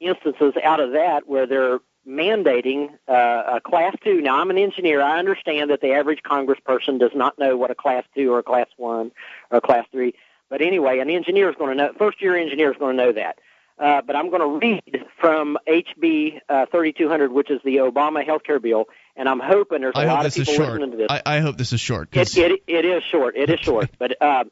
instances 0.00 0.54
out 0.62 0.80
of 0.80 0.92
that 0.92 1.26
where 1.26 1.46
they're 1.46 1.80
mandating 2.06 2.90
uh, 3.08 3.56
a 3.56 3.60
class 3.60 3.94
two. 4.02 4.20
Now, 4.20 4.40
I'm 4.40 4.50
an 4.50 4.58
engineer. 4.58 5.00
I 5.00 5.18
understand 5.18 5.70
that 5.70 5.80
the 5.80 5.92
average 5.92 6.20
congressperson 6.22 6.98
does 6.98 7.12
not 7.14 7.38
know 7.38 7.56
what 7.56 7.70
a 7.70 7.74
class 7.74 8.04
two 8.14 8.32
or 8.32 8.40
a 8.40 8.42
class 8.42 8.68
one 8.76 9.12
or 9.50 9.58
a 9.58 9.60
class 9.60 9.86
three. 9.90 10.14
But 10.50 10.60
anyway, 10.60 10.98
an 10.98 11.10
engineer 11.10 11.48
is 11.48 11.56
going 11.56 11.76
to 11.76 11.82
know. 11.82 11.92
First 11.98 12.20
year 12.20 12.36
engineer 12.36 12.70
is 12.70 12.78
going 12.78 12.96
to 12.96 13.02
know 13.02 13.12
that. 13.12 13.38
Uh, 13.76 14.02
but 14.02 14.14
I'm 14.14 14.30
going 14.30 14.40
to 14.40 14.66
read 14.66 15.04
from 15.20 15.58
HB 15.66 16.40
uh, 16.48 16.66
3200, 16.70 17.32
which 17.32 17.50
is 17.50 17.60
the 17.64 17.76
Obama 17.76 18.24
health 18.24 18.44
care 18.44 18.60
bill, 18.60 18.84
and 19.16 19.28
I'm 19.28 19.40
hoping 19.40 19.80
there's 19.80 19.96
a 19.96 20.00
I 20.00 20.04
lot 20.04 20.26
of 20.26 20.34
people 20.34 20.54
listening 20.54 20.92
to 20.92 20.96
this. 20.96 21.06
I, 21.10 21.22
I 21.26 21.40
hope 21.40 21.56
this 21.56 21.72
is 21.72 21.80
short. 21.80 22.08
It, 22.12 22.36
it 22.36 22.62
it 22.68 22.84
is 22.84 23.02
short. 23.10 23.36
It 23.36 23.50
is 23.50 23.58
short. 23.60 23.90
But 23.98 24.22
uh, 24.22 24.44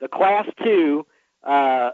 the 0.00 0.08
class 0.08 0.46
two, 0.62 1.06
uh, 1.46 1.90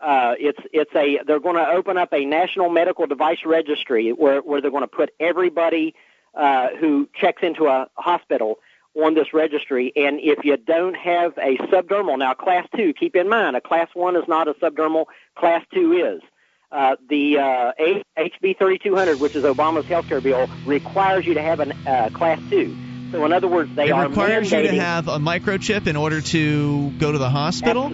uh, 0.00 0.34
it's 0.38 0.58
it's 0.72 0.94
a 0.94 1.20
they're 1.26 1.40
going 1.40 1.56
to 1.56 1.66
open 1.66 1.96
up 1.96 2.12
a 2.12 2.24
national 2.24 2.68
medical 2.68 3.06
device 3.06 3.38
registry 3.44 4.12
where 4.12 4.40
where 4.40 4.60
they're 4.60 4.70
going 4.70 4.82
to 4.82 4.88
put 4.88 5.10
everybody 5.18 5.94
uh, 6.34 6.68
who 6.80 7.08
checks 7.14 7.42
into 7.42 7.66
a 7.66 7.88
hospital 7.94 8.58
on 8.94 9.14
this 9.14 9.32
registry. 9.32 9.92
And 9.96 10.20
if 10.20 10.44
you 10.44 10.56
don't 10.56 10.94
have 10.94 11.36
a 11.38 11.56
subdermal, 11.72 12.18
now 12.18 12.34
class 12.34 12.66
two, 12.76 12.92
keep 12.92 13.16
in 13.16 13.28
mind 13.28 13.56
a 13.56 13.60
class 13.60 13.88
one 13.94 14.16
is 14.16 14.24
not 14.28 14.48
a 14.48 14.54
subdermal. 14.54 15.06
Class 15.36 15.64
two 15.72 15.92
is. 15.92 16.22
Uh, 16.70 16.96
the 17.08 17.38
uh, 17.38 17.72
HB 18.18 18.58
3200, 18.58 19.20
which 19.20 19.36
is 19.36 19.44
Obama's 19.44 19.86
health 19.86 20.08
care 20.08 20.20
bill, 20.20 20.48
requires 20.66 21.24
you 21.24 21.34
to 21.34 21.42
have 21.42 21.60
a 21.60 21.72
uh, 21.88 22.10
class 22.10 22.40
two. 22.50 22.76
So 23.12 23.24
in 23.24 23.32
other 23.32 23.46
words, 23.46 23.72
they 23.76 23.86
it 23.86 23.92
are 23.92 24.08
requires 24.08 24.50
you 24.50 24.62
to 24.62 24.74
have 24.74 25.06
a 25.06 25.18
microchip 25.18 25.86
in 25.86 25.94
order 25.94 26.20
to 26.20 26.90
go 26.98 27.12
to 27.12 27.18
the 27.18 27.30
hospital. 27.30 27.92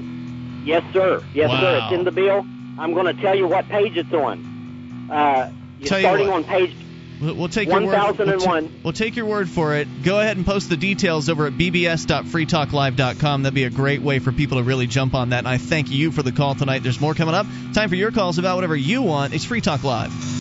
Yes, 0.65 0.85
sir. 0.93 1.25
Yes, 1.35 1.51
sir. 1.51 1.81
It's 1.83 1.93
in 1.99 2.05
the 2.05 2.13
bill. 2.13 2.47
I'm 2.79 2.95
going 2.95 3.15
to 3.15 3.23
tell 3.23 3.37
you 3.37 3.47
what 3.47 3.69
page 3.69 3.97
it's 3.97 4.13
on. 4.13 5.09
Uh, 5.11 5.51
starting 5.85 6.29
on 6.29 6.45
page 6.45 6.75
We'll 7.21 7.49
take 7.49 7.69
your 7.69 7.83
word. 7.83 7.91
We'll, 7.91 8.29
1001. 8.29 8.81
we'll 8.83 8.93
take 8.95 9.15
your 9.15 9.27
word 9.27 9.49
for 9.49 9.75
it. 9.75 10.03
Go 10.03 10.19
ahead 10.21 10.37
and 10.39 10.47
post 10.47 10.71
the 10.71 10.77
details 10.77 11.29
over 11.29 11.47
at 11.47 11.53
bbs.freetalklive.com. 11.53 13.43
That'd 13.43 13.55
be 13.55 13.65
a 13.65 13.71
great 13.71 14.01
way 14.01 14.21
for 14.21 14.33
people 14.33 14.57
to 14.59 14.65
really 14.65 14.87
jump 14.87 15.15
on 15.15 15.31
that. 15.31 15.39
And 15.39 15.49
I 15.49 15.59
thank 15.59 15.91
you 15.91 16.13
for 16.13 16.23
the 16.23 16.33
call 16.33 16.55
tonight. 16.55 16.83
There's 16.83 17.01
more 17.01 17.15
coming 17.15 17.35
up. 17.35 17.47
Time 17.75 17.91
for 17.91 17.95
your 17.95 18.11
calls 18.11 18.39
about 18.39 18.55
whatever 18.55 18.77
you 18.77 19.03
want. 19.03 19.35
It's 19.35 19.45
Free 19.45 19.61
Talk 19.61 19.85
Live. 19.85 20.41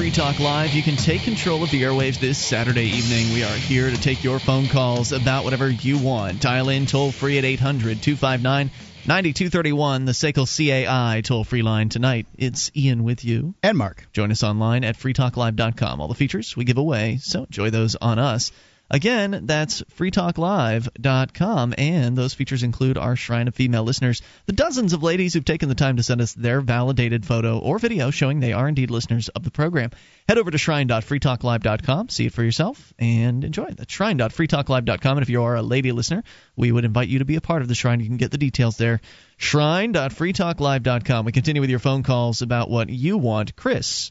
Free 0.00 0.10
Talk 0.10 0.40
Live. 0.40 0.72
You 0.72 0.82
can 0.82 0.96
take 0.96 1.24
control 1.24 1.62
of 1.62 1.70
the 1.70 1.82
airwaves 1.82 2.18
this 2.18 2.38
Saturday 2.38 2.86
evening. 2.86 3.34
We 3.34 3.44
are 3.44 3.54
here 3.54 3.90
to 3.90 4.00
take 4.00 4.24
your 4.24 4.38
phone 4.38 4.66
calls 4.66 5.12
about 5.12 5.44
whatever 5.44 5.68
you 5.68 5.98
want. 5.98 6.40
Dial 6.40 6.70
in 6.70 6.86
toll 6.86 7.12
free 7.12 7.36
at 7.36 7.44
800 7.44 8.02
259 8.02 8.70
9231, 9.06 10.06
the 10.06 10.12
SACL 10.12 10.46
CAI 10.86 11.20
toll 11.20 11.44
free 11.44 11.60
line 11.60 11.90
tonight. 11.90 12.26
It's 12.38 12.70
Ian 12.74 13.04
with 13.04 13.26
you. 13.26 13.54
And 13.62 13.76
Mark. 13.76 14.08
Join 14.14 14.30
us 14.30 14.42
online 14.42 14.84
at 14.84 14.96
freetalklive.com. 14.96 16.00
All 16.00 16.08
the 16.08 16.14
features 16.14 16.56
we 16.56 16.64
give 16.64 16.78
away, 16.78 17.18
so 17.20 17.44
enjoy 17.44 17.68
those 17.68 17.94
on 17.94 18.18
us. 18.18 18.52
Again, 18.92 19.46
that's 19.46 19.82
freetalklive.com, 19.96 21.74
and 21.78 22.18
those 22.18 22.34
features 22.34 22.64
include 22.64 22.98
our 22.98 23.14
Shrine 23.14 23.46
of 23.46 23.54
Female 23.54 23.84
listeners, 23.84 24.20
the 24.46 24.52
dozens 24.52 24.92
of 24.92 25.04
ladies 25.04 25.32
who've 25.32 25.44
taken 25.44 25.68
the 25.68 25.76
time 25.76 25.96
to 25.96 26.02
send 26.02 26.20
us 26.20 26.32
their 26.32 26.60
validated 26.60 27.24
photo 27.24 27.58
or 27.58 27.78
video 27.78 28.10
showing 28.10 28.40
they 28.40 28.52
are 28.52 28.66
indeed 28.66 28.90
listeners 28.90 29.28
of 29.28 29.44
the 29.44 29.52
program. 29.52 29.90
Head 30.28 30.38
over 30.38 30.50
to 30.50 30.58
shrine.freetalklive.com, 30.58 32.08
see 32.08 32.26
it 32.26 32.32
for 32.32 32.42
yourself, 32.42 32.92
and 32.98 33.44
enjoy. 33.44 33.70
That's 33.70 33.92
shrine.freetalklive.com, 33.92 35.18
and 35.18 35.22
if 35.22 35.30
you 35.30 35.44
are 35.44 35.54
a 35.54 35.62
lady 35.62 35.92
listener, 35.92 36.24
we 36.56 36.72
would 36.72 36.84
invite 36.84 37.08
you 37.08 37.20
to 37.20 37.24
be 37.24 37.36
a 37.36 37.40
part 37.40 37.62
of 37.62 37.68
the 37.68 37.76
Shrine. 37.76 38.00
You 38.00 38.06
can 38.06 38.16
get 38.16 38.32
the 38.32 38.38
details 38.38 38.76
there. 38.76 39.00
Shrine.freetalklive.com. 39.36 41.24
We 41.24 41.32
continue 41.32 41.60
with 41.60 41.70
your 41.70 41.78
phone 41.78 42.02
calls 42.02 42.42
about 42.42 42.68
what 42.68 42.90
you 42.90 43.18
want. 43.18 43.54
Chris, 43.54 44.10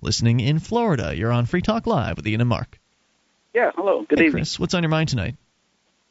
listening 0.00 0.38
in 0.38 0.60
Florida, 0.60 1.14
you're 1.16 1.32
on 1.32 1.46
Free 1.46 1.62
Talk 1.62 1.86
Live 1.86 2.16
with 2.16 2.26
Ian 2.28 2.40
and 2.40 2.48
Mark. 2.48 2.79
Yeah, 3.54 3.70
hello. 3.74 4.02
Good 4.08 4.18
hey, 4.18 4.26
evening. 4.26 4.42
Chris, 4.42 4.58
what's 4.60 4.74
on 4.74 4.82
your 4.82 4.90
mind 4.90 5.08
tonight? 5.08 5.36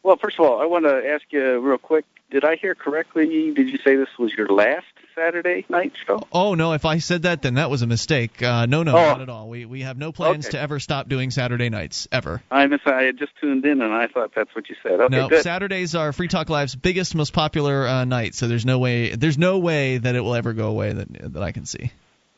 Well, 0.04 0.18
first 0.18 0.40
of 0.40 0.46
all, 0.46 0.62
I 0.62 0.66
want 0.66 0.86
to 0.86 1.10
ask 1.10 1.24
you 1.30 1.60
real 1.60 1.78
quick. 1.78 2.06
Did 2.32 2.46
I 2.46 2.58
hear 2.58 2.76
correctly? 2.76 3.52
Did 3.54 3.70
you 3.70 3.80
say 3.84 3.96
this 3.96 4.10
was 4.20 4.32
your 4.34 4.48
last 4.48 4.86
Saturday 5.16 5.66
night 5.68 5.94
show? 6.06 6.22
Oh 6.32 6.54
no, 6.54 6.74
if 6.74 6.86
I 6.86 7.00
said 7.00 7.24
that, 7.24 7.42
then 7.42 7.56
that 7.56 7.72
was 7.72 7.82
a 7.82 7.88
mistake. 7.88 8.44
Uh, 8.44 8.68
no, 8.68 8.84
no, 8.84 8.92
Oh. 8.92 9.02
not 9.02 9.22
at 9.22 9.30
all. 9.30 9.50
We 9.50 9.66
we 9.66 9.82
have 9.82 9.98
no 9.98 10.12
plans 10.12 10.46
Okay. 10.46 10.52
to 10.58 10.62
ever 10.62 10.80
stop 10.80 11.10
doing 11.10 11.32
Saturday 11.32 11.70
nights 11.70 12.08
ever. 12.12 12.44
I 12.52 12.68
miss. 12.68 12.82
I 12.86 13.02
had 13.04 13.18
just 13.18 13.32
tuned 13.42 13.66
in, 13.66 13.82
and 13.82 13.92
I 13.92 14.06
thought 14.08 14.36
that's 14.36 14.54
what 14.56 14.70
you 14.70 14.76
said. 14.84 15.00
Okay, 15.00 15.16
no, 15.16 15.28
good. 15.28 15.42
Saturdays 15.42 15.96
are 15.96 16.14
Free 16.14 16.28
Talk 16.28 16.50
Live's 16.50 16.76
biggest, 16.76 17.16
most 17.16 17.34
popular 17.34 17.88
uh, 17.88 18.06
night. 18.06 18.36
So 18.36 18.48
there's 18.48 18.66
no 18.66 18.78
way 18.78 19.16
there's 19.16 19.40
no 19.40 19.58
way 19.58 19.98
that 19.98 20.16
it 20.16 20.22
will 20.22 20.36
ever 20.36 20.54
go 20.54 20.68
away 20.68 20.94
that 20.94 21.34
that 21.34 21.42
I 21.44 21.52
can 21.52 21.66
see. 21.66 21.92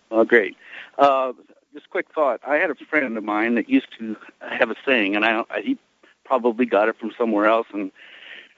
Oh, 0.10 0.24
great. 0.24 0.56
Uh, 0.98 1.34
just 1.74 1.90
quick 1.90 2.08
thought. 2.14 2.42
I 2.46 2.56
had 2.56 2.70
a 2.70 2.76
friend 2.76 3.18
of 3.18 3.24
mine 3.24 3.56
that 3.56 3.70
used 3.70 3.88
to 4.00 4.16
have 4.40 4.72
a 4.72 4.76
saying, 4.86 5.16
and 5.16 5.26
I, 5.26 5.44
I 5.50 5.62
he 5.62 5.78
probably 6.24 6.66
got 6.66 6.90
it 6.90 6.98
from 6.98 7.12
somewhere 7.18 7.46
else. 7.46 7.68
And 7.74 7.92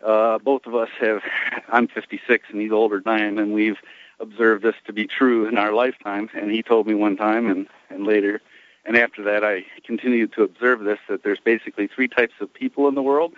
uh, 0.04 0.40
both 0.40 0.66
of 0.66 0.76
us 0.76 0.90
have. 1.00 1.22
I'm 1.70 1.88
56, 1.88 2.46
and 2.52 2.62
he's 2.62 2.72
older 2.72 3.00
than 3.00 3.14
I 3.14 3.22
am, 3.22 3.38
and 3.38 3.54
we've 3.54 3.78
observed 4.20 4.64
this 4.64 4.76
to 4.86 4.94
be 4.94 5.08
true 5.08 5.48
in 5.48 5.58
our 5.58 5.74
lifetime. 5.74 6.30
And 6.34 6.52
he 6.52 6.62
told 6.62 6.88
me 6.88 6.94
one 6.94 7.18
time, 7.18 7.50
and 7.50 7.68
and 7.90 8.06
later, 8.06 8.42
and 8.86 8.98
after 8.98 9.24
that, 9.24 9.44
I 9.44 9.66
continued 9.86 10.34
to 10.34 10.44
observe 10.44 10.82
this 10.82 11.00
that 11.08 11.24
there's 11.24 11.40
basically 11.40 11.88
three 11.88 12.08
types 12.08 12.34
of 12.42 12.54
people 12.54 12.88
in 12.88 12.96
the 12.96 13.02
world. 13.02 13.34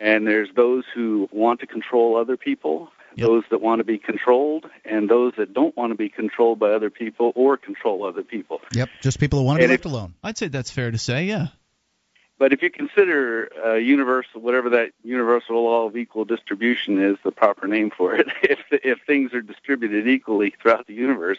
And 0.00 0.26
there's 0.26 0.48
those 0.54 0.84
who 0.94 1.28
want 1.30 1.60
to 1.60 1.66
control 1.66 2.16
other 2.16 2.36
people, 2.36 2.90
those 3.16 3.44
that 3.50 3.60
want 3.60 3.80
to 3.80 3.84
be 3.84 3.98
controlled, 3.98 4.66
and 4.84 5.08
those 5.08 5.32
that 5.36 5.52
don't 5.52 5.76
want 5.76 5.90
to 5.90 5.96
be 5.96 6.08
controlled 6.08 6.58
by 6.58 6.70
other 6.70 6.90
people 6.90 7.32
or 7.34 7.56
control 7.56 8.04
other 8.04 8.22
people. 8.22 8.60
Yep, 8.74 8.88
just 9.00 9.18
people 9.18 9.38
who 9.38 9.44
want 9.44 9.60
to 9.60 9.66
be 9.66 9.70
left 9.70 9.84
if- 9.86 9.92
alone. 9.92 10.14
I'd 10.22 10.38
say 10.38 10.48
that's 10.48 10.70
fair 10.70 10.90
to 10.90 10.98
say. 10.98 11.24
Yeah. 11.24 11.48
but 12.38 12.52
if 12.52 12.62
you 12.62 12.70
consider 12.70 13.50
uh, 13.64 13.74
universal, 13.74 14.40
whatever 14.40 14.70
that 14.70 14.92
universal 15.04 15.62
law 15.62 15.86
of 15.86 15.96
equal 15.96 16.24
distribution 16.24 17.02
is, 17.02 17.16
the 17.22 17.32
proper 17.32 17.66
name 17.66 17.90
for 17.90 18.14
it, 18.14 18.28
if 18.42 18.60
if 18.70 18.98
things 19.06 19.34
are 19.34 19.42
distributed 19.42 20.06
equally 20.08 20.54
throughout 20.60 20.86
the 20.86 20.94
universe, 20.94 21.38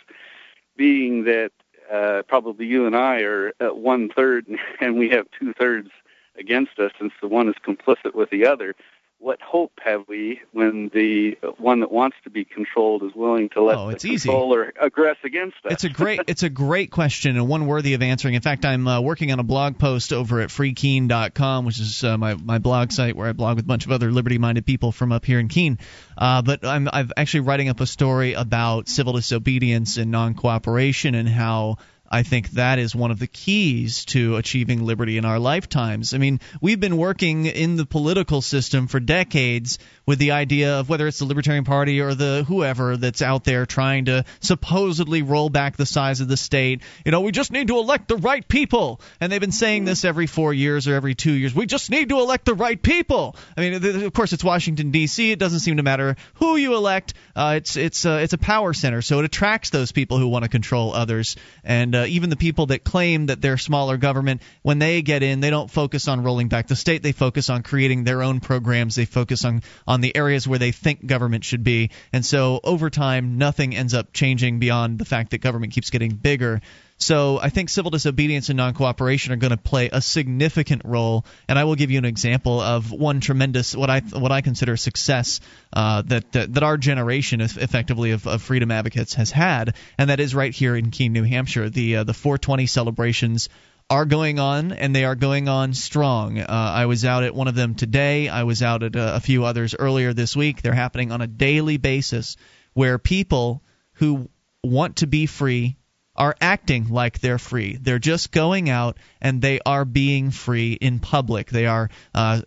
being 0.75 1.23
that 1.25 1.51
uh, 1.91 2.21
probably 2.27 2.65
you 2.65 2.85
and 2.85 2.95
I 2.95 3.21
are 3.21 3.53
at 3.59 3.77
one 3.77 4.09
third, 4.09 4.47
and 4.79 4.97
we 4.97 5.09
have 5.09 5.27
two 5.39 5.53
thirds 5.53 5.89
against 6.37 6.79
us, 6.79 6.91
since 6.99 7.13
the 7.21 7.27
one 7.27 7.49
is 7.49 7.55
complicit 7.65 8.15
with 8.15 8.29
the 8.29 8.45
other 8.45 8.75
what 9.21 9.39
hope 9.39 9.71
have 9.83 10.07
we 10.07 10.41
when 10.51 10.89
the 10.93 11.37
one 11.59 11.81
that 11.81 11.91
wants 11.91 12.17
to 12.23 12.29
be 12.31 12.43
controlled 12.43 13.03
is 13.03 13.11
willing 13.13 13.49
to 13.49 13.61
let 13.61 13.77
oh, 13.77 13.89
it's 13.89 14.01
the 14.01 14.09
easy. 14.09 14.27
controller 14.27 14.73
aggress 14.81 15.23
against 15.23 15.57
us? 15.63 15.73
It's 15.73 15.83
a 15.83 15.89
great 15.89 16.21
it's 16.27 16.41
a 16.41 16.49
great 16.49 16.89
question 16.89 17.37
and 17.37 17.47
one 17.47 17.67
worthy 17.67 17.93
of 17.93 18.01
answering. 18.01 18.33
In 18.33 18.41
fact, 18.41 18.65
I'm 18.65 18.87
uh, 18.87 18.99
working 18.99 19.31
on 19.31 19.39
a 19.39 19.43
blog 19.43 19.77
post 19.77 20.11
over 20.11 20.41
at 20.41 20.49
freekeene.com, 20.49 21.65
which 21.65 21.79
is 21.79 22.03
uh, 22.03 22.17
my 22.17 22.33
my 22.33 22.57
blog 22.57 22.91
site 22.91 23.15
where 23.15 23.27
I 23.27 23.33
blog 23.33 23.57
with 23.57 23.65
a 23.65 23.67
bunch 23.67 23.85
of 23.85 23.91
other 23.91 24.11
liberty-minded 24.11 24.65
people 24.65 24.91
from 24.91 25.11
up 25.11 25.23
here 25.23 25.39
in 25.39 25.49
Keene. 25.49 25.77
Uh, 26.17 26.41
but 26.41 26.65
I'm 26.65 26.89
I'm 26.91 27.11
actually 27.15 27.41
writing 27.41 27.69
up 27.69 27.79
a 27.79 27.85
story 27.85 28.33
about 28.33 28.89
civil 28.89 29.13
disobedience 29.13 29.97
and 29.97 30.09
non-cooperation 30.09 31.13
and 31.13 31.29
how 31.29 31.77
I 32.13 32.23
think 32.23 32.49
that 32.51 32.77
is 32.77 32.93
one 32.93 33.09
of 33.11 33.19
the 33.19 33.27
keys 33.27 34.03
to 34.05 34.35
achieving 34.35 34.85
liberty 34.85 35.17
in 35.17 35.23
our 35.23 35.39
lifetimes. 35.39 36.13
I 36.13 36.17
mean, 36.17 36.41
we've 36.59 36.79
been 36.79 36.97
working 36.97 37.45
in 37.45 37.77
the 37.77 37.85
political 37.85 38.41
system 38.41 38.87
for 38.87 38.99
decades 38.99 39.79
with 40.05 40.19
the 40.19 40.31
idea 40.31 40.79
of 40.79 40.89
whether 40.89 41.07
it's 41.07 41.19
the 41.19 41.25
Libertarian 41.25 41.63
Party 41.63 42.01
or 42.01 42.13
the 42.13 42.43
whoever 42.45 42.97
that's 42.97 43.21
out 43.21 43.45
there 43.45 43.65
trying 43.65 44.05
to 44.05 44.25
supposedly 44.41 45.21
roll 45.21 45.49
back 45.49 45.77
the 45.77 45.85
size 45.85 46.19
of 46.19 46.27
the 46.27 46.35
state. 46.35 46.81
You 47.05 47.13
know, 47.13 47.21
we 47.21 47.31
just 47.31 47.49
need 47.49 47.69
to 47.69 47.77
elect 47.77 48.09
the 48.09 48.17
right 48.17 48.45
people. 48.45 48.99
And 49.21 49.31
they've 49.31 49.39
been 49.39 49.53
saying 49.53 49.85
this 49.85 50.03
every 50.03 50.27
four 50.27 50.53
years 50.53 50.89
or 50.89 50.95
every 50.95 51.15
two 51.15 51.31
years. 51.31 51.55
We 51.55 51.65
just 51.65 51.89
need 51.89 52.09
to 52.09 52.19
elect 52.19 52.43
the 52.43 52.55
right 52.55 52.81
people. 52.81 53.37
I 53.55 53.61
mean, 53.61 54.03
of 54.03 54.11
course, 54.11 54.33
it's 54.33 54.43
Washington, 54.43 54.91
D.C. 54.91 55.31
It 55.31 55.39
doesn't 55.39 55.59
seem 55.59 55.77
to 55.77 55.83
matter 55.83 56.17
who 56.33 56.57
you 56.57 56.75
elect. 56.75 57.13
Uh, 57.37 57.53
it's, 57.55 57.77
it's, 57.77 58.05
uh, 58.05 58.19
it's 58.21 58.33
a 58.33 58.37
power 58.37 58.73
center, 58.73 59.01
so 59.01 59.19
it 59.19 59.25
attracts 59.25 59.69
those 59.69 59.93
people 59.93 60.17
who 60.17 60.27
want 60.27 60.43
to 60.43 60.49
control 60.49 60.93
others. 60.93 61.37
And 61.63 61.95
uh, 61.95 62.00
Uh, 62.01 62.05
even 62.07 62.31
the 62.31 62.35
people 62.35 62.67
that 62.67 62.83
claim 62.83 63.27
that 63.27 63.41
they're 63.41 63.57
smaller 63.57 63.97
government, 63.97 64.41
when 64.63 64.79
they 64.79 65.01
get 65.03 65.21
in, 65.21 65.39
they 65.39 65.51
don't 65.51 65.69
focus 65.69 66.07
on 66.07 66.23
rolling 66.23 66.47
back 66.47 66.67
the 66.67 66.75
state. 66.75 67.03
They 67.03 67.11
focus 67.11 67.49
on 67.49 67.61
creating 67.61 68.03
their 68.03 68.23
own 68.23 68.39
programs. 68.39 68.95
They 68.95 69.05
focus 69.05 69.45
on, 69.45 69.61
on 69.87 70.01
the 70.01 70.15
areas 70.15 70.47
where 70.47 70.59
they 70.59 70.71
think 70.71 71.05
government 71.05 71.43
should 71.43 71.63
be. 71.63 71.91
And 72.11 72.25
so 72.25 72.59
over 72.63 72.89
time, 72.89 73.37
nothing 73.37 73.75
ends 73.75 73.93
up 73.93 74.13
changing 74.13 74.59
beyond 74.59 74.97
the 74.97 75.05
fact 75.05 75.31
that 75.31 75.41
government 75.41 75.73
keeps 75.73 75.91
getting 75.91 76.15
bigger. 76.15 76.61
So 77.01 77.39
I 77.41 77.49
think 77.49 77.69
civil 77.69 77.89
disobedience 77.89 78.49
and 78.49 78.57
non 78.57 78.75
cooperation 78.75 79.33
are 79.33 79.37
going 79.37 79.51
to 79.51 79.57
play 79.57 79.89
a 79.91 80.01
significant 80.01 80.83
role. 80.85 81.25
And 81.47 81.57
I 81.57 81.63
will 81.63 81.73
give 81.73 81.89
you 81.89 81.97
an 81.97 82.05
example 82.05 82.61
of 82.61 82.91
one 82.91 83.21
tremendous, 83.21 83.75
what 83.75 83.89
I 83.89 84.01
what 84.01 84.31
I 84.31 84.41
consider 84.41 84.77
success 84.77 85.39
uh, 85.73 86.03
that, 86.03 86.31
that, 86.33 86.53
that 86.53 86.63
our 86.63 86.77
generation, 86.77 87.41
effectively 87.41 88.11
of, 88.11 88.27
of, 88.27 88.43
freedom 88.43 88.69
advocates, 88.69 89.15
has 89.15 89.31
had, 89.31 89.75
and 89.97 90.11
that 90.11 90.19
is 90.19 90.35
right 90.35 90.53
here 90.53 90.75
in 90.75 90.91
Keene, 90.91 91.11
New 91.11 91.23
Hampshire. 91.23 91.69
The 91.69 91.97
uh, 91.97 92.03
the 92.03 92.13
420 92.13 92.67
celebrations 92.67 93.49
are 93.89 94.05
going 94.05 94.37
on, 94.37 94.71
and 94.71 94.95
they 94.95 95.03
are 95.03 95.15
going 95.15 95.49
on 95.49 95.73
strong. 95.73 96.37
Uh, 96.37 96.45
I 96.47 96.85
was 96.85 97.03
out 97.03 97.23
at 97.23 97.33
one 97.33 97.47
of 97.47 97.55
them 97.55 97.73
today. 97.73 98.29
I 98.29 98.43
was 98.43 98.61
out 98.61 98.83
at 98.83 98.95
a, 98.95 99.15
a 99.15 99.19
few 99.19 99.43
others 99.43 99.73
earlier 99.77 100.13
this 100.13 100.35
week. 100.35 100.61
They're 100.61 100.73
happening 100.73 101.11
on 101.11 101.21
a 101.21 101.27
daily 101.27 101.77
basis, 101.77 102.37
where 102.73 102.99
people 102.99 103.63
who 103.93 104.29
want 104.63 104.97
to 104.97 105.07
be 105.07 105.25
free 105.25 105.77
are 106.15 106.35
acting 106.41 106.89
like 106.89 107.19
they're 107.19 107.37
free. 107.37 107.77
They're 107.81 107.99
just 107.99 108.31
going 108.31 108.69
out 108.69 108.97
and 109.21 109.41
they 109.41 109.59
are 109.65 109.85
being 109.85 110.31
free 110.31 110.73
in 110.73 110.99
public. 110.99 111.49
They 111.49 111.65
are 111.65 111.89
uh, 112.13 112.41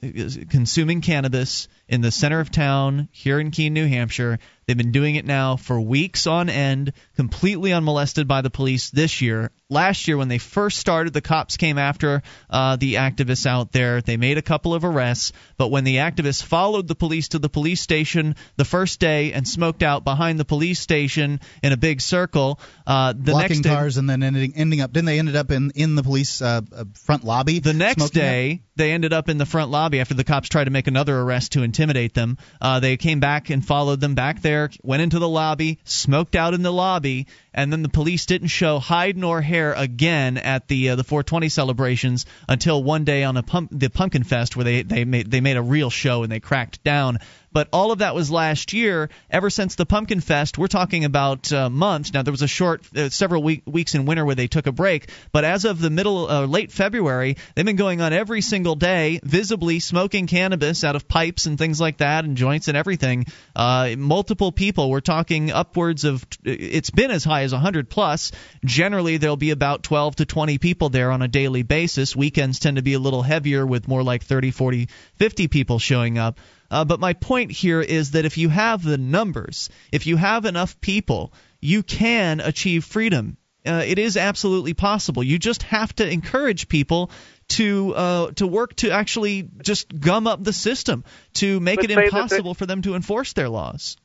consuming 0.50 1.00
cannabis 1.00 1.68
in 1.88 2.00
the 2.00 2.10
center 2.10 2.40
of 2.40 2.50
town 2.50 3.08
here 3.10 3.40
in 3.40 3.50
Keene, 3.50 3.72
New 3.72 3.86
Hampshire. 3.86 4.38
They've 4.66 4.76
been 4.76 4.92
doing 4.92 5.16
it 5.16 5.24
now 5.24 5.56
for 5.56 5.80
weeks 5.80 6.26
on 6.26 6.48
end, 6.48 6.92
completely 7.16 7.72
unmolested 7.72 8.26
by 8.28 8.42
the 8.42 8.50
police 8.50 8.90
this 8.90 9.20
year. 9.20 9.50
Last 9.70 10.06
year, 10.06 10.18
when 10.18 10.28
they 10.28 10.38
first 10.38 10.78
started, 10.78 11.14
the 11.14 11.22
cops 11.22 11.56
came 11.56 11.78
after 11.78 12.22
uh, 12.50 12.76
the 12.76 12.94
activists 12.94 13.46
out 13.46 13.72
there. 13.72 14.02
They 14.02 14.18
made 14.18 14.36
a 14.36 14.42
couple 14.42 14.74
of 14.74 14.84
arrests, 14.84 15.32
but 15.56 15.70
when 15.70 15.84
the 15.84 15.96
activists 15.96 16.42
followed 16.42 16.86
the 16.86 16.94
police 16.94 17.28
to 17.28 17.38
the 17.38 17.48
police 17.48 17.80
station 17.80 18.36
the 18.56 18.66
first 18.66 19.00
day 19.00 19.32
and 19.32 19.48
smoked 19.48 19.82
out 19.82 20.04
behind 20.04 20.38
the 20.38 20.44
police 20.44 20.80
station 20.80 21.40
in 21.62 21.72
a 21.72 21.78
big 21.78 22.02
circle, 22.02 22.60
uh, 22.86 23.14
the 23.14 23.32
blocking 23.32 23.48
next 23.48 23.60
day, 23.60 23.70
cars 23.70 23.96
and 23.96 24.08
then 24.08 24.22
ending, 24.22 24.52
ending 24.54 24.80
up 24.82 24.92
didn't 24.92 25.06
they 25.06 25.18
ended 25.18 25.34
up 25.34 25.50
in 25.50 25.72
in 25.74 25.94
the 25.94 26.02
police 26.02 26.42
uh, 26.42 26.60
uh 26.72 26.84
front 26.94 27.24
lobby? 27.24 27.58
The 27.58 27.72
next 27.72 28.10
day, 28.10 28.62
they 28.76 28.92
ended 28.92 29.12
up 29.12 29.28
in 29.28 29.38
the 29.38 29.46
front 29.46 29.70
lobby 29.70 30.00
after 30.00 30.14
the 30.14 30.24
cops 30.24 30.48
tried 30.48 30.64
to 30.64 30.70
make 30.70 30.86
another 30.86 31.18
arrest 31.18 31.52
to 31.52 31.62
intimidate 31.62 32.14
them. 32.14 32.38
Uh, 32.60 32.80
they 32.80 32.96
came 32.96 33.20
back 33.20 33.50
and 33.50 33.64
followed 33.64 34.00
them 34.00 34.14
back 34.14 34.42
there, 34.42 34.53
went 34.82 35.02
into 35.02 35.18
the 35.18 35.28
lobby, 35.28 35.78
smoked 35.84 36.34
out 36.36 36.54
in 36.54 36.62
the 36.62 36.72
lobby, 36.72 37.26
and 37.54 37.72
then 37.72 37.82
the 37.82 37.88
police 37.88 38.26
didn't 38.26 38.48
show 38.48 38.78
hide 38.78 39.16
nor 39.16 39.40
hair 39.40 39.72
again 39.72 40.36
at 40.36 40.68
the 40.68 40.90
uh, 40.90 40.96
the 40.96 41.04
420 41.04 41.48
celebrations 41.48 42.26
until 42.48 42.82
one 42.82 43.04
day 43.04 43.24
on 43.24 43.36
a 43.36 43.42
pump, 43.42 43.70
the 43.72 43.88
Pumpkin 43.88 44.24
Fest 44.24 44.56
where 44.56 44.64
they 44.64 44.82
they 44.82 45.04
made 45.04 45.30
they 45.30 45.40
made 45.40 45.56
a 45.56 45.62
real 45.62 45.90
show 45.90 46.22
and 46.22 46.30
they 46.30 46.40
cracked 46.40 46.82
down 46.84 47.18
but 47.54 47.68
all 47.72 47.92
of 47.92 48.00
that 48.00 48.16
was 48.16 48.30
last 48.32 48.72
year. 48.72 49.08
Ever 49.30 49.48
since 49.48 49.76
the 49.76 49.86
Pumpkin 49.86 50.20
Fest, 50.20 50.58
we're 50.58 50.66
talking 50.66 51.04
about 51.04 51.50
uh, 51.52 51.70
months. 51.70 52.12
Now 52.12 52.22
there 52.22 52.32
was 52.32 52.42
a 52.42 52.48
short, 52.48 52.82
uh, 52.94 53.08
several 53.08 53.44
week, 53.44 53.62
weeks 53.64 53.94
in 53.94 54.06
winter 54.06 54.24
where 54.24 54.34
they 54.34 54.48
took 54.48 54.66
a 54.66 54.72
break, 54.72 55.08
but 55.30 55.44
as 55.44 55.64
of 55.64 55.80
the 55.80 55.88
middle, 55.88 56.28
uh, 56.28 56.46
late 56.46 56.72
February, 56.72 57.36
they've 57.54 57.64
been 57.64 57.76
going 57.76 58.00
on 58.00 58.12
every 58.12 58.40
single 58.40 58.74
day, 58.74 59.20
visibly 59.22 59.78
smoking 59.78 60.26
cannabis 60.26 60.82
out 60.82 60.96
of 60.96 61.06
pipes 61.06 61.46
and 61.46 61.56
things 61.56 61.80
like 61.80 61.98
that, 61.98 62.24
and 62.24 62.36
joints 62.36 62.66
and 62.66 62.76
everything. 62.76 63.26
Uh, 63.54 63.94
multiple 63.96 64.50
people. 64.50 64.90
We're 64.90 65.00
talking 65.00 65.52
upwards 65.52 66.02
of. 66.02 66.26
It's 66.42 66.90
been 66.90 67.12
as 67.12 67.22
high 67.22 67.43
as 67.44 67.52
100 67.52 67.88
plus. 67.88 68.32
Generally, 68.64 69.18
there'll 69.18 69.36
be 69.36 69.50
about 69.50 69.82
12 69.82 70.16
to 70.16 70.24
20 70.26 70.58
people 70.58 70.88
there 70.88 71.10
on 71.10 71.22
a 71.22 71.28
daily 71.28 71.62
basis. 71.62 72.16
Weekends 72.16 72.58
tend 72.58 72.76
to 72.76 72.82
be 72.82 72.94
a 72.94 72.98
little 72.98 73.22
heavier 73.22 73.64
with 73.66 73.86
more 73.86 74.02
like 74.02 74.24
30, 74.24 74.50
40, 74.50 74.88
50 75.16 75.48
people 75.48 75.78
showing 75.78 76.18
up. 76.18 76.38
Uh, 76.70 76.84
but 76.84 76.98
my 76.98 77.12
point 77.12 77.52
here 77.52 77.80
is 77.80 78.12
that 78.12 78.24
if 78.24 78.36
you 78.36 78.48
have 78.48 78.82
the 78.82 78.98
numbers, 78.98 79.70
if 79.92 80.06
you 80.06 80.16
have 80.16 80.44
enough 80.44 80.80
people, 80.80 81.32
you 81.60 81.82
can 81.82 82.40
achieve 82.40 82.84
freedom. 82.84 83.36
Uh, 83.66 83.82
it 83.86 83.98
is 83.98 84.16
absolutely 84.16 84.74
possible. 84.74 85.22
You 85.22 85.38
just 85.38 85.62
have 85.62 85.94
to 85.96 86.10
encourage 86.10 86.68
people 86.68 87.10
to 87.48 87.94
uh, 87.94 88.30
to 88.32 88.46
work 88.46 88.74
to 88.76 88.90
actually 88.90 89.48
just 89.62 89.98
gum 90.00 90.26
up 90.26 90.42
the 90.42 90.52
system 90.52 91.04
to 91.34 91.60
make 91.60 91.76
but 91.76 91.90
it 91.90 91.98
impossible 91.98 92.54
for 92.54 92.66
them 92.66 92.82
to 92.82 92.94
enforce 92.94 93.32
their 93.32 93.48
laws. 93.48 93.96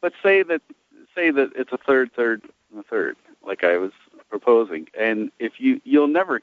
But 0.00 0.12
say 0.22 0.42
that 0.42 0.62
say 1.14 1.30
that 1.30 1.50
it's 1.56 1.72
a 1.72 1.78
third, 1.78 2.12
third, 2.14 2.42
and 2.76 2.84
a 2.84 2.88
third, 2.88 3.16
like 3.44 3.64
I 3.64 3.78
was 3.78 3.92
proposing, 4.28 4.88
and 4.98 5.30
if 5.38 5.54
you 5.58 5.80
you'll 5.84 6.08
never 6.08 6.42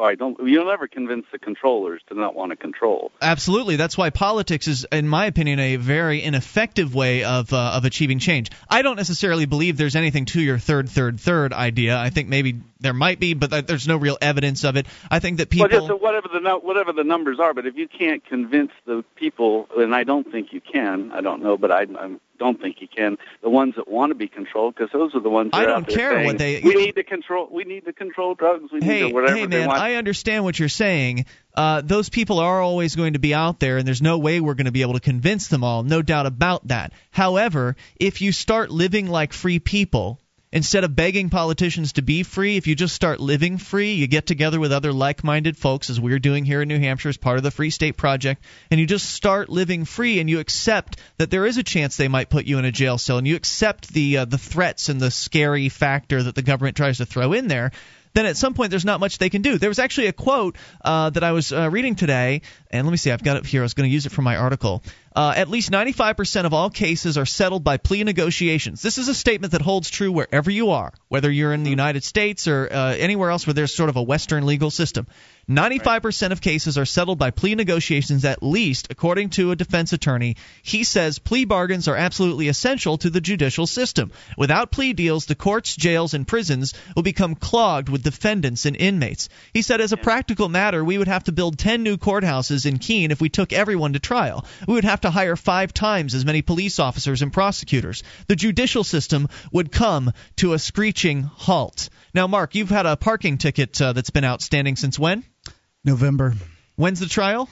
I 0.00 0.14
don't. 0.14 0.38
You'll 0.46 0.66
never 0.66 0.86
convince 0.86 1.26
the 1.32 1.38
controllers 1.38 2.02
to 2.08 2.14
not 2.14 2.34
want 2.34 2.50
to 2.50 2.56
control. 2.56 3.12
Absolutely, 3.20 3.76
that's 3.76 3.96
why 3.96 4.10
politics 4.10 4.68
is, 4.68 4.86
in 4.92 5.08
my 5.08 5.26
opinion, 5.26 5.58
a 5.58 5.76
very 5.76 6.22
ineffective 6.22 6.94
way 6.94 7.24
of 7.24 7.52
uh, 7.52 7.72
of 7.74 7.84
achieving 7.84 8.18
change. 8.18 8.50
I 8.68 8.82
don't 8.82 8.96
necessarily 8.96 9.46
believe 9.46 9.76
there's 9.76 9.96
anything 9.96 10.26
to 10.26 10.40
your 10.40 10.58
third, 10.58 10.88
third, 10.88 11.20
third 11.20 11.52
idea. 11.52 11.96
I 11.98 12.10
think 12.10 12.28
maybe 12.28 12.60
there 12.80 12.94
might 12.94 13.20
be, 13.20 13.34
but 13.34 13.66
there's 13.66 13.88
no 13.88 13.96
real 13.96 14.18
evidence 14.20 14.64
of 14.64 14.76
it. 14.76 14.86
I 15.10 15.18
think 15.18 15.38
that 15.38 15.50
people. 15.50 15.68
Well, 15.70 15.88
just 15.88 16.02
whatever 16.02 16.28
the 16.28 16.40
whatever 16.62 16.92
the 16.92 17.04
numbers 17.04 17.40
are, 17.40 17.54
but 17.54 17.66
if 17.66 17.76
you 17.76 17.88
can't 17.88 18.24
convince 18.24 18.72
the 18.84 19.04
people, 19.16 19.68
and 19.76 19.94
I 19.94 20.04
don't 20.04 20.30
think 20.30 20.52
you 20.52 20.60
can. 20.60 21.12
I 21.12 21.20
don't 21.20 21.42
know, 21.42 21.56
but 21.56 21.70
I, 21.70 21.86
I'm 21.98 22.20
don't 22.38 22.60
think 22.60 22.76
you 22.80 22.88
can. 22.88 23.16
The 23.42 23.50
ones 23.50 23.74
that 23.76 23.88
want 23.88 24.10
to 24.10 24.14
be 24.14 24.28
controlled, 24.28 24.74
because 24.74 24.90
those 24.92 25.14
are 25.14 25.20
the 25.20 25.30
ones. 25.30 25.52
That 25.52 25.62
I 25.62 25.66
don't 25.66 25.86
care 25.86 26.12
saying, 26.12 26.26
what 26.26 26.38
they. 26.38 26.60
We 26.60 26.74
need 26.74 26.94
to 26.94 27.04
control. 27.04 27.48
We 27.50 27.64
need 27.64 27.84
to 27.84 27.92
control 27.92 28.34
drugs. 28.34 28.70
We 28.72 28.80
hey, 28.80 29.02
need 29.02 29.08
to 29.08 29.14
whatever 29.14 29.36
hey, 29.36 29.46
they 29.46 29.58
man, 29.58 29.68
want. 29.68 29.80
I 29.80 29.94
understand 29.94 30.44
what 30.44 30.58
you're 30.58 30.68
saying. 30.68 31.26
Uh, 31.54 31.80
those 31.82 32.08
people 32.08 32.38
are 32.38 32.60
always 32.60 32.96
going 32.96 33.14
to 33.14 33.18
be 33.18 33.34
out 33.34 33.60
there, 33.60 33.78
and 33.78 33.86
there's 33.86 34.02
no 34.02 34.18
way 34.18 34.40
we're 34.40 34.54
going 34.54 34.66
to 34.66 34.72
be 34.72 34.82
able 34.82 34.94
to 34.94 35.00
convince 35.00 35.48
them 35.48 35.64
all. 35.64 35.82
No 35.82 36.02
doubt 36.02 36.26
about 36.26 36.68
that. 36.68 36.92
However, 37.10 37.76
if 37.98 38.20
you 38.20 38.32
start 38.32 38.70
living 38.70 39.08
like 39.08 39.32
free 39.32 39.58
people 39.58 40.20
Instead 40.56 40.84
of 40.84 40.96
begging 40.96 41.28
politicians 41.28 41.92
to 41.92 42.00
be 42.00 42.22
free, 42.22 42.56
if 42.56 42.66
you 42.66 42.74
just 42.74 42.94
start 42.94 43.20
living 43.20 43.58
free, 43.58 43.92
you 43.92 44.06
get 44.06 44.24
together 44.24 44.58
with 44.58 44.72
other 44.72 44.90
like 44.90 45.22
minded 45.22 45.54
folks, 45.54 45.90
as 45.90 46.00
we're 46.00 46.18
doing 46.18 46.46
here 46.46 46.62
in 46.62 46.68
New 46.68 46.78
Hampshire 46.78 47.10
as 47.10 47.18
part 47.18 47.36
of 47.36 47.42
the 47.42 47.50
Free 47.50 47.68
State 47.68 47.98
Project, 47.98 48.42
and 48.70 48.80
you 48.80 48.86
just 48.86 49.10
start 49.10 49.50
living 49.50 49.84
free 49.84 50.18
and 50.18 50.30
you 50.30 50.40
accept 50.40 50.98
that 51.18 51.30
there 51.30 51.44
is 51.44 51.58
a 51.58 51.62
chance 51.62 51.98
they 51.98 52.08
might 52.08 52.30
put 52.30 52.46
you 52.46 52.58
in 52.58 52.64
a 52.64 52.72
jail 52.72 52.96
cell 52.96 53.18
and 53.18 53.28
you 53.28 53.36
accept 53.36 53.92
the, 53.92 54.16
uh, 54.16 54.24
the 54.24 54.38
threats 54.38 54.88
and 54.88 54.98
the 54.98 55.10
scary 55.10 55.68
factor 55.68 56.22
that 56.22 56.34
the 56.34 56.40
government 56.40 56.74
tries 56.74 56.96
to 56.96 57.04
throw 57.04 57.34
in 57.34 57.48
there, 57.48 57.70
then 58.16 58.26
at 58.26 58.36
some 58.36 58.54
point 58.54 58.70
there's 58.70 58.84
not 58.84 59.00
much 59.00 59.18
they 59.18 59.30
can 59.30 59.42
do. 59.42 59.58
There 59.58 59.68
was 59.70 59.78
actually 59.78 60.06
a 60.06 60.12
quote 60.12 60.56
uh, 60.84 61.10
that 61.10 61.22
I 61.22 61.32
was 61.32 61.52
uh, 61.52 61.70
reading 61.70 61.94
today, 61.94 62.42
and 62.70 62.86
let 62.86 62.90
me 62.90 62.96
see, 62.96 63.10
I've 63.10 63.22
got 63.22 63.36
it 63.36 63.46
here. 63.46 63.62
I 63.62 63.64
was 63.64 63.74
going 63.74 63.88
to 63.88 63.92
use 63.92 64.06
it 64.06 64.12
for 64.12 64.22
my 64.22 64.36
article. 64.36 64.82
Uh, 65.14 65.32
at 65.36 65.48
least 65.48 65.70
95% 65.70 66.44
of 66.44 66.52
all 66.52 66.70
cases 66.70 67.16
are 67.16 67.24
settled 67.24 67.64
by 67.64 67.76
plea 67.78 68.04
negotiations. 68.04 68.82
This 68.82 68.98
is 68.98 69.08
a 69.08 69.14
statement 69.14 69.52
that 69.52 69.62
holds 69.62 69.90
true 69.90 70.12
wherever 70.12 70.50
you 70.50 70.70
are, 70.70 70.92
whether 71.08 71.30
you're 71.30 71.52
in 71.52 71.62
the 71.62 71.70
United 71.70 72.04
States 72.04 72.48
or 72.48 72.68
uh, 72.70 72.94
anywhere 72.94 73.30
else 73.30 73.46
where 73.46 73.54
there's 73.54 73.74
sort 73.74 73.88
of 73.88 73.96
a 73.96 74.02
Western 74.02 74.44
legal 74.44 74.70
system. 74.70 75.06
95% 75.48 76.32
of 76.32 76.40
cases 76.40 76.76
are 76.76 76.84
settled 76.84 77.20
by 77.20 77.30
plea 77.30 77.54
negotiations, 77.54 78.24
at 78.24 78.42
least, 78.42 78.88
according 78.90 79.30
to 79.30 79.52
a 79.52 79.56
defense 79.56 79.92
attorney. 79.92 80.34
He 80.64 80.82
says 80.82 81.20
plea 81.20 81.44
bargains 81.44 81.86
are 81.86 81.94
absolutely 81.94 82.48
essential 82.48 82.98
to 82.98 83.10
the 83.10 83.20
judicial 83.20 83.68
system. 83.68 84.10
Without 84.36 84.72
plea 84.72 84.92
deals, 84.92 85.26
the 85.26 85.36
courts, 85.36 85.76
jails, 85.76 86.14
and 86.14 86.26
prisons 86.26 86.74
will 86.96 87.04
become 87.04 87.36
clogged 87.36 87.88
with 87.88 88.02
defendants 88.02 88.66
and 88.66 88.74
inmates. 88.74 89.28
He 89.54 89.62
said, 89.62 89.80
as 89.80 89.92
a 89.92 89.96
practical 89.96 90.48
matter, 90.48 90.84
we 90.84 90.98
would 90.98 91.06
have 91.06 91.22
to 91.24 91.32
build 91.32 91.58
10 91.60 91.84
new 91.84 91.96
courthouses 91.96 92.66
in 92.66 92.80
Keene 92.80 93.12
if 93.12 93.20
we 93.20 93.28
took 93.28 93.52
everyone 93.52 93.92
to 93.92 94.00
trial. 94.00 94.44
We 94.66 94.74
would 94.74 94.82
have 94.82 95.02
to 95.02 95.12
hire 95.12 95.36
five 95.36 95.72
times 95.72 96.14
as 96.14 96.24
many 96.24 96.42
police 96.42 96.80
officers 96.80 97.22
and 97.22 97.32
prosecutors. 97.32 98.02
The 98.26 98.34
judicial 98.34 98.82
system 98.82 99.28
would 99.52 99.70
come 99.70 100.12
to 100.38 100.54
a 100.54 100.58
screeching 100.58 101.22
halt. 101.22 101.88
Now, 102.16 102.26
Mark, 102.26 102.54
you've 102.54 102.70
had 102.70 102.86
a 102.86 102.96
parking 102.96 103.36
ticket 103.36 103.78
uh, 103.78 103.92
that's 103.92 104.08
been 104.08 104.24
outstanding 104.24 104.76
since 104.76 104.98
when? 104.98 105.22
November. 105.84 106.32
When's 106.74 106.98
the 106.98 107.04
trial? 107.08 107.46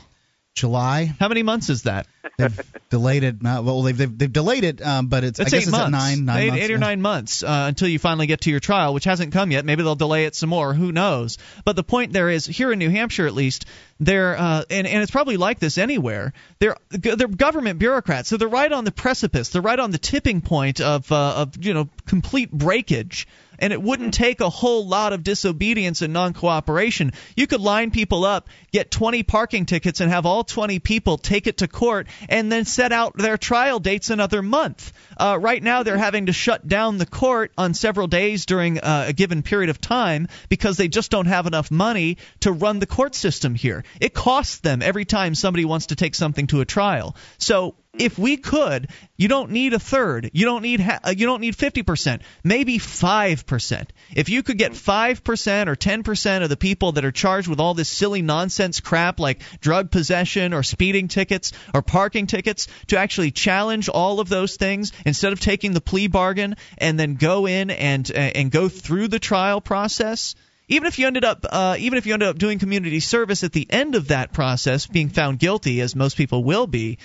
July. 0.55 1.13
How 1.21 1.29
many 1.29 1.43
months 1.43 1.69
is 1.69 1.83
that? 1.83 2.07
They've 2.39 2.73
delayed 2.91 3.25
it. 3.25 3.43
Not, 3.43 3.65
well, 3.65 3.83
they've, 3.83 3.95
they've, 3.95 4.19
they've 4.19 4.33
delayed 4.33 4.65
it, 4.65 4.81
um, 4.81 5.09
but 5.09 5.23
it's 5.23 5.39
It's 5.39 5.53
I 5.53 5.57
guess 5.59 5.65
eight 5.65 5.69
it's 5.69 5.71
months. 5.71 5.85
at 5.85 5.91
nine, 5.91 6.25
nine 6.25 6.39
eight, 6.39 6.49
months. 6.49 6.65
eight 6.65 6.71
or 6.71 6.79
nine 6.79 7.03
months 7.03 7.43
uh, 7.43 7.67
until 7.69 7.89
you 7.89 7.99
finally 7.99 8.27
get 8.27 8.41
to 8.43 8.51
your 8.51 8.61
trial, 8.61 8.95
which 8.95 9.05
hasn't 9.05 9.35
come 9.35 9.51
yet. 9.51 9.67
Maybe 9.67 9.83
they'll 9.83 9.97
delay 9.97 10.25
it 10.25 10.35
some 10.35 10.49
more. 10.49 10.73
Who 10.73 10.93
knows? 10.93 11.37
But 11.67 11.77
the 11.77 11.85
point 11.85 12.15
there 12.15 12.31
is, 12.31 12.47
here 12.47 12.73
in 12.73 12.79
New 12.79 12.89
Hampshire 12.89 13.27
at 13.27 13.35
least, 13.35 13.67
they're 14.01 14.35
uh, 14.39 14.65
and 14.71 14.87
and 14.87 15.03
it's 15.03 15.11
probably 15.13 15.37
like 15.37 15.59
this 15.59 15.77
anywhere. 15.77 16.33
They're 16.59 16.77
they're 16.89 17.29
government 17.29 17.79
bureaucrats, 17.79 18.31
so 18.31 18.39
they're 18.39 18.49
right 18.49 18.73
on 18.73 18.85
the 18.85 18.93
precipice. 18.93 19.51
They're 19.51 19.61
right 19.61 19.79
on 19.79 19.91
the 19.91 19.99
tipping 19.99 20.41
point 20.41 20.81
of 20.81 21.13
uh, 21.13 21.35
of 21.37 21.63
you 21.63 21.75
know 21.75 21.91
complete 22.07 22.51
breakage. 22.51 23.29
And 23.65 23.73
it 23.73 23.81
wouldn't 23.81 24.13
take 24.13 24.43
a 24.43 24.51
whole 24.51 24.87
lot 24.87 25.15
of 25.15 25.25
disobedience 25.25 26.03
and 26.03 26.13
non 26.13 26.35
cooperation. 26.35 27.13
You 27.35 27.47
could 27.47 27.63
line 27.63 27.93
people 27.93 28.27
up, 28.27 28.51
get 28.73 28.91
20 28.91 29.23
parking 29.23 29.65
tickets, 29.65 30.03
and 30.03 30.11
have 30.11 30.27
all 30.27 30.45
20 30.45 30.81
people 30.81 31.17
take 31.17 31.47
it 31.47 31.57
to 31.57 31.67
court 31.67 32.07
and 32.29 32.53
then 32.53 32.67
set 32.67 32.93
out 32.93 33.17
their 33.17 33.39
trial 33.39 33.81
dates 33.81 34.11
another 34.11 34.43
month. 34.43 34.93
Uh, 35.17 35.39
right 35.41 35.63
now, 35.63 35.83
they're 35.83 35.97
having 35.97 36.27
to 36.27 36.33
shut 36.35 36.69
down 36.69 36.99
the 36.99 37.07
court 37.07 37.53
on 37.57 37.73
several 37.73 38.07
days 38.07 38.45
during 38.45 38.81
uh, 38.81 39.07
a 39.09 39.15
given 39.15 39.43
period 39.43 39.71
of 39.71 39.81
time 39.81 40.29
because 40.51 40.77
they 40.77 40.89
just 40.89 41.11
don't 41.11 41.25
have 41.25 41.47
enough 41.47 41.71
money 41.71 42.19
to 42.41 42.53
run 42.53 42.81
the 42.81 42.87
court 42.87 43.15
system 43.15 43.55
here. 43.55 43.83
It 43.99 44.13
costs 44.13 44.59
them 44.59 44.83
every 44.83 45.07
time 45.07 45.35
somebody 45.35 45.65
wants 45.65 45.87
to 45.87 45.97
take 45.97 46.15
something 46.15 46.49
to 46.49 46.61
a 46.61 46.67
trial. 46.67 47.17
So 47.39 47.77
if 47.99 48.19
we 48.19 48.37
could, 48.37 48.89
you 49.17 49.29
don't 49.29 49.51
need 49.51 49.73
a 49.73 49.79
third. 49.79 50.31
You 50.33 50.45
don't 50.47 50.63
need 50.63 50.81
ha- 50.81 51.01
uh, 51.05 51.15
you 51.17 51.27
don't 51.27 51.41
need 51.41 51.57
50%, 51.57 52.21
maybe 52.43 52.79
5%. 52.79 53.87
If 54.15 54.29
you 54.29 54.43
could 54.43 54.59
get 54.59 54.73
5% 54.73 55.67
or 55.69 55.77
10% 55.77 56.43
of 56.43 56.49
the 56.49 56.57
people 56.57 56.93
that 56.93 57.05
are 57.05 57.13
charged 57.13 57.49
with 57.49 57.61
all 57.61 57.75
this 57.75 57.89
silly 57.89 58.23
nonsense 58.23 58.81
crap 58.81 59.21
like 59.21 59.43
drug 59.61 59.91
possession 59.91 60.53
or 60.53 60.63
speeding 60.63 61.09
tickets 61.09 61.53
or 61.73 61.83
parking 61.83 62.27
tickets 62.27 62.67
to 62.89 62.99
actually 62.99 63.31
challenge 63.31 63.89
all 63.89 64.21
of 64.21 64.29
those 64.29 64.57
things 64.57 64.93
instead 65.07 65.33
of 65.33 65.41
taking 65.41 65.73
the 65.73 65.81
plea 65.81 66.09
bargain 66.09 66.57
and 66.79 66.99
then 66.99 67.15
go 67.15 67.47
in 67.47 67.71
and 67.71 68.11
uh, 68.11 68.19
and 68.19 68.51
go 68.51 68.69
through 68.69 69.09
the 69.09 69.19
trial 69.19 69.61
process, 69.61 70.35
even 70.69 70.87
if 70.87 70.99
you 70.99 71.07
ended 71.07 71.25
up 71.25 71.45
uh, 71.49 71.77
even 71.79 71.99
if 71.99 72.07
you 72.07 72.15
ended 72.15 72.29
up 72.29 72.39
doing 72.39 72.59
community 72.59 73.01
service 73.01 73.45
at 73.45 73.53
the 73.53 73.67
end 73.71 73.95
of 73.95 74.09
that 74.09 74.33
process 74.33 74.87
being 74.87 75.09
found 75.09 75.39
guilty 75.39 75.81
as 75.81 75.95
most 75.95 76.17
people 76.17 76.43
will 76.43 76.67
be 76.67 76.99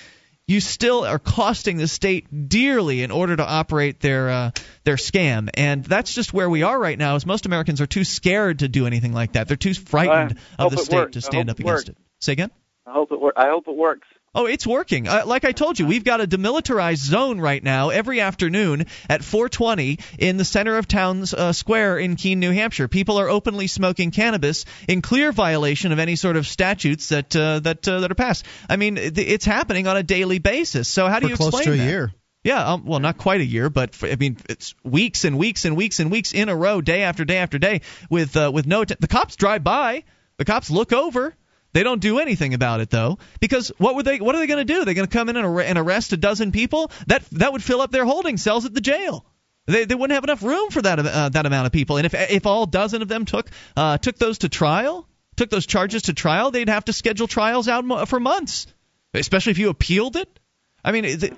you 0.50 0.60
still 0.60 1.04
are 1.04 1.20
costing 1.20 1.76
the 1.76 1.86
state 1.86 2.48
dearly 2.48 3.02
in 3.02 3.12
order 3.12 3.36
to 3.36 3.46
operate 3.46 4.00
their 4.00 4.28
uh, 4.28 4.50
their 4.82 4.96
scam, 4.96 5.48
and 5.54 5.84
that's 5.84 6.12
just 6.12 6.34
where 6.34 6.50
we 6.50 6.64
are 6.64 6.78
right 6.78 6.98
now. 6.98 7.14
Is 7.14 7.24
most 7.24 7.46
Americans 7.46 7.80
are 7.80 7.86
too 7.86 8.02
scared 8.02 8.58
to 8.58 8.68
do 8.68 8.86
anything 8.86 9.12
like 9.12 9.34
that. 9.34 9.46
They're 9.46 9.56
too 9.56 9.74
frightened 9.74 10.38
I 10.58 10.64
of 10.64 10.72
the 10.72 10.78
state 10.78 10.96
works. 10.96 11.12
to 11.12 11.20
stand 11.20 11.50
up 11.50 11.60
against 11.60 11.88
works. 11.88 11.88
it. 11.88 11.96
Say 12.18 12.32
again. 12.32 12.50
I 12.84 12.92
hope 12.92 13.12
it 13.12 13.20
wor- 13.20 13.32
I 13.36 13.48
hope 13.48 13.68
it 13.68 13.76
works. 13.76 14.08
Oh, 14.32 14.46
it's 14.46 14.64
working. 14.64 15.08
Uh, 15.08 15.24
like 15.26 15.44
I 15.44 15.50
told 15.50 15.80
you, 15.80 15.86
we've 15.86 16.04
got 16.04 16.20
a 16.20 16.26
demilitarized 16.26 16.98
zone 17.04 17.40
right 17.40 17.62
now 17.62 17.88
every 17.88 18.20
afternoon 18.20 18.86
at 19.08 19.22
4:20 19.22 19.98
in 20.20 20.36
the 20.36 20.44
center 20.44 20.76
of 20.78 20.86
town's 20.86 21.34
uh, 21.34 21.52
square 21.52 21.98
in 21.98 22.14
Keene, 22.14 22.38
New 22.38 22.52
Hampshire. 22.52 22.86
People 22.86 23.18
are 23.18 23.28
openly 23.28 23.66
smoking 23.66 24.12
cannabis 24.12 24.66
in 24.86 25.02
clear 25.02 25.32
violation 25.32 25.90
of 25.90 25.98
any 25.98 26.14
sort 26.14 26.36
of 26.36 26.46
statutes 26.46 27.08
that 27.08 27.34
uh, 27.34 27.58
that 27.60 27.88
uh, 27.88 28.00
that 28.00 28.12
are 28.12 28.14
passed. 28.14 28.46
I 28.68 28.76
mean, 28.76 28.98
it's 28.98 29.44
happening 29.44 29.88
on 29.88 29.96
a 29.96 30.04
daily 30.04 30.38
basis. 30.38 30.86
So 30.86 31.08
how 31.08 31.18
do 31.18 31.24
For 31.26 31.28
you 31.30 31.34
explain 31.34 31.48
It's 31.48 31.56
close 31.56 31.64
to 31.64 31.72
a 31.72 31.76
that? 31.84 31.90
year. 31.90 32.12
Yeah, 32.44 32.72
um, 32.72 32.86
well, 32.86 33.00
not 33.00 33.18
quite 33.18 33.40
a 33.40 33.44
year, 33.44 33.68
but 33.68 33.94
for, 33.96 34.08
I 34.08 34.14
mean, 34.14 34.38
it's 34.48 34.74
weeks 34.84 35.24
and 35.24 35.38
weeks 35.38 35.64
and 35.64 35.76
weeks 35.76 35.98
and 35.98 36.08
weeks 36.10 36.32
in 36.32 36.48
a 36.48 36.54
row, 36.56 36.80
day 36.80 37.02
after 37.02 37.24
day 37.24 37.36
after 37.38 37.58
day, 37.58 37.80
with 38.08 38.36
uh, 38.36 38.50
with 38.54 38.66
no. 38.66 38.84
T- 38.84 38.94
the 39.00 39.08
cops 39.08 39.34
drive 39.34 39.64
by, 39.64 40.04
the 40.38 40.44
cops 40.44 40.70
look 40.70 40.92
over. 40.92 41.34
They 41.72 41.82
don't 41.82 42.00
do 42.00 42.18
anything 42.18 42.54
about 42.54 42.80
it 42.80 42.90
though, 42.90 43.18
because 43.40 43.70
what 43.78 43.94
would 43.94 44.04
they? 44.04 44.18
What 44.18 44.34
are 44.34 44.38
they 44.38 44.46
going 44.46 44.66
to 44.66 44.72
do? 44.72 44.84
They're 44.84 44.94
going 44.94 45.06
to 45.06 45.12
come 45.12 45.28
in 45.28 45.36
and, 45.36 45.46
ar- 45.46 45.60
and 45.60 45.78
arrest 45.78 46.12
a 46.12 46.16
dozen 46.16 46.50
people? 46.50 46.90
That 47.06 47.22
that 47.30 47.52
would 47.52 47.62
fill 47.62 47.80
up 47.80 47.92
their 47.92 48.04
holding 48.04 48.36
cells 48.36 48.64
at 48.66 48.74
the 48.74 48.80
jail. 48.80 49.24
They, 49.66 49.84
they 49.84 49.94
wouldn't 49.94 50.14
have 50.14 50.24
enough 50.24 50.42
room 50.42 50.70
for 50.70 50.82
that 50.82 50.98
uh, 50.98 51.28
that 51.28 51.46
amount 51.46 51.66
of 51.66 51.72
people. 51.72 51.96
And 51.96 52.06
if 52.06 52.14
if 52.14 52.46
all 52.46 52.66
dozen 52.66 53.02
of 53.02 53.08
them 53.08 53.24
took 53.24 53.48
uh, 53.76 53.98
took 53.98 54.16
those 54.16 54.38
to 54.38 54.48
trial, 54.48 55.08
took 55.36 55.50
those 55.50 55.66
charges 55.66 56.02
to 56.02 56.12
trial, 56.12 56.50
they'd 56.50 56.68
have 56.68 56.86
to 56.86 56.92
schedule 56.92 57.28
trials 57.28 57.68
out 57.68 58.08
for 58.08 58.18
months, 58.18 58.66
especially 59.14 59.52
if 59.52 59.58
you 59.58 59.68
appealed 59.68 60.16
it. 60.16 60.40
I 60.84 60.92
mean, 60.92 61.04
it, 61.04 61.22
it, 61.22 61.34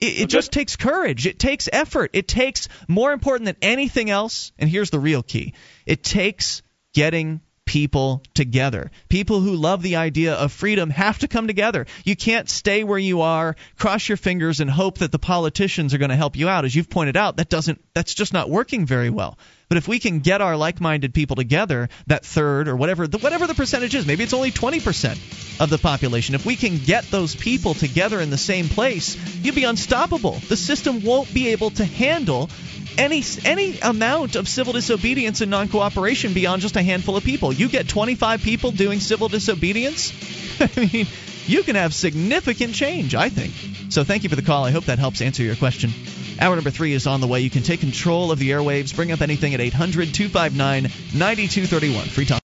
it 0.00 0.26
just 0.28 0.52
takes 0.52 0.76
courage. 0.76 1.26
It 1.26 1.38
takes 1.38 1.68
effort. 1.72 2.10
It 2.12 2.28
takes 2.28 2.68
more 2.88 3.12
important 3.12 3.46
than 3.46 3.56
anything 3.62 4.10
else. 4.10 4.52
And 4.58 4.68
here's 4.68 4.90
the 4.90 5.00
real 5.00 5.22
key: 5.22 5.54
it 5.86 6.02
takes 6.04 6.62
getting 6.92 7.40
people 7.72 8.22
together. 8.34 8.90
People 9.08 9.40
who 9.40 9.56
love 9.56 9.80
the 9.80 9.96
idea 9.96 10.34
of 10.34 10.52
freedom 10.52 10.90
have 10.90 11.20
to 11.20 11.26
come 11.26 11.46
together. 11.46 11.86
You 12.04 12.14
can't 12.14 12.46
stay 12.46 12.84
where 12.84 12.98
you 12.98 13.22
are, 13.22 13.56
cross 13.78 14.06
your 14.10 14.18
fingers 14.18 14.60
and 14.60 14.70
hope 14.70 14.98
that 14.98 15.10
the 15.10 15.18
politicians 15.18 15.94
are 15.94 15.98
going 15.98 16.10
to 16.10 16.16
help 16.16 16.36
you 16.36 16.50
out. 16.50 16.66
As 16.66 16.76
you've 16.76 16.90
pointed 16.90 17.16
out, 17.16 17.36
that 17.38 17.48
doesn't 17.48 17.82
that's 17.94 18.12
just 18.12 18.34
not 18.34 18.50
working 18.50 18.84
very 18.84 19.08
well. 19.08 19.38
But 19.72 19.78
if 19.78 19.88
we 19.88 20.00
can 20.00 20.18
get 20.18 20.42
our 20.42 20.54
like-minded 20.54 21.14
people 21.14 21.34
together, 21.34 21.88
that 22.06 22.26
third 22.26 22.68
or 22.68 22.76
whatever 22.76 23.06
the 23.06 23.16
whatever 23.16 23.46
the 23.46 23.54
percentage 23.54 23.94
is, 23.94 24.04
maybe 24.04 24.22
it's 24.22 24.34
only 24.34 24.50
20% 24.50 25.60
of 25.60 25.70
the 25.70 25.78
population. 25.78 26.34
If 26.34 26.44
we 26.44 26.56
can 26.56 26.76
get 26.76 27.10
those 27.10 27.34
people 27.34 27.72
together 27.72 28.20
in 28.20 28.28
the 28.28 28.36
same 28.36 28.68
place, 28.68 29.16
you'd 29.42 29.54
be 29.54 29.64
unstoppable. 29.64 30.32
The 30.32 30.58
system 30.58 31.02
won't 31.02 31.32
be 31.32 31.52
able 31.52 31.70
to 31.70 31.86
handle 31.86 32.50
any 32.98 33.24
any 33.46 33.78
amount 33.78 34.36
of 34.36 34.46
civil 34.46 34.74
disobedience 34.74 35.40
and 35.40 35.50
non-cooperation 35.50 36.34
beyond 36.34 36.60
just 36.60 36.76
a 36.76 36.82
handful 36.82 37.16
of 37.16 37.24
people. 37.24 37.50
You 37.50 37.70
get 37.70 37.88
25 37.88 38.42
people 38.42 38.72
doing 38.72 39.00
civil 39.00 39.28
disobedience, 39.28 40.12
I 40.60 40.68
mean, 40.92 41.06
you 41.46 41.62
can 41.62 41.76
have 41.76 41.94
significant 41.94 42.74
change, 42.74 43.14
I 43.14 43.30
think. 43.30 43.54
So 43.90 44.04
thank 44.04 44.22
you 44.22 44.28
for 44.28 44.36
the 44.36 44.42
call. 44.42 44.66
I 44.66 44.70
hope 44.70 44.84
that 44.84 44.98
helps 44.98 45.22
answer 45.22 45.42
your 45.42 45.56
question. 45.56 45.92
Hour 46.40 46.56
number 46.56 46.70
three 46.70 46.92
is 46.92 47.06
on 47.06 47.20
the 47.20 47.26
way. 47.26 47.40
You 47.40 47.50
can 47.50 47.62
take 47.62 47.80
control 47.80 48.32
of 48.32 48.38
the 48.38 48.50
airwaves. 48.50 48.94
Bring 48.94 49.12
up 49.12 49.20
anything 49.20 49.54
at 49.54 49.60
800 49.60 50.14
259 50.14 50.82
9231. 51.14 52.06
Free 52.06 52.24
talk. 52.24 52.40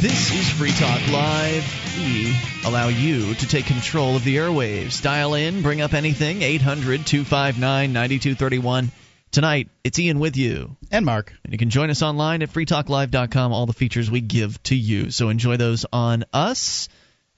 This 0.00 0.32
is 0.32 0.50
Free 0.50 0.72
Talk 0.72 1.00
Live. 1.12 1.64
We 1.98 2.36
allow 2.66 2.88
you 2.88 3.34
to 3.34 3.46
take 3.46 3.66
control 3.66 4.16
of 4.16 4.24
the 4.24 4.34
airwaves. 4.36 5.00
Dial 5.00 5.34
in, 5.34 5.62
bring 5.62 5.80
up 5.80 5.94
anything, 5.94 6.42
800 6.42 7.06
259 7.06 7.92
9231. 7.92 8.90
Tonight, 9.34 9.68
it's 9.82 9.98
Ian 9.98 10.20
with 10.20 10.36
you. 10.36 10.76
And 10.92 11.04
Mark. 11.04 11.34
And 11.42 11.52
you 11.52 11.58
can 11.58 11.68
join 11.68 11.90
us 11.90 12.02
online 12.02 12.42
at 12.42 12.52
freetalklive.com, 12.52 13.52
all 13.52 13.66
the 13.66 13.72
features 13.72 14.08
we 14.08 14.20
give 14.20 14.62
to 14.62 14.76
you. 14.76 15.10
So 15.10 15.28
enjoy 15.28 15.56
those 15.56 15.84
on 15.92 16.24
us. 16.32 16.88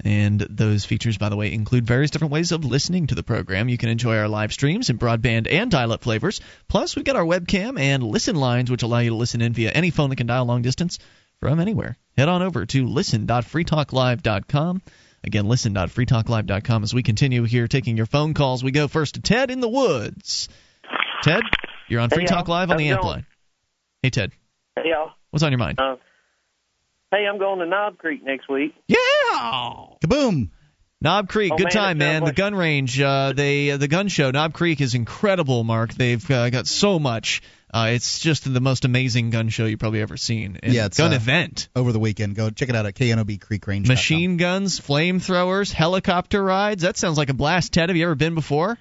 And 0.04 0.38
those 0.40 0.84
features, 0.84 1.16
by 1.16 1.30
the 1.30 1.36
way, 1.36 1.54
include 1.54 1.86
various 1.86 2.10
different 2.10 2.34
ways 2.34 2.52
of 2.52 2.66
listening 2.66 3.06
to 3.06 3.14
the 3.14 3.22
program. 3.22 3.70
You 3.70 3.78
can 3.78 3.88
enjoy 3.88 4.18
our 4.18 4.28
live 4.28 4.52
streams 4.52 4.90
in 4.90 4.98
broadband 4.98 5.50
and 5.50 5.70
dial 5.70 5.90
up 5.90 6.02
flavors. 6.02 6.42
Plus, 6.68 6.94
we've 6.96 7.04
got 7.06 7.16
our 7.16 7.24
webcam 7.24 7.80
and 7.80 8.02
listen 8.02 8.36
lines, 8.36 8.70
which 8.70 8.82
allow 8.82 8.98
you 8.98 9.08
to 9.08 9.16
listen 9.16 9.40
in 9.40 9.54
via 9.54 9.70
any 9.70 9.88
phone 9.88 10.10
that 10.10 10.16
can 10.16 10.26
dial 10.26 10.44
long 10.44 10.60
distance 10.60 10.98
from 11.40 11.60
anywhere. 11.60 11.96
Head 12.18 12.28
on 12.28 12.42
over 12.42 12.66
to 12.66 12.86
listen.freetalklive.com. 12.86 14.82
Again, 15.24 15.48
listen.freetalklive.com 15.48 16.82
as 16.82 16.92
we 16.92 17.02
continue 17.02 17.44
here 17.44 17.66
taking 17.68 17.96
your 17.96 18.04
phone 18.04 18.34
calls. 18.34 18.62
We 18.62 18.70
go 18.70 18.86
first 18.86 19.14
to 19.14 19.22
Ted 19.22 19.50
in 19.50 19.60
the 19.60 19.68
Woods. 19.70 20.50
Ted, 21.22 21.42
you're 21.88 22.00
on 22.00 22.10
Free 22.10 22.22
Hey, 22.22 22.26
Talk. 22.26 22.48
Live 22.48 22.70
on 22.70 22.76
the 22.76 22.88
it 22.88 22.92
amp 22.92 23.02
going? 23.02 23.12
line. 23.14 23.26
Hey, 24.02 24.10
Ted, 24.10 24.32
Hey, 24.76 24.90
y'all. 24.90 25.12
what's 25.30 25.42
on 25.42 25.52
your 25.52 25.58
mind? 25.58 25.78
Uh, 25.80 25.96
hey, 27.10 27.26
I'm 27.26 27.38
going 27.38 27.58
to 27.60 27.66
Knob 27.66 27.98
Creek 27.98 28.22
next 28.24 28.48
week. 28.48 28.74
Yeah. 28.88 28.96
Kaboom. 30.04 30.50
Knob 31.02 31.28
Creek, 31.28 31.52
Oh, 31.52 31.56
good 31.56 31.64
man, 31.64 31.72
time, 31.72 31.98
man. 31.98 32.24
The 32.24 32.32
gun 32.32 32.54
range, 32.54 32.98
uh, 33.00 33.32
they 33.36 33.70
uh, 33.72 33.76
the 33.76 33.86
gun 33.86 34.08
show, 34.08 34.30
Knob 34.30 34.54
Creek 34.54 34.80
is 34.80 34.94
incredible. 34.94 35.62
Mark, 35.62 35.92
they've 35.92 36.30
uh, 36.30 36.48
got 36.48 36.66
so 36.66 36.98
much. 36.98 37.42
Uh, 37.72 37.88
it's 37.92 38.18
just 38.20 38.50
the 38.50 38.60
most 38.60 38.86
amazing 38.86 39.28
gun 39.28 39.50
show 39.50 39.66
you've 39.66 39.78
probably 39.78 40.00
ever 40.00 40.16
seen. 40.16 40.58
And 40.62 40.72
yeah, 40.72 40.86
it's 40.86 40.96
gun 40.96 41.12
uh, 41.12 41.16
event. 41.16 41.68
over 41.76 41.92
the 41.92 41.98
weekend. 41.98 42.34
Go 42.34 42.48
check 42.48 42.70
it 42.70 42.74
out 42.76 42.86
at 42.86 42.94
KNOB 42.94 43.40
Creek 43.42 43.66
Range. 43.66 43.86
Machine 43.86 44.38
guns, 44.38 44.80
flamethrowers, 44.80 45.70
helicopter 45.70 46.42
rides. 46.42 46.82
That 46.82 46.96
sounds 46.96 47.18
like 47.18 47.28
a 47.28 47.34
blast. 47.34 47.74
Ted, 47.74 47.90
have 47.90 47.96
you 47.96 48.04
ever 48.04 48.14
been 48.14 48.34
before? 48.34 48.78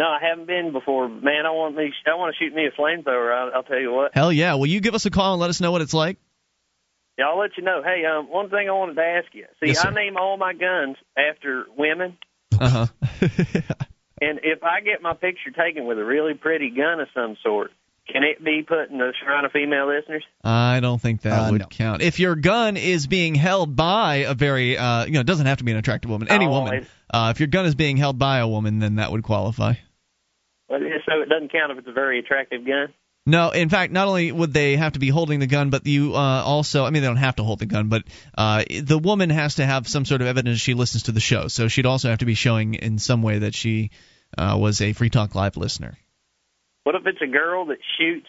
No, 0.00 0.06
I 0.06 0.18
haven't 0.26 0.46
been 0.46 0.72
before. 0.72 1.08
Man, 1.10 1.44
I 1.44 1.50
want 1.50 1.76
me. 1.76 1.92
I 2.06 2.14
want 2.14 2.34
to 2.34 2.42
shoot 2.42 2.54
me 2.54 2.64
a 2.66 2.70
flamethrower. 2.70 3.34
I'll, 3.34 3.56
I'll 3.56 3.62
tell 3.64 3.78
you 3.78 3.92
what. 3.92 4.12
Hell 4.14 4.32
yeah. 4.32 4.54
Will 4.54 4.66
you 4.66 4.80
give 4.80 4.94
us 4.94 5.04
a 5.04 5.10
call 5.10 5.34
and 5.34 5.40
let 5.42 5.50
us 5.50 5.60
know 5.60 5.72
what 5.72 5.82
it's 5.82 5.92
like? 5.92 6.16
Yeah, 7.18 7.26
I'll 7.28 7.38
let 7.38 7.50
you 7.58 7.62
know. 7.64 7.82
Hey, 7.84 8.04
um, 8.06 8.30
one 8.30 8.48
thing 8.48 8.66
I 8.66 8.72
wanted 8.72 8.94
to 8.94 9.02
ask 9.02 9.26
you. 9.34 9.44
See, 9.62 9.66
Yes. 9.68 9.84
I 9.84 9.90
name 9.90 10.16
all 10.16 10.38
my 10.38 10.54
guns 10.54 10.96
after 11.18 11.66
women, 11.76 12.16
Uh 12.58 12.68
huh. 12.70 12.86
and 14.22 14.40
if 14.42 14.62
I 14.64 14.80
get 14.80 15.02
my 15.02 15.12
picture 15.12 15.50
taken 15.50 15.84
with 15.86 15.98
a 15.98 16.04
really 16.04 16.32
pretty 16.32 16.70
gun 16.70 17.00
of 17.00 17.08
some 17.14 17.36
sort, 17.42 17.70
can 18.10 18.22
it 18.22 18.42
be 18.42 18.62
put 18.66 18.88
in 18.90 18.96
the 18.98 19.12
shrine 19.22 19.44
of 19.44 19.52
female 19.52 19.86
listeners? 19.86 20.24
I 20.42 20.80
don't 20.80 21.00
think 21.00 21.22
that 21.22 21.48
Uh, 21.48 21.50
would 21.52 21.60
no. 21.60 21.66
count. 21.66 22.00
If 22.00 22.18
your 22.18 22.36
gun 22.36 22.76
is 22.78 23.06
being 23.06 23.34
held 23.34 23.76
by 23.76 24.24
a 24.26 24.32
very, 24.34 24.78
uh, 24.78 25.04
you 25.04 25.12
know, 25.12 25.20
it 25.20 25.26
doesn't 25.26 25.46
have 25.46 25.58
to 25.58 25.64
be 25.64 25.72
an 25.72 25.78
attractive 25.78 26.10
woman, 26.10 26.28
any 26.30 26.46
Oh, 26.46 26.50
woman. 26.50 26.86
Uh, 27.12 27.32
if 27.34 27.40
your 27.40 27.48
gun 27.48 27.66
is 27.66 27.74
being 27.74 27.98
held 27.98 28.18
by 28.18 28.38
a 28.38 28.48
woman, 28.48 28.78
then 28.78 28.94
that 28.96 29.12
would 29.12 29.22
qualify. 29.24 29.74
Well, 30.70 30.80
So 31.06 31.20
it 31.20 31.28
doesn't 31.28 31.52
count 31.52 31.72
if 31.72 31.78
it's 31.78 31.88
a 31.88 31.92
very 31.92 32.20
attractive 32.20 32.64
gun. 32.64 32.94
No, 33.26 33.50
in 33.50 33.68
fact, 33.68 33.92
not 33.92 34.08
only 34.08 34.32
would 34.32 34.54
they 34.54 34.76
have 34.76 34.94
to 34.94 34.98
be 34.98 35.08
holding 35.08 35.40
the 35.40 35.46
gun, 35.46 35.68
but 35.68 35.86
you 35.86 36.14
uh, 36.14 36.42
also, 36.42 36.84
I 36.84 36.90
mean, 36.90 37.02
they 37.02 37.08
don't 37.08 37.16
have 37.16 37.36
to 37.36 37.44
hold 37.44 37.58
the 37.58 37.66
gun, 37.66 37.88
but 37.88 38.04
uh, 38.36 38.64
the 38.82 38.98
woman 38.98 39.28
has 39.28 39.56
to 39.56 39.66
have 39.66 39.86
some 39.86 40.04
sort 40.04 40.22
of 40.22 40.26
evidence 40.26 40.58
she 40.58 40.74
listens 40.74 41.04
to 41.04 41.12
the 41.12 41.20
show. 41.20 41.48
So 41.48 41.68
she'd 41.68 41.86
also 41.86 42.08
have 42.08 42.20
to 42.20 42.24
be 42.24 42.34
showing 42.34 42.74
in 42.74 42.98
some 42.98 43.22
way 43.22 43.40
that 43.40 43.54
she 43.54 43.90
uh, 44.38 44.56
was 44.58 44.80
a 44.80 44.94
Free 44.94 45.10
Talk 45.10 45.34
Live 45.34 45.56
listener. 45.56 45.98
What 46.84 46.94
if 46.94 47.02
it's 47.04 47.20
a 47.20 47.26
girl 47.26 47.66
that 47.66 47.78
shoots 47.98 48.26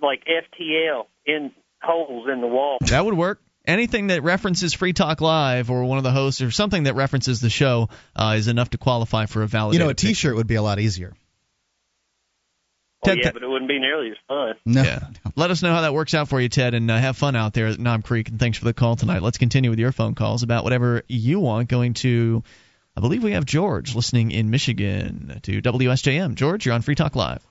like 0.00 0.22
FTL 0.24 1.06
in 1.26 1.50
holes 1.82 2.28
in 2.32 2.40
the 2.40 2.46
wall? 2.46 2.78
That 2.82 3.04
would 3.04 3.14
work. 3.14 3.40
Anything 3.64 4.08
that 4.08 4.22
references 4.22 4.72
Free 4.72 4.92
Talk 4.92 5.20
Live 5.20 5.70
or 5.70 5.84
one 5.84 5.98
of 5.98 6.04
the 6.04 6.10
hosts 6.10 6.42
or 6.42 6.50
something 6.50 6.84
that 6.84 6.94
references 6.94 7.40
the 7.40 7.50
show 7.50 7.88
uh, 8.14 8.34
is 8.36 8.48
enough 8.48 8.70
to 8.70 8.78
qualify 8.78 9.26
for 9.26 9.42
a 9.42 9.46
valid. 9.48 9.74
You 9.74 9.80
know, 9.80 9.88
a 9.88 9.94
T-shirt 9.94 10.36
would 10.36 10.46
be 10.46 10.56
a 10.56 10.62
lot 10.62 10.78
easier. 10.78 11.14
Oh, 13.04 13.08
Ted, 13.08 13.18
yeah, 13.22 13.30
but 13.32 13.42
it 13.42 13.48
wouldn't 13.48 13.68
be 13.68 13.80
nearly 13.80 14.10
as 14.10 14.16
fun. 14.28 14.54
No. 14.64 14.82
Yeah. 14.82 15.00
Let 15.34 15.50
us 15.50 15.60
know 15.60 15.72
how 15.72 15.80
that 15.80 15.92
works 15.92 16.14
out 16.14 16.28
for 16.28 16.40
you, 16.40 16.48
Ted, 16.48 16.74
and 16.74 16.88
uh, 16.88 16.96
have 16.96 17.16
fun 17.16 17.34
out 17.34 17.52
there 17.52 17.66
at 17.66 17.78
Knob 17.78 18.04
Creek. 18.04 18.28
And 18.28 18.38
thanks 18.38 18.58
for 18.58 18.64
the 18.64 18.72
call 18.72 18.94
tonight. 18.94 19.22
Let's 19.22 19.38
continue 19.38 19.70
with 19.70 19.80
your 19.80 19.90
phone 19.90 20.14
calls 20.14 20.44
about 20.44 20.62
whatever 20.62 21.02
you 21.08 21.40
want. 21.40 21.68
Going 21.68 21.94
to, 21.94 22.44
I 22.96 23.00
believe 23.00 23.24
we 23.24 23.32
have 23.32 23.44
George 23.44 23.96
listening 23.96 24.30
in 24.30 24.50
Michigan 24.50 25.40
to 25.42 25.60
WSJM. 25.60 26.34
George, 26.36 26.64
you're 26.64 26.76
on 26.76 26.82
Free 26.82 26.94
Talk 26.94 27.16
Live. 27.16 27.44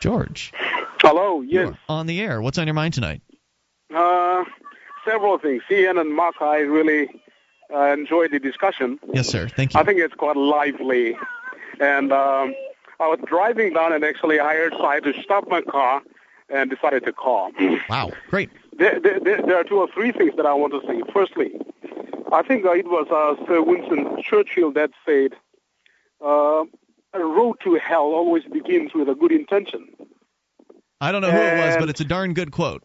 George, 0.00 0.52
Hello, 1.00 1.40
yes. 1.40 1.74
on 1.88 2.06
the 2.06 2.20
air. 2.20 2.40
What's 2.40 2.58
on 2.58 2.66
your 2.66 2.74
mind 2.74 2.94
tonight? 2.94 3.22
Uh, 3.92 4.44
several 5.04 5.38
things. 5.38 5.62
Ian 5.70 5.98
and 5.98 6.14
Mark, 6.14 6.36
I 6.40 6.58
really 6.58 7.08
uh, 7.72 7.92
enjoyed 7.92 8.30
the 8.30 8.38
discussion. 8.38 9.00
Yes, 9.12 9.28
sir. 9.28 9.48
Thank 9.48 9.74
you. 9.74 9.80
I 9.80 9.82
think 9.82 9.98
it's 9.98 10.14
quite 10.14 10.36
lively. 10.36 11.16
And 11.80 12.12
um, 12.12 12.54
I 13.00 13.08
was 13.08 13.18
driving 13.26 13.72
down 13.72 13.92
and 13.92 14.04
actually 14.04 14.40
I 14.40 14.68
decided 14.68 15.14
to 15.14 15.22
stop 15.22 15.48
my 15.48 15.62
car 15.62 16.02
and 16.48 16.70
decided 16.70 17.04
to 17.04 17.12
call. 17.12 17.52
Wow, 17.88 18.12
great. 18.28 18.50
There, 18.76 19.00
there, 19.00 19.20
there 19.20 19.56
are 19.56 19.64
two 19.64 19.78
or 19.78 19.88
three 19.92 20.12
things 20.12 20.32
that 20.36 20.46
I 20.46 20.54
want 20.54 20.72
to 20.72 20.80
say. 20.86 21.02
Firstly, 21.12 21.52
I 22.32 22.42
think 22.42 22.64
uh, 22.64 22.72
it 22.72 22.86
was 22.86 23.06
uh, 23.10 23.44
Sir 23.46 23.62
Winston 23.62 24.22
Churchill 24.22 24.72
that 24.72 24.90
said, 25.06 25.34
uh, 26.24 26.64
a 27.12 27.20
road 27.20 27.56
to 27.62 27.74
hell 27.76 28.02
always 28.02 28.44
begins 28.44 28.92
with 28.94 29.08
a 29.08 29.14
good 29.14 29.30
intention. 29.32 29.88
I 31.00 31.12
don't 31.12 31.22
know 31.22 31.30
who 31.30 31.38
it 31.38 31.58
was, 31.58 31.76
but 31.78 31.88
it's 31.88 32.00
a 32.00 32.04
darn 32.04 32.34
good 32.34 32.50
quote. 32.50 32.82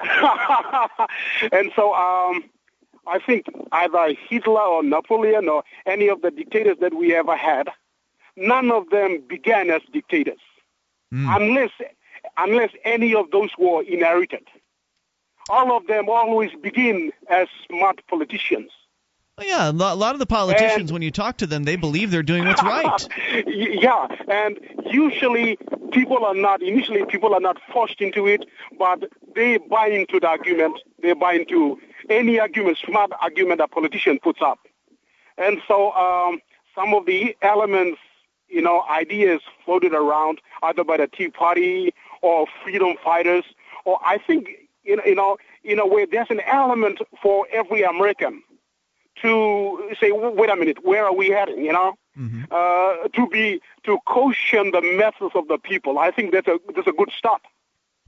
and 0.00 1.70
so 1.76 1.94
um, 1.94 2.44
I 3.06 3.18
think 3.24 3.46
either 3.70 4.14
Hitler 4.28 4.60
or 4.60 4.82
Napoleon 4.82 5.48
or 5.48 5.62
any 5.86 6.08
of 6.08 6.22
the 6.22 6.30
dictators 6.30 6.78
that 6.80 6.94
we 6.94 7.14
ever 7.14 7.36
had, 7.36 7.68
none 8.36 8.70
of 8.70 8.90
them 8.90 9.22
began 9.26 9.70
as 9.70 9.82
dictators, 9.92 10.40
unless 11.10 11.70
unless 12.38 12.70
any 12.84 13.14
of 13.14 13.30
those 13.30 13.50
were 13.58 13.82
inherited. 13.82 14.46
All 15.50 15.76
of 15.76 15.86
them 15.86 16.08
always 16.08 16.50
begin 16.62 17.12
as 17.28 17.48
smart 17.68 18.00
politicians. 18.08 18.70
Well, 19.36 19.46
yeah, 19.48 19.70
a 19.70 19.72
lot 19.72 20.14
of 20.14 20.20
the 20.20 20.26
politicians, 20.26 20.92
when 20.92 21.02
you 21.02 21.10
talk 21.10 21.38
to 21.38 21.46
them, 21.46 21.64
they 21.64 21.74
believe 21.74 22.12
they're 22.12 22.22
doing 22.22 22.44
what's 22.44 22.62
right. 22.74 23.08
Yeah, 23.46 24.06
and 24.28 24.60
usually 24.86 25.58
people 25.90 26.24
are 26.24 26.34
not, 26.34 26.62
initially 26.62 27.04
people 27.04 27.34
are 27.34 27.40
not 27.40 27.58
forced 27.72 28.00
into 28.00 28.28
it, 28.28 28.44
but 28.78 29.04
they 29.34 29.58
buy 29.58 29.88
into 29.88 30.20
the 30.20 30.28
argument. 30.28 30.80
They 31.02 31.14
buy 31.14 31.34
into 31.34 31.80
any 32.08 32.38
argument, 32.38 32.78
smart 32.78 33.10
argument 33.20 33.60
a 33.60 33.66
politician 33.66 34.20
puts 34.22 34.40
up. 34.40 34.60
And 35.36 35.60
so 35.66 35.92
um, 35.92 36.40
some 36.74 36.94
of 36.94 37.06
the 37.06 37.36
elements, 37.42 37.98
you 38.54 38.62
know, 38.62 38.84
ideas 38.88 39.40
floated 39.64 39.92
around 39.92 40.40
either 40.62 40.84
by 40.84 40.96
the 40.96 41.08
Tea 41.08 41.28
Party 41.28 41.92
or 42.22 42.46
freedom 42.62 42.94
fighters, 43.02 43.44
or 43.84 43.98
I 44.04 44.18
think, 44.18 44.48
you 44.84 44.96
know, 44.96 45.02
you 45.04 45.14
know, 45.14 45.36
in 45.64 45.78
a 45.78 45.86
way, 45.86 46.06
there's 46.10 46.30
an 46.30 46.40
element 46.40 46.98
for 47.22 47.46
every 47.52 47.82
American 47.82 48.42
to 49.22 49.90
say, 50.00 50.12
wait 50.12 50.50
a 50.50 50.56
minute, 50.56 50.84
where 50.84 51.04
are 51.04 51.14
we 51.14 51.28
heading? 51.28 51.64
You 51.64 51.72
know, 51.72 51.94
mm-hmm. 52.18 52.44
uh, 52.50 53.08
to 53.08 53.28
be 53.28 53.60
to 53.84 53.98
caution 54.06 54.70
the 54.70 54.82
masses 54.82 55.32
of 55.34 55.48
the 55.48 55.58
people. 55.58 55.98
I 55.98 56.10
think 56.10 56.32
that's 56.32 56.48
a 56.48 56.58
that's 56.74 56.88
a 56.88 56.92
good 56.92 57.10
start. 57.16 57.42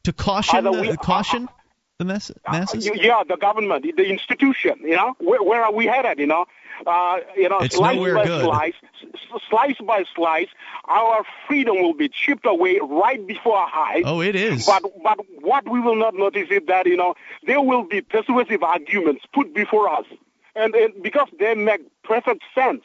To 0.05 0.12
caution 0.12 0.64
the, 0.64 0.73
we- 0.73 0.97
caution 0.97 1.44
uh, 1.44 1.52
the 1.98 2.05
mess- 2.05 2.31
uh, 2.31 2.52
masses. 2.52 2.89
Yeah, 2.94 3.23
the 3.27 3.36
government, 3.36 3.85
the 3.97 4.09
institution. 4.09 4.78
You 4.82 4.97
know, 4.97 5.14
where, 5.18 5.43
where 5.43 5.64
are 5.64 5.73
we 5.73 5.86
headed? 5.86 6.18
You 6.18 6.27
know, 6.27 6.47
uh, 6.86 7.18
you 7.36 7.48
know, 7.48 7.58
It's 7.60 7.76
slice 7.76 7.98
by 7.98 8.24
good. 8.24 8.44
slice, 8.44 8.74
slice 9.48 9.78
by 9.84 10.04
slice, 10.14 10.48
our 10.86 11.24
freedom 11.46 11.76
will 11.80 11.94
be 11.94 12.08
chipped 12.08 12.46
away 12.46 12.78
right 12.82 13.24
before 13.26 13.56
our 13.56 13.70
eyes. 13.74 14.02
Oh, 14.04 14.20
it 14.20 14.34
is. 14.34 14.66
But 14.66 14.82
but 15.02 15.18
what 15.40 15.68
we 15.68 15.80
will 15.80 15.96
not 15.96 16.14
notice 16.14 16.48
is 16.50 16.62
that 16.66 16.86
you 16.86 16.96
know 16.96 17.14
there 17.46 17.60
will 17.60 17.84
be 17.84 18.00
persuasive 18.00 18.62
arguments 18.62 19.24
put 19.32 19.54
before 19.54 19.88
us, 19.88 20.06
and, 20.54 20.74
and 20.74 21.02
because 21.02 21.28
they 21.38 21.54
make 21.54 21.80
perfect 22.02 22.42
sense, 22.54 22.82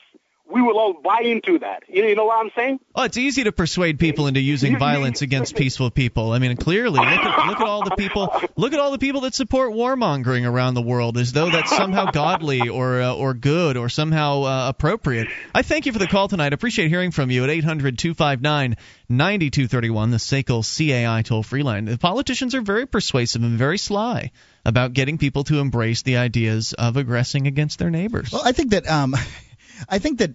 we 0.51 0.61
will 0.61 0.77
all 0.77 0.93
buy 0.93 1.21
into 1.21 1.59
that. 1.59 1.83
You, 1.87 2.05
you 2.05 2.15
know 2.15 2.25
what 2.25 2.45
I'm 2.45 2.51
saying? 2.55 2.79
Oh, 2.93 3.03
it's 3.03 3.17
easy 3.17 3.45
to 3.45 3.51
persuade 3.51 3.99
people 3.99 4.27
into 4.27 4.39
using 4.39 4.77
violence 4.77 5.21
against 5.21 5.55
peaceful 5.57 5.89
people. 5.91 6.31
I 6.31 6.39
mean, 6.39 6.57
clearly, 6.57 6.99
look 6.99 7.07
at, 7.07 7.47
look 7.47 7.59
at 7.59 7.67
all 7.67 7.83
the 7.83 7.95
people. 7.95 8.33
Look 8.55 8.73
at 8.73 8.79
all 8.79 8.91
the 8.91 8.97
people 8.97 9.21
that 9.21 9.33
support 9.33 9.73
warmongering 9.73 10.47
around 10.47 10.73
the 10.73 10.81
world, 10.81 11.17
as 11.17 11.31
though 11.31 11.49
that's 11.49 11.75
somehow 11.75 12.11
godly 12.11 12.69
or 12.69 13.01
uh, 13.01 13.13
or 13.13 13.33
good 13.33 13.77
or 13.77 13.89
somehow 13.89 14.43
uh, 14.43 14.69
appropriate. 14.69 15.27
I 15.55 15.61
thank 15.61 15.85
you 15.85 15.93
for 15.93 15.99
the 15.99 16.07
call 16.07 16.27
tonight. 16.27 16.53
I 16.53 16.55
appreciate 16.55 16.89
hearing 16.89 17.11
from 17.11 17.31
you 17.31 17.43
at 17.43 17.49
800-259-9231, 17.49 20.11
the 20.11 20.17
SACL 20.17 20.63
CAI 20.63 21.21
toll 21.21 21.43
free 21.43 21.63
line. 21.63 21.85
The 21.85 21.97
politicians 21.97 22.55
are 22.55 22.61
very 22.61 22.85
persuasive 22.85 23.43
and 23.43 23.57
very 23.57 23.77
sly 23.77 24.31
about 24.65 24.93
getting 24.93 25.17
people 25.17 25.43
to 25.45 25.59
embrace 25.59 26.01
the 26.03 26.17
ideas 26.17 26.73
of 26.73 26.97
aggressing 26.97 27.47
against 27.47 27.79
their 27.79 27.89
neighbors. 27.89 28.31
Well, 28.31 28.43
I 28.45 28.51
think 28.51 28.71
that 28.71 28.87
um, 28.89 29.15
I 29.89 29.99
think 29.99 30.19
that 30.19 30.31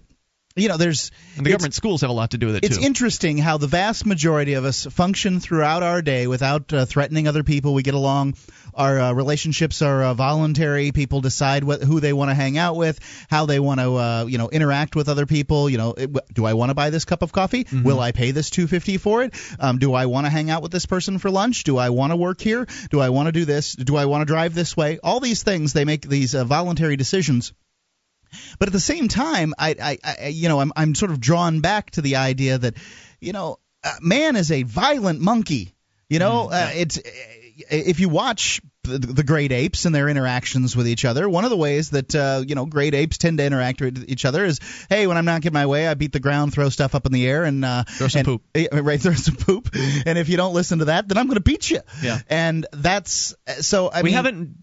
you 0.57 0.69
know, 0.69 0.77
there's 0.77 1.11
and 1.37 1.45
the 1.45 1.51
government 1.51 1.75
schools 1.75 2.01
have 2.01 2.09
a 2.09 2.13
lot 2.13 2.31
to 2.31 2.37
do 2.37 2.47
with 2.47 2.55
it 2.57 2.65
it's 2.65 2.77
too. 2.77 2.83
interesting 2.83 3.37
how 3.37 3.57
the 3.57 3.67
vast 3.67 4.05
majority 4.05 4.53
of 4.53 4.65
us 4.65 4.85
function 4.87 5.39
throughout 5.39 5.83
our 5.83 6.01
day 6.01 6.25
without 6.27 6.73
uh, 6.73 6.85
threatening 6.85 7.27
other 7.27 7.43
people. 7.43 7.73
We 7.73 7.83
get 7.83 7.93
along. 7.93 8.35
Our 8.73 8.99
uh, 8.99 9.13
relationships 9.13 9.81
are 9.81 10.03
uh, 10.03 10.13
voluntary. 10.13 10.91
People 10.91 11.21
decide 11.21 11.63
what, 11.63 11.81
who 11.81 11.99
they 11.99 12.13
want 12.13 12.29
to 12.29 12.35
hang 12.35 12.57
out 12.57 12.75
with, 12.75 12.99
how 13.29 13.45
they 13.45 13.59
want 13.59 13.79
to, 13.79 13.95
uh, 13.95 14.25
you 14.27 14.37
know, 14.37 14.49
interact 14.49 14.95
with 14.95 15.09
other 15.09 15.25
people. 15.25 15.69
You 15.69 15.77
know, 15.77 15.93
it, 15.97 16.33
do 16.33 16.45
I 16.45 16.53
want 16.53 16.69
to 16.69 16.75
buy 16.75 16.89
this 16.89 17.05
cup 17.05 17.21
of 17.21 17.31
coffee? 17.31 17.63
Mm-hmm. 17.63 17.83
Will 17.83 17.99
I 17.99 18.11
pay 18.11 18.31
this 18.31 18.49
two 18.49 18.67
fifty 18.67 18.97
for 18.97 19.23
it? 19.23 19.33
Um, 19.59 19.77
do 19.77 19.93
I 19.93 20.07
want 20.07 20.25
to 20.25 20.31
hang 20.31 20.49
out 20.49 20.61
with 20.61 20.71
this 20.71 20.85
person 20.85 21.19
for 21.19 21.29
lunch? 21.29 21.63
Do 21.63 21.77
I 21.77 21.89
want 21.89 22.11
to 22.11 22.17
work 22.17 22.41
here? 22.41 22.67
Do 22.89 22.99
I 22.99 23.09
want 23.09 23.27
to 23.27 23.31
do 23.31 23.45
this? 23.45 23.73
Do 23.73 23.95
I 23.95 24.05
want 24.05 24.21
to 24.21 24.25
drive 24.25 24.55
this 24.55 24.75
way? 24.75 24.99
All 25.03 25.19
these 25.19 25.43
things 25.43 25.73
they 25.73 25.85
make 25.85 26.07
these 26.07 26.33
uh, 26.33 26.45
voluntary 26.45 26.97
decisions. 26.97 27.53
But 28.59 28.69
at 28.69 28.73
the 28.73 28.79
same 28.79 29.07
time, 29.07 29.53
I, 29.57 29.75
I, 29.81 29.97
I 30.23 30.27
you 30.27 30.49
know, 30.49 30.59
I'm, 30.59 30.71
I'm 30.75 30.95
sort 30.95 31.11
of 31.11 31.19
drawn 31.19 31.61
back 31.61 31.91
to 31.91 32.01
the 32.01 32.17
idea 32.17 32.57
that, 32.57 32.75
you 33.19 33.33
know, 33.33 33.59
uh, 33.83 33.93
man 34.01 34.35
is 34.35 34.51
a 34.51 34.63
violent 34.63 35.19
monkey. 35.21 35.73
You 36.09 36.19
know, 36.19 36.49
uh, 36.49 36.71
it's 36.73 36.99
if 37.69 37.99
you 37.99 38.07
watch 38.07 38.61
the, 38.83 38.97
the 38.97 39.23
great 39.23 39.51
apes 39.51 39.85
and 39.85 39.93
their 39.93 40.07
interactions 40.07 40.73
with 40.73 40.87
each 40.87 41.03
other, 41.03 41.27
one 41.27 41.43
of 41.43 41.49
the 41.49 41.57
ways 41.57 41.89
that 41.89 42.15
uh, 42.15 42.43
you 42.47 42.55
know 42.55 42.65
great 42.65 42.93
apes 42.93 43.17
tend 43.17 43.39
to 43.39 43.45
interact 43.45 43.81
with 43.81 44.05
each 44.07 44.23
other 44.23 44.45
is, 44.45 44.59
hey, 44.89 45.05
when 45.07 45.17
I'm 45.17 45.25
not 45.25 45.41
getting 45.41 45.53
my 45.55 45.65
way, 45.65 45.85
I 45.85 45.95
beat 45.95 46.13
the 46.13 46.21
ground, 46.21 46.53
throw 46.53 46.69
stuff 46.69 46.95
up 46.95 47.05
in 47.05 47.11
the 47.11 47.27
air, 47.27 47.43
and 47.43 47.65
uh, 47.65 47.83
Throw 47.83 48.07
some 48.07 48.19
and- 48.19 48.25
poop. 48.25 48.43
right, 48.85 49.01
throw 49.01 49.13
some 49.15 49.35
poop. 49.35 49.69
and 50.05 50.17
if 50.17 50.29
you 50.29 50.37
don't 50.37 50.53
listen 50.53 50.79
to 50.79 50.85
that, 50.85 51.09
then 51.09 51.17
I'm 51.17 51.25
going 51.27 51.35
to 51.35 51.41
beat 51.41 51.69
you. 51.69 51.81
Yeah. 52.01 52.19
And 52.29 52.65
that's 52.71 53.35
so. 53.59 53.89
I 53.89 54.01
we 54.01 54.05
mean, 54.05 54.13
haven't 54.13 54.55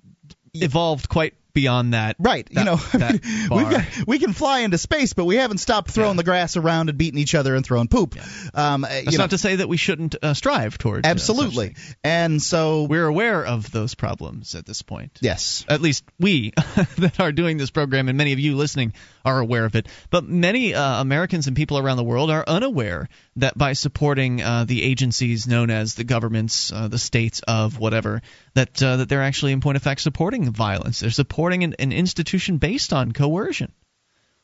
evolved 0.55 1.11
quite 1.11 1.35
beyond 1.55 1.95
that. 1.95 2.17
Right, 2.19 2.47
you 2.51 2.65
know, 2.65 2.77
that 2.93 3.21
got, 3.49 4.07
we 4.07 4.19
can 4.19 4.33
fly 4.33 4.61
into 4.61 4.77
space, 4.77 5.13
but 5.13 5.25
we 5.25 5.37
haven't 5.37 5.59
stopped 5.59 5.91
throwing 5.91 6.17
the 6.17 6.25
grass 6.25 6.57
around 6.57 6.89
and 6.89 6.99
beating 6.99 7.19
each 7.19 7.35
other 7.35 7.55
and 7.55 7.65
throwing 7.65 7.89
poop. 7.89 8.17
Um, 8.55 8.85
uh, 8.85 8.89
That's 8.89 9.07
you 9.07 9.19
know, 9.19 9.25
not 9.25 9.31
to 9.31 9.39
say 9.39 9.57
that 9.57 9.69
we 9.69 9.77
shouldn't 9.77 10.17
uh, 10.23 10.35
strive 10.35 10.77
toward. 10.77 11.07
uh, 11.07 11.09
such 11.09 11.11
absolutely. 11.11 11.69
things. 11.69 11.97
and 12.05 12.43
so 12.43 12.83
we're 12.85 13.07
aware 13.07 13.45
of 13.45 13.71
those 13.71 13.95
problems 13.95 14.55
at 14.55 14.67
this 14.67 14.83
point. 14.83 15.19
Yes. 15.21 15.65
At 15.69 15.81
least 15.81 16.05
we 16.19 16.53
that 16.99 17.21
are 17.21 17.33
doing 17.33 17.57
this 17.57 17.71
program, 17.71 18.09
and 18.09 18.19
many 18.19 18.33
of 18.33 18.41
you 18.41 18.57
listening 18.57 18.93
are 19.25 19.39
aware 19.39 19.65
of 19.65 19.75
it. 19.77 19.87
But 20.11 20.25
many 20.25 20.75
uh, 20.75 21.01
Americans 21.01 21.47
and 21.47 21.57
people 21.57 21.79
around 21.79 21.97
the 21.97 22.05
world 22.05 22.31
are 22.31 22.45
unaware 22.47 23.09
that 23.37 23.57
by 23.57 23.73
supporting 23.73 24.43
uh, 24.43 24.65
the 24.65 24.83
agencies 24.83 25.47
known 25.47 25.71
as 25.71 25.95
the 25.95 26.05
governments, 26.05 26.73
uh, 26.73 26.89
the 26.89 26.99
states 26.99 27.41
of 27.47 27.79
whatever, 27.79 28.23
that 28.55 28.83
uh, 28.83 28.99
that 28.99 29.09
they're 29.09 29.23
actually 29.23 29.53
in 29.53 29.61
point 29.61 29.77
of 29.77 29.83
fact 29.83 30.01
supporting 30.01 30.51
violence. 30.51 31.01
They're 31.01 31.11
supporting 31.11 31.44
an, 31.53 31.75
an 31.79 31.93
institution 31.93 32.59
based 32.59 32.93
on 32.93 33.13
coercion. 33.13 33.73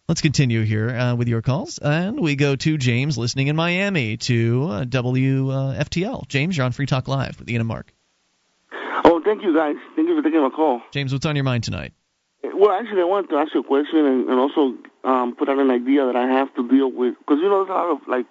Let's 0.09 0.21
continue 0.21 0.63
here 0.63 0.91
uh, 0.91 1.15
with 1.15 1.29
your 1.29 1.41
calls, 1.41 1.79
and 1.79 2.19
we 2.19 2.35
go 2.35 2.57
to 2.57 2.77
James 2.77 3.17
listening 3.17 3.47
in 3.47 3.55
Miami 3.55 4.17
to 4.17 4.67
uh, 4.69 4.85
WFTL. 4.85 6.27
James, 6.27 6.57
you're 6.57 6.67
on 6.67 6.73
Free 6.73 6.87
Talk 6.87 7.07
Live 7.07 7.39
with 7.39 7.49
Ian 7.49 7.61
and 7.61 7.69
Mark. 7.69 7.93
Oh, 9.05 9.23
thank 9.25 9.43
you 9.43 9.55
guys. 9.55 9.77
Thank 9.95 10.09
you 10.09 10.17
for 10.17 10.23
taking 10.23 10.43
my 10.43 10.51
call. 10.51 10.83
James, 10.93 11.13
what's 11.13 11.27
on 11.27 11.37
your 11.37 11.45
mind 11.45 11.65
tonight? 11.65 11.93
Well, 12.43 12.73
actually, 12.73 13.03
I 13.03 13.05
wanted 13.05 13.31
to 13.31 13.37
ask 13.37 13.55
you 13.55 13.61
a 13.61 13.65
question 13.65 14.05
and, 14.05 14.29
and 14.29 14.39
also 14.39 14.75
um, 15.05 15.37
put 15.37 15.49
out 15.49 15.59
an 15.59 15.71
idea 15.71 16.05
that 16.07 16.17
I 16.17 16.27
have 16.27 16.53
to 16.57 16.69
deal 16.69 16.91
with 16.91 17.15
because 17.19 17.39
you 17.39 17.49
know 17.49 17.65
there's 17.65 17.71
a 17.71 17.79
lot 17.79 17.91
of 17.93 18.09
like 18.09 18.27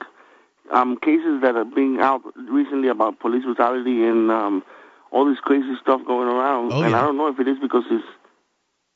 um, 0.72 0.98
cases 0.98 1.42
that 1.42 1.56
are 1.56 1.66
being 1.66 2.00
out 2.00 2.22
recently 2.36 2.90
about 2.90 3.20
police 3.20 3.44
brutality 3.44 4.04
and 4.04 4.30
um, 4.32 4.64
all 5.12 5.26
this 5.26 5.40
crazy 5.40 5.76
stuff 5.82 6.02
going 6.06 6.28
around. 6.28 6.74
Oh, 6.74 6.82
and 6.82 6.92
yeah. 6.92 7.00
I 7.00 7.02
don't 7.02 7.18
know 7.18 7.28
if 7.28 7.40
it 7.40 7.48
is 7.48 7.58
because 7.60 7.84
it's 7.90 8.06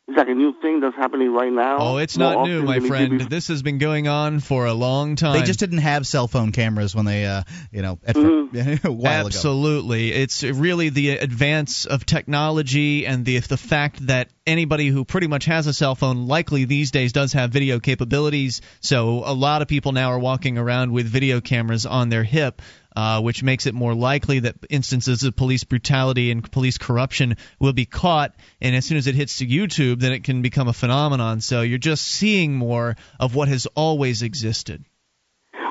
it's 0.08 0.18
like 0.18 0.28
a 0.28 0.34
new 0.34 0.54
thing 0.62 0.82
that's 0.82 0.96
happening 0.96 1.32
right 1.34 1.52
now. 1.52 1.78
Oh, 1.80 1.98
it's 1.98 2.18
more 2.18 2.34
not 2.34 2.48
new, 2.48 2.64
my 2.64 2.74
than 2.74 2.78
it 2.78 2.82
did 2.82 2.88
friend. 2.90 3.12
before. 3.20 3.30
This 3.30 3.48
has 3.48 3.62
been 3.62 3.78
going 3.78 4.08
on 4.10 4.42
for 4.42 4.66
a 4.66 4.74
long 4.74 5.16
time. 5.16 5.40
they 5.40 5.46
just 5.46 5.60
didn't 5.60 5.78
have 5.80 6.06
cell 6.06 6.28
phone 6.28 6.52
cameras 6.52 6.94
when 6.94 7.06
they, 7.06 7.26
uh, 7.26 7.44
you 7.72 7.82
know, 7.82 8.00
at, 8.06 8.16
Mm-hmm. 8.16 8.44
a 8.88 8.92
while 8.92 9.22
ago. 9.22 9.26
Absolutely, 9.28 10.12
it's 10.12 10.44
really 10.44 10.90
the 10.90 11.12
advance 11.12 11.86
of 11.86 12.06
technology 12.06 13.06
and 13.08 13.26
the 13.26 13.40
the 13.40 13.58
fact 13.58 14.06
that 14.08 14.30
anybody 14.46 14.88
who 14.88 15.06
pretty 15.06 15.28
much 15.28 15.46
has 15.46 15.68
a 15.68 15.74
cell 15.74 15.96
phone 15.96 16.28
likely 16.28 16.66
these 16.66 16.92
days 16.92 17.14
does 17.14 17.34
have 17.34 17.52
video 17.52 17.80
capabilities. 17.80 18.62
So 18.82 19.24
a 19.26 19.34
lot 19.34 19.62
of 19.62 19.68
people 19.68 19.94
now 19.94 20.10
are 20.12 20.20
walking 20.20 20.58
around 20.58 20.92
with 20.92 21.06
video 21.08 21.40
cameras 21.42 21.86
on 21.86 22.10
their 22.10 22.24
hip. 22.24 22.62
Uh, 22.96 23.22
which 23.22 23.42
makes 23.42 23.66
it 23.66 23.74
more 23.74 23.96
likely 23.96 24.40
that 24.42 24.56
instances 24.70 25.24
of 25.24 25.36
police 25.36 25.64
brutality 25.64 26.30
and 26.30 26.52
police 26.52 26.78
corruption 26.78 27.38
will 27.60 27.74
be 27.74 27.86
caught, 27.86 28.36
and 28.62 28.76
as 28.76 28.86
soon 28.86 28.98
as 28.98 29.08
it 29.08 29.16
hits 29.16 29.38
to 29.38 29.48
YouTube, 29.48 30.00
then 30.00 30.12
it 30.12 30.24
can 30.24 30.44
become 30.44 30.68
a 30.68 30.74
phenomenon. 30.74 31.42
So 31.42 31.62
you're 31.62 31.80
just 31.80 32.06
seeing 32.06 32.54
more 32.54 32.96
of 33.20 33.34
what 33.34 33.48
has 33.48 33.66
always 33.74 34.22
existed. 34.22 34.86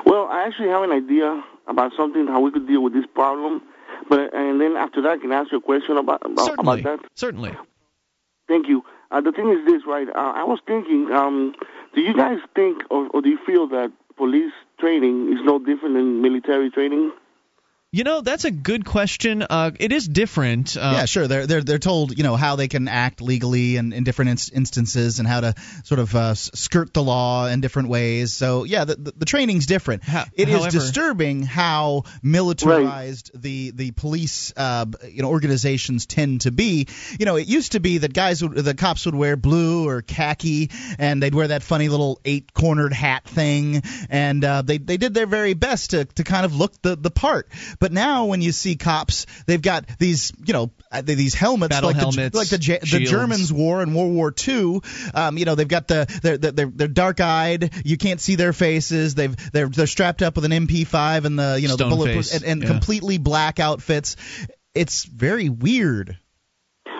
Well, 0.05 0.27
I 0.29 0.47
actually 0.47 0.69
have 0.69 0.83
an 0.83 0.91
idea 0.91 1.41
about 1.67 1.93
something 1.95 2.27
how 2.27 2.41
we 2.41 2.51
could 2.51 2.67
deal 2.67 2.83
with 2.83 2.93
this 2.93 3.05
problem, 3.13 3.61
but 4.09 4.33
and 4.33 4.59
then 4.59 4.75
after 4.75 5.01
that, 5.03 5.11
I 5.11 5.17
can 5.17 5.31
ask 5.31 5.51
you 5.51 5.59
a 5.59 5.61
question 5.61 5.95
about 5.97 6.25
about, 6.25 6.45
Certainly, 6.45 6.81
about 6.81 7.01
that. 7.01 7.09
certainly. 7.15 7.55
Thank 8.47 8.67
you. 8.67 8.83
Uh, 9.11 9.21
the 9.21 9.31
thing 9.31 9.49
is 9.49 9.65
this, 9.65 9.83
right? 9.87 10.09
Uh, 10.09 10.33
I 10.35 10.43
was 10.43 10.59
thinking, 10.67 11.09
um, 11.11 11.55
do 11.95 12.01
you 12.01 12.13
guys 12.13 12.39
think 12.55 12.83
or, 12.89 13.07
or 13.13 13.21
do 13.21 13.29
you 13.29 13.39
feel 13.45 13.67
that 13.69 13.91
police 14.17 14.51
training 14.83 15.31
is 15.31 15.39
no 15.45 15.59
different 15.59 15.95
than 15.95 16.21
military 16.21 16.69
training? 16.69 17.13
You 17.95 18.03
know, 18.03 18.21
that's 18.21 18.43
a 18.43 18.49
good 18.49 18.85
question. 18.85 19.43
Uh, 19.47 19.69
it 19.79 19.91
is 19.91 20.07
different. 20.07 20.75
Uh, 20.75 20.93
yeah, 20.95 21.05
sure. 21.05 21.27
They're 21.27 21.45
they're 21.45 21.61
they're 21.61 21.77
told 21.77 22.17
you 22.17 22.23
know 22.23 22.35
how 22.35 22.55
they 22.55 22.67
can 22.67 22.87
act 22.87 23.21
legally 23.21 23.77
and 23.77 23.93
in 23.93 24.03
different 24.03 24.31
inst- 24.31 24.51
instances 24.51 25.19
and 25.19 25.27
how 25.27 25.41
to 25.41 25.53
sort 25.83 25.99
of 25.99 26.15
uh, 26.15 26.33
skirt 26.33 26.91
the 26.91 27.03
law 27.03 27.45
in 27.45 27.61
different 27.61 27.89
ways. 27.89 28.33
So 28.33 28.63
yeah, 28.63 28.85
the 28.85 28.95
the, 28.95 29.13
the 29.17 29.25
training's 29.25 29.67
different. 29.67 30.01
It 30.33 30.49
is 30.49 30.55
however- 30.55 30.71
disturbing 30.71 31.43
how 31.43 32.05
militarized 32.23 33.29
the 33.39 33.69
the 33.69 33.91
police 33.91 34.51
uh, 34.57 34.87
you 35.07 35.21
know 35.21 35.29
organizations 35.29 36.07
tend 36.07 36.41
to 36.41 36.51
be. 36.51 36.87
You 37.19 37.27
know, 37.27 37.35
it 37.35 37.47
used 37.47 37.73
to 37.73 37.79
be 37.79 37.99
that 37.99 38.11
guys 38.11 38.41
would 38.41 38.55
the 38.55 38.73
cops 38.73 39.05
would 39.05 39.13
wear 39.13 39.35
blue 39.35 39.87
or 39.87 40.01
khaki 40.01 40.71
and 40.97 41.21
they'd 41.21 41.35
wear 41.35 41.49
that 41.49 41.61
funny 41.61 41.89
little 41.89 42.19
eight 42.25 42.55
cornered 42.55 42.93
hat 42.93 43.25
thing 43.25 43.83
and 44.09 44.43
uh, 44.43 44.63
they 44.63 44.79
they 44.79 44.97
did 44.97 45.13
their 45.13 45.27
very 45.27 45.53
best 45.53 45.91
to 45.91 46.05
to 46.05 46.23
kind 46.23 46.43
of 46.43 46.55
look 46.55 46.81
the 46.81 46.95
the 46.95 47.11
part. 47.11 47.49
But 47.83 47.91
now 47.91 48.27
when 48.27 48.41
you 48.41 48.53
see 48.53 48.77
cops, 48.77 49.25
they've 49.45 49.61
got 49.61 49.85
these 49.99 50.31
you 50.41 50.53
know 50.53 50.71
uh, 50.89 51.01
these 51.01 51.33
helmets 51.33 51.75
Battle 51.75 51.89
like 51.89 51.97
helmets, 51.97 52.31
the 52.31 52.37
like 52.37 52.47
the, 52.47 52.57
Ja- 52.57 52.77
the. 52.79 53.03
Germans 53.03 53.51
wore 53.51 53.83
in 53.83 53.93
World 53.93 54.13
War 54.13 54.33
II. 54.47 54.79
Um, 55.13 55.37
you 55.37 55.43
know 55.43 55.55
they've 55.55 55.67
got 55.67 55.89
the 55.89 56.07
they're 56.23 56.37
they're, 56.37 56.71
they're 56.73 56.87
dark 56.87 57.19
eyed. 57.19 57.73
You 57.83 57.97
can't 57.97 58.21
see 58.21 58.35
their 58.35 58.53
faces. 58.53 59.15
They've 59.15 59.35
they're 59.51 59.67
they're 59.67 59.85
strapped 59.85 60.21
up 60.21 60.37
with 60.37 60.45
an 60.45 60.51
MP5 60.51 61.25
and 61.25 61.37
the 61.37 61.59
you 61.59 61.67
know 61.67 61.73
Stone 61.73 61.89
the 61.89 61.95
bulletproof 61.97 62.27
face, 62.27 62.35
and, 62.35 62.45
and 62.45 62.61
yeah. 62.61 62.69
completely 62.69 63.17
black 63.17 63.59
outfits. 63.59 64.15
It's 64.73 65.03
very 65.03 65.49
weird. 65.49 66.17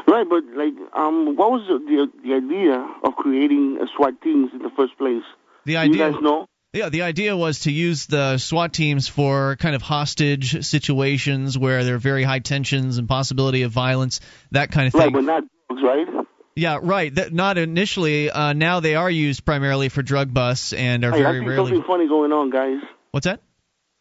Right, 0.05 0.27
but 0.30 0.43
like, 0.53 0.73
um, 0.93 1.38
what 1.38 1.49
was 1.49 1.65
the, 1.69 1.80
the 1.80 2.27
the 2.27 2.34
idea 2.35 2.85
of 3.05 3.15
creating 3.15 3.80
a 3.81 3.88
SWAT 3.95 4.22
teams 4.22 4.51
in 4.51 4.60
the 4.60 4.72
first 4.76 4.97
place? 4.97 5.23
The 5.64 5.76
Do 5.76 5.80
idea. 5.80 6.07
you 6.07 6.11
guys 6.11 6.22
know? 6.22 6.47
Yeah, 6.74 6.90
the 6.90 7.04
idea 7.04 7.38
was 7.38 7.62
to 7.62 7.72
use 7.72 8.08
the 8.08 8.40
SWAT 8.40 8.74
teams 8.74 9.08
for 9.08 9.56
kind 9.58 9.76
of 9.76 9.84
hostage 9.84 10.66
situations 10.66 11.56
where 11.56 11.84
there 11.84 11.94
are 11.95 12.00
very 12.00 12.24
high 12.24 12.40
tensions 12.40 12.98
and 12.98 13.08
possibility 13.08 13.62
of 13.62 13.72
violence, 13.72 14.20
that 14.52 14.72
kind 14.72 14.88
of 14.88 14.94
thing. 14.94 15.02
Right, 15.02 15.14
but 15.14 15.24
not 15.24 15.44
drugs, 15.70 15.84
right? 15.84 16.26
Yeah, 16.56 16.80
right. 16.82 17.14
That, 17.14 17.32
not 17.32 17.60
initially. 17.60 18.32
Uh, 18.32 18.54
now 18.54 18.80
they 18.80 18.95
are 18.95 19.10
used 19.10 19.45
primarily 19.45 19.90
for 19.90 20.02
drug 20.02 20.34
busts 20.34 20.74
and 20.74 21.04
are 21.06 21.12
Hey, 21.12 21.20
I 21.20 21.24
very 21.24 21.40
see 21.41 21.45
rarely. 21.48 21.70
something 21.70 21.84
funny 21.88 22.08
going 22.08 22.32
on, 22.32 22.50
guys. 22.50 22.80
What's 23.12 23.26
that? 23.26 23.41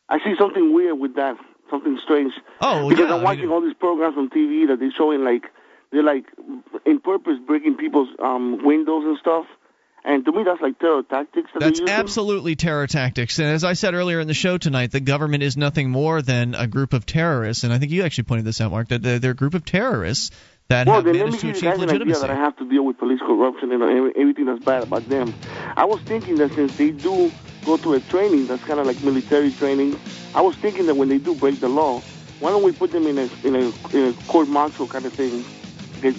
I 0.08 0.18
see 0.24 0.34
something 0.38 0.72
weird 0.74 0.98
with 0.98 1.16
that. 1.16 1.36
Something 1.70 1.98
strange. 2.02 2.32
Oh, 2.60 2.88
because 2.88 3.08
yeah, 3.08 3.16
I'm 3.16 3.22
watching 3.22 3.50
all 3.50 3.60
these 3.60 3.74
programs 3.74 4.16
on 4.16 4.28
TV 4.30 4.66
that 4.68 4.78
they're 4.78 4.92
showing 4.96 5.24
like 5.24 5.44
they're 5.90 6.02
like 6.02 6.24
in 6.86 7.00
purpose 7.00 7.34
breaking 7.46 7.76
people's 7.76 8.08
um 8.22 8.64
windows 8.64 9.04
and 9.04 9.18
stuff. 9.18 9.46
And 10.04 10.24
to 10.24 10.32
me, 10.32 10.42
that's 10.42 10.60
like 10.60 10.78
terror 10.78 11.02
tactics. 11.04 11.50
That 11.54 11.60
That's 11.60 11.80
absolutely 11.80 12.56
terror 12.56 12.86
tactics. 12.88 13.38
And 13.38 13.48
as 13.48 13.62
I 13.62 13.74
said 13.74 13.94
earlier 13.94 14.18
in 14.18 14.26
the 14.26 14.34
show 14.34 14.58
tonight, 14.58 14.90
the 14.90 15.00
government 15.00 15.44
is 15.44 15.56
nothing 15.56 15.90
more 15.90 16.20
than 16.22 16.54
a 16.56 16.66
group 16.66 16.92
of 16.92 17.06
terrorists. 17.06 17.62
And 17.62 17.72
I 17.72 17.78
think 17.78 17.92
you 17.92 18.02
actually 18.02 18.24
pointed 18.24 18.44
this 18.44 18.60
out, 18.60 18.72
Mark, 18.72 18.88
that 18.88 19.02
they're, 19.02 19.20
they're 19.20 19.30
a 19.30 19.34
group 19.34 19.54
of 19.54 19.64
terrorists 19.64 20.32
that 20.68 20.86
well, 20.86 20.96
have 20.96 21.04
then 21.04 21.14
let 21.14 21.24
me 21.26 21.30
managed 21.30 21.40
to 21.40 21.46
give 21.46 21.62
you 21.62 21.68
achieve 21.68 21.70
guys 21.70 21.78
an 21.78 21.82
idea 21.84 21.98
legitimacy. 21.98 22.20
that 22.20 22.30
I 22.30 22.34
have 22.34 22.56
to 22.56 22.68
deal 22.68 22.84
with 22.84 22.98
police 22.98 23.20
corruption 23.20 23.70
and 23.72 23.82
uh, 23.82 24.20
everything 24.20 24.46
that's 24.46 24.64
bad 24.64 24.82
about 24.82 25.08
them. 25.08 25.34
I 25.76 25.84
was 25.84 26.00
thinking 26.02 26.36
that 26.36 26.52
since 26.54 26.76
they 26.76 26.90
do 26.90 27.30
go 27.64 27.76
to 27.76 27.94
a 27.94 28.00
training 28.00 28.46
that's 28.46 28.64
kind 28.64 28.80
of 28.80 28.86
like 28.86 29.02
military 29.04 29.52
training, 29.52 29.98
I 30.34 30.40
was 30.40 30.56
thinking 30.56 30.86
that 30.86 30.96
when 30.96 31.08
they 31.08 31.18
do 31.18 31.34
break 31.34 31.60
the 31.60 31.68
law, 31.68 32.00
why 32.40 32.50
don't 32.50 32.64
we 32.64 32.72
put 32.72 32.90
them 32.90 33.06
in 33.06 33.18
a 33.18 33.28
in 33.44 33.54
a, 33.54 33.72
in 33.96 34.08
a 34.08 34.12
court 34.26 34.48
martial 34.48 34.88
kind 34.88 35.04
of 35.04 35.12
thing, 35.12 35.44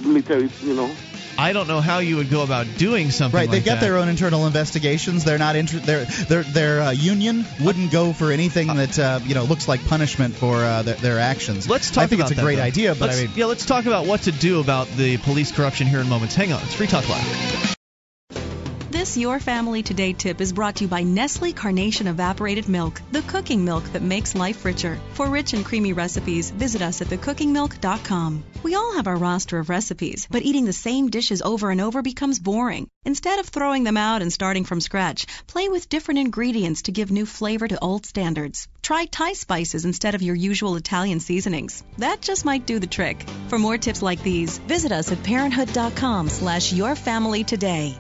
military, 0.04 0.50
you 0.62 0.74
know? 0.74 0.90
I 1.38 1.52
don't 1.54 1.68
know 1.68 1.82
how 1.82 2.00
you 2.00 2.18
would 2.18 2.30
go 2.30 2.44
about 2.44 2.68
doing 2.78 3.10
something 3.12 3.36
Right, 3.38 3.50
like 3.50 3.52
they've 3.52 3.66
got 3.66 3.76
that. 3.76 3.82
their 3.82 3.98
own 3.98 4.08
internal 4.08 4.46
investigations. 4.46 5.24
They're 5.24 5.40
not 5.40 5.56
inter- 5.56 5.80
their 5.80 6.06
their 6.06 6.44
their 6.44 6.82
uh, 6.82 6.92
union 6.92 7.46
wouldn't 7.60 7.92
go 7.92 8.14
for 8.14 8.32
anything 8.32 8.68
that 8.68 8.98
uh, 9.00 9.20
you 9.26 9.34
know 9.34 9.44
looks 9.44 9.68
like 9.68 9.84
punishment 9.86 10.36
for 10.36 10.56
uh, 10.58 10.84
their, 10.84 10.96
their 10.96 11.20
actions. 11.20 11.68
Let's 11.68 11.90
talk 11.92 12.04
I 12.04 12.08
think 12.08 12.22
about 12.22 12.32
it's 12.32 12.40
a 12.40 12.44
great 12.44 12.58
though. 12.58 12.62
idea, 12.64 12.94
but 12.96 13.08
Let's- 13.08 13.20
I 13.20 13.22
mean, 13.24 13.32
yeah, 13.36 13.46
let's 13.46 13.66
talk 13.66 13.86
about 13.88 14.06
what 14.06 14.22
to 14.24 14.32
do 14.32 14.60
about 14.60 14.88
the 14.96 15.18
police 15.18 15.52
corruption 15.52 15.88
here 15.88 16.00
in 16.00 16.08
moments. 16.08 16.36
Hang 16.36 16.54
on, 16.54 16.62
it's 16.64 16.76
Free 16.76 16.88
Talk 16.88 17.08
Live. 17.10 17.76
This 19.04 19.18
Your 19.18 19.42
Family 19.42 19.84
Today 19.84 20.14
tip 20.14 20.40
is 20.40 20.54
brought 20.54 20.78
to 20.78 20.86
you 20.86 20.88
by 20.88 21.04
Nestle 21.04 21.52
Carnation 21.52 22.08
Evaporated 22.08 22.70
Milk, 22.70 23.02
the 23.12 23.22
cooking 23.24 23.66
milk 23.66 23.84
that 23.92 24.02
makes 24.02 24.34
life 24.34 24.64
richer. 24.64 24.98
For 25.16 25.28
rich 25.28 25.52
and 25.52 25.66
creamy 25.66 25.92
recipes, 25.92 26.52
visit 26.52 26.82
us 26.82 27.02
at 27.02 27.08
thecookingmilk.com. 27.08 28.46
We 28.64 28.76
all 28.76 28.94
have 28.94 29.08
our 29.08 29.18
roster 29.18 29.60
of 29.60 29.68
recipes, 29.68 30.26
but 30.32 30.44
eating 30.44 30.64
the 30.64 30.72
same 30.72 31.10
dishes 31.10 31.42
over 31.42 31.70
and 31.70 31.82
over 31.82 32.02
becomes 32.02 32.40
boring. 32.40 32.88
Instead 33.04 33.40
of 33.40 33.48
throwing 33.48 33.84
them 33.84 33.98
out 33.98 34.22
and 34.22 34.32
starting 34.32 34.64
from 34.64 34.80
scratch, 34.80 35.26
play 35.48 35.68
with 35.68 35.90
different 35.90 36.22
ingredients 36.22 36.84
to 36.84 36.94
give 36.94 37.12
new 37.12 37.26
flavor 37.26 37.68
to 37.68 37.84
old 37.84 38.06
standards. 38.06 38.70
Try 38.82 39.04
Thai 39.04 39.34
spices 39.34 39.84
instead 39.84 40.16
of 40.16 40.22
your 40.22 40.36
usual 40.36 40.78
Italian 40.78 41.20
seasonings. 41.20 41.84
That 41.98 42.22
just 42.22 42.46
might 42.46 42.66
do 42.66 42.80
the 42.80 42.88
trick. 42.88 43.26
For 43.50 43.60
more 43.60 43.78
tips 43.78 44.02
like 44.02 44.24
these, 44.24 44.60
visit 44.60 44.94
us 44.94 45.12
at 45.12 45.22
parenthood.com 45.24 46.30
slash 46.30 46.72
yourfamilytoday. 46.72 47.98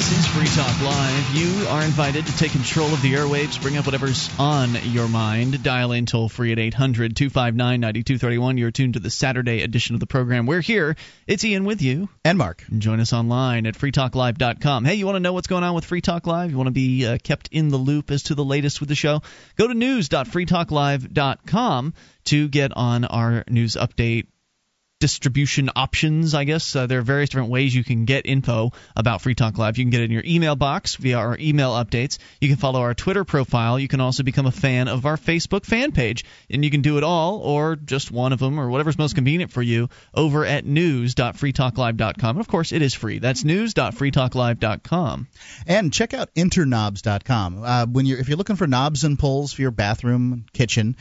This 0.00 0.18
is 0.18 0.26
Free 0.28 0.46
Talk 0.46 0.80
Live. 0.80 1.34
You 1.34 1.66
are 1.68 1.82
invited 1.82 2.24
to 2.24 2.34
take 2.38 2.52
control 2.52 2.90
of 2.90 3.02
the 3.02 3.12
airwaves, 3.12 3.60
bring 3.60 3.76
up 3.76 3.84
whatever's 3.84 4.30
on 4.38 4.74
your 4.84 5.08
mind. 5.08 5.62
Dial 5.62 5.92
in 5.92 6.06
toll 6.06 6.30
free 6.30 6.52
at 6.52 6.58
800 6.58 7.14
259 7.14 7.80
9231. 7.80 8.56
You're 8.56 8.70
tuned 8.70 8.94
to 8.94 9.00
the 9.00 9.10
Saturday 9.10 9.60
edition 9.60 9.92
of 9.92 10.00
the 10.00 10.06
program. 10.06 10.46
We're 10.46 10.62
here. 10.62 10.96
It's 11.26 11.44
Ian 11.44 11.66
with 11.66 11.82
you. 11.82 12.08
And 12.24 12.38
Mark. 12.38 12.64
And 12.70 12.80
join 12.80 12.98
us 12.98 13.12
online 13.12 13.66
at 13.66 13.74
freetalklive.com. 13.74 14.86
Hey, 14.86 14.94
you 14.94 15.04
want 15.04 15.16
to 15.16 15.20
know 15.20 15.34
what's 15.34 15.48
going 15.48 15.64
on 15.64 15.74
with 15.74 15.84
Free 15.84 16.00
Talk 16.00 16.26
Live? 16.26 16.50
You 16.50 16.56
want 16.56 16.68
to 16.68 16.72
be 16.72 17.06
uh, 17.06 17.18
kept 17.22 17.50
in 17.52 17.68
the 17.68 17.76
loop 17.76 18.10
as 18.10 18.22
to 18.22 18.34
the 18.34 18.42
latest 18.42 18.80
with 18.80 18.88
the 18.88 18.94
show? 18.94 19.20
Go 19.56 19.68
to 19.68 19.74
news.freetalklive.com 19.74 21.92
to 22.24 22.48
get 22.48 22.74
on 22.74 23.04
our 23.04 23.44
news 23.48 23.74
update 23.74 24.28
distribution 25.00 25.70
options, 25.74 26.34
I 26.34 26.44
guess. 26.44 26.76
Uh, 26.76 26.86
there 26.86 27.00
are 27.00 27.02
various 27.02 27.30
different 27.30 27.50
ways 27.50 27.74
you 27.74 27.82
can 27.82 28.04
get 28.04 28.26
info 28.26 28.72
about 28.94 29.22
Free 29.22 29.34
Talk 29.34 29.58
Live. 29.58 29.78
You 29.78 29.84
can 29.84 29.90
get 29.90 30.02
it 30.02 30.04
in 30.04 30.10
your 30.10 30.22
email 30.24 30.54
box 30.54 30.94
via 30.96 31.18
our 31.18 31.36
email 31.38 31.72
updates. 31.72 32.18
You 32.40 32.48
can 32.48 32.58
follow 32.58 32.80
our 32.80 32.94
Twitter 32.94 33.24
profile. 33.24 33.78
You 33.78 33.88
can 33.88 34.00
also 34.00 34.22
become 34.22 34.46
a 34.46 34.52
fan 34.52 34.88
of 34.88 35.06
our 35.06 35.16
Facebook 35.16 35.64
fan 35.64 35.92
page. 35.92 36.24
And 36.48 36.64
you 36.64 36.70
can 36.70 36.82
do 36.82 36.98
it 36.98 37.04
all 37.04 37.38
or 37.38 37.76
just 37.76 38.10
one 38.10 38.32
of 38.32 38.38
them 38.38 38.60
or 38.60 38.68
whatever's 38.68 38.98
most 38.98 39.14
convenient 39.14 39.50
for 39.50 39.62
you 39.62 39.88
over 40.14 40.44
at 40.44 40.64
news.freetalklive.com. 40.64 42.30
And 42.30 42.40
of 42.40 42.48
course, 42.48 42.72
it 42.72 42.82
is 42.82 42.94
free. 42.94 43.18
That's 43.18 43.42
news.freetalklive.com. 43.42 45.28
And 45.66 45.92
check 45.92 46.14
out 46.14 46.34
interknobs.com. 46.34 47.62
Uh, 47.64 47.86
when 47.86 48.06
you're 48.06 48.18
if 48.18 48.28
you're 48.28 48.36
looking 48.36 48.56
for 48.56 48.66
knobs 48.66 49.04
and 49.04 49.18
pulls 49.18 49.52
for 49.52 49.62
your 49.62 49.70
bathroom, 49.70 50.44
kitchen, 50.52 50.96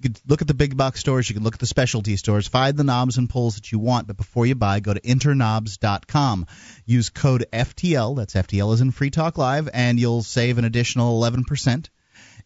you 0.00 0.08
can 0.08 0.22
look 0.26 0.40
at 0.40 0.48
the 0.48 0.54
big 0.54 0.76
box 0.76 1.00
stores, 1.00 1.28
you 1.28 1.34
can 1.34 1.44
look 1.44 1.54
at 1.54 1.60
the 1.60 1.66
specialty 1.66 2.16
stores, 2.16 2.48
find 2.48 2.74
the 2.76 2.84
knobs 2.84 3.18
and 3.18 3.28
pulls 3.28 3.56
that 3.56 3.70
you 3.70 3.78
want, 3.78 4.06
but 4.06 4.16
before 4.16 4.46
you 4.46 4.54
buy, 4.54 4.80
go 4.80 4.94
to 4.94 5.00
interknobs.com. 5.00 6.46
Use 6.86 7.10
code 7.10 7.44
FTL, 7.52 8.16
that's 8.16 8.34
FTL 8.34 8.72
is 8.72 8.80
in 8.80 8.92
Free 8.92 9.10
Talk 9.10 9.36
Live, 9.36 9.68
and 9.72 10.00
you'll 10.00 10.22
save 10.22 10.56
an 10.56 10.64
additional 10.64 11.20
11%. 11.20 11.88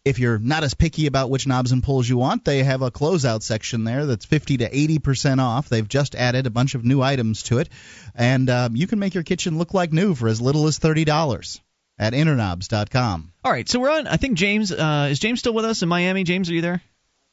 If 0.03 0.19
you're 0.19 0.37
not 0.37 0.63
as 0.63 0.73
picky 0.73 1.07
about 1.07 1.29
which 1.29 1.47
knobs 1.47 1.71
and 1.71 1.81
pulls 1.81 2.07
you 2.07 2.17
want, 2.17 2.43
they 2.43 2.61
have 2.61 2.81
a 2.81 2.91
closeout 2.91 3.41
section 3.41 3.85
there 3.85 4.05
that's 4.05 4.25
50 4.25 4.57
to 4.57 4.69
80% 4.69 5.39
off. 5.39 5.69
They've 5.69 5.87
just 5.87 6.13
added 6.13 6.47
a 6.47 6.51
bunch 6.51 6.75
of 6.75 6.83
new 6.83 7.01
items 7.01 7.43
to 7.43 7.59
it, 7.59 7.69
and 8.13 8.49
um, 8.49 8.75
you 8.75 8.85
can 8.85 8.99
make 8.99 9.13
your 9.13 9.23
kitchen 9.23 9.57
look 9.57 9.73
like 9.73 9.93
new 9.93 10.13
for 10.13 10.27
as 10.27 10.41
little 10.41 10.67
as 10.67 10.77
$30 10.77 11.61
at 11.97 12.11
interknobs.com. 12.11 13.31
All 13.45 13.51
right, 13.51 13.67
so 13.67 13.79
we're 13.79 13.91
on. 13.91 14.07
I 14.07 14.17
think 14.17 14.37
James 14.37 14.73
uh, 14.73 15.07
is 15.09 15.19
James 15.19 15.39
still 15.39 15.53
with 15.53 15.65
us 15.65 15.81
in 15.81 15.87
Miami. 15.87 16.25
James, 16.25 16.49
are 16.49 16.53
you 16.53 16.61
there? 16.61 16.81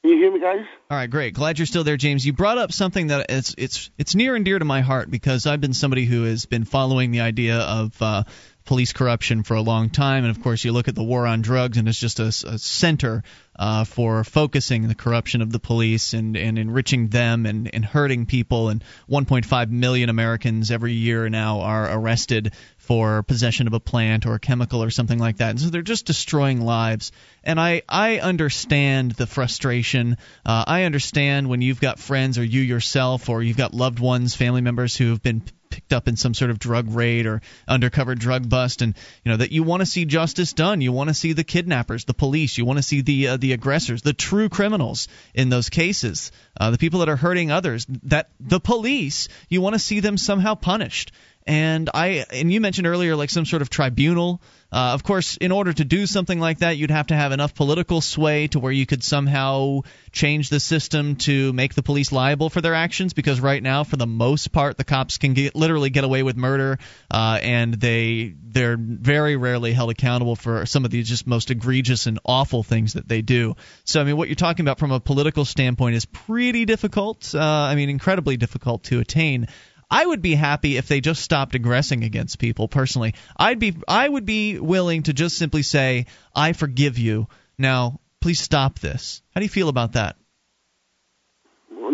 Can 0.02 0.10
you 0.10 0.16
hear 0.18 0.32
me, 0.32 0.40
guys? 0.40 0.66
All 0.90 0.96
right, 0.96 1.08
great. 1.08 1.32
Glad 1.32 1.60
you're 1.60 1.66
still 1.66 1.84
there, 1.84 1.96
James. 1.96 2.26
You 2.26 2.32
brought 2.32 2.58
up 2.58 2.72
something 2.72 3.06
that 3.06 3.26
it's 3.28 3.54
it's 3.56 3.88
it's 3.96 4.16
near 4.16 4.34
and 4.34 4.44
dear 4.44 4.58
to 4.58 4.64
my 4.64 4.80
heart 4.80 5.08
because 5.08 5.46
I've 5.46 5.60
been 5.60 5.74
somebody 5.74 6.06
who 6.06 6.24
has 6.24 6.44
been 6.44 6.64
following 6.64 7.12
the 7.12 7.20
idea 7.20 7.58
of 7.58 8.02
uh, 8.02 8.24
police 8.64 8.92
corruption 8.92 9.44
for 9.44 9.54
a 9.54 9.62
long 9.62 9.90
time, 9.90 10.24
and 10.24 10.36
of 10.36 10.42
course, 10.42 10.64
you 10.64 10.72
look 10.72 10.88
at 10.88 10.96
the 10.96 11.04
war 11.04 11.24
on 11.24 11.40
drugs, 11.40 11.78
and 11.78 11.88
it's 11.88 12.00
just 12.00 12.18
a, 12.18 12.26
a 12.26 12.58
center 12.58 13.22
uh, 13.56 13.84
for 13.84 14.24
focusing 14.24 14.88
the 14.88 14.94
corruption 14.94 15.42
of 15.42 15.52
the 15.52 15.58
police 15.58 16.14
and, 16.14 16.36
and 16.36 16.58
enriching 16.58 17.08
them 17.08 17.46
and, 17.46 17.72
and 17.72 17.84
hurting 17.84 18.26
people. 18.26 18.68
And 18.68 18.82
1.5 19.10 19.70
million 19.70 20.08
Americans 20.08 20.70
every 20.70 20.94
year 20.94 21.28
now 21.28 21.60
are 21.60 21.90
arrested 21.98 22.54
for 22.78 23.22
possession 23.22 23.66
of 23.66 23.74
a 23.74 23.80
plant 23.80 24.26
or 24.26 24.34
a 24.34 24.40
chemical 24.40 24.82
or 24.82 24.90
something 24.90 25.18
like 25.18 25.36
that. 25.38 25.50
And 25.50 25.60
so 25.60 25.70
they're 25.70 25.82
just 25.82 26.06
destroying 26.06 26.60
lives. 26.60 27.12
And 27.44 27.60
I, 27.60 27.82
I 27.88 28.18
understand 28.18 29.12
the 29.12 29.26
frustration. 29.26 30.16
Uh, 30.44 30.64
I 30.66 30.84
understand 30.84 31.48
when 31.48 31.60
you've 31.60 31.80
got 31.80 31.98
friends 31.98 32.38
or 32.38 32.44
you 32.44 32.60
yourself 32.60 33.28
or 33.28 33.42
you've 33.42 33.56
got 33.56 33.74
loved 33.74 33.98
ones, 33.98 34.34
family 34.34 34.62
members 34.62 34.96
who 34.96 35.10
have 35.10 35.22
been 35.22 35.42
picked 35.72 35.92
up 35.92 36.06
in 36.06 36.16
some 36.16 36.34
sort 36.34 36.50
of 36.50 36.58
drug 36.58 36.90
raid 36.90 37.26
or 37.26 37.40
undercover 37.66 38.14
drug 38.14 38.48
bust 38.48 38.82
and 38.82 38.94
you 39.24 39.30
know 39.32 39.38
that 39.38 39.50
you 39.50 39.62
want 39.62 39.80
to 39.80 39.86
see 39.86 40.04
justice 40.04 40.52
done. 40.52 40.80
You 40.80 40.92
want 40.92 41.08
to 41.08 41.14
see 41.14 41.32
the 41.32 41.44
kidnappers 41.44 42.04
the 42.04 42.14
police. 42.14 42.58
You 42.58 42.64
want 42.64 42.78
to 42.78 42.82
see 42.82 43.00
the 43.00 43.28
uh, 43.28 43.36
the 43.38 43.52
aggressors 43.52 44.02
the 44.02 44.12
true 44.12 44.48
criminals 44.48 45.08
in 45.34 45.48
those 45.48 45.70
cases. 45.70 46.30
Uh, 46.60 46.70
the 46.70 46.78
people 46.78 47.00
that 47.00 47.08
are 47.08 47.16
hurting 47.16 47.50
others 47.50 47.86
that 48.04 48.28
the 48.38 48.60
police 48.60 49.28
you 49.48 49.60
want 49.60 49.74
to 49.74 49.78
see 49.78 50.00
them 50.00 50.18
somehow 50.18 50.54
punished 50.54 51.12
and 51.46 51.90
I 51.92 52.24
and 52.32 52.52
you 52.52 52.60
mentioned 52.60 52.86
earlier 52.86 53.16
like 53.16 53.30
some 53.30 53.46
sort 53.46 53.62
of 53.62 53.70
tribunal. 53.70 54.40
Uh, 54.72 54.94
of 54.94 55.02
course, 55.02 55.36
in 55.36 55.52
order 55.52 55.70
to 55.70 55.84
do 55.84 56.06
something 56.06 56.40
like 56.40 56.60
that, 56.60 56.78
you'd 56.78 56.90
have 56.90 57.08
to 57.08 57.14
have 57.14 57.32
enough 57.32 57.54
political 57.54 58.00
sway 58.00 58.46
to 58.46 58.58
where 58.58 58.72
you 58.72 58.86
could 58.86 59.04
somehow 59.04 59.80
change 60.12 60.48
the 60.48 60.58
system 60.58 61.16
to 61.16 61.52
make 61.52 61.74
the 61.74 61.82
police 61.82 62.10
liable 62.10 62.48
for 62.48 62.62
their 62.62 62.72
actions. 62.72 63.12
Because 63.12 63.38
right 63.38 63.62
now, 63.62 63.84
for 63.84 63.96
the 63.96 64.06
most 64.06 64.50
part, 64.50 64.78
the 64.78 64.84
cops 64.84 65.18
can 65.18 65.34
get, 65.34 65.54
literally 65.54 65.90
get 65.90 66.04
away 66.04 66.22
with 66.22 66.38
murder, 66.38 66.78
uh, 67.10 67.38
and 67.42 67.74
they 67.74 68.34
they're 68.42 68.78
very 68.78 69.36
rarely 69.36 69.74
held 69.74 69.90
accountable 69.90 70.36
for 70.36 70.64
some 70.64 70.86
of 70.86 70.90
these 70.90 71.06
just 71.06 71.26
most 71.26 71.50
egregious 71.50 72.06
and 72.06 72.18
awful 72.24 72.62
things 72.62 72.94
that 72.94 73.06
they 73.06 73.20
do. 73.20 73.56
So, 73.84 74.00
I 74.00 74.04
mean, 74.04 74.16
what 74.16 74.28
you're 74.28 74.36
talking 74.36 74.64
about 74.64 74.78
from 74.78 74.90
a 74.90 75.00
political 75.00 75.44
standpoint 75.44 75.96
is 75.96 76.06
pretty 76.06 76.64
difficult. 76.64 77.34
Uh, 77.34 77.40
I 77.40 77.74
mean, 77.74 77.90
incredibly 77.90 78.38
difficult 78.38 78.84
to 78.84 79.00
attain. 79.00 79.48
I 79.92 80.06
would 80.06 80.22
be 80.22 80.34
happy 80.34 80.78
if 80.78 80.88
they 80.88 81.02
just 81.02 81.22
stopped 81.22 81.54
aggressing 81.54 82.02
against 82.02 82.38
people 82.38 82.66
personally. 82.66 83.14
I'd 83.36 83.58
be 83.58 83.76
I 83.86 84.08
would 84.08 84.24
be 84.24 84.58
willing 84.58 85.02
to 85.02 85.12
just 85.12 85.36
simply 85.36 85.62
say, 85.62 86.06
"I 86.34 86.54
forgive 86.54 86.98
you. 86.98 87.28
Now, 87.58 88.00
please 88.22 88.40
stop 88.40 88.78
this." 88.78 89.20
How 89.34 89.40
do 89.40 89.44
you 89.44 89.50
feel 89.50 89.68
about 89.68 89.92
that? 89.92 90.16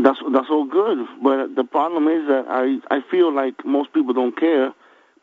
That's 0.04 0.20
that's 0.32 0.46
all 0.48 0.66
good, 0.66 0.98
but 1.24 1.56
the 1.56 1.64
problem 1.64 2.06
is 2.06 2.28
that 2.28 2.44
I 2.48 2.78
I 2.88 3.00
feel 3.10 3.32
like 3.32 3.66
most 3.66 3.92
people 3.92 4.14
don't 4.14 4.38
care 4.38 4.72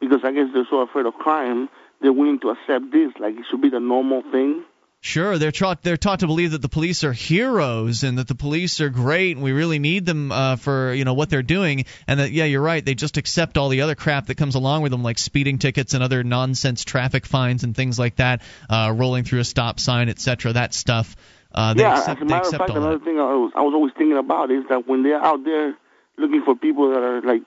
because 0.01 0.19
I 0.25 0.33
guess 0.33 0.49
they're 0.53 0.67
so 0.69 0.81
afraid 0.81 1.05
of 1.05 1.13
crime. 1.13 1.69
They're 2.01 2.11
willing 2.11 2.39
to 2.41 2.49
accept 2.49 2.91
this 2.91 3.13
like 3.19 3.37
it 3.39 3.45
should 3.49 3.61
be 3.61 3.69
the 3.69 3.79
normal 3.79 4.21
thing. 4.33 4.65
Sure, 5.05 5.37
they're 5.37 5.51
taught 5.51 5.83
they're 5.83 5.97
taught 5.97 6.21
to 6.21 6.25
believe 6.25 6.49
that 6.49 6.63
the 6.63 6.67
police 6.67 7.03
are 7.03 7.13
heroes 7.13 8.03
and 8.03 8.17
that 8.17 8.27
the 8.27 8.33
police 8.33 8.81
are 8.81 8.89
great 8.89 9.35
and 9.35 9.43
we 9.43 9.51
really 9.51 9.77
need 9.77 10.03
them 10.03 10.31
uh, 10.31 10.55
for 10.55 10.93
you 10.93 11.05
know 11.05 11.13
what 11.13 11.29
they're 11.29 11.43
doing 11.43 11.85
and 12.07 12.19
that 12.19 12.31
yeah 12.31 12.45
you're 12.45 12.59
right 12.59 12.83
they 12.83 12.95
just 12.95 13.17
accept 13.17 13.55
all 13.55 13.69
the 13.69 13.81
other 13.81 13.93
crap 13.93 14.25
that 14.25 14.35
comes 14.35 14.55
along 14.55 14.81
with 14.81 14.91
them 14.91 15.03
like 15.03 15.19
speeding 15.19 15.59
tickets 15.59 15.93
and 15.93 16.01
other 16.01 16.23
nonsense 16.23 16.83
traffic 16.83 17.27
fines 17.27 17.63
and 17.63 17.75
things 17.75 17.99
like 17.99 18.15
that, 18.15 18.41
uh, 18.67 18.91
rolling 18.97 19.23
through 19.23 19.41
a 19.41 19.43
stop 19.43 19.79
sign 19.79 20.09
etc. 20.09 20.53
That 20.53 20.73
stuff. 20.73 21.15
Uh, 21.53 21.75
they 21.75 21.83
yeah, 21.83 21.99
accept, 21.99 22.21
as 22.21 22.23
a 22.23 22.25
matter 22.25 22.47
of 22.47 22.55
fact, 22.55 22.69
another 22.71 22.97
that. 22.97 23.05
thing 23.05 23.19
I 23.19 23.25
was 23.25 23.51
I 23.55 23.61
was 23.61 23.75
always 23.75 23.93
thinking 23.95 24.17
about 24.17 24.49
is 24.49 24.63
that 24.69 24.87
when 24.87 25.03
they're 25.03 25.23
out 25.23 25.43
there 25.43 25.75
looking 26.17 26.41
for 26.43 26.55
people 26.55 26.89
that 26.89 27.03
are 27.03 27.21
like 27.21 27.43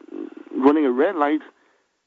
running 0.57 0.87
a 0.87 0.93
red 0.93 1.17
light, 1.17 1.41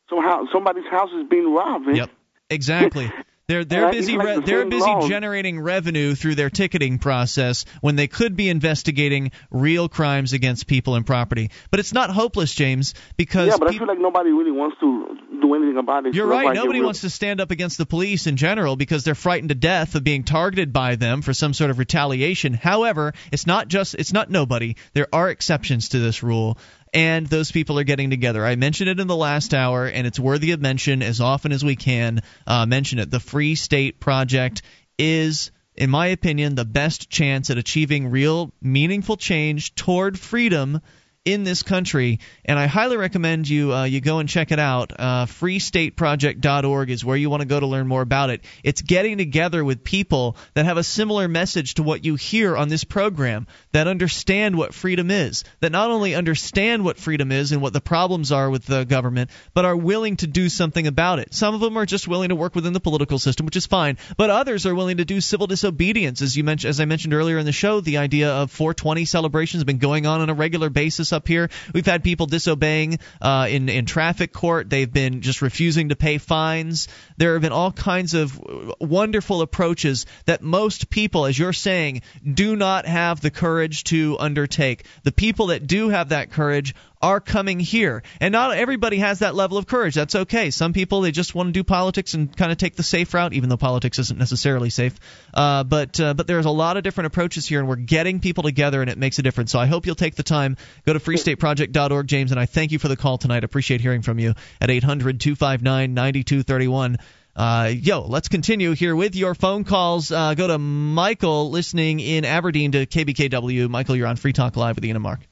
somehow 0.09 0.45
somebody's 0.53 0.87
house 0.89 1.09
is 1.11 1.27
being 1.29 1.53
robbed. 1.53 1.87
Man. 1.87 1.95
Yep, 1.95 2.09
exactly. 2.49 3.11
They're 3.51 3.65
they're 3.65 3.91
busy 3.91 4.17
re- 4.17 4.39
they're 4.39 4.65
busy 4.65 5.09
generating 5.09 5.59
revenue 5.59 6.15
through 6.15 6.35
their 6.35 6.49
ticketing 6.49 6.99
process 6.99 7.65
when 7.81 7.97
they 7.97 8.07
could 8.07 8.37
be 8.37 8.47
investigating 8.47 9.31
real 9.49 9.89
crimes 9.89 10.31
against 10.31 10.67
people 10.67 10.95
and 10.95 11.05
property. 11.05 11.51
But 11.69 11.81
it's 11.81 11.93
not 11.93 12.11
hopeless, 12.11 12.55
James, 12.55 12.93
because 13.17 13.49
yeah, 13.49 13.57
but 13.57 13.67
I 13.67 13.71
people, 13.71 13.87
feel 13.87 13.93
like 13.93 14.01
nobody 14.01 14.29
really 14.29 14.51
wants 14.51 14.77
to 14.79 15.17
do 15.41 15.53
anything 15.53 15.77
about 15.77 16.05
it. 16.05 16.15
you're 16.15 16.27
So 16.27 16.31
right. 16.31 16.55
Nobody 16.55 16.81
wants 16.81 17.01
to 17.01 17.09
stand 17.09 17.41
up 17.41 17.51
against 17.51 17.77
the 17.77 17.85
police 17.85 18.25
in 18.25 18.37
general 18.37 18.77
because 18.77 19.03
they're 19.03 19.15
frightened 19.15 19.49
to 19.49 19.55
death 19.55 19.95
of 19.95 20.05
being 20.05 20.23
targeted 20.23 20.71
by 20.71 20.95
them 20.95 21.21
for 21.21 21.33
some 21.33 21.53
sort 21.53 21.71
of 21.71 21.77
retaliation. 21.77 22.53
However, 22.53 23.13
it's 23.33 23.45
not 23.45 23.67
just 23.67 23.95
it's 23.95 24.13
not 24.13 24.29
nobody. 24.29 24.77
There 24.93 25.09
are 25.11 25.29
exceptions 25.29 25.89
to 25.89 25.99
this 25.99 26.23
rule. 26.23 26.57
And 26.93 27.25
those 27.25 27.51
people 27.51 27.79
are 27.79 27.85
getting 27.85 28.09
together. 28.09 28.45
I 28.45 28.55
mentioned 28.55 28.89
it 28.89 28.99
in 28.99 29.07
the 29.07 29.15
last 29.15 29.53
hour, 29.53 29.85
and 29.85 30.05
it's 30.05 30.19
worthy 30.19 30.51
of 30.51 30.59
mention 30.59 31.01
as 31.01 31.21
often 31.21 31.53
as 31.53 31.63
we 31.63 31.77
can. 31.77 32.21
Uh, 32.45 32.65
mention 32.65 32.99
it. 32.99 33.09
The 33.09 33.19
Free 33.19 33.55
State 33.55 33.99
Project 33.99 34.61
is, 34.97 35.51
in 35.75 35.89
my 35.89 36.07
opinion, 36.07 36.55
the 36.55 36.65
best 36.65 37.09
chance 37.09 37.49
at 37.49 37.57
achieving 37.57 38.07
real, 38.09 38.51
meaningful 38.61 39.15
change 39.15 39.73
toward 39.75 40.19
freedom 40.19 40.81
in 41.23 41.43
this 41.43 41.61
country, 41.61 42.19
and 42.45 42.57
I 42.57 42.65
highly 42.65 42.97
recommend 42.97 43.47
you 43.47 43.71
uh, 43.71 43.83
you 43.83 44.01
go 44.01 44.17
and 44.17 44.27
check 44.27 44.51
it 44.51 44.57
out. 44.57 44.91
Uh, 44.97 45.25
freestateproject.org 45.27 46.89
is 46.89 47.05
where 47.05 47.15
you 47.15 47.29
want 47.29 47.41
to 47.41 47.47
go 47.47 47.59
to 47.59 47.67
learn 47.67 47.87
more 47.87 48.01
about 48.01 48.31
it. 48.31 48.41
It's 48.63 48.81
getting 48.81 49.19
together 49.19 49.63
with 49.63 49.83
people 49.83 50.35
that 50.55 50.65
have 50.65 50.77
a 50.77 50.83
similar 50.83 51.27
message 51.27 51.75
to 51.75 51.83
what 51.83 52.03
you 52.05 52.15
hear 52.15 52.57
on 52.57 52.69
this 52.69 52.83
program, 52.83 53.45
that 53.71 53.87
understand 53.87 54.55
what 54.55 54.73
freedom 54.73 55.11
is, 55.11 55.43
that 55.59 55.71
not 55.71 55.91
only 55.91 56.15
understand 56.15 56.83
what 56.83 56.97
freedom 56.97 57.31
is 57.31 57.51
and 57.51 57.61
what 57.61 57.73
the 57.73 57.81
problems 57.81 58.31
are 58.31 58.49
with 58.49 58.65
the 58.65 58.83
government, 58.83 59.29
but 59.53 59.65
are 59.65 59.77
willing 59.77 60.17
to 60.17 60.27
do 60.27 60.49
something 60.49 60.87
about 60.87 61.19
it. 61.19 61.35
Some 61.35 61.53
of 61.53 61.61
them 61.61 61.77
are 61.77 61.85
just 61.85 62.07
willing 62.07 62.29
to 62.29 62.35
work 62.35 62.55
within 62.55 62.73
the 62.73 62.79
political 62.79 63.19
system, 63.19 63.45
which 63.45 63.55
is 63.55 63.67
fine, 63.67 63.99
but 64.17 64.31
others 64.31 64.65
are 64.65 64.73
willing 64.73 64.97
to 64.97 65.05
do 65.05 65.21
civil 65.21 65.45
disobedience, 65.45 66.23
as 66.23 66.35
you 66.35 66.43
mentioned, 66.43 66.69
as 66.69 66.79
I 66.79 66.85
mentioned 66.85 67.13
earlier 67.13 67.37
in 67.37 67.45
the 67.45 67.51
show. 67.51 67.79
The 67.79 67.97
idea 67.97 68.31
of 68.31 68.49
420 68.49 69.05
celebrations 69.05 69.61
have 69.61 69.67
been 69.67 69.77
going 69.77 70.07
on 70.07 70.21
on 70.21 70.31
a 70.31 70.33
regular 70.33 70.71
basis 70.71 71.10
up 71.13 71.27
here. 71.27 71.49
We've 71.73 71.85
had 71.85 72.03
people 72.03 72.25
disobeying 72.25 72.99
uh, 73.21 73.47
in 73.49 73.69
in 73.69 73.85
traffic 73.85 74.33
court. 74.33 74.69
They've 74.69 74.91
been 74.91 75.21
just 75.21 75.41
refusing 75.41 75.89
to 75.89 75.95
pay 75.95 76.17
fines. 76.17 76.87
There 77.17 77.33
have 77.33 77.41
been 77.41 77.51
all 77.51 77.71
kinds 77.71 78.13
of 78.13 78.41
wonderful 78.79 79.41
approaches 79.41 80.05
that 80.25 80.41
most 80.41 80.89
people, 80.89 81.25
as 81.25 81.37
you're 81.37 81.53
saying, 81.53 82.01
do 82.31 82.55
not 82.55 82.85
have 82.85 83.21
the 83.21 83.31
courage 83.31 83.83
to 83.85 84.17
undertake. 84.19 84.85
The 85.03 85.11
people 85.11 85.47
that 85.47 85.67
do 85.67 85.89
have 85.89 86.09
that 86.09 86.31
courage 86.31 86.75
are 87.01 87.19
coming 87.19 87.59
here. 87.59 88.03
And 88.19 88.31
not 88.31 88.55
everybody 88.55 88.97
has 88.97 89.19
that 89.19 89.35
level 89.35 89.57
of 89.57 89.67
courage. 89.67 89.95
That's 89.95 90.15
okay. 90.15 90.51
Some 90.51 90.73
people 90.73 91.01
they 91.01 91.11
just 91.11 91.33
want 91.35 91.47
to 91.47 91.53
do 91.53 91.63
politics 91.63 92.13
and 92.13 92.35
kind 92.35 92.51
of 92.51 92.57
take 92.57 92.75
the 92.75 92.83
safe 92.83 93.13
route, 93.13 93.33
even 93.33 93.49
though 93.49 93.57
politics 93.57 93.99
isn't 93.99 94.17
necessarily 94.17 94.69
safe. 94.69 94.99
Uh, 95.33 95.63
but 95.63 95.99
uh, 95.99 96.13
but 96.13 96.27
there's 96.27 96.45
a 96.45 96.51
lot 96.51 96.77
of 96.77 96.83
different 96.83 97.07
approaches 97.07 97.47
here, 97.47 97.59
and 97.59 97.67
we're 97.67 97.75
getting 97.75 98.19
people 98.19 98.43
together, 98.43 98.81
and 98.81 98.89
it 98.89 98.97
makes 98.97 99.19
a 99.19 99.23
difference. 99.23 99.51
So 99.51 99.59
I 99.59 99.65
hope 99.65 99.85
you'll 99.85 99.95
take 99.95 100.15
the 100.15 100.23
time. 100.23 100.57
Go 100.85 100.93
to 100.93 100.99
freestateproject.org, 100.99 102.07
James, 102.07 102.31
and 102.31 102.39
I 102.39 102.45
thank 102.45 102.71
you 102.71 102.79
for 102.79 102.87
the 102.87 102.97
call 102.97 103.17
tonight. 103.17 103.43
Appreciate 103.43 103.81
hearing 103.81 104.01
from 104.01 104.19
you 104.19 104.33
at 104.59 104.69
800 104.69 105.19
259 105.19 105.93
9231. 105.93 106.97
Uh, 107.33 107.71
yo, 107.73 108.01
let's 108.01 108.27
continue 108.27 108.73
here 108.73 108.95
with 108.95 109.15
your 109.15 109.33
phone 109.33 109.63
calls. 109.63 110.11
Uh, 110.11 110.33
go 110.33 110.47
to 110.47 110.57
Michael 110.57 111.49
listening 111.49 111.99
in 111.99 112.25
Aberdeen 112.25 112.73
to 112.73 112.85
KBKW. 112.85 113.69
Michael, 113.69 113.95
you're 113.95 114.07
on 114.07 114.17
Free 114.17 114.33
Talk 114.33 114.57
Live 114.57 114.75
with 114.75 114.85
Ian 114.85 114.97
and 114.97 115.03
Mark. 115.03 115.30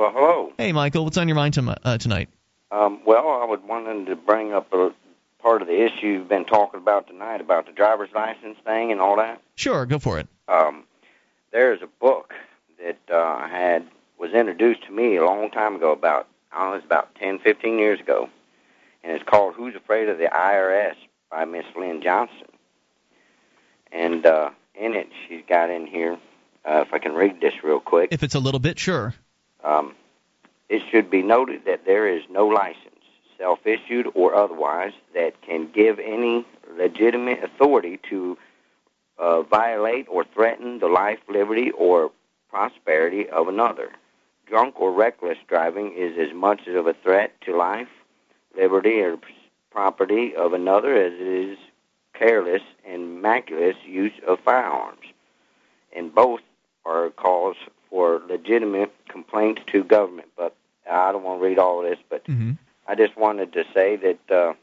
Well, 0.00 0.12
hello. 0.14 0.52
Hey, 0.56 0.72
Michael, 0.72 1.04
what's 1.04 1.18
on 1.18 1.28
your 1.28 1.34
mind 1.34 1.52
to, 1.52 1.76
uh, 1.84 1.98
tonight? 1.98 2.30
Um, 2.70 3.00
well, 3.04 3.28
I 3.28 3.44
was 3.44 3.60
wanting 3.62 4.06
to 4.06 4.16
bring 4.16 4.50
up 4.50 4.72
a 4.72 4.94
part 5.42 5.60
of 5.60 5.68
the 5.68 5.78
issue 5.78 6.06
you've 6.06 6.26
been 6.26 6.46
talking 6.46 6.80
about 6.80 7.06
tonight 7.06 7.42
about 7.42 7.66
the 7.66 7.72
driver's 7.72 8.08
license 8.14 8.56
thing 8.64 8.92
and 8.92 8.98
all 9.02 9.16
that. 9.16 9.42
Sure, 9.56 9.84
go 9.84 9.98
for 9.98 10.18
it. 10.18 10.26
Um, 10.48 10.84
there's 11.52 11.82
a 11.82 11.86
book 11.86 12.32
that 12.82 12.96
uh, 13.12 13.18
I 13.18 13.48
had 13.48 13.86
was 14.18 14.32
introduced 14.32 14.84
to 14.84 14.90
me 14.90 15.16
a 15.16 15.24
long 15.26 15.50
time 15.50 15.76
ago, 15.76 15.92
about 15.92 16.28
I 16.50 16.60
don't 16.60 16.70
know, 16.70 16.76
it's 16.76 16.86
about 16.86 17.14
ten, 17.16 17.38
fifteen 17.38 17.78
years 17.78 18.00
ago, 18.00 18.30
and 19.04 19.12
it's 19.14 19.28
called 19.28 19.52
"Who's 19.54 19.74
Afraid 19.74 20.08
of 20.08 20.16
the 20.16 20.30
IRS" 20.32 20.94
by 21.30 21.44
Miss 21.44 21.66
Lynn 21.78 22.00
Johnson. 22.00 22.48
And 23.92 24.24
uh, 24.24 24.48
in 24.74 24.94
it, 24.94 25.10
she's 25.28 25.42
got 25.46 25.68
in 25.68 25.86
here. 25.86 26.16
Uh, 26.64 26.84
if 26.86 26.94
I 26.94 26.98
can 26.98 27.12
read 27.12 27.42
this 27.42 27.52
real 27.62 27.80
quick. 27.80 28.08
If 28.12 28.22
it's 28.22 28.34
a 28.34 28.40
little 28.40 28.60
bit, 28.60 28.78
sure. 28.78 29.14
Um, 29.64 29.94
it 30.68 30.82
should 30.90 31.10
be 31.10 31.22
noted 31.22 31.64
that 31.66 31.84
there 31.84 32.06
is 32.06 32.22
no 32.30 32.46
license, 32.46 33.04
self 33.36 33.66
issued 33.66 34.06
or 34.14 34.34
otherwise, 34.34 34.92
that 35.14 35.40
can 35.42 35.70
give 35.72 35.98
any 35.98 36.46
legitimate 36.76 37.42
authority 37.42 37.98
to 38.08 38.38
uh, 39.18 39.42
violate 39.42 40.06
or 40.08 40.24
threaten 40.24 40.78
the 40.78 40.86
life, 40.88 41.18
liberty, 41.28 41.70
or 41.72 42.10
prosperity 42.48 43.28
of 43.28 43.48
another. 43.48 43.90
Drunk 44.46 44.80
or 44.80 44.92
reckless 44.92 45.38
driving 45.46 45.92
is 45.96 46.18
as 46.18 46.34
much 46.34 46.66
of 46.66 46.86
a 46.86 46.94
threat 46.94 47.32
to 47.42 47.56
life, 47.56 47.88
liberty, 48.56 49.00
or 49.00 49.18
property 49.70 50.34
of 50.34 50.52
another 50.52 50.96
as 50.96 51.12
it 51.12 51.20
is 51.20 51.58
careless 52.14 52.62
and 52.86 53.22
maculous 53.22 53.76
use 53.84 54.12
of 54.26 54.40
firearms. 54.40 55.06
And 55.94 56.14
both 56.14 56.40
are 56.84 57.10
cause 57.10 57.56
for 57.90 58.22
legitimate 58.28 58.92
complaints 59.08 59.62
to 59.72 59.84
government. 59.84 60.28
But 60.36 60.54
I 60.90 61.12
don't 61.12 61.22
want 61.22 61.40
to 61.40 61.44
read 61.44 61.58
all 61.58 61.84
of 61.84 61.90
this, 61.90 61.98
but 62.08 62.24
mm-hmm. 62.24 62.52
I 62.86 62.94
just 62.94 63.16
wanted 63.16 63.52
to 63.52 63.64
say 63.74 63.96
that 63.96 64.34
uh, 64.34 64.54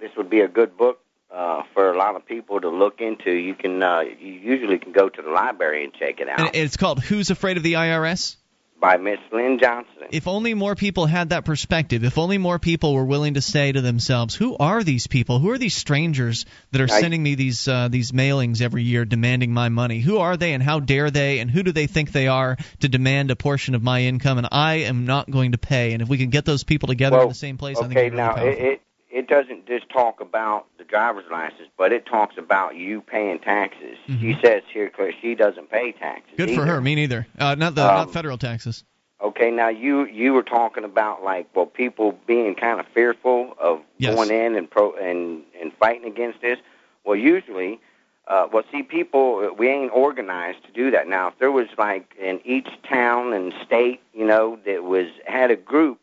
this 0.00 0.10
would 0.16 0.30
be 0.30 0.40
a 0.40 0.48
good 0.48 0.76
book 0.76 1.00
uh, 1.30 1.62
for 1.74 1.90
a 1.90 1.96
lot 1.96 2.16
of 2.16 2.24
people 2.24 2.60
to 2.60 2.68
look 2.68 3.00
into. 3.00 3.30
You 3.30 3.54
can 3.54 3.82
uh, 3.82 4.00
you 4.00 4.32
usually 4.32 4.78
can 4.78 4.92
go 4.92 5.08
to 5.08 5.22
the 5.22 5.30
library 5.30 5.84
and 5.84 5.92
check 5.92 6.20
it 6.20 6.28
out. 6.28 6.40
And 6.40 6.50
it's 6.54 6.76
called 6.76 7.02
"Who's 7.02 7.30
Afraid 7.30 7.56
of 7.56 7.62
the 7.62 7.74
IRS." 7.74 8.36
By 8.80 8.96
Miss 8.96 9.18
Lynn 9.32 9.58
Johnson. 9.60 10.08
If 10.10 10.28
only 10.28 10.54
more 10.54 10.74
people 10.74 11.06
had 11.06 11.30
that 11.30 11.44
perspective. 11.44 12.04
If 12.04 12.18
only 12.18 12.38
more 12.38 12.58
people 12.58 12.94
were 12.94 13.04
willing 13.04 13.34
to 13.34 13.40
say 13.40 13.72
to 13.72 13.80
themselves, 13.80 14.34
"Who 14.34 14.56
are 14.58 14.82
these 14.82 15.06
people? 15.06 15.38
Who 15.38 15.50
are 15.50 15.58
these 15.58 15.76
strangers 15.76 16.46
that 16.70 16.80
are 16.80 16.92
I- 16.92 17.00
sending 17.00 17.22
me 17.22 17.34
these 17.34 17.66
uh, 17.68 17.88
these 17.88 18.12
mailings 18.12 18.62
every 18.62 18.84
year 18.84 19.04
demanding 19.04 19.52
my 19.52 19.68
money? 19.68 20.00
Who 20.00 20.18
are 20.18 20.36
they, 20.36 20.52
and 20.52 20.62
how 20.62 20.80
dare 20.80 21.10
they, 21.10 21.40
and 21.40 21.50
who 21.50 21.62
do 21.62 21.72
they 21.72 21.86
think 21.86 22.12
they 22.12 22.28
are 22.28 22.56
to 22.80 22.88
demand 22.88 23.30
a 23.30 23.36
portion 23.36 23.74
of 23.74 23.82
my 23.82 24.02
income? 24.02 24.38
And 24.38 24.48
I 24.50 24.74
am 24.74 25.06
not 25.06 25.30
going 25.30 25.52
to 25.52 25.58
pay. 25.58 25.92
And 25.92 26.02
if 26.02 26.08
we 26.08 26.18
can 26.18 26.30
get 26.30 26.44
those 26.44 26.64
people 26.64 26.86
together 26.86 27.16
well, 27.16 27.24
in 27.24 27.28
the 27.28 27.34
same 27.34 27.58
place, 27.58 27.78
I 27.78 27.82
think 27.82 27.92
okay, 27.92 28.06
it'd 28.06 28.12
be 28.12 28.16
really 28.16 28.28
now 28.28 28.34
powerful. 28.34 28.64
it, 28.64 28.82
it 29.10 29.26
doesn't 29.28 29.66
just 29.66 29.88
talk 29.88 30.20
about 30.20 30.66
the 30.76 30.84
driver's 30.84 31.24
license, 31.30 31.68
but 31.76 31.92
it 31.92 32.04
talks 32.06 32.36
about 32.36 32.76
you 32.76 33.00
paying 33.00 33.38
taxes. 33.38 33.96
She 34.06 34.36
says 34.42 34.62
here, 34.72 34.90
clear, 34.90 35.12
she 35.20 35.34
doesn't 35.34 35.70
pay 35.70 35.92
taxes. 35.92 36.30
Mm-hmm. 36.36 36.44
Good 36.46 36.54
for 36.54 36.66
her. 36.66 36.80
Me 36.80 36.94
neither. 36.94 37.26
Uh, 37.38 37.54
not 37.54 37.74
the 37.74 37.82
Um, 37.82 37.94
not 37.94 38.12
federal 38.12 38.36
taxes. 38.38 38.84
Okay, 39.20 39.50
now 39.50 39.68
you 39.68 40.04
you 40.06 40.32
were 40.32 40.44
talking 40.44 40.84
about 40.84 41.24
like 41.24 41.48
well 41.54 41.66
people 41.66 42.16
being 42.26 42.54
kind 42.54 42.78
of 42.78 42.86
fearful 42.94 43.54
of 43.58 43.80
Yes. 43.98 44.14
going 44.14 44.30
in 44.30 44.54
and 44.54 44.70
pro 44.70 44.92
and 44.92 45.42
and 45.60 45.72
fighting 45.74 46.06
against 46.06 46.40
this. 46.40 46.58
Well, 47.04 47.16
usually, 47.16 47.80
uh, 48.28 48.46
well, 48.52 48.62
see, 48.70 48.82
people 48.84 49.52
we 49.58 49.68
ain't 49.70 49.90
organized 49.92 50.64
to 50.66 50.70
do 50.72 50.92
that. 50.92 51.08
Now, 51.08 51.28
if 51.28 51.38
there 51.40 51.50
was 51.50 51.66
like 51.76 52.14
in 52.20 52.40
each 52.44 52.68
town 52.88 53.32
and 53.32 53.52
state, 53.66 54.00
you 54.14 54.24
know, 54.24 54.58
that 54.66 54.84
was 54.84 55.08
had 55.26 55.50
a 55.50 55.56
group 55.56 55.98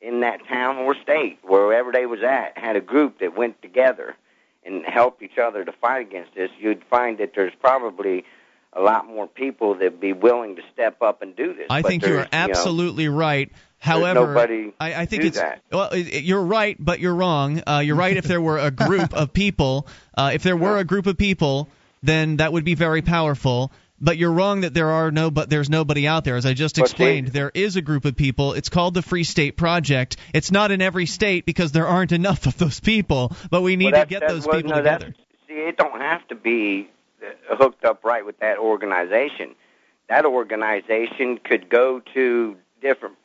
in 0.00 0.20
that 0.20 0.46
town 0.46 0.76
or 0.76 0.94
state 1.02 1.38
wherever 1.42 1.92
they 1.92 2.06
was 2.06 2.22
at 2.22 2.56
had 2.56 2.76
a 2.76 2.80
group 2.80 3.20
that 3.20 3.36
went 3.36 3.60
together 3.62 4.16
and 4.64 4.84
helped 4.84 5.22
each 5.22 5.38
other 5.38 5.64
to 5.64 5.72
fight 5.72 6.06
against 6.06 6.34
this, 6.34 6.50
you'd 6.58 6.84
find 6.90 7.18
that 7.18 7.32
there's 7.34 7.54
probably 7.60 8.24
a 8.72 8.80
lot 8.80 9.06
more 9.06 9.26
people 9.26 9.74
that'd 9.74 10.00
be 10.00 10.12
willing 10.12 10.56
to 10.56 10.62
step 10.72 11.00
up 11.02 11.22
and 11.22 11.34
do 11.34 11.54
this. 11.54 11.66
I 11.70 11.82
But 11.82 11.88
think 11.88 12.02
you 12.02 12.08
there's, 12.08 12.18
are 12.20 12.22
know, 12.24 12.28
absolutely 12.50 13.08
right. 13.08 13.50
However, 13.78 14.26
nobody 14.26 14.72
I, 14.78 15.02
I 15.02 15.06
think 15.06 15.22
do 15.22 15.28
it's 15.28 15.38
that. 15.38 15.62
well. 15.70 15.96
You're 15.96 16.42
right, 16.42 16.76
but 16.78 16.98
you're 17.00 17.14
wrong. 17.14 17.62
Uh, 17.66 17.78
you're 17.84 17.96
right 17.96 18.16
if 18.16 18.24
there 18.24 18.40
were 18.40 18.58
a 18.58 18.70
group 18.72 19.14
of 19.14 19.32
people. 19.32 19.86
Uh, 20.16 20.32
if 20.34 20.42
there 20.42 20.56
were 20.56 20.78
a 20.78 20.84
group 20.84 21.06
of 21.06 21.16
people, 21.16 21.68
then 22.02 22.38
that 22.38 22.52
would 22.52 22.64
be 22.64 22.74
very 22.74 23.02
powerful. 23.02 23.72
But 24.00 24.16
you're 24.16 24.32
wrong 24.32 24.60
that 24.60 24.74
there 24.74 24.90
are 24.90 25.10
no, 25.10 25.30
but 25.30 25.50
there's 25.50 25.68
nobody 25.68 26.06
out 26.06 26.24
there. 26.24 26.36
As 26.36 26.46
I 26.46 26.54
just 26.54 26.78
explained, 26.78 27.28
there 27.28 27.50
is 27.52 27.74
a 27.76 27.82
group 27.82 28.04
of 28.04 28.14
people. 28.14 28.52
It's 28.52 28.68
called 28.68 28.94
the 28.94 29.02
Free 29.02 29.24
State 29.24 29.56
Project. 29.56 30.16
It's 30.32 30.52
not 30.52 30.70
in 30.70 30.80
every 30.80 31.06
state 31.06 31.44
because 31.44 31.72
there 31.72 31.86
aren't 31.86 32.12
enough 32.12 32.46
of 32.46 32.56
those 32.58 32.78
people. 32.78 33.32
But 33.50 33.62
we 33.62 33.74
need 33.76 33.92
Well, 33.92 34.02
to 34.04 34.08
get 34.08 34.28
those 34.28 34.46
what- 34.46 34.56
people 34.56 34.70
no, 34.70 34.76
together. 34.76 35.14
See, 35.48 35.54
it 35.54 35.76
don't 35.76 36.00
have 36.00 36.26
to 36.28 36.34
be 36.36 36.88
uh, 37.22 37.56
hooked 37.56 37.84
up 37.84 38.04
right 38.04 38.24
with 38.24 38.38
that 38.38 38.58
organization. 38.58 39.56
That 40.08 40.24
organization 40.24 41.38
could 41.42 41.68
go 41.68 42.00
to 42.14 42.56
different 42.80 43.16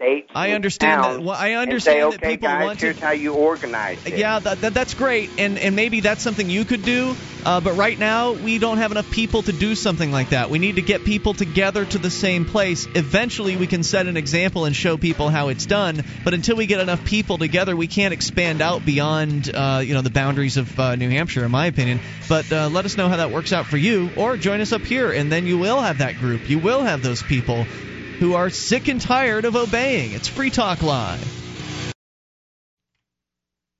states. 0.00 0.30
I 0.34 0.46
and 0.48 0.54
understand 0.56 1.04
that- 1.04 1.22
well, 1.22 1.36
I 1.36 1.48
and 1.48 1.60
understand 1.60 2.12
say, 2.12 2.16
that 2.18 2.28
people 2.28 2.48
guys, 2.48 2.64
want 2.64 2.78
to- 2.80 2.86
here's 2.86 2.98
how 3.00 3.12
you 3.12 3.34
organize 3.34 3.98
it. 4.04 4.16
Yeah, 4.18 4.38
that, 4.40 4.60
that, 4.62 4.74
that's 4.74 4.94
great, 4.94 5.30
and 5.38 5.58
and 5.58 5.76
maybe 5.76 6.00
that's 6.00 6.22
something 6.22 6.48
you 6.48 6.64
could 6.64 6.82
do. 6.82 7.16
Uh, 7.44 7.60
but 7.60 7.74
right 7.74 7.98
now, 7.98 8.32
we 8.32 8.58
don't 8.58 8.78
have 8.78 8.90
enough 8.92 9.10
people 9.10 9.42
to 9.42 9.52
do 9.52 9.74
something 9.74 10.10
like 10.10 10.30
that. 10.30 10.50
We 10.50 10.58
need 10.58 10.76
to 10.76 10.82
get 10.82 11.04
people 11.04 11.34
together 11.34 11.84
to 11.84 11.98
the 11.98 12.10
same 12.10 12.44
place. 12.44 12.88
Eventually, 12.94 13.56
we 13.56 13.66
can 13.66 13.82
set 13.82 14.06
an 14.06 14.16
example 14.16 14.64
and 14.64 14.74
show 14.74 14.96
people 14.96 15.28
how 15.28 15.48
it's 15.48 15.66
done. 15.66 16.02
But 16.24 16.34
until 16.34 16.56
we 16.56 16.66
get 16.66 16.80
enough 16.80 17.04
people 17.04 17.38
together, 17.38 17.76
we 17.76 17.88
can't 17.88 18.12
expand 18.14 18.62
out 18.62 18.84
beyond 18.84 19.50
uh, 19.54 19.82
you 19.84 19.94
know 19.94 20.02
the 20.02 20.10
boundaries 20.10 20.56
of 20.56 20.78
uh, 20.78 20.96
New 20.96 21.10
Hampshire, 21.10 21.44
in 21.44 21.50
my 21.50 21.66
opinion. 21.66 22.00
But 22.28 22.52
uh, 22.52 22.68
let 22.70 22.84
us 22.84 22.96
know 22.96 23.08
how 23.08 23.16
that 23.16 23.30
works 23.30 23.52
out 23.52 23.66
for 23.66 23.76
you, 23.76 24.12
or 24.14 24.36
join 24.36 24.60
us 24.60 24.72
up 24.72 24.86
here, 24.86 25.10
and 25.10 25.30
then 25.30 25.46
you 25.46 25.58
will 25.58 25.80
have 25.80 25.98
that 25.98 26.16
group. 26.16 26.48
You 26.48 26.58
will 26.58 26.82
have 26.82 27.02
those 27.02 27.22
people 27.22 27.68
who 28.20 28.34
are 28.34 28.50
sick 28.50 28.88
and 28.88 29.00
tired 29.00 29.46
of 29.46 29.56
obeying. 29.56 30.12
It's 30.12 30.28
Free 30.28 30.50
Talk 30.50 30.82
Live. 30.82 31.39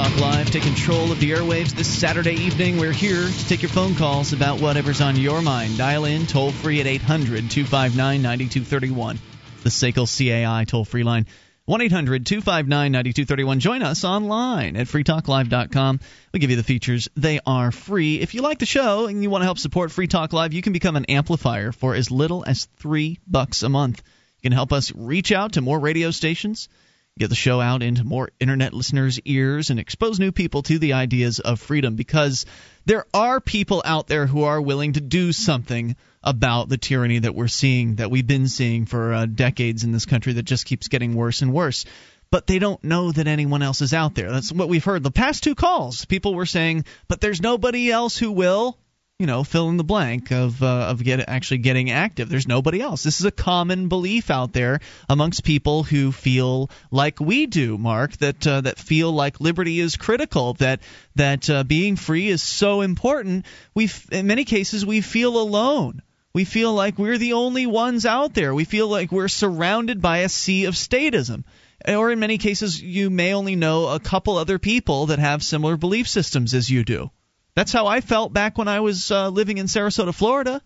Talk 0.00 0.18
Live. 0.18 0.50
Take 0.50 0.62
control 0.62 1.12
of 1.12 1.20
the 1.20 1.32
airwaves 1.32 1.72
this 1.72 1.86
Saturday 1.86 2.32
evening. 2.32 2.78
We're 2.78 2.90
here 2.90 3.28
to 3.28 3.48
take 3.48 3.60
your 3.60 3.68
phone 3.68 3.94
calls 3.94 4.32
about 4.32 4.58
whatever's 4.58 5.02
on 5.02 5.16
your 5.16 5.42
mind. 5.42 5.76
Dial 5.76 6.06
in 6.06 6.26
toll 6.26 6.52
free 6.52 6.80
at 6.80 6.86
800 6.86 7.50
259 7.50 8.22
9231. 8.22 9.18
The 9.62 9.68
SACL 9.68 10.06
CAI 10.06 10.64
toll 10.64 10.86
free 10.86 11.02
line. 11.02 11.26
1 11.66 11.82
800 11.82 12.24
259 12.24 12.92
9231. 12.92 13.60
Join 13.60 13.82
us 13.82 14.02
online 14.02 14.76
at 14.76 14.86
freetalklive.com. 14.86 16.00
We 16.32 16.40
give 16.40 16.48
you 16.48 16.56
the 16.56 16.62
features. 16.62 17.10
They 17.14 17.38
are 17.44 17.70
free. 17.70 18.20
If 18.20 18.32
you 18.32 18.40
like 18.40 18.58
the 18.58 18.64
show 18.64 19.06
and 19.06 19.22
you 19.22 19.28
want 19.28 19.42
to 19.42 19.46
help 19.46 19.58
support 19.58 19.92
Free 19.92 20.06
Talk 20.06 20.32
Live, 20.32 20.54
you 20.54 20.62
can 20.62 20.72
become 20.72 20.96
an 20.96 21.04
amplifier 21.10 21.72
for 21.72 21.94
as 21.94 22.10
little 22.10 22.42
as 22.46 22.68
3 22.78 23.18
bucks 23.26 23.62
a 23.62 23.68
month. 23.68 24.02
You 24.38 24.48
can 24.48 24.52
help 24.52 24.72
us 24.72 24.94
reach 24.94 25.30
out 25.30 25.52
to 25.52 25.60
more 25.60 25.78
radio 25.78 26.10
stations 26.10 26.70
get 27.18 27.28
the 27.28 27.34
show 27.34 27.60
out 27.60 27.82
into 27.82 28.04
more 28.04 28.30
internet 28.40 28.72
listeners' 28.72 29.20
ears 29.24 29.70
and 29.70 29.78
expose 29.78 30.18
new 30.18 30.32
people 30.32 30.62
to 30.62 30.78
the 30.78 30.94
ideas 30.94 31.38
of 31.38 31.60
freedom 31.60 31.96
because 31.96 32.46
there 32.86 33.04
are 33.12 33.40
people 33.40 33.82
out 33.84 34.06
there 34.06 34.26
who 34.26 34.44
are 34.44 34.60
willing 34.60 34.94
to 34.94 35.00
do 35.00 35.32
something 35.32 35.96
about 36.22 36.68
the 36.68 36.78
tyranny 36.78 37.18
that 37.18 37.34
we're 37.34 37.48
seeing, 37.48 37.96
that 37.96 38.10
we've 38.10 38.26
been 38.26 38.48
seeing 38.48 38.86
for 38.86 39.12
uh, 39.12 39.26
decades 39.26 39.84
in 39.84 39.92
this 39.92 40.06
country 40.06 40.34
that 40.34 40.44
just 40.44 40.66
keeps 40.66 40.88
getting 40.88 41.14
worse 41.14 41.42
and 41.42 41.52
worse. 41.52 41.84
But 42.30 42.46
they 42.46 42.58
don't 42.58 42.82
know 42.84 43.10
that 43.10 43.26
anyone 43.26 43.62
else 43.62 43.80
is 43.80 43.92
out 43.92 44.14
there. 44.14 44.30
That's 44.30 44.52
what 44.52 44.68
we've 44.68 44.84
heard. 44.84 45.02
The 45.02 45.10
past 45.10 45.42
two 45.42 45.54
calls, 45.54 46.04
people 46.04 46.34
were 46.34 46.46
saying, 46.46 46.84
but 47.08 47.20
there's 47.20 47.40
nobody 47.42 47.90
else 47.90 48.16
who 48.16 48.30
will 48.30 48.78
you 49.20 49.26
know, 49.26 49.44
fill 49.44 49.68
in 49.68 49.76
the 49.76 49.84
blank 49.84 50.32
of 50.32 50.62
uh, 50.62 50.86
of 50.88 51.04
get 51.04 51.28
actually 51.28 51.58
getting 51.58 51.90
active. 51.90 52.30
There's 52.30 52.48
nobody 52.48 52.80
else. 52.80 53.02
This 53.02 53.20
is 53.20 53.26
a 53.26 53.30
common 53.30 53.88
belief 53.88 54.30
out 54.30 54.54
there 54.54 54.80
amongst 55.10 55.44
people 55.44 55.82
who 55.82 56.10
feel 56.10 56.70
like 56.90 57.20
we 57.20 57.44
do, 57.44 57.76
Mark. 57.76 58.16
That 58.16 58.46
uh, 58.46 58.62
that 58.62 58.78
feel 58.78 59.12
like 59.12 59.38
liberty 59.38 59.78
is 59.78 59.96
critical. 59.96 60.54
That 60.54 60.80
that 61.16 61.50
uh, 61.50 61.64
being 61.64 61.96
free 61.96 62.28
is 62.28 62.42
so 62.42 62.80
important. 62.80 63.44
We, 63.74 63.90
in 64.10 64.26
many 64.26 64.46
cases, 64.46 64.86
we 64.86 65.02
feel 65.02 65.36
alone. 65.36 66.00
We 66.32 66.46
feel 66.46 66.72
like 66.72 66.98
we're 66.98 67.18
the 67.18 67.34
only 67.34 67.66
ones 67.66 68.06
out 68.06 68.32
there. 68.32 68.54
We 68.54 68.64
feel 68.64 68.88
like 68.88 69.12
we're 69.12 69.28
surrounded 69.28 70.00
by 70.00 70.18
a 70.18 70.30
sea 70.30 70.64
of 70.64 70.76
statism. 70.76 71.44
Or 71.86 72.10
in 72.10 72.20
many 72.20 72.38
cases, 72.38 72.80
you 72.80 73.10
may 73.10 73.34
only 73.34 73.54
know 73.54 73.88
a 73.88 74.00
couple 74.00 74.38
other 74.38 74.58
people 74.58 75.06
that 75.06 75.18
have 75.18 75.42
similar 75.42 75.76
belief 75.76 76.08
systems 76.08 76.54
as 76.54 76.70
you 76.70 76.84
do. 76.84 77.10
That's 77.54 77.72
how 77.72 77.86
I 77.86 78.00
felt 78.00 78.32
back 78.32 78.58
when 78.58 78.68
I 78.68 78.80
was 78.80 79.10
uh, 79.10 79.28
living 79.28 79.58
in 79.58 79.66
Sarasota, 79.66 80.14
Florida. 80.14 80.62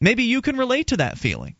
Maybe 0.00 0.24
you 0.24 0.42
can 0.42 0.56
relate 0.56 0.88
to 0.88 0.98
that 0.98 1.18
feeling. 1.18 1.56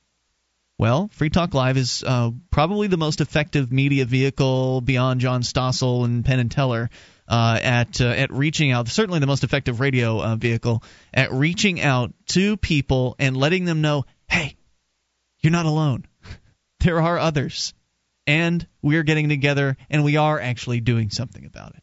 Well, 0.78 1.08
Free 1.12 1.28
Talk 1.28 1.54
Live 1.54 1.76
is 1.76 2.04
uh, 2.06 2.30
probably 2.52 2.86
the 2.86 2.96
most 2.96 3.20
effective 3.20 3.72
media 3.72 4.04
vehicle 4.04 4.80
beyond 4.80 5.20
John 5.20 5.42
Stossel 5.42 6.04
and 6.04 6.24
Penn 6.24 6.38
and 6.38 6.50
Teller 6.50 6.88
uh, 7.26 7.58
at 7.60 8.00
uh, 8.00 8.06
at 8.06 8.32
reaching 8.32 8.70
out. 8.70 8.86
Certainly, 8.86 9.18
the 9.18 9.26
most 9.26 9.42
effective 9.42 9.80
radio 9.80 10.22
uh, 10.22 10.36
vehicle 10.36 10.84
at 11.12 11.32
reaching 11.32 11.80
out 11.80 12.14
to 12.28 12.56
people 12.56 13.16
and 13.18 13.36
letting 13.36 13.64
them 13.64 13.80
know, 13.80 14.04
hey, 14.28 14.56
you're 15.40 15.50
not 15.50 15.66
alone. 15.66 16.06
there 16.80 17.02
are 17.02 17.18
others, 17.18 17.74
and 18.28 18.64
we're 18.80 19.02
getting 19.02 19.28
together, 19.28 19.76
and 19.90 20.04
we 20.04 20.16
are 20.16 20.38
actually 20.38 20.80
doing 20.80 21.10
something 21.10 21.44
about 21.44 21.74
it. 21.74 21.82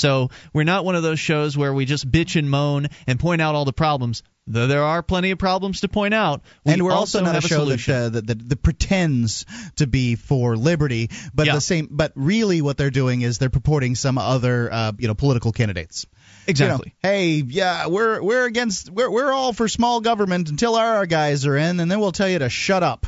So 0.00 0.30
we're 0.52 0.64
not 0.64 0.84
one 0.84 0.94
of 0.96 1.02
those 1.02 1.20
shows 1.20 1.56
where 1.56 1.72
we 1.72 1.84
just 1.84 2.10
bitch 2.10 2.36
and 2.36 2.50
moan 2.50 2.88
and 3.06 3.20
point 3.20 3.40
out 3.42 3.54
all 3.54 3.64
the 3.64 3.72
problems. 3.72 4.22
Though 4.46 4.66
there 4.66 4.82
are 4.82 5.02
plenty 5.02 5.30
of 5.30 5.38
problems 5.38 5.82
to 5.82 5.88
point 5.88 6.12
out, 6.12 6.42
we 6.64 6.72
and 6.72 6.82
we're 6.82 6.90
also, 6.90 7.18
also 7.18 7.24
not 7.24 7.34
have 7.34 7.44
a 7.44 7.48
show 7.48 7.66
that, 7.66 7.88
uh, 7.88 8.08
that, 8.08 8.26
that, 8.26 8.48
that 8.48 8.62
pretends 8.62 9.46
to 9.76 9.86
be 9.86 10.16
for 10.16 10.56
liberty, 10.56 11.10
but 11.32 11.46
Yeah. 11.46 11.54
the 11.54 11.60
same. 11.60 11.86
But 11.88 12.12
really, 12.16 12.60
what 12.60 12.76
they're 12.76 12.90
doing 12.90 13.20
is 13.20 13.38
they're 13.38 13.50
purporting 13.50 13.94
some 13.94 14.18
other, 14.18 14.72
uh, 14.72 14.92
you 14.98 15.06
know, 15.06 15.14
political 15.14 15.52
candidates. 15.52 16.06
Exactly. 16.48 16.94
You 17.02 17.08
know, 17.08 17.14
hey, 17.14 17.34
yeah, 17.46 17.86
we're 17.86 18.20
we're 18.22 18.46
against 18.46 18.90
we're 18.90 19.10
we're 19.10 19.30
all 19.30 19.52
for 19.52 19.68
small 19.68 20.00
government 20.00 20.48
until 20.48 20.74
our 20.74 21.06
guys 21.06 21.46
are 21.46 21.56
in, 21.56 21.78
and 21.78 21.88
then 21.88 22.00
we'll 22.00 22.10
tell 22.10 22.28
you 22.28 22.40
to 22.40 22.48
shut 22.48 22.82
up. 22.82 23.06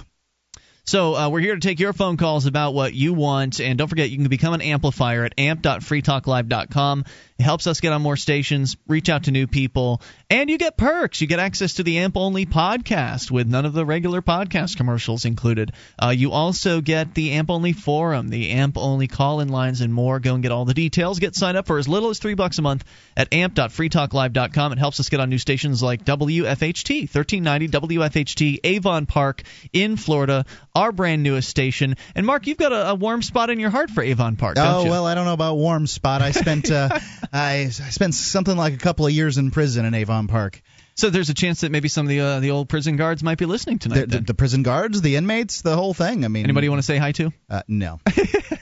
So 0.85 1.15
uh, 1.15 1.29
we're 1.29 1.41
here 1.41 1.55
to 1.55 1.61
take 1.61 1.79
your 1.79 1.93
phone 1.93 2.17
calls 2.17 2.47
about 2.47 2.75
what 2.75 2.93
you 2.93 3.15
want, 3.15 3.61
and 3.61 3.79
don't 3.79 3.87
forget 3.87 4.11
you 4.11 4.17
can 4.17 4.27
become 4.27 4.53
an 4.53 4.63
amplifier 4.63 5.25
at 5.25 5.35
amp.freetalklive.com. 5.39 7.05
It 7.39 7.43
helps 7.43 7.67
us 7.67 7.81
get 7.81 7.93
on 7.93 8.03
more 8.03 8.17
stations, 8.17 8.77
reach 8.87 9.09
out 9.09 9.25
to 9.25 9.31
new 9.31 9.47
people, 9.47 10.01
and 10.29 10.51
you 10.51 10.59
get 10.59 10.77
perks. 10.77 11.21
You 11.21 11.27
get 11.27 11.39
access 11.39 11.75
to 11.75 11.83
the 11.83 11.99
AMP 11.99 12.17
only 12.17 12.47
podcast 12.47 13.31
with 13.31 13.49
none 13.49 13.65
of 13.65 13.73
the 13.73 13.85
regular 13.85 14.23
podcast 14.23 14.77
commercials 14.77 15.25
included. 15.25 15.73
Uh, 16.01 16.11
you 16.11 16.33
also 16.33 16.81
get 16.81 17.15
the 17.15 17.33
AMP 17.33 17.51
only 17.51 17.73
forum, 17.73 18.29
the 18.29 18.51
AMP 18.51 18.77
only 18.77 19.09
call 19.09 19.41
in 19.41 19.49
lines, 19.49 19.81
and 19.81 19.95
more. 19.95 20.21
Go 20.21 20.35
and 20.35 20.43
get 20.43 20.53
all 20.53 20.65
the 20.65 20.75
details. 20.75 21.19
Get 21.19 21.35
signed 21.35 21.57
up 21.57 21.67
for 21.67 21.79
as 21.79 21.89
little 21.89 22.11
as 22.11 22.19
three 22.19 22.35
bucks 22.35 22.59
a 22.59 22.63
month 22.63 22.85
at 23.17 23.33
amp.freetalklive.com. 23.33 24.73
It 24.73 24.79
helps 24.79 25.01
us 25.01 25.09
get 25.09 25.21
on 25.21 25.31
new 25.31 25.39
stations 25.39 25.83
like 25.83 26.05
WFHT 26.05 27.13
1390 27.13 27.69
WFHT 27.69 28.59
Avon 28.65 29.07
Park 29.07 29.43
in 29.73 29.97
Florida, 29.97 30.45
our 30.75 30.93
brand 30.93 31.23
newest 31.23 31.49
station. 31.49 31.97
And 32.15 32.27
Mark, 32.27 32.47
you've 32.47 32.59
got 32.59 32.73
a, 32.73 32.91
a 32.91 32.95
warm 32.95 33.23
spot 33.23 33.51
in 33.51 33.61
your 33.61 33.71
heart 33.71 33.91
for 33.91 34.03
Avon 34.03 34.37
Park, 34.37 34.57
don't 34.57 34.67
oh 34.67 34.85
you? 34.85 34.91
well, 34.91 35.07
I 35.07 35.15
don't 35.15 35.25
know 35.25 35.35
about 35.35 35.57
warm 35.57 35.87
spot. 35.87 36.23
I 36.23 36.31
spent 36.31 36.71
uh, 36.71 36.89
I, 37.33 37.65
I 37.65 37.69
spent 37.69 38.15
something 38.15 38.57
like 38.57 38.75
a 38.75 38.79
couple 38.79 39.07
of 39.07 39.13
years 39.13 39.39
in 39.39 39.51
prison 39.51 39.85
in 39.85 39.95
Avon 39.95 40.29
Park. 40.29 40.63
So 40.95 41.11
there's 41.11 41.31
a 41.31 41.35
chance 41.35 41.63
that 41.63 41.73
maybe 41.73 41.89
some 41.89 42.07
of 42.07 42.11
the 42.11 42.21
uh, 42.21 42.41
the 42.41 42.51
old 42.51 42.69
prison 42.69 42.97
guards 42.97 43.23
might 43.23 43.39
be 43.39 43.47
listening 43.47 43.79
tonight. 43.79 44.09
The, 44.09 44.19
the, 44.19 44.21
the 44.21 44.35
prison 44.35 44.63
guards, 44.63 45.01
the 45.01 45.17
inmates, 45.17 45.63
the 45.63 45.75
whole 45.77 45.95
thing. 45.95 46.25
I 46.25 46.29
mean, 46.29 46.45
Anybody 46.45 46.69
want 46.69 46.81
to 46.81 46.87
say 46.87 46.99
hi 46.99 47.13
to? 47.13 47.33
Uh, 47.49 47.63
no. 47.69 48.01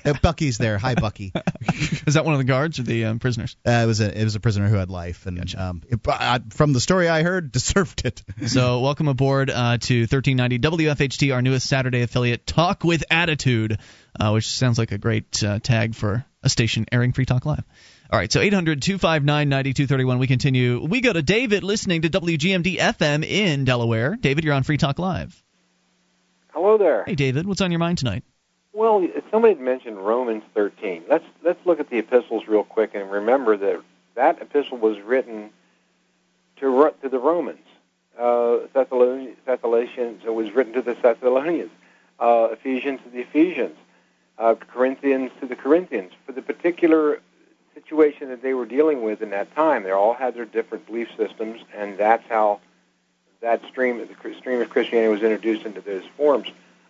Uh, 0.03 0.15
Bucky's 0.23 0.57
there. 0.57 0.79
Hi, 0.79 0.95
Bucky. 0.95 1.33
Is 2.07 2.15
that 2.15 2.25
one 2.25 2.33
of 2.33 2.39
the 2.39 2.45
guards 2.45 2.79
or 2.79 2.85
the 2.85 3.05
um, 3.05 3.19
prisoners? 3.19 3.57
Uh, 3.67 3.83
it 3.83 3.87
was 3.87 4.01
a 4.01 4.19
it 4.19 4.25
was 4.25 4.35
a 4.35 4.41
prisoner 4.41 4.67
who 4.69 4.77
had 4.77 4.89
life, 4.91 5.27
and 5.27 5.55
um, 5.55 5.83
it, 5.89 6.01
I, 6.09 6.41
from 6.51 6.73
the 6.73 6.81
story 6.81 7.09
I 7.09 7.23
heard, 7.23 7.53
deserved 7.53 8.07
it. 8.07 8.23
So 8.47 8.81
welcome 8.81 9.09
aboard 9.09 9.51
uh, 9.51 9.77
to 9.77 10.01
1390 10.01 10.59
WFHT, 10.59 11.35
our 11.35 11.43
newest 11.43 11.69
Saturday 11.69 12.01
affiliate, 12.01 12.47
Talk 12.47 12.83
with 12.83 13.05
Attitude, 13.11 13.79
uh, 14.19 14.31
which 14.31 14.49
sounds 14.49 14.79
like 14.79 14.93
a 14.93 14.99
great 14.99 15.43
uh, 15.45 15.59
tag 15.59 15.95
for 15.95 16.25
a 16.43 16.49
station 16.49 16.87
airing 16.91 17.13
Free 17.13 17.27
Talk 17.27 17.45
Live. 17.45 17.65
All 18.13 18.19
right, 18.19 18.33
so 18.33 18.41
800 18.41 18.83
259 18.83 19.49
9231. 19.49 20.19
We 20.19 20.27
continue. 20.27 20.85
We 20.85 21.01
go 21.01 21.13
to 21.13 21.23
David 21.23 21.63
listening 21.63 22.03
to 22.03 22.11
WGMD 22.11 22.77
FM 22.77 23.25
in 23.25 23.65
Delaware. 23.65 24.17
David, 24.17 24.43
you're 24.43 24.55
on 24.55 24.65
Free 24.65 24.79
Talk 24.79 24.99
Live. 24.99 25.41
Hello 26.49 26.77
there. 26.77 27.05
Hey, 27.05 27.15
David, 27.15 27.47
what's 27.47 27.61
on 27.61 27.71
your 27.71 27.79
mind 27.79 27.99
tonight? 27.99 28.25
Well, 28.73 29.07
somebody 29.31 29.55
had 29.55 29.63
mentioned 29.63 29.97
Romans 29.97 30.43
13. 30.55 31.05
Let's 31.09 31.25
let's 31.45 31.65
look 31.65 31.79
at 31.79 31.89
the 31.89 31.99
epistles 31.99 32.49
real 32.49 32.65
quick 32.65 32.97
and 32.97 33.13
remember 33.13 33.57
that 33.57 33.81
that 34.17 34.43
epistle 34.43 34.79
was 34.79 35.01
written 35.01 35.51
to 36.57 36.93
to 37.03 37.09
the 37.09 37.19
Romans. 37.21 37.65
Uh, 38.19 38.67
Thessalonians, 38.73 39.37
Thessalonians 39.47 40.23
it 40.25 40.35
was 40.35 40.51
written 40.51 40.73
to 40.73 40.83
the 40.83 40.95
Thessalonians. 40.95 41.71
Uh, 42.19 42.49
Ephesians 42.51 42.99
to 43.05 43.11
the 43.11 43.21
Ephesians. 43.21 43.77
Uh, 44.37 44.57
Corinthians 44.57 45.31
to 45.41 45.47
the 45.47 45.55
Corinthians. 45.55 46.11
For 46.27 46.33
the 46.33 46.43
particular 46.43 47.21
situation 47.83 48.29
that 48.29 48.43
they 48.43 48.55
were 48.55 48.67
dealing 48.67 49.03
with 49.03 49.23
in 49.23 49.31
that 49.31 49.55
time, 49.55 49.83
they 49.83 49.91
all 49.91 50.15
had 50.15 50.35
their 50.35 50.45
different 50.45 50.87
belief 50.87 51.09
systems, 51.17 51.61
and 51.75 51.99
that's 51.99 52.27
how 52.29 52.61
that 53.41 53.63
stream, 53.69 53.99
the 53.99 54.35
stream 54.35 54.61
of 54.61 54.71
Christianity, 54.71 55.11
was 55.11 55.23
introduced 55.23 55.65
into 55.65 55.81
those 55.81 56.05
forms 56.17 56.49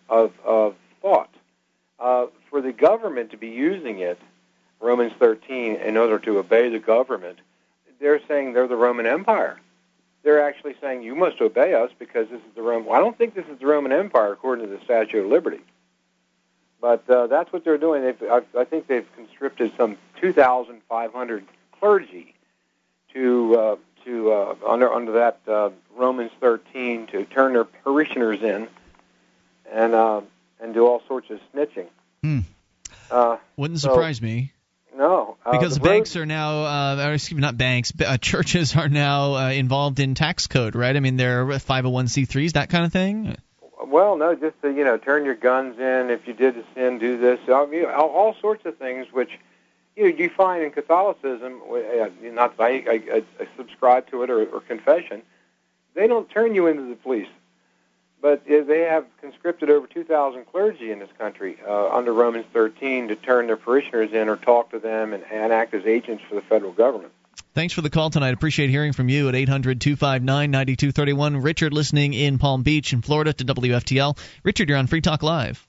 of 0.09 0.33
of 0.43 0.75
thought 1.01 1.29
uh, 2.01 2.27
for 2.49 2.61
the 2.61 2.73
government 2.73 3.31
to 3.31 3.37
be 3.37 3.49
using 3.49 3.99
it, 3.99 4.19
Romans 4.79 5.13
13, 5.19 5.75
in 5.75 5.95
order 5.95 6.17
to 6.19 6.39
obey 6.39 6.69
the 6.69 6.79
government, 6.79 7.39
they're 7.99 8.19
saying 8.27 8.53
they're 8.53 8.67
the 8.67 8.75
Roman 8.75 9.05
Empire. 9.05 9.59
They're 10.23 10.43
actually 10.43 10.75
saying 10.81 11.03
you 11.03 11.15
must 11.15 11.39
obey 11.39 11.73
us 11.73 11.91
because 11.97 12.27
this 12.29 12.39
is 12.39 12.55
the 12.55 12.61
Roman. 12.61 12.87
Well, 12.87 12.97
I 12.97 12.99
don't 12.99 13.17
think 13.17 13.35
this 13.35 13.45
is 13.45 13.59
the 13.59 13.67
Roman 13.67 13.91
Empire 13.91 14.33
according 14.33 14.67
to 14.67 14.71
the 14.71 14.83
Statue 14.83 15.21
of 15.21 15.27
Liberty, 15.27 15.61
but 16.81 17.07
uh, 17.09 17.27
that's 17.27 17.53
what 17.53 17.63
they're 17.63 17.77
doing. 17.77 18.01
They've, 18.01 18.23
I, 18.23 18.41
I 18.59 18.65
think 18.65 18.87
they've 18.87 19.07
conscripted 19.15 19.71
some 19.77 19.97
2,500 20.19 21.45
clergy 21.79 22.33
to 23.13 23.55
uh, 23.55 23.75
to 24.05 24.31
uh, 24.31 24.55
under 24.67 24.91
under 24.91 25.11
that 25.13 25.39
uh, 25.47 25.69
Romans 25.95 26.31
13 26.39 27.07
to 27.07 27.25
turn 27.25 27.53
their 27.53 27.65
parishioners 27.65 28.41
in 28.41 28.67
and 29.71 29.93
uh, 29.93 30.21
and 30.59 30.73
do 30.73 30.85
all 30.87 31.01
sorts 31.07 31.29
of 31.29 31.39
snitching. 31.53 31.87
Hmm. 32.23 32.39
Uh, 33.09 33.37
Wouldn't 33.57 33.79
so- 33.79 33.89
surprise 33.89 34.21
me. 34.21 34.51
No, 34.93 35.37
uh, 35.45 35.53
Because 35.53 35.75
the 35.75 35.79
banks 35.79 36.17
are 36.17 36.25
now, 36.25 36.65
uh, 36.65 37.07
or 37.07 37.13
excuse 37.13 37.37
me, 37.37 37.41
not 37.41 37.57
banks, 37.57 37.93
but, 37.93 38.07
uh, 38.07 38.17
churches 38.17 38.75
are 38.75 38.89
now 38.89 39.35
uh, 39.35 39.49
involved 39.51 40.01
in 40.01 40.15
tax 40.15 40.47
code, 40.47 40.75
right? 40.75 40.95
I 40.95 40.99
mean, 40.99 41.15
they're 41.15 41.45
501c3s, 41.45 42.53
that 42.53 42.69
kind 42.69 42.85
of 42.85 42.91
thing. 42.91 43.37
Well, 43.91 44.15
no, 44.15 44.33
just 44.35 44.59
to, 44.61 44.71
you 44.71 44.85
know, 44.85 44.97
turn 44.97 45.25
your 45.25 45.35
guns 45.35 45.77
in. 45.77 46.09
If 46.09 46.25
you 46.25 46.33
did 46.33 46.57
a 46.57 46.63
sin, 46.73 46.97
do 46.97 47.17
this. 47.17 47.39
I 47.49 47.65
mean, 47.65 47.85
all, 47.85 48.07
all 48.09 48.35
sorts 48.39 48.65
of 48.65 48.77
things 48.77 49.07
which 49.11 49.37
you 49.97 50.03
know, 50.09 50.17
you 50.17 50.29
find 50.29 50.63
in 50.63 50.71
Catholicism. 50.71 51.61
uh, 51.69 52.07
Not 52.23 52.55
that 52.55 52.63
I, 52.63 52.69
I, 52.89 53.23
I 53.39 53.47
subscribe 53.57 54.09
to 54.11 54.23
it 54.23 54.29
or, 54.29 54.45
or 54.45 54.61
confession. 54.61 55.21
They 55.93 56.07
don't 56.07 56.29
turn 56.29 56.55
you 56.55 56.67
into 56.67 56.83
the 56.83 56.95
police, 56.95 57.27
but 58.21 58.49
uh, 58.49 58.63
they 58.63 58.81
have 58.81 59.05
conscripted 59.19 59.69
over 59.69 59.87
2,000 59.87 60.45
clergy 60.45 60.89
in 60.93 60.99
this 60.99 61.09
country 61.19 61.57
uh, 61.67 61.89
under 61.89 62.13
Romans 62.13 62.45
13 62.53 63.09
to 63.09 63.17
turn 63.17 63.47
their 63.47 63.57
parishioners 63.57 64.13
in 64.13 64.29
or 64.29 64.37
talk 64.37 64.71
to 64.71 64.79
them 64.79 65.11
and, 65.11 65.25
and 65.29 65.51
act 65.51 65.73
as 65.73 65.85
agents 65.85 66.23
for 66.29 66.35
the 66.35 66.41
federal 66.41 66.71
government. 66.71 67.11
Thanks 67.53 67.73
for 67.73 67.81
the 67.81 67.89
call 67.89 68.09
tonight. 68.09 68.33
Appreciate 68.33 68.69
hearing 68.69 68.93
from 68.93 69.09
you 69.09 69.27
at 69.27 69.35
800 69.35 69.81
259 69.81 70.51
9231. 70.51 71.37
Richard 71.37 71.73
listening 71.73 72.13
in 72.13 72.37
Palm 72.37 72.63
Beach 72.63 72.93
in 72.93 73.01
Florida 73.01 73.33
to 73.33 73.43
WFTL. 73.43 74.17
Richard, 74.43 74.69
you're 74.69 74.77
on 74.77 74.87
Free 74.87 75.01
Talk 75.01 75.21
Live. 75.21 75.67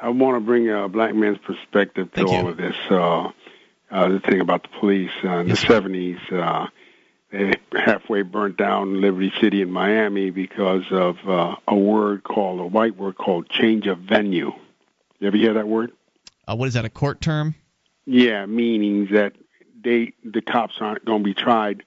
I 0.00 0.08
want 0.08 0.36
to 0.36 0.40
bring 0.40 0.70
a 0.70 0.88
black 0.88 1.14
man's 1.14 1.38
perspective 1.38 2.10
to 2.12 2.16
Thank 2.16 2.28
all 2.30 2.44
you. 2.44 2.48
of 2.48 2.56
this. 2.56 2.76
Uh, 2.88 3.30
uh, 3.90 4.08
the 4.08 4.20
thing 4.20 4.40
about 4.40 4.62
the 4.62 4.68
police 4.80 5.10
uh, 5.22 5.38
in 5.38 5.48
the 5.48 5.54
70s, 5.54 6.32
uh, 6.32 6.66
they 7.30 7.52
halfway 7.72 8.22
burnt 8.22 8.56
down 8.56 9.02
Liberty 9.02 9.32
City 9.38 9.60
in 9.60 9.70
Miami 9.70 10.30
because 10.30 10.84
of 10.90 11.16
uh, 11.28 11.56
a 11.66 11.76
word 11.76 12.22
called, 12.22 12.60
a 12.60 12.66
white 12.66 12.96
word 12.96 13.18
called 13.18 13.50
change 13.50 13.86
of 13.86 13.98
venue. 13.98 14.52
You 15.18 15.26
ever 15.26 15.36
hear 15.36 15.54
that 15.54 15.68
word? 15.68 15.92
Uh, 16.46 16.56
what 16.56 16.68
is 16.68 16.74
that, 16.74 16.86
a 16.86 16.90
court 16.90 17.20
term? 17.20 17.54
Yeah, 18.06 18.46
meaning 18.46 19.08
that 19.12 19.34
they 19.82 20.12
the 20.24 20.40
cops 20.42 20.74
aren't 20.80 21.04
going 21.04 21.22
to 21.22 21.24
be 21.24 21.34
tried 21.34 21.82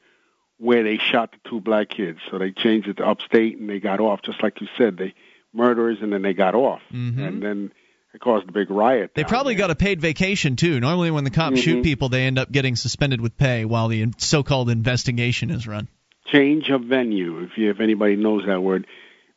where 0.58 0.84
they 0.84 0.98
shot 0.98 1.32
the 1.32 1.50
two 1.50 1.60
black 1.60 1.90
kids. 1.90 2.20
So 2.30 2.38
they 2.38 2.52
changed 2.52 2.88
it 2.88 2.98
to 2.98 3.06
upstate 3.08 3.58
and 3.58 3.70
they 3.70 3.80
got 3.80 4.00
off, 4.00 4.22
just 4.22 4.44
like 4.44 4.62
you 4.62 4.68
said. 4.78 4.98
They 4.98 5.14
murderers 5.54 5.98
and 6.02 6.14
then 6.14 6.22
they 6.22 6.34
got 6.34 6.56
off, 6.56 6.82
Mhm. 6.94 7.18
and 7.28 7.42
then 7.44 7.72
it 8.14 8.22
caused 8.22 8.48
a 8.48 8.52
big 8.52 8.70
riot. 8.70 9.12
They 9.16 9.24
probably 9.24 9.56
got 9.56 9.72
a 9.72 9.76
paid 9.76 10.00
vacation, 10.02 10.56
too. 10.56 10.80
Normally, 10.80 11.12
when 11.12 11.24
the 11.24 11.30
cops 11.30 11.60
shoot 11.60 11.80
Mhm. 11.80 11.84
people, 11.84 12.10
they 12.10 12.24
end 12.26 12.38
up 12.38 12.52
getting 12.52 12.76
suspended 12.76 13.22
with 13.22 13.38
pay 13.38 13.66
while 13.66 13.88
the 13.88 14.06
so 14.18 14.44
called 14.44 14.70
investigation 14.70 15.50
is 15.50 15.68
run. 15.68 15.88
change 16.26 16.70
of 16.70 16.84
venue. 16.84 17.40
If 17.44 17.58
you, 17.58 17.70
if 17.72 17.80
anybody 17.82 18.16
knows 18.16 18.46
that 18.46 18.62
word, 18.62 18.86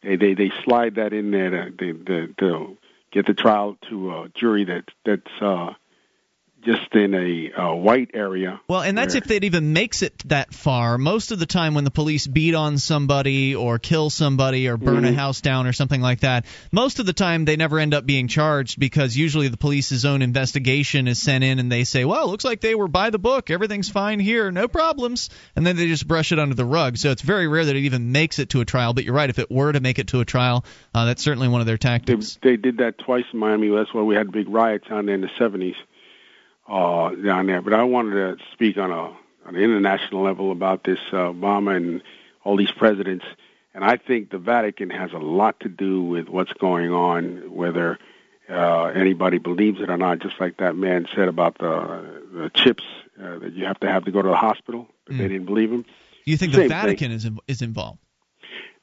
they 0.02 0.16
they, 0.16 0.34
they 0.34 0.52
slide 0.64 0.96
that 0.96 1.12
in 1.12 1.30
there 1.32 1.50
to, 1.50 1.70
to, 1.70 2.04
to, 2.04 2.34
to 2.38 2.76
get 3.10 3.26
the 3.26 3.34
trial 3.34 3.76
to 3.88 4.10
a 4.12 4.28
jury 4.34 4.64
that 4.66 4.84
that's 5.04 5.40
uh, 5.42 5.72
just 6.64 6.94
in 6.94 7.14
a 7.14 7.52
uh, 7.52 7.74
white 7.74 8.10
area. 8.14 8.60
Well, 8.68 8.80
and 8.80 8.96
that's 8.96 9.14
if 9.14 9.30
it 9.30 9.44
even 9.44 9.72
makes 9.72 10.02
it 10.02 10.22
that 10.28 10.54
far. 10.54 10.98
Most 10.98 11.30
of 11.32 11.38
the 11.38 11.46
time, 11.46 11.74
when 11.74 11.84
the 11.84 11.90
police 11.90 12.26
beat 12.26 12.54
on 12.54 12.78
somebody 12.78 13.54
or 13.54 13.78
kill 13.78 14.10
somebody 14.10 14.68
or 14.68 14.76
burn 14.76 15.04
a 15.04 15.10
Mhm. 15.10 15.14
house 15.14 15.40
down 15.40 15.66
or 15.66 15.72
something 15.72 16.00
like 16.00 16.20
that, 16.20 16.46
most 16.72 16.98
of 16.98 17.06
the 17.06 17.12
time 17.12 17.44
they 17.44 17.56
never 17.56 17.78
end 17.78 17.94
up 17.94 18.06
being 18.06 18.28
charged 18.28 18.78
because 18.80 19.16
usually 19.16 19.48
the 19.48 19.56
police's 19.56 20.04
own 20.04 20.22
investigation 20.22 21.06
is 21.08 21.20
sent 21.20 21.44
in 21.44 21.58
and 21.58 21.70
they 21.70 21.84
say, 21.84 22.04
well, 22.04 22.28
looks 22.28 22.44
like 22.44 22.60
they 22.60 22.74
were 22.74 22.88
by 22.88 23.10
the 23.10 23.18
book. 23.18 23.50
Everything's 23.50 23.88
fine 23.88 24.20
here. 24.20 24.50
No 24.50 24.68
problems. 24.68 25.30
And 25.56 25.66
then 25.66 25.76
they 25.76 25.86
just 25.86 26.08
brush 26.08 26.32
it 26.32 26.38
under 26.38 26.54
the 26.54 26.64
rug. 26.64 26.96
So 26.96 27.10
it's 27.10 27.22
very 27.22 27.46
rare 27.48 27.64
that 27.64 27.76
it 27.76 27.84
even 27.84 28.12
makes 28.12 28.38
it 28.38 28.50
to 28.50 28.60
a 28.60 28.64
trial. 28.64 28.94
But 28.94 29.04
you're 29.04 29.14
right. 29.14 29.30
If 29.30 29.38
it 29.38 29.50
were 29.50 29.72
to 29.72 29.80
make 29.80 29.98
it 29.98 30.08
to 30.08 30.20
a 30.20 30.24
trial, 30.24 30.64
uh, 30.94 31.04
that's 31.04 31.22
certainly 31.22 31.48
one 31.48 31.60
of 31.60 31.66
their 31.66 31.78
tactics. 31.78 32.38
They 32.42 32.56
did 32.56 32.78
that 32.78 32.98
twice 32.98 33.24
in 33.32 33.38
Miami. 33.38 33.68
That's 33.68 33.92
why 33.92 34.02
we 34.02 34.14
had 34.14 34.32
big 34.32 34.48
riots 34.48 34.88
down 34.88 35.06
there 35.06 35.14
in 35.14 35.20
the 35.20 35.30
70s 35.38 35.74
uh, 36.68 37.10
down 37.10 37.46
there. 37.46 37.62
But 37.62 37.74
I 37.74 37.84
wanted 37.84 38.38
to 38.38 38.44
speak 38.52 38.76
on 38.78 38.90
a 38.90 39.16
on 39.46 39.56
an 39.56 39.62
international 39.62 40.22
level 40.22 40.50
about 40.52 40.84
this 40.84 40.98
uh, 41.12 41.16
Obama 41.16 41.76
and 41.76 42.02
all 42.44 42.56
these 42.56 42.70
presidents. 42.70 43.24
And 43.74 43.84
I 43.84 43.96
think 43.96 44.30
the 44.30 44.38
Vatican 44.38 44.88
has 44.90 45.12
a 45.12 45.18
lot 45.18 45.60
to 45.60 45.68
do 45.68 46.02
with 46.02 46.28
what's 46.28 46.52
going 46.54 46.92
on, 46.92 47.54
whether 47.54 47.98
uh, 48.48 48.84
anybody 48.86 49.38
believes 49.38 49.80
it 49.80 49.90
or 49.90 49.96
not. 49.96 50.20
Just 50.20 50.40
like 50.40 50.58
that 50.58 50.76
man 50.76 51.06
said 51.14 51.28
about 51.28 51.58
the, 51.58 52.22
the 52.32 52.50
chips 52.54 52.84
uh, 53.20 53.38
that 53.40 53.52
you 53.52 53.64
have 53.64 53.80
to 53.80 53.90
have 53.90 54.04
to 54.04 54.12
go 54.12 54.22
to 54.22 54.28
the 54.28 54.36
hospital, 54.36 54.88
but 55.04 55.18
they 55.18 55.28
didn't 55.28 55.46
believe 55.46 55.72
him. 55.72 55.84
You 56.24 56.36
think 56.36 56.54
Same 56.54 56.62
the 56.62 56.68
thing. 56.68 56.82
Vatican 56.82 57.12
is 57.12 57.24
in, 57.24 57.38
is 57.48 57.62
involved? 57.62 57.98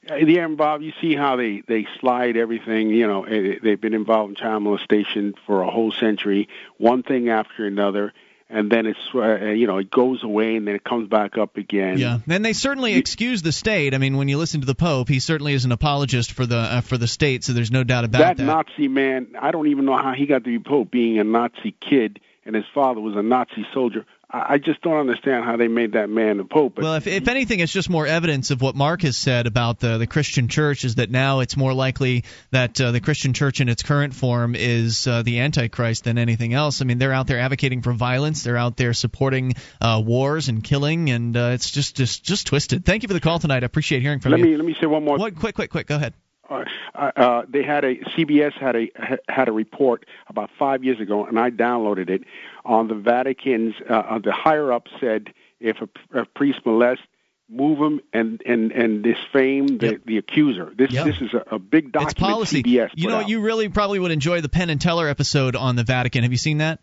Yeah, 0.03 0.45
and 0.45 0.57
Bob, 0.57 0.81
you 0.81 0.93
see 0.99 1.15
how 1.15 1.35
they 1.35 1.61
they 1.67 1.87
slide 1.99 2.35
everything. 2.35 2.89
You 2.89 3.07
know, 3.07 3.25
they've 3.25 3.79
been 3.79 3.93
involved 3.93 4.31
in 4.31 4.35
child 4.35 4.63
molestation 4.63 5.35
for 5.45 5.61
a 5.61 5.69
whole 5.69 5.91
century, 5.91 6.49
one 6.77 7.03
thing 7.03 7.29
after 7.29 7.67
another, 7.67 8.11
and 8.49 8.71
then 8.71 8.87
it's 8.87 8.99
uh, 9.13 9.45
you 9.45 9.67
know 9.67 9.77
it 9.77 9.91
goes 9.91 10.23
away 10.23 10.55
and 10.55 10.67
then 10.67 10.73
it 10.73 10.83
comes 10.83 11.07
back 11.07 11.37
up 11.37 11.55
again. 11.55 11.99
Yeah, 11.99 12.19
and 12.27 12.43
they 12.43 12.53
certainly 12.53 12.95
excuse 12.95 13.43
the 13.43 13.51
state. 13.51 13.93
I 13.93 13.99
mean, 13.99 14.17
when 14.17 14.27
you 14.27 14.39
listen 14.39 14.61
to 14.61 14.67
the 14.67 14.75
Pope, 14.75 15.07
he 15.07 15.19
certainly 15.19 15.53
is 15.53 15.65
an 15.65 15.71
apologist 15.71 16.31
for 16.31 16.47
the 16.47 16.57
uh, 16.57 16.81
for 16.81 16.97
the 16.97 17.07
state. 17.07 17.43
So 17.43 17.53
there's 17.53 17.71
no 17.71 17.83
doubt 17.83 18.03
about 18.03 18.19
that, 18.19 18.37
that. 18.37 18.43
Nazi 18.43 18.87
man, 18.87 19.35
I 19.39 19.51
don't 19.51 19.67
even 19.67 19.85
know 19.85 19.97
how 19.97 20.13
he 20.13 20.25
got 20.25 20.43
to 20.43 20.49
be 20.49 20.59
pope, 20.59 20.89
being 20.89 21.19
a 21.19 21.23
Nazi 21.23 21.75
kid, 21.79 22.19
and 22.43 22.55
his 22.55 22.65
father 22.73 22.99
was 22.99 23.15
a 23.15 23.21
Nazi 23.21 23.67
soldier. 23.71 24.05
I, 24.33 24.57
just 24.57 24.81
don't 24.81 24.97
understand 24.97 25.43
how 25.43 25.57
they 25.57 25.67
made 25.67 25.93
that 25.93 26.09
man 26.09 26.37
the 26.37 26.45
pope. 26.45 26.77
Well, 26.77 26.95
if, 26.95 27.07
if 27.07 27.27
anything, 27.27 27.59
it's 27.59 27.71
just 27.71 27.89
more 27.89 28.07
evidence 28.07 28.51
of 28.51 28.61
what 28.61 28.75
Mark 28.75 29.01
has 29.01 29.17
said 29.17 29.45
about 29.45 29.79
the 29.79 29.97
the 29.97 30.07
Christian 30.07 30.47
church 30.47 30.85
is 30.85 30.95
that 30.95 31.09
now 31.09 31.41
it's 31.41 31.57
more 31.57 31.73
likely 31.73 32.23
that 32.51 32.79
uh, 32.79 32.91
the 32.91 33.01
Christian 33.01 33.33
church 33.33 33.59
in 33.59 33.67
its 33.67 33.83
current 33.83 34.13
form 34.13 34.55
is 34.55 35.05
uh, 35.05 35.23
the 35.23 35.39
Antichrist 35.39 36.05
than 36.05 36.17
anything 36.17 36.53
else. 36.53 36.81
I 36.81 36.85
mean, 36.85 36.97
they're 36.97 37.13
out 37.13 37.27
there 37.27 37.39
advocating 37.39 37.81
for 37.81 37.91
violence. 37.91 38.43
They're 38.43 38.57
out 38.57 38.77
there 38.77 38.93
supporting 38.93 39.53
uh, 39.81 40.01
wars 40.03 40.47
and 40.47 40.63
killing, 40.63 41.09
and 41.09 41.35
uh, 41.35 41.51
it's 41.53 41.69
just 41.69 41.95
just 41.95 42.23
just 42.23 42.47
twisted. 42.47 42.85
Thank 42.85 43.03
you 43.03 43.07
for 43.07 43.13
the 43.13 43.19
call 43.19 43.39
tonight. 43.39 43.63
I 43.63 43.65
appreciate 43.65 44.01
hearing 44.01 44.19
from 44.19 44.31
let 44.31 44.39
you. 44.39 44.45
me 44.45 44.55
let 44.55 44.65
me 44.65 44.75
say 44.79 44.87
one 44.87 45.03
more. 45.03 45.17
What, 45.17 45.35
quick, 45.35 45.55
quick, 45.55 45.71
quick. 45.71 45.87
Go 45.87 45.95
ahead. 45.95 46.13
Uh, 46.51 47.11
uh, 47.15 47.43
they 47.47 47.63
had 47.63 47.83
a 47.85 47.95
CBS 47.97 48.53
had 48.53 48.75
a 48.75 48.91
had 49.29 49.47
a 49.47 49.51
report 49.51 50.05
about 50.27 50.49
five 50.59 50.83
years 50.83 50.99
ago, 50.99 51.25
and 51.25 51.39
I 51.39 51.49
downloaded 51.49 52.09
it 52.09 52.23
on 52.65 52.87
the 52.87 52.95
Vatican's. 52.95 53.75
Uh, 53.89 54.19
the 54.19 54.31
higher 54.33 54.71
up 54.73 54.87
said 54.99 55.33
if 55.59 55.77
a, 55.81 56.19
a 56.21 56.25
priest 56.25 56.59
molests, 56.65 57.05
move 57.49 57.79
him 57.79 58.01
and 58.13 58.41
and 58.45 58.71
and 58.71 59.03
disfame 59.05 59.79
the 59.79 59.99
the 60.05 60.17
accuser. 60.17 60.71
This 60.77 60.91
Yep. 60.91 61.05
this 61.05 61.21
is 61.21 61.33
a, 61.33 61.55
a 61.55 61.59
big 61.59 61.85
It's 61.85 61.91
document. 61.93 62.17
policy. 62.17 62.63
CBS 62.63 62.89
You 62.95 63.09
know, 63.09 63.17
out. 63.19 63.29
you 63.29 63.41
really 63.41 63.69
probably 63.69 63.99
would 63.99 64.11
enjoy 64.11 64.41
the 64.41 64.49
Penn 64.49 64.69
and 64.69 64.79
Teller 64.81 65.07
episode 65.07 65.55
on 65.55 65.75
the 65.75 65.83
Vatican. 65.83 66.23
Have 66.23 66.31
you 66.31 66.37
seen 66.37 66.57
that? 66.59 66.79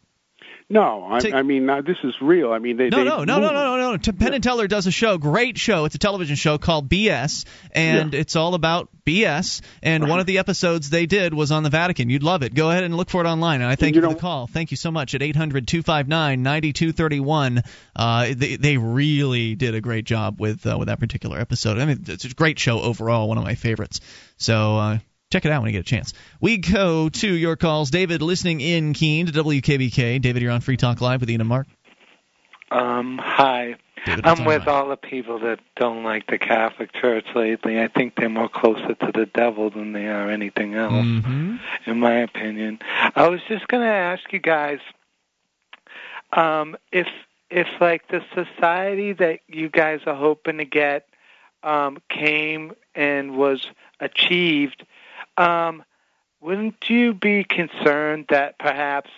No, 0.71 1.07
I, 1.11 1.21
Take- 1.21 1.33
I 1.33 1.41
mean 1.41 1.65
now 1.65 1.81
this 1.81 1.97
is 2.05 2.13
real. 2.21 2.53
I 2.53 2.59
mean 2.59 2.77
they 2.77 2.91
No, 2.91 2.99
they 2.99 3.05
no, 3.05 3.25
no, 3.25 3.41
no, 3.41 3.53
no, 3.53 3.79
no, 3.79 3.93
no. 3.93 3.99
Penn 4.13 4.35
and 4.35 4.45
Teller 4.45 4.67
does 4.67 4.87
a 4.87 4.91
show, 4.91 5.17
great 5.17 5.57
show. 5.57 5.87
It's 5.87 5.95
a 5.95 5.99
television 5.99 6.37
show 6.37 6.59
called 6.59 6.91
BS, 6.91 7.47
and 7.73 8.15
it's 8.15 8.37
all 8.37 8.53
about 8.53 8.91
BS. 9.07 9.63
And 9.83 10.11
one 10.11 10.21
of 10.21 10.27
the 10.27 10.37
episodes 10.37 10.91
they 10.91 11.07
did 11.07 11.33
was 11.33 11.53
on 11.53 11.63
the 11.63 11.71
Vatican. 11.71 12.11
You'd 12.11 12.23
love 12.23 12.43
it. 12.43 12.53
Go 12.53 12.71
ahead 12.71 12.85
and 12.85 12.95
look 12.95 13.09
for 13.09 13.25
it 13.25 13.27
online. 13.27 13.63
And 13.63 13.71
I 13.71 13.77
thank 13.77 13.97
you, 13.97 14.03
for 14.03 14.09
the 14.09 14.15
call. 14.17 14.47
Thank 14.47 14.71
you 14.71 14.77
so 14.77 14.91
much 14.91 15.15
at 15.15 15.23
800-259-9231. 15.23 17.67
Uh, 17.97 18.27
they 18.37 18.57
they 18.57 18.77
really 18.77 19.55
did 19.55 19.75
a 19.75 19.81
great 19.81 20.05
job 20.05 20.39
with 20.39 20.67
uh, 20.67 20.77
with 20.79 20.89
that 20.89 21.01
particular 21.01 21.41
episode. 21.41 21.79
I 21.79 21.87
mean, 21.87 22.05
it's 22.09 22.27
a 22.27 22.35
great 22.35 22.59
show 22.59 22.83
overall. 22.83 23.27
One 23.29 23.39
of 23.39 23.45
my 23.45 23.55
favorites. 23.55 24.03
So. 24.37 24.77
Uh, 24.77 24.99
Check 25.31 25.45
it 25.45 25.53
out 25.53 25.61
when 25.63 25.69
you 25.71 25.79
get 25.79 25.87
a 25.87 25.91
chance. 25.91 26.15
We 26.41 26.57
go 26.59 27.11
to 27.11 27.29
your 27.29 27.57
calls. 27.57 27.91
David, 27.91 28.23
listening 28.23 28.61
in 28.63 28.95
Keene 28.95 29.27
to 29.27 29.33
WKBK. 29.33 30.23
David, 30.23 30.41
you're 30.43 30.51
on 30.53 30.63
Free 30.63 30.79
Talk 30.79 31.01
Live 31.03 31.21
with 31.21 31.29
Ian 31.31 31.43
and 31.43 31.49
Mark. 31.49 31.67
Um, 32.71 33.19
hi. 33.23 33.77
David, 34.07 34.27
I'm 34.27 34.45
with 34.47 34.67
all 34.67 34.89
the 34.89 34.97
people 34.97 35.41
that 35.41 35.59
don't 35.77 36.03
like 36.03 36.27
the 36.29 36.39
Catholic 36.39 36.93
Church 36.95 37.27
lately. 37.35 37.79
I 37.79 37.89
think 37.89 38.15
they're 38.17 38.29
more 38.31 38.49
closer 38.49 38.95
to 38.95 39.13
the 39.13 39.27
devil 39.27 39.69
than 39.71 39.93
they 39.93 40.07
are 40.07 40.31
anything 40.31 40.75
else, 40.75 40.93
Mm-hmm. 40.93 41.57
in 41.87 42.01
my 42.01 42.21
opinion. 42.21 42.79
I 43.15 43.29
was 43.29 43.41
just 43.49 43.69
going 43.69 43.83
to 43.83 43.93
ask 43.93 44.33
you 44.33 44.39
guys 44.39 44.79
um, 46.33 46.77
if 46.93 47.07
if 47.51 47.67
like 47.81 48.09
the 48.09 48.23
society 48.35 49.13
that 49.15 49.41
you 49.49 49.69
guys 49.69 50.01
are 50.07 50.15
hoping 50.15 50.59
to 50.59 50.65
get 50.65 51.07
um, 51.63 51.99
came 52.11 52.73
and 52.95 53.37
was 53.37 53.67
achieved, 54.01 54.85
um, 55.39 55.85
wouldn't 56.41 56.89
you 56.89 57.15
be 57.15 57.45
concerned 57.45 58.27
that 58.29 58.59
perhaps 58.59 59.11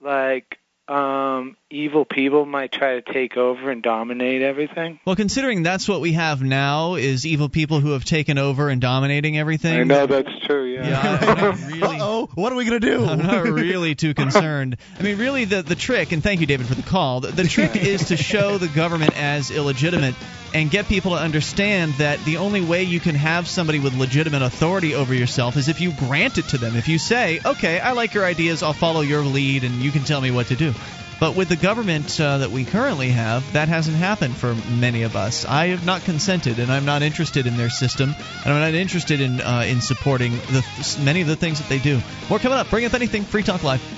like 0.00 0.57
um, 0.88 1.56
evil 1.70 2.04
people 2.04 2.46
might 2.46 2.72
try 2.72 3.00
to 3.00 3.12
take 3.12 3.36
over 3.36 3.70
and 3.70 3.82
dominate 3.82 4.42
everything? 4.42 4.98
Well, 5.04 5.16
considering 5.16 5.62
that's 5.62 5.88
what 5.88 6.00
we 6.00 6.12
have 6.12 6.42
now 6.42 6.94
is 6.94 7.26
evil 7.26 7.48
people 7.48 7.80
who 7.80 7.90
have 7.90 8.04
taken 8.04 8.38
over 8.38 8.70
and 8.70 8.80
dominating 8.80 9.38
everything. 9.38 9.78
I 9.78 9.84
know 9.84 10.06
that's 10.06 10.30
true. 10.46 10.72
Yeah. 10.72 10.88
Yeah, 10.88 11.56
really. 11.68 11.98
oh, 12.00 12.30
what 12.34 12.52
are 12.52 12.56
we 12.56 12.64
gonna 12.64 12.80
do? 12.80 13.04
I'm 13.06 13.18
not 13.18 13.44
really 13.44 13.94
too 13.94 14.14
concerned. 14.14 14.78
I 14.98 15.02
mean, 15.02 15.18
really, 15.18 15.44
the 15.44 15.62
the 15.62 15.74
trick, 15.74 16.12
and 16.12 16.22
thank 16.22 16.40
you, 16.40 16.46
David, 16.46 16.66
for 16.66 16.74
the 16.74 16.82
call. 16.82 17.20
The, 17.20 17.32
the 17.32 17.44
trick 17.44 17.76
is 17.76 18.06
to 18.06 18.16
show 18.16 18.58
the 18.58 18.68
government 18.68 19.16
as 19.16 19.50
illegitimate 19.50 20.14
and 20.54 20.70
get 20.70 20.88
people 20.88 21.10
to 21.10 21.18
understand 21.18 21.92
that 21.94 22.18
the 22.24 22.38
only 22.38 22.62
way 22.62 22.82
you 22.82 23.00
can 23.00 23.14
have 23.14 23.46
somebody 23.46 23.78
with 23.78 23.94
legitimate 23.94 24.40
authority 24.40 24.94
over 24.94 25.12
yourself 25.12 25.56
is 25.58 25.68
if 25.68 25.82
you 25.82 25.92
grant 25.92 26.38
it 26.38 26.48
to 26.48 26.58
them. 26.58 26.76
If 26.76 26.88
you 26.88 26.98
say, 26.98 27.40
"Okay, 27.44 27.78
I 27.78 27.92
like 27.92 28.14
your 28.14 28.24
ideas, 28.24 28.62
I'll 28.62 28.72
follow 28.72 29.02
your 29.02 29.22
lead, 29.22 29.64
and 29.64 29.74
you 29.82 29.90
can 29.90 30.04
tell 30.04 30.20
me 30.20 30.30
what 30.30 30.46
to 30.46 30.56
do." 30.56 30.74
But 31.20 31.34
with 31.34 31.48
the 31.48 31.56
government 31.56 32.20
uh, 32.20 32.38
that 32.38 32.50
we 32.52 32.64
currently 32.64 33.08
have, 33.08 33.52
that 33.52 33.68
hasn't 33.68 33.96
happened 33.96 34.36
for 34.36 34.54
many 34.54 35.02
of 35.02 35.16
us. 35.16 35.44
I 35.44 35.68
have 35.68 35.84
not 35.84 36.02
consented, 36.04 36.60
and 36.60 36.70
I'm 36.70 36.84
not 36.84 37.02
interested 37.02 37.46
in 37.46 37.56
their 37.56 37.70
system, 37.70 38.14
and 38.44 38.54
I'm 38.54 38.60
not 38.60 38.74
interested 38.74 39.20
in 39.20 39.40
uh, 39.40 39.64
in 39.66 39.80
supporting 39.80 40.32
the 40.32 40.98
many 41.02 41.20
of 41.20 41.26
the 41.26 41.36
things 41.36 41.58
that 41.58 41.68
they 41.68 41.80
do. 41.80 42.00
More 42.30 42.38
coming 42.38 42.58
up. 42.58 42.70
Bring 42.70 42.84
up 42.84 42.94
anything. 42.94 43.24
Free 43.24 43.42
Talk 43.42 43.64
Live. 43.64 43.97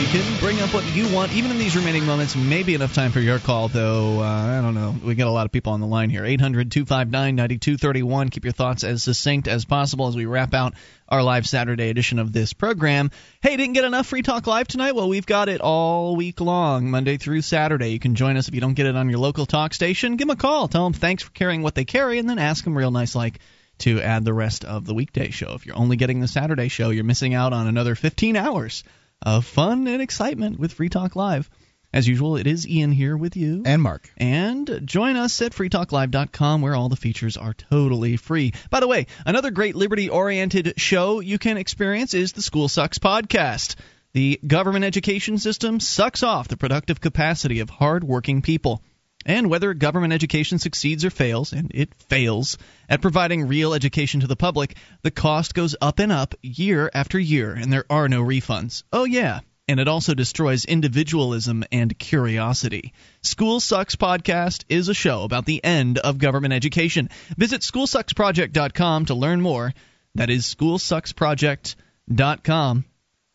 You 0.00 0.06
can 0.06 0.40
bring 0.40 0.58
up 0.62 0.72
what 0.72 0.96
you 0.96 1.14
want, 1.14 1.34
even 1.34 1.50
in 1.50 1.58
these 1.58 1.76
remaining 1.76 2.06
moments. 2.06 2.34
Maybe 2.34 2.74
enough 2.74 2.94
time 2.94 3.12
for 3.12 3.20
your 3.20 3.38
call, 3.38 3.68
though. 3.68 4.20
Uh, 4.20 4.58
I 4.58 4.62
don't 4.62 4.74
know. 4.74 4.96
We 5.04 5.14
got 5.14 5.26
a 5.26 5.30
lot 5.30 5.44
of 5.44 5.52
people 5.52 5.74
on 5.74 5.80
the 5.80 5.86
line 5.86 6.08
here. 6.08 6.24
800 6.24 6.72
259 6.72 7.36
9231. 7.36 8.30
Keep 8.30 8.44
your 8.44 8.52
thoughts 8.54 8.82
as 8.82 9.02
succinct 9.02 9.46
as 9.46 9.66
possible 9.66 10.08
as 10.08 10.16
we 10.16 10.24
wrap 10.24 10.54
out 10.54 10.72
our 11.06 11.22
live 11.22 11.46
Saturday 11.46 11.90
edition 11.90 12.18
of 12.18 12.32
this 12.32 12.54
program. 12.54 13.10
Hey, 13.42 13.58
didn't 13.58 13.74
get 13.74 13.84
enough 13.84 14.06
Free 14.06 14.22
Talk 14.22 14.46
Live 14.46 14.68
tonight? 14.68 14.94
Well, 14.94 15.10
we've 15.10 15.26
got 15.26 15.50
it 15.50 15.60
all 15.60 16.16
week 16.16 16.40
long, 16.40 16.90
Monday 16.90 17.18
through 17.18 17.42
Saturday. 17.42 17.90
You 17.90 17.98
can 17.98 18.14
join 18.14 18.38
us 18.38 18.48
if 18.48 18.54
you 18.54 18.62
don't 18.62 18.72
get 18.72 18.86
it 18.86 18.96
on 18.96 19.10
your 19.10 19.18
local 19.18 19.44
talk 19.44 19.74
station. 19.74 20.16
Give 20.16 20.28
them 20.28 20.34
a 20.34 20.40
call. 20.40 20.66
Tell 20.66 20.84
them 20.84 20.94
thanks 20.94 21.24
for 21.24 21.30
carrying 21.32 21.60
what 21.60 21.74
they 21.74 21.84
carry, 21.84 22.18
and 22.18 22.28
then 22.28 22.38
ask 22.38 22.64
them 22.64 22.74
real 22.74 22.90
nice 22.90 23.14
like 23.14 23.38
to 23.80 24.00
add 24.00 24.24
the 24.24 24.32
rest 24.32 24.64
of 24.64 24.86
the 24.86 24.94
weekday 24.94 25.28
show. 25.28 25.52
If 25.52 25.66
you're 25.66 25.76
only 25.76 25.96
getting 25.96 26.20
the 26.20 26.28
Saturday 26.28 26.68
show, 26.68 26.88
you're 26.88 27.04
missing 27.04 27.34
out 27.34 27.52
on 27.52 27.66
another 27.66 27.94
15 27.94 28.36
hours 28.36 28.82
of 29.22 29.44
fun 29.44 29.86
and 29.86 30.00
excitement 30.00 30.58
with 30.58 30.72
Free 30.72 30.88
Talk 30.88 31.16
Live. 31.16 31.50
As 31.92 32.06
usual, 32.06 32.36
it 32.36 32.46
is 32.46 32.68
Ian 32.68 32.92
here 32.92 33.16
with 33.16 33.36
you. 33.36 33.62
And 33.66 33.82
Mark. 33.82 34.08
And 34.16 34.82
join 34.84 35.16
us 35.16 35.42
at 35.42 35.52
freetalklive.com 35.52 36.62
where 36.62 36.76
all 36.76 36.88
the 36.88 36.94
features 36.94 37.36
are 37.36 37.52
totally 37.52 38.16
free. 38.16 38.52
By 38.70 38.78
the 38.78 38.86
way, 38.86 39.06
another 39.26 39.50
great 39.50 39.74
liberty 39.74 40.08
oriented 40.08 40.74
show 40.76 41.18
you 41.18 41.38
can 41.38 41.56
experience 41.56 42.14
is 42.14 42.32
the 42.32 42.42
School 42.42 42.68
Sucks 42.68 43.00
podcast. 43.00 43.74
The 44.12 44.40
government 44.46 44.84
education 44.84 45.38
system 45.38 45.80
sucks 45.80 46.22
off 46.22 46.48
the 46.48 46.56
productive 46.56 47.00
capacity 47.00 47.58
of 47.60 47.70
hard-working 47.70 48.42
people. 48.42 48.82
And 49.26 49.50
whether 49.50 49.74
government 49.74 50.14
education 50.14 50.58
succeeds 50.58 51.04
or 51.04 51.10
fails, 51.10 51.52
and 51.52 51.70
it 51.74 51.92
fails, 52.08 52.56
at 52.88 53.02
providing 53.02 53.48
real 53.48 53.74
education 53.74 54.20
to 54.20 54.26
the 54.26 54.36
public, 54.36 54.76
the 55.02 55.10
cost 55.10 55.52
goes 55.52 55.76
up 55.80 55.98
and 55.98 56.10
up 56.10 56.34
year 56.42 56.90
after 56.94 57.18
year, 57.18 57.52
and 57.52 57.70
there 57.72 57.84
are 57.90 58.08
no 58.08 58.22
refunds. 58.22 58.82
Oh, 58.92 59.04
yeah. 59.04 59.40
And 59.68 59.78
it 59.78 59.88
also 59.88 60.14
destroys 60.14 60.64
individualism 60.64 61.64
and 61.70 61.98
curiosity. 61.98 62.94
School 63.22 63.60
Sucks 63.60 63.94
Podcast 63.94 64.64
is 64.68 64.88
a 64.88 64.94
show 64.94 65.22
about 65.22 65.44
the 65.44 65.62
end 65.62 65.98
of 65.98 66.18
government 66.18 66.54
education. 66.54 67.10
Visit 67.36 67.60
schoolsucksproject.com 67.60 69.04
to 69.06 69.14
learn 69.14 69.40
more. 69.40 69.72
That 70.16 70.30
is 70.30 70.52
schoolsucksproject.com. 70.52 72.84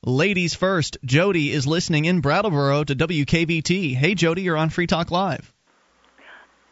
Ladies 0.03 0.55
first, 0.55 0.97
Jody 1.05 1.51
is 1.51 1.65
listening 1.65 2.03
in 2.05 2.21
Brattleboro 2.21 2.83
to 2.83 2.95
WKVT. 2.95 3.95
Hey, 3.95 4.13
Jody, 4.13 4.41
you're 4.41 4.57
on 4.57 4.69
Free 4.69 4.87
Talk 4.87 5.11
Live. 5.11 5.54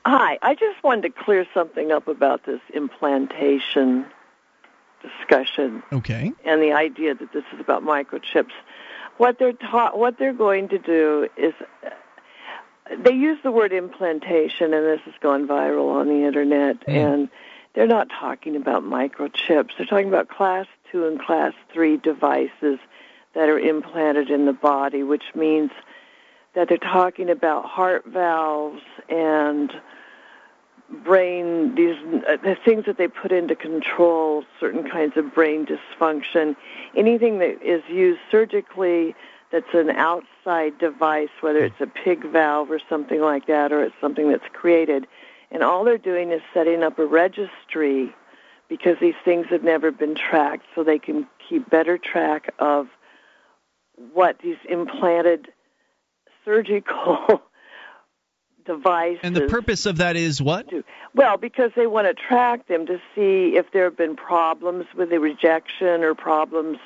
Hi, 0.05 0.37
I 0.41 0.53
just 0.55 0.83
wanted 0.83 1.03
to 1.03 1.23
clear 1.23 1.45
something 1.53 1.91
up 1.91 2.07
about 2.07 2.45
this 2.45 2.59
implantation 2.73 4.05
discussion. 5.01 5.83
Okay. 5.91 6.31
And 6.45 6.61
the 6.61 6.73
idea 6.73 7.15
that 7.15 7.31
this 7.33 7.43
is 7.53 7.59
about 7.59 7.83
microchips. 7.83 8.51
What 9.17 9.39
they're 9.39 9.53
ta- 9.53 9.95
what 9.95 10.17
they're 10.17 10.33
going 10.33 10.69
to 10.69 10.79
do 10.79 11.27
is 11.37 11.53
they 12.97 13.13
use 13.13 13.37
the 13.43 13.51
word 13.51 13.71
implantation 13.71 14.73
and 14.73 14.85
this 14.85 15.01
has 15.05 15.13
gone 15.21 15.47
viral 15.47 15.93
on 15.93 16.07
the 16.07 16.25
internet 16.25 16.85
mm. 16.85 16.93
and 16.93 17.29
they're 17.73 17.87
not 17.87 18.09
talking 18.09 18.55
about 18.55 18.83
microchips. 18.83 19.69
They're 19.77 19.87
talking 19.87 20.07
about 20.07 20.29
class 20.29 20.67
2 20.91 21.07
and 21.07 21.19
class 21.19 21.53
3 21.71 21.97
devices 21.97 22.79
that 23.33 23.49
are 23.49 23.59
implanted 23.59 24.29
in 24.29 24.45
the 24.45 24.53
body, 24.53 25.01
which 25.03 25.23
means 25.33 25.71
that 26.55 26.69
they're 26.69 26.77
talking 26.77 27.29
about 27.29 27.65
heart 27.65 28.03
valves 28.05 28.81
and 29.09 29.71
brain 31.03 31.75
these 31.75 31.95
uh, 32.27 32.37
the 32.37 32.55
things 32.63 32.85
that 32.85 32.97
they 32.97 33.07
put 33.07 33.31
in 33.31 33.47
to 33.47 33.55
control 33.55 34.43
certain 34.59 34.89
kinds 34.89 35.17
of 35.17 35.33
brain 35.33 35.65
dysfunction. 35.65 36.55
Anything 36.95 37.39
that 37.39 37.61
is 37.61 37.83
used 37.89 38.19
surgically 38.29 39.15
that's 39.51 39.73
an 39.73 39.91
outside 39.91 40.77
device 40.79 41.29
whether 41.41 41.63
it's 41.63 41.79
a 41.79 41.87
pig 41.87 42.25
valve 42.31 42.71
or 42.71 42.79
something 42.89 43.21
like 43.21 43.45
that 43.47 43.71
or 43.71 43.83
it's 43.83 43.95
something 44.01 44.29
that's 44.29 44.47
created 44.51 45.05
and 45.51 45.61
all 45.61 45.83
they're 45.83 45.97
doing 45.99 46.31
is 46.31 46.41
setting 46.53 46.81
up 46.81 46.97
a 46.97 47.05
registry 47.05 48.13
because 48.67 48.97
these 48.99 49.13
things 49.23 49.45
have 49.51 49.63
never 49.63 49.91
been 49.91 50.15
tracked 50.15 50.65
so 50.73 50.83
they 50.83 50.97
can 50.97 51.27
keep 51.47 51.69
better 51.69 51.97
track 51.97 52.51
of 52.57 52.87
what 54.13 54.39
these 54.43 54.57
implanted 54.67 55.49
surgical 56.43 57.41
devices. 58.65 59.19
And 59.23 59.35
the 59.35 59.47
purpose 59.47 59.85
of 59.85 59.97
that 59.97 60.15
is 60.15 60.41
what? 60.41 60.69
Well, 61.15 61.37
because 61.37 61.71
they 61.75 61.87
want 61.87 62.07
to 62.07 62.13
track 62.13 62.67
them 62.67 62.85
to 62.87 62.97
see 63.15 63.55
if 63.57 63.71
there 63.71 63.85
have 63.85 63.97
been 63.97 64.15
problems 64.15 64.85
with 64.95 65.09
the 65.09 65.19
rejection 65.19 66.03
or 66.03 66.15
problems 66.15 66.77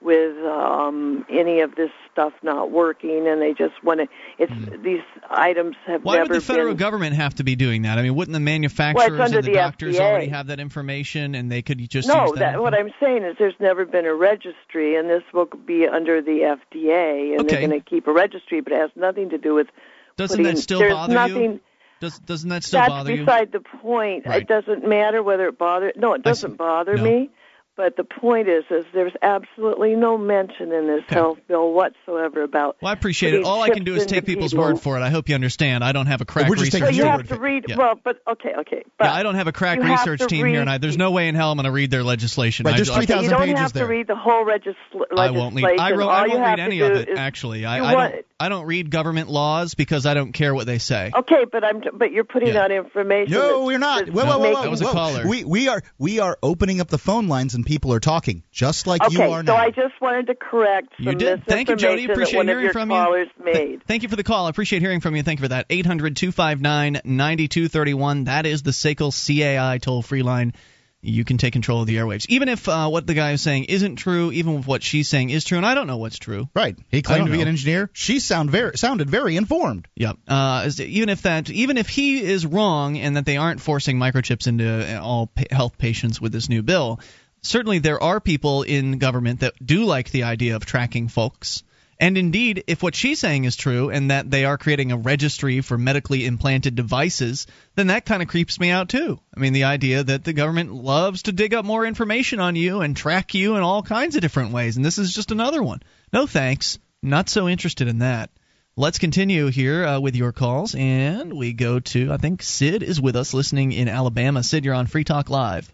with 0.00 0.36
um, 0.44 1.24
any 1.30 1.60
of 1.60 1.74
this 1.74 1.90
stuff 2.12 2.32
not 2.42 2.70
working, 2.70 3.26
and 3.26 3.40
they 3.40 3.54
just 3.54 3.82
want 3.82 4.00
to. 4.00 4.08
It's 4.38 4.52
mm. 4.52 4.82
these 4.82 5.02
items 5.30 5.74
have 5.86 6.00
never 6.00 6.04
Why 6.04 6.16
never. 6.16 6.34
would 6.34 6.42
the 6.42 6.44
federal 6.44 6.68
been, 6.68 6.76
government 6.76 7.16
have 7.16 7.34
to 7.36 7.44
be 7.44 7.56
doing 7.56 7.82
that? 7.82 7.98
I 7.98 8.02
mean, 8.02 8.14
wouldn't 8.14 8.34
the 8.34 8.40
manufacturers 8.40 9.10
well, 9.10 9.22
and 9.22 9.34
the, 9.34 9.42
the 9.42 9.52
doctors 9.52 9.96
FDA. 9.96 10.00
already 10.00 10.28
have 10.28 10.48
that 10.48 10.60
information, 10.60 11.34
and 11.34 11.50
they 11.50 11.62
could 11.62 11.78
just 11.88 12.08
no? 12.08 12.26
use 12.26 12.32
that? 12.32 12.52
that 12.52 12.62
what 12.62 12.74
I'm 12.74 12.92
saying 13.00 13.22
is 13.24 13.36
there's 13.38 13.58
never 13.58 13.86
been 13.86 14.04
a 14.04 14.14
registry, 14.14 14.96
and 14.96 15.08
this 15.08 15.22
will 15.32 15.46
be 15.46 15.88
under 15.88 16.20
the 16.20 16.40
FDA, 16.40 17.32
and 17.32 17.40
Okay. 17.40 17.56
they're 17.56 17.68
going 17.68 17.80
to 17.80 17.88
keep 17.88 18.06
a 18.06 18.12
registry, 18.12 18.60
but 18.60 18.72
it 18.72 18.78
has 18.78 18.90
nothing 18.96 19.30
to 19.30 19.38
do 19.38 19.54
with. 19.54 19.68
Doesn't 20.16 20.42
that 20.42 20.58
still 20.58 20.78
there's 20.78 20.92
bother 20.92 21.14
nothing, 21.14 21.42
you? 21.42 21.60
Does, 22.00 22.18
doesn't 22.20 22.48
that 22.50 22.64
still 22.64 22.80
That's 22.80 22.88
bother 22.90 23.14
you? 23.14 23.24
That's 23.24 23.50
beside 23.50 23.52
the 23.52 23.78
point. 23.78 24.26
Right. 24.26 24.42
It 24.42 24.48
doesn't 24.48 24.86
matter 24.86 25.22
whether 25.22 25.48
it 25.48 25.58
bothers. 25.58 25.92
No, 25.96 26.14
it 26.14 26.22
doesn't 26.22 26.56
bother 26.56 26.96
No. 26.96 27.02
me. 27.02 27.30
But 27.76 27.96
the 27.96 28.04
point 28.04 28.48
is, 28.48 28.64
is 28.70 28.86
there's 28.94 29.12
absolutely 29.20 29.96
no 29.96 30.16
mention 30.16 30.72
in 30.72 30.86
this 30.86 31.04
health 31.08 31.38
bill 31.46 31.72
whatsoever 31.74 32.42
about. 32.42 32.78
Well, 32.80 32.88
I 32.88 32.94
appreciate 32.94 33.34
it. 33.34 33.44
All 33.44 33.62
I 33.62 33.68
can 33.68 33.84
do 33.84 33.94
is 33.94 34.06
take 34.06 34.24
people's 34.24 34.52
people. 34.52 34.64
word 34.64 34.80
for 34.80 34.96
it. 34.96 35.02
I 35.02 35.10
hope 35.10 35.28
you 35.28 35.34
understand. 35.34 35.84
I 35.84 35.92
don't 35.92 36.06
have 36.06 36.22
a 36.22 36.24
crack 36.24 36.48
We're 36.48 36.56
just 36.56 36.72
research 36.72 36.94
So 36.94 36.96
you 36.96 37.04
have 37.04 37.28
to 37.28 37.38
read. 37.38 37.66
Yeah. 37.68 37.76
Well, 37.76 38.00
but 38.02 38.22
okay, 38.26 38.54
okay. 38.60 38.82
But 38.96 39.04
yeah, 39.04 39.14
I 39.14 39.22
don't 39.22 39.34
have 39.34 39.46
a 39.46 39.52
crack 39.52 39.82
have 39.82 39.90
research 39.90 40.20
to 40.20 40.26
team 40.26 40.46
here, 40.46 40.62
and 40.62 40.70
I, 40.70 40.78
there's 40.78 40.96
no 40.96 41.10
way 41.10 41.28
in 41.28 41.34
hell 41.34 41.50
I'm 41.50 41.58
going 41.58 41.66
to 41.66 41.70
read 41.70 41.90
their 41.90 42.02
legislation. 42.02 42.64
Right, 42.64 42.72
I, 42.74 42.76
there's 42.78 42.88
I- 42.88 42.96
3,000 42.96 43.24
you 43.24 43.30
don't 43.30 43.56
have 43.58 43.72
there. 43.74 43.84
to 43.84 43.90
read 43.90 44.06
the 44.06 44.16
whole 44.16 44.46
legisl- 44.46 45.18
I 45.18 45.30
won't 45.30 45.54
read. 45.54 45.78
I, 45.78 45.92
ro- 45.92 46.08
I 46.08 46.28
won't 46.28 46.40
read 46.40 46.60
any 46.60 46.80
of 46.80 46.92
it. 46.92 47.10
is- 47.10 47.18
Actually, 47.18 47.66
I, 47.66 47.84
I 47.84 47.92
don't. 48.10 48.26
I 48.38 48.48
don't 48.50 48.66
read 48.66 48.90
government 48.90 49.30
laws 49.30 49.74
because 49.74 50.04
I 50.04 50.12
don't 50.12 50.32
care 50.32 50.54
what 50.54 50.66
they 50.66 50.78
say. 50.78 51.10
Okay, 51.14 51.44
but 51.50 51.64
I'm. 51.64 51.82
But 51.94 52.12
you're 52.12 52.24
putting 52.24 52.54
Yeah. 52.54 52.64
out 52.64 52.70
information. 52.70 53.32
No, 53.32 53.64
we're 53.64 53.78
not. 53.78 54.08
Whoa, 54.08 54.24
whoa, 54.26 54.38
whoa, 54.38 54.52
whoa, 54.52 54.62
That 54.62 54.70
was 54.70 54.82
a 54.82 54.86
caller. 54.86 55.26
We 55.26 55.44
we 55.44 55.68
are 55.68 55.82
we 55.98 56.20
are 56.20 56.38
opening 56.42 56.80
up 56.80 56.88
the 56.88 56.98
phone 56.98 57.28
lines 57.28 57.54
and 57.54 57.65
people 57.66 57.92
are 57.92 58.00
talking 58.00 58.42
just 58.50 58.86
like 58.86 59.02
Okay, 59.02 59.12
you 59.14 59.22
are 59.30 59.40
so 59.44 59.52
now. 59.52 59.56
I 59.56 59.68
just 59.68 60.00
wanted 60.00 60.28
to 60.28 60.34
correct 60.34 60.94
You 60.98 61.14
did. 61.14 61.44
Thank 61.44 61.68
you, 61.68 61.76
Jody. 61.76 62.06
Appreciate 62.06 62.46
hearing 62.46 62.70
from 62.72 62.90
you. 62.90 62.96
callers 62.96 63.28
Th- 63.44 63.54
made. 63.54 63.82
thank 63.86 64.02
you 64.02 64.08
for 64.08 64.16
the 64.16 64.24
call. 64.24 64.46
I 64.46 64.50
appreciate 64.50 64.80
hearing 64.80 65.00
from 65.00 65.14
you. 65.16 65.22
Thank 65.22 65.40
you 65.40 65.44
for 65.44 65.48
that. 65.48 65.66
800 65.68 66.16
259 66.16 67.00
9231. 67.04 68.24
That 68.24 68.46
is 68.46 68.62
the 68.62 68.70
SACL 68.70 69.12
CAI 69.12 69.78
toll 69.78 70.00
free 70.02 70.22
line. 70.22 70.54
you 71.02 71.24
can 71.24 71.38
take 71.38 71.52
control 71.52 71.82
of 71.82 71.86
the 71.86 71.96
airwaves. 71.96 72.26
Even 72.28 72.48
if 72.48 72.68
uh, 72.68 72.88
what 72.88 73.06
the 73.06 73.14
guy 73.14 73.32
is 73.32 73.42
saying 73.42 73.64
isn't 73.64 73.96
true, 73.96 74.32
even 74.32 74.58
if 74.60 74.66
what 74.66 74.82
she's 74.82 75.08
saying 75.08 75.30
is 75.30 75.44
true, 75.44 75.56
and 75.56 75.64
I 75.66 75.74
don't 75.74 75.86
know 75.86 75.98
what's 75.98 76.18
true. 76.18 76.48
Right. 76.54 76.76
He 76.90 77.00
claimed 77.02 77.26
to 77.26 77.32
be 77.32 77.40
an 77.42 77.46
engineer. 77.48 77.90
She 77.92 78.18
sound 78.18 78.50
very 78.50 78.76
sounded 78.76 79.08
very 79.08 79.36
informed. 79.36 79.86
Yep. 79.94 80.16
Uh, 80.26 80.68
even 80.80 81.08
if 81.08 81.22
that, 81.22 81.48
even 81.50 81.76
if 81.76 81.88
he 81.88 82.20
is 82.22 82.44
wrong 82.44 82.98
and 82.98 83.16
that 83.16 83.24
they 83.24 83.36
aren't 83.36 83.60
forcing 83.60 83.98
microchips 83.98 84.48
into 84.48 84.66
uh, 84.96 85.00
all 85.00 85.28
pa- 85.28 85.44
health 85.54 85.78
patients 85.78 86.20
with 86.20 86.32
this 86.32 86.48
new 86.48 86.62
bill, 86.62 86.98
certainly 87.42 87.78
there 87.78 88.02
are 88.02 88.20
people 88.20 88.62
in 88.62 88.98
government 88.98 89.40
that 89.40 89.54
do 89.64 89.84
like 89.84 90.10
the 90.10 90.24
idea 90.24 90.56
of 90.56 90.64
tracking 90.64 91.08
folks. 91.08 91.62
And 91.98 92.18
indeed, 92.18 92.64
if 92.66 92.82
what 92.82 92.94
she's 92.94 93.20
saying 93.20 93.44
is 93.44 93.56
true 93.56 93.88
and 93.88 94.10
that 94.10 94.30
they 94.30 94.44
are 94.44 94.58
creating 94.58 94.92
a 94.92 94.98
registry 94.98 95.62
for 95.62 95.78
medically 95.78 96.26
implanted 96.26 96.74
devices, 96.74 97.46
then 97.74 97.86
that 97.86 98.04
kind 98.04 98.22
of 98.22 98.28
creeps 98.28 98.60
me 98.60 98.70
out 98.70 98.90
too. 98.90 99.18
I 99.34 99.40
mean, 99.40 99.54
the 99.54 99.64
idea 99.64 100.04
that 100.04 100.22
the 100.22 100.34
government 100.34 100.74
loves 100.74 101.22
to 101.22 101.32
dig 101.32 101.54
up 101.54 101.64
more 101.64 101.86
information 101.86 102.38
on 102.38 102.54
you 102.54 102.82
and 102.82 102.94
track 102.94 103.32
you 103.32 103.56
in 103.56 103.62
all 103.62 103.82
kinds 103.82 104.14
of 104.14 104.20
different 104.20 104.52
ways, 104.52 104.76
and 104.76 104.84
this 104.84 104.98
is 104.98 105.12
just 105.12 105.30
another 105.30 105.62
one. 105.62 105.82
No 106.12 106.26
thanks. 106.26 106.78
Not 107.02 107.30
so 107.30 107.48
interested 107.48 107.88
in 107.88 108.00
that. 108.00 108.30
Let's 108.76 108.98
continue 108.98 109.46
here 109.46 109.86
uh, 109.86 110.00
with 110.00 110.16
your 110.16 110.32
calls, 110.32 110.74
and 110.74 111.32
we 111.32 111.54
go 111.54 111.80
to 111.80 112.12
I 112.12 112.18
think 112.18 112.42
Sid 112.42 112.82
is 112.82 113.00
with 113.00 113.16
us, 113.16 113.32
listening 113.32 113.72
in 113.72 113.88
Alabama. 113.88 114.42
Sid, 114.42 114.66
you're 114.66 114.74
on 114.74 114.86
Free 114.86 115.04
Talk 115.04 115.30
Live. 115.30 115.72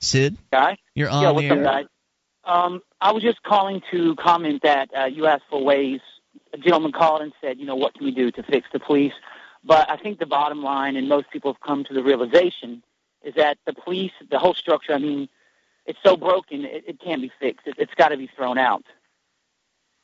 Sid, 0.00 0.36
guy. 0.52 0.76
you're 0.94 1.08
on 1.10 1.22
yeah, 1.22 1.28
the 1.28 1.34
what's 1.34 1.46
air. 1.46 1.58
up, 1.58 1.64
guys? 1.64 1.86
Um, 2.44 2.82
I 3.00 3.12
was 3.12 3.22
just 3.22 3.42
calling 3.42 3.82
to 3.90 4.14
comment 4.16 4.62
that 4.62 4.90
uh, 4.96 5.04
you 5.04 5.26
asked 5.26 5.44
for 5.50 5.62
ways. 5.62 6.00
A 6.52 6.58
gentleman 6.58 6.92
called 6.92 7.22
and 7.22 7.32
said, 7.40 7.58
you 7.58 7.66
know, 7.66 7.76
what 7.76 7.94
can 7.94 8.04
we 8.04 8.10
do 8.12 8.30
to 8.32 8.42
fix 8.42 8.66
the 8.72 8.80
police? 8.80 9.12
But 9.62 9.90
I 9.90 9.96
think 9.96 10.18
the 10.18 10.26
bottom 10.26 10.62
line, 10.62 10.96
and 10.96 11.08
most 11.08 11.30
people 11.30 11.52
have 11.52 11.60
come 11.60 11.84
to 11.84 11.94
the 11.94 12.02
realization, 12.02 12.82
is 13.22 13.34
that 13.34 13.58
the 13.66 13.72
police, 13.74 14.12
the 14.30 14.38
whole 14.38 14.54
structure, 14.54 14.92
I 14.94 14.98
mean, 14.98 15.28
it's 15.86 15.98
so 16.02 16.16
broken, 16.16 16.64
it, 16.64 16.84
it 16.86 17.00
can't 17.00 17.20
be 17.20 17.30
fixed. 17.38 17.66
It, 17.66 17.74
it's 17.78 17.94
got 17.94 18.08
to 18.08 18.16
be 18.16 18.28
thrown 18.36 18.58
out. 18.58 18.84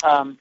Um, 0.05 0.39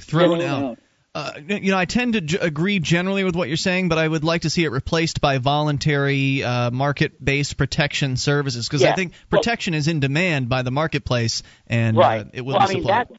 Thrown 0.00 0.40
Yeah. 0.40 0.56
out. 0.56 0.78
Uh, 1.18 1.32
you 1.48 1.72
know, 1.72 1.78
I 1.78 1.84
tend 1.84 2.12
to 2.12 2.20
j- 2.20 2.38
agree 2.40 2.78
generally 2.78 3.24
with 3.24 3.34
what 3.34 3.48
you're 3.48 3.56
saying, 3.56 3.88
but 3.88 3.98
I 3.98 4.06
would 4.06 4.22
like 4.22 4.42
to 4.42 4.50
see 4.50 4.62
it 4.62 4.70
replaced 4.70 5.20
by 5.20 5.38
voluntary 5.38 6.44
uh, 6.44 6.70
market-based 6.70 7.56
protection 7.56 8.16
services 8.16 8.68
because 8.68 8.84
I 8.84 8.92
think 8.92 9.14
protection 9.28 9.74
is 9.74 9.88
in 9.88 9.98
demand 9.98 10.48
by 10.48 10.62
the 10.62 10.70
marketplace, 10.70 11.42
and 11.66 11.96
right. 11.96 12.24
uh, 12.24 12.30
it 12.32 12.42
will 12.42 12.54
well, 12.54 12.60
be 12.60 12.64
I 12.64 12.68
mean, 12.68 12.82
supplied. 12.82 13.08
that, 13.08 13.16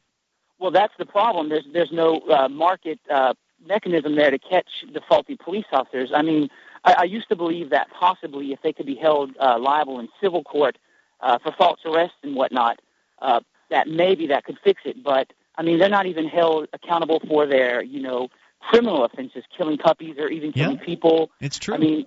well, 0.58 0.70
that's 0.70 0.94
the 0.98 1.04
problem. 1.04 1.50
There's 1.50 1.66
there's 1.74 1.92
no 1.92 2.20
uh, 2.20 2.48
market 2.48 3.00
uh, 3.12 3.34
mechanism 3.66 4.16
there 4.16 4.30
to 4.30 4.38
catch 4.38 4.68
the 4.94 5.02
faulty 5.06 5.36
police 5.36 5.66
officers. 5.70 6.10
I 6.14 6.22
mean, 6.22 6.48
I, 6.82 6.94
I 7.00 7.04
used 7.04 7.28
to 7.28 7.36
believe 7.36 7.68
that 7.68 7.88
possibly 7.98 8.52
if 8.52 8.62
they 8.62 8.72
could 8.72 8.86
be 8.86 8.96
held 8.96 9.32
uh, 9.38 9.58
liable 9.58 10.00
in 10.00 10.08
civil 10.22 10.42
court 10.42 10.78
uh, 11.20 11.38
for 11.38 11.52
false 11.58 11.80
arrest 11.84 12.14
and 12.22 12.34
whatnot, 12.34 12.80
uh, 13.20 13.40
that 13.68 13.88
maybe 13.88 14.28
that 14.28 14.44
could 14.44 14.56
fix 14.64 14.80
it. 14.86 15.04
But 15.04 15.34
I 15.56 15.62
mean, 15.62 15.78
they're 15.78 15.88
not 15.88 16.06
even 16.06 16.26
held 16.26 16.68
accountable 16.72 17.20
for 17.26 17.46
their, 17.46 17.82
you 17.82 18.00
know, 18.00 18.28
criminal 18.60 19.04
offenses, 19.04 19.44
killing 19.56 19.78
puppies 19.78 20.16
or 20.18 20.28
even 20.28 20.52
killing 20.52 20.78
people. 20.78 21.30
It's 21.40 21.58
true. 21.58 21.74
I 21.74 21.78
mean, 21.78 22.06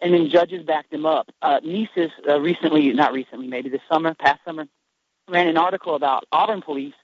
and 0.00 0.12
then 0.12 0.28
judges 0.30 0.64
back 0.64 0.90
them 0.90 1.06
up. 1.06 1.30
Uh, 1.42 1.60
Mises 1.64 2.10
uh, 2.28 2.40
recently, 2.40 2.92
not 2.92 3.12
recently, 3.12 3.46
maybe 3.46 3.68
this 3.68 3.80
summer, 3.90 4.14
past 4.14 4.40
summer, 4.44 4.66
ran 5.28 5.46
an 5.48 5.56
article 5.56 5.94
about 5.94 6.24
Auburn 6.32 6.60
police. 6.60 6.94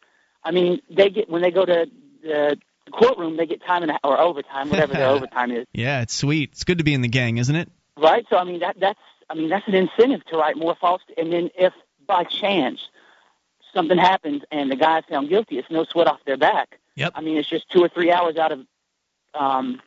I 0.43 0.51
mean, 0.51 0.81
they 0.91 1.11
get 1.11 1.29
when 1.31 1.43
they 1.43 1.51
go 1.51 1.65
to 1.65 1.87
the 2.23 2.59
courtroom, 2.93 3.37
they 3.37 3.47
get 3.47 3.63
time 3.65 3.83
and 3.83 3.93
a, 3.93 3.99
or 4.03 4.19
overtime, 4.19 4.71
whatever 4.71 4.95
their 4.95 5.09
overtime 5.17 5.53
is, 5.53 5.67
Yeah, 5.73 6.01
it's 6.03 6.15
sweet. 6.15 6.51
It's 6.53 6.65
good 6.65 6.79
to 6.79 6.85
be 6.85 6.95
in 6.95 7.03
the 7.03 7.09
gang, 7.09 7.39
isn't 7.39 7.55
it? 7.55 7.71
right? 7.97 8.25
So 8.31 8.37
I 8.37 8.45
mean, 8.45 8.61
that 8.61 8.79
that's 8.81 9.01
I 9.31 9.35
mean 9.35 9.49
that's 9.49 9.67
an 9.69 9.75
incentive 9.75 10.25
to 10.27 10.37
write 10.37 10.57
more 10.57 10.75
false. 10.81 11.03
And 11.17 11.33
then 11.33 11.51
if 11.57 11.73
by 12.07 12.25
chance 12.25 12.81
something 13.79 13.97
happens 13.97 14.43
and 14.51 14.71
the 14.71 14.77
guy's 14.77 15.05
found 15.09 15.29
guilty, 15.29 15.57
it's 15.59 15.71
no 15.71 15.85
sweat 15.85 16.09
off 16.09 16.19
their 16.27 16.37
back. 16.37 16.79
Yep. 16.97 17.13
I 17.15 17.21
mean, 17.21 17.37
it's 17.37 17.49
just 17.49 17.71
two 17.71 17.81
or 17.81 17.89
three 17.89 18.11
hours 18.11 18.37
out 18.37 18.51
of 18.51 18.67
um, 19.35 19.81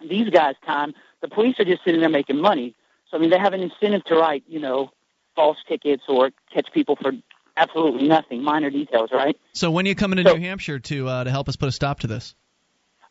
these 0.00 0.30
guys' 0.30 0.54
time. 0.64 0.94
The 1.20 1.28
police 1.28 1.60
are 1.60 1.64
just 1.64 1.84
sitting 1.84 2.00
there 2.00 2.08
making 2.08 2.40
money. 2.40 2.74
So 3.10 3.18
I 3.18 3.20
mean, 3.20 3.28
they 3.28 3.38
have 3.38 3.52
an 3.52 3.60
incentive 3.60 4.04
to 4.04 4.16
write, 4.16 4.44
you 4.48 4.60
know, 4.60 4.90
false 5.36 5.58
tickets 5.68 6.04
or 6.08 6.30
catch 6.52 6.72
people 6.72 6.96
for 6.96 7.12
absolutely 7.56 8.08
nothing, 8.08 8.42
minor 8.42 8.70
details, 8.70 9.10
right? 9.12 9.36
So 9.52 9.70
when 9.70 9.84
are 9.84 9.88
you 9.88 9.94
coming 9.94 10.24
to 10.24 10.34
New 10.34 10.40
Hampshire 10.40 10.78
to 10.78 11.08
uh, 11.08 11.24
to 11.24 11.30
help 11.30 11.48
us 11.50 11.56
put 11.56 11.68
a 11.68 11.72
stop 11.72 12.00
to 12.00 12.06
this? 12.06 12.34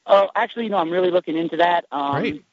Oh, 0.08 0.30
actually, 0.36 0.70
no, 0.70 0.78
I'm 0.78 0.90
really 0.90 1.12
looking 1.12 1.38
into 1.38 1.58
that. 1.58 1.86
Um, 1.92 2.20
Great. 2.20 2.46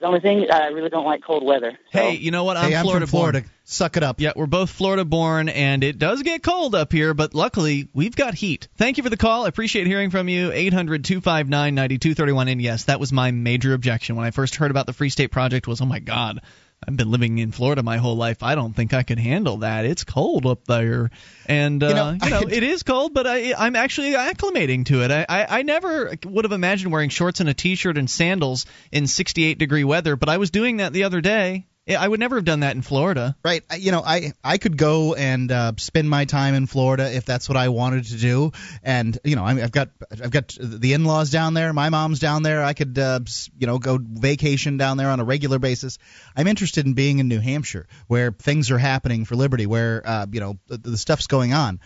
The 0.00 0.06
only 0.06 0.20
thing 0.20 0.46
uh, 0.48 0.54
I 0.54 0.66
really 0.68 0.90
don't 0.90 1.04
like 1.04 1.24
cold 1.24 1.44
weather. 1.44 1.76
Hey, 1.90 2.14
you 2.14 2.30
know 2.30 2.44
what? 2.44 2.56
I'm 2.56 2.70
Hey, 2.70 2.76
I'm 2.76 2.82
from 2.82 2.86
Florida 2.86 3.06
Florida. 3.08 3.40
born. 3.40 3.50
Suck 3.64 3.96
it 3.96 4.02
up. 4.04 4.20
Yeah, 4.20 4.32
we're 4.36 4.46
both 4.46 4.70
Florida 4.70 5.04
born, 5.04 5.48
and 5.48 5.82
it 5.82 5.98
does 5.98 6.22
get 6.22 6.42
cold 6.42 6.74
up 6.74 6.92
here, 6.92 7.14
but 7.14 7.34
luckily 7.34 7.88
we've 7.92 8.14
got 8.14 8.34
heat. 8.34 8.68
Thank 8.76 8.96
you 8.96 9.02
for 9.02 9.10
the 9.10 9.16
call. 9.16 9.44
I 9.44 9.48
appreciate 9.48 9.86
hearing 9.88 10.10
from 10.10 10.28
you. 10.28 10.52
800 10.52 11.04
259 11.04 11.74
9231. 11.74 12.48
And 12.48 12.62
yes, 12.62 12.84
that 12.84 13.00
was 13.00 13.12
my 13.12 13.32
major 13.32 13.74
objection 13.74 14.14
when 14.14 14.24
I 14.24 14.30
first 14.30 14.54
heard 14.56 14.70
about 14.70 14.86
the 14.86 14.92
Free 14.92 15.10
State 15.10 15.32
Project 15.32 15.66
was, 15.66 15.80
oh 15.80 15.86
my 15.86 15.98
God, 15.98 16.42
I've 16.86 16.96
been 16.96 17.10
living 17.10 17.38
in 17.38 17.52
Florida 17.52 17.82
my 17.82 17.96
whole 17.96 18.16
life. 18.16 18.42
I 18.42 18.54
don't 18.54 18.74
think 18.74 18.94
I 18.94 19.02
could 19.02 19.18
handle 19.18 19.58
that. 19.58 19.84
It's 19.84 20.04
cold 20.04 20.46
up 20.46 20.64
there. 20.64 21.10
And, 21.46 21.82
uh, 21.82 21.88
You 21.88 21.94
know, 21.94 22.10
you 22.22 22.30
know 22.30 22.40
it 22.48 22.62
is 22.62 22.82
cold, 22.82 23.14
but 23.14 23.26
I, 23.26 23.52
I'm 23.54 23.76
actually 23.76 24.12
acclimating 24.12 24.86
to 24.86 25.02
it. 25.02 25.10
I, 25.10 25.26
I, 25.28 25.58
I 25.58 25.62
never 25.62 26.14
would 26.24 26.44
have 26.44 26.52
imagined 26.52 26.92
wearing 26.92 27.10
shorts 27.10 27.40
and 27.40 27.48
a 27.48 27.54
t-shirt 27.54 27.98
and 27.98 28.08
sandals 28.08 28.66
in 28.92 29.06
68 29.06 29.58
degree 29.58 29.84
weather, 29.84 30.16
but 30.16 30.28
I 30.28 30.38
was 30.38 30.50
doing 30.50 30.78
that 30.78 30.92
the 30.92 31.04
other 31.04 31.20
day. 31.20 31.66
I 31.96 32.06
would 32.06 32.20
never 32.20 32.36
have 32.36 32.44
done 32.44 32.60
that 32.60 32.74
in 32.76 32.82
Florida. 32.82 33.36
Right. 33.44 33.62
You 33.78 33.92
know, 33.92 34.02
I 34.04 34.32
I 34.44 34.58
could 34.58 34.76
go 34.76 35.14
and 35.14 35.50
uh, 35.50 35.72
spend 35.78 36.08
my 36.10 36.24
time 36.26 36.54
in 36.54 36.66
Florida 36.66 37.14
if 37.14 37.24
that's 37.24 37.48
what 37.48 37.56
I 37.56 37.68
wanted 37.68 38.04
to 38.06 38.16
do. 38.16 38.52
And 38.82 39.18
you 39.24 39.36
know, 39.36 39.44
I 39.44 39.54
mean, 39.54 39.64
I've 39.64 39.72
got 39.72 39.90
I've 40.10 40.30
got 40.30 40.56
the 40.60 40.92
in-laws 40.92 41.30
down 41.30 41.54
there. 41.54 41.72
My 41.72 41.88
mom's 41.90 42.18
down 42.18 42.42
there. 42.42 42.62
I 42.62 42.72
could 42.74 42.98
uh, 42.98 43.20
you 43.58 43.66
know 43.66 43.78
go 43.78 43.98
vacation 44.02 44.76
down 44.76 44.96
there 44.96 45.10
on 45.10 45.20
a 45.20 45.24
regular 45.24 45.58
basis. 45.58 45.98
I'm 46.36 46.46
interested 46.46 46.84
in 46.86 46.94
being 46.94 47.18
in 47.20 47.28
New 47.28 47.40
Hampshire 47.40 47.86
where 48.06 48.32
things 48.32 48.70
are 48.70 48.78
happening 48.78 49.24
for 49.24 49.36
liberty, 49.36 49.66
where 49.66 50.02
uh, 50.04 50.26
you 50.30 50.40
know 50.40 50.58
the, 50.66 50.78
the 50.78 50.96
stuff's 50.98 51.26
going 51.26 51.52
on. 51.54 51.80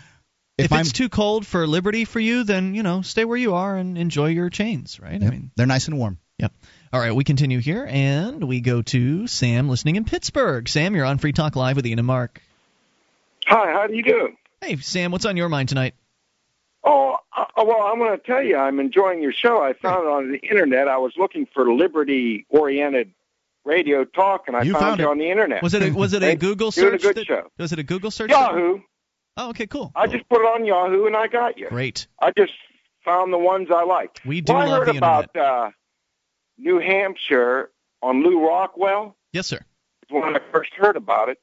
If, 0.59 0.71
I'm- 0.73 0.83
it's 0.83 0.93
too 0.93 1.09
cold 1.09 1.47
for 1.47 1.67
liberty 1.67 2.05
for 2.05 2.21
you, 2.21 2.45
then 2.45 2.75
you 2.75 2.83
know 2.83 3.03
stay 3.03 3.25
where 3.25 3.39
you 3.39 3.55
are 3.55 3.77
and 3.77 3.97
enjoy 3.97 4.27
your 4.29 4.51
chains, 4.51 5.01
right? 5.01 5.15
I 5.23 5.29
mean, 5.31 5.51
they're 5.57 5.67
nice 5.67 5.87
and 5.89 5.97
warm. 5.99 6.19
Yep. 6.39 6.53
All 6.93 7.01
right, 7.01 7.15
we 7.15 7.25
continue 7.25 7.59
here 7.59 7.87
and 7.89 8.45
we 8.45 8.61
go 8.61 8.83
to 8.83 9.27
Sam 9.27 9.69
listening 9.69 9.97
in 9.97 10.05
Pittsburgh. 10.05 10.69
Sam, 10.69 10.95
you're 10.95 11.07
on 11.07 11.17
Free 11.19 11.33
Talk 11.33 11.57
Live 11.57 11.77
with 11.77 11.87
Ian 11.87 11.99
and 11.99 12.07
Mark. 12.07 12.43
Hi, 13.47 13.73
how 13.73 13.87
do 13.87 13.95
you 13.95 14.03
do? 14.03 14.29
Hey, 14.61 14.77
Sam, 14.77 15.11
what's 15.11 15.25
on 15.25 15.37
your 15.39 15.49
mind 15.49 15.71
tonight? 15.71 15.95
Oh, 16.85 17.17
uh, 17.37 17.45
well, 17.57 17.83
I'm 17.83 17.99
going 17.99 18.11
to 18.19 18.23
tell 18.25 18.43
you, 18.43 18.57
I'm 18.59 18.79
enjoying 18.79 19.23
your 19.23 19.33
show. 19.33 19.63
I 19.63 19.73
found 19.73 20.05
it 20.07 20.11
on 20.11 20.33
the 20.33 20.39
internet. 20.39 20.87
I 20.87 20.99
was 20.99 21.13
looking 21.17 21.47
for 21.55 21.73
liberty-oriented 21.73 23.11
radio 23.65 24.05
talk, 24.05 24.45
and 24.49 24.57
I 24.57 24.63
You 24.63 24.73
found, 24.73 24.83
found 24.85 25.01
you 25.01 25.07
it. 25.07 25.11
on 25.11 25.19
the 25.19 25.31
internet. 25.31 25.63
Was 25.63 25.75
it 25.75 25.83
a, 25.83 25.91
was 25.93 26.13
it 26.13 26.23
a 26.23 26.35
Google 26.37 26.71
doing 26.73 26.91
search? 26.99 27.01
a 27.05 27.07
good 27.07 27.17
that- 27.17 27.27
show. 27.27 27.51
Was 27.59 27.73
it 27.73 27.79
a 27.79 27.83
Google 27.85 28.11
search? 28.11 28.31
Yahoo. 28.31 28.81
Oh, 29.39 29.49
okay, 29.51 29.67
cool. 29.67 29.93
I 29.97 30.07
just 30.09 30.29
put 30.29 30.41
it 30.43 30.45
on 30.47 30.67
Yahoo, 30.67 31.07
and 31.07 31.17
I 31.17 31.27
got 31.27 31.57
you. 31.57 31.69
Great. 31.71 32.07
I 32.21 32.33
just 32.37 32.53
found 33.05 33.33
the 33.33 33.39
ones 33.39 33.69
I 33.75 33.83
liked. 33.85 34.25
We 34.27 34.43
do 34.43 34.53
well, 34.53 34.63
I 34.63 34.67
love 34.67 34.79
heard 34.81 34.89
the 34.89 34.95
internet. 34.97 35.31
about 35.35 35.37
uh, 35.37 35.71
New 36.59 36.79
Hampshire 36.79 37.71
on 38.03 38.23
Lew 38.23 38.47
Rockwell. 38.47 39.17
Yes, 39.33 39.47
sir. 39.47 39.61
when 40.11 40.37
I 40.37 40.41
first 40.53 40.73
heard 40.77 40.97
about 40.97 41.29
it. 41.29 41.39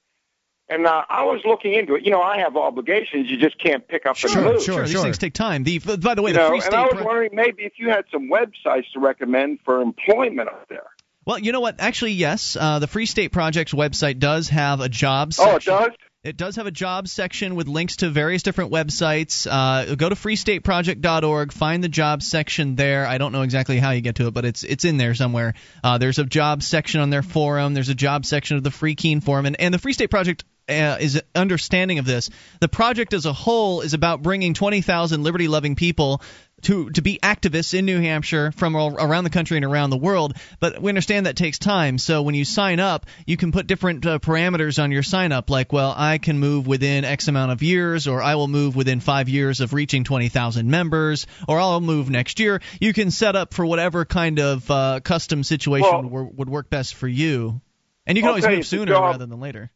And 0.71 0.85
uh, 0.85 1.03
I 1.09 1.23
was 1.23 1.41
looking 1.45 1.73
into 1.73 1.95
it. 1.95 2.05
You 2.05 2.11
know, 2.11 2.21
I 2.21 2.37
have 2.39 2.55
obligations. 2.55 3.27
You 3.27 3.37
just 3.37 3.57
can't 3.57 3.87
pick 3.87 4.05
up 4.05 4.15
and 4.23 4.35
move. 4.45 4.61
sure. 4.61 4.75
sure. 4.75 4.85
These 4.85 5.01
things 5.01 5.17
take 5.17 5.33
time. 5.33 5.63
The 5.63 5.79
by 5.79 6.13
the 6.13 6.21
way, 6.21 6.29
You 6.29 6.35
the 6.37 6.39
know, 6.41 6.47
Free 6.49 6.57
and 6.57 6.63
State. 6.63 6.75
I 6.77 6.83
was 6.83 6.93
Pro- 6.93 7.05
wondering 7.05 7.31
maybe 7.33 7.63
if 7.63 7.73
you 7.77 7.89
had 7.89 8.05
some 8.11 8.29
websites 8.29 8.85
to 8.93 8.99
recommend 8.99 9.59
for 9.65 9.81
employment 9.81 10.47
up 10.47 10.69
there. 10.69 10.85
well, 11.25 11.39
you 11.39 11.51
know 11.53 11.59
what? 11.59 11.77
Actually, 11.79 12.11
yes. 12.11 12.55
Uh, 12.55 12.77
the 12.77 12.85
Free 12.85 13.07
State 13.07 13.31
Project's 13.31 13.73
website 13.73 14.19
does 14.19 14.49
have 14.49 14.79
a 14.79 14.89
jobs. 14.89 15.39
Oh, 15.39 15.55
it 15.55 15.63
does? 15.63 15.89
It 16.21 16.35
does 16.35 16.57
have 16.57 16.67
a 16.67 16.71
jobs 16.71 17.13
section 17.13 17.55
with 17.55 17.69
links 17.69 17.97
to 17.97 18.09
various 18.09 18.43
different 18.43 18.73
websites. 18.73 19.47
Uh, 19.49 19.95
go 19.95 20.09
to 20.09 20.15
freestateproject.org, 20.15 21.53
find 21.53 21.81
the 21.81 21.87
jobs 21.87 22.27
section 22.27 22.75
there. 22.75 23.07
I 23.07 23.17
don't 23.17 23.31
know 23.31 23.43
exactly 23.43 23.77
how 23.77 23.91
you 23.91 24.01
get 24.01 24.15
to 24.15 24.27
it, 24.27 24.33
but 24.33 24.43
it's 24.43 24.63
it's 24.63 24.83
in 24.83 24.97
there 24.97 25.15
somewhere. 25.15 25.53
Uh, 25.81 25.97
there's 25.97 26.19
a 26.19 26.25
jobs 26.25 26.67
section 26.67 26.99
on 26.99 27.09
their 27.09 27.23
forum. 27.23 27.73
There's 27.73 27.87
a 27.87 27.95
jobs 27.95 28.27
section 28.27 28.57
of 28.57 28.63
the 28.63 28.71
Free 28.71 28.95
Keene 28.95 29.21
forum, 29.21 29.45
and, 29.45 29.61
and 29.61 29.73
the 29.73 29.79
Free 29.79 29.93
State 29.93 30.09
Project 30.09 30.43
uh, 30.67 30.97
is 30.99 31.21
understanding 31.33 31.99
of 31.99 32.05
this. 32.05 32.29
The 32.59 32.67
project 32.67 33.13
as 33.13 33.25
a 33.25 33.31
whole 33.31 33.79
is 33.79 33.93
about 33.93 34.21
bringing 34.21 34.53
20,000 34.53 35.23
liberty-loving 35.23 35.75
people 35.75 36.21
to 36.63 36.89
to 36.91 37.01
be 37.01 37.19
activists 37.21 37.73
in 37.73 37.85
New 37.85 37.99
Hampshire 37.99 38.51
from 38.51 38.75
all, 38.75 38.95
around 38.95 39.23
the 39.23 39.29
country 39.29 39.57
and 39.57 39.65
around 39.65 39.89
the 39.89 39.97
world. 39.97 40.35
But 40.59 40.81
we 40.81 40.89
understand 40.89 41.25
that 41.25 41.35
takes 41.35 41.59
time. 41.59 41.97
So 41.97 42.21
when 42.21 42.35
you 42.35 42.45
sign 42.45 42.79
up, 42.79 43.05
you 43.25 43.37
can 43.37 43.51
put 43.51 43.67
different 43.67 44.05
uh, 44.05 44.19
parameters 44.19 44.81
on 44.81 44.91
your 44.91 45.03
sign 45.03 45.31
up, 45.31 45.49
like, 45.49 45.71
well, 45.73 45.93
I 45.95 46.17
can 46.17 46.39
move 46.39 46.67
within 46.67 47.05
X 47.05 47.27
amount 47.27 47.51
of 47.51 47.63
years, 47.63 48.07
or 48.07 48.21
I 48.21 48.35
will 48.35 48.47
move 48.47 48.75
within 48.75 48.99
five 48.99 49.29
years 49.29 49.61
of 49.61 49.73
reaching 49.73 50.03
20,000 50.03 50.69
members, 50.69 51.27
or 51.47 51.59
I'll 51.59 51.81
move 51.81 52.09
next 52.09 52.39
year. 52.39 52.61
You 52.79 52.93
can 52.93 53.11
set 53.11 53.35
up 53.35 53.53
for 53.53 53.65
whatever 53.65 54.05
kind 54.05 54.39
of 54.39 54.69
uh, 54.69 54.99
custom 55.03 55.43
situation 55.43 55.89
Well- 55.89 56.03
wor- 56.09 56.31
would 56.35 56.49
work 56.49 56.69
best 56.69 56.95
for 56.95 57.07
you. 57.07 57.61
And 58.05 58.17
you 58.17 58.23
can 58.23 58.29
I'll 58.29 58.31
always 58.33 58.45
you, 58.45 58.55
move 58.57 58.65
sooner 58.65 58.93
job- 58.93 59.03
rather 59.03 59.25
than 59.27 59.39
later. 59.39 59.69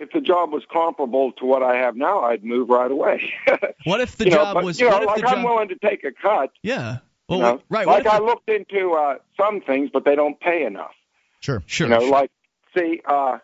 If 0.00 0.10
the 0.12 0.20
job 0.20 0.50
was 0.50 0.62
comparable 0.72 1.30
to 1.32 1.44
what 1.44 1.62
I 1.62 1.76
have 1.76 1.94
now, 1.94 2.22
I'd 2.22 2.42
move 2.42 2.68
right 2.70 2.90
away. 2.90 3.32
What 3.84 4.00
if 4.00 4.16
the 4.16 4.24
You 4.24 4.30
know, 4.30 4.36
job 4.38 4.54
but, 4.54 4.64
was? 4.64 4.80
you 4.80 4.88
know, 4.90 4.98
like 5.00 5.22
I'm 5.24 5.36
job? 5.36 5.44
willing 5.44 5.68
to 5.68 5.76
take 5.76 6.02
a 6.04 6.10
cut. 6.12 6.50
yeah. 6.62 6.98
you 7.28 7.36
Well, 7.36 7.40
know? 7.40 7.62
right. 7.68 7.86
What 7.86 8.04
Like 8.04 8.12
I 8.12 8.18
the- 8.18 8.24
looked 8.24 8.48
into 8.48 8.92
uh, 8.94 9.16
some 9.36 9.60
things, 9.60 9.90
but 9.92 10.04
they 10.04 10.16
don't 10.16 10.38
pay 10.40 10.64
enough. 10.64 10.92
Sure. 11.40 11.62
Sure. 11.66 11.86
You 11.86 11.94
know, 11.94 12.00
sure. 12.00 12.10
like 12.10 12.30
see, 12.76 13.00
uh, 13.06 13.38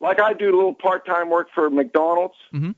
like 0.00 0.20
I 0.20 0.32
do 0.34 0.46
a 0.46 0.56
little 0.56 0.74
part-time 0.74 1.30
work 1.30 1.48
for 1.54 1.70
McDonald's. 1.70 2.34
Mhm. 2.52 2.74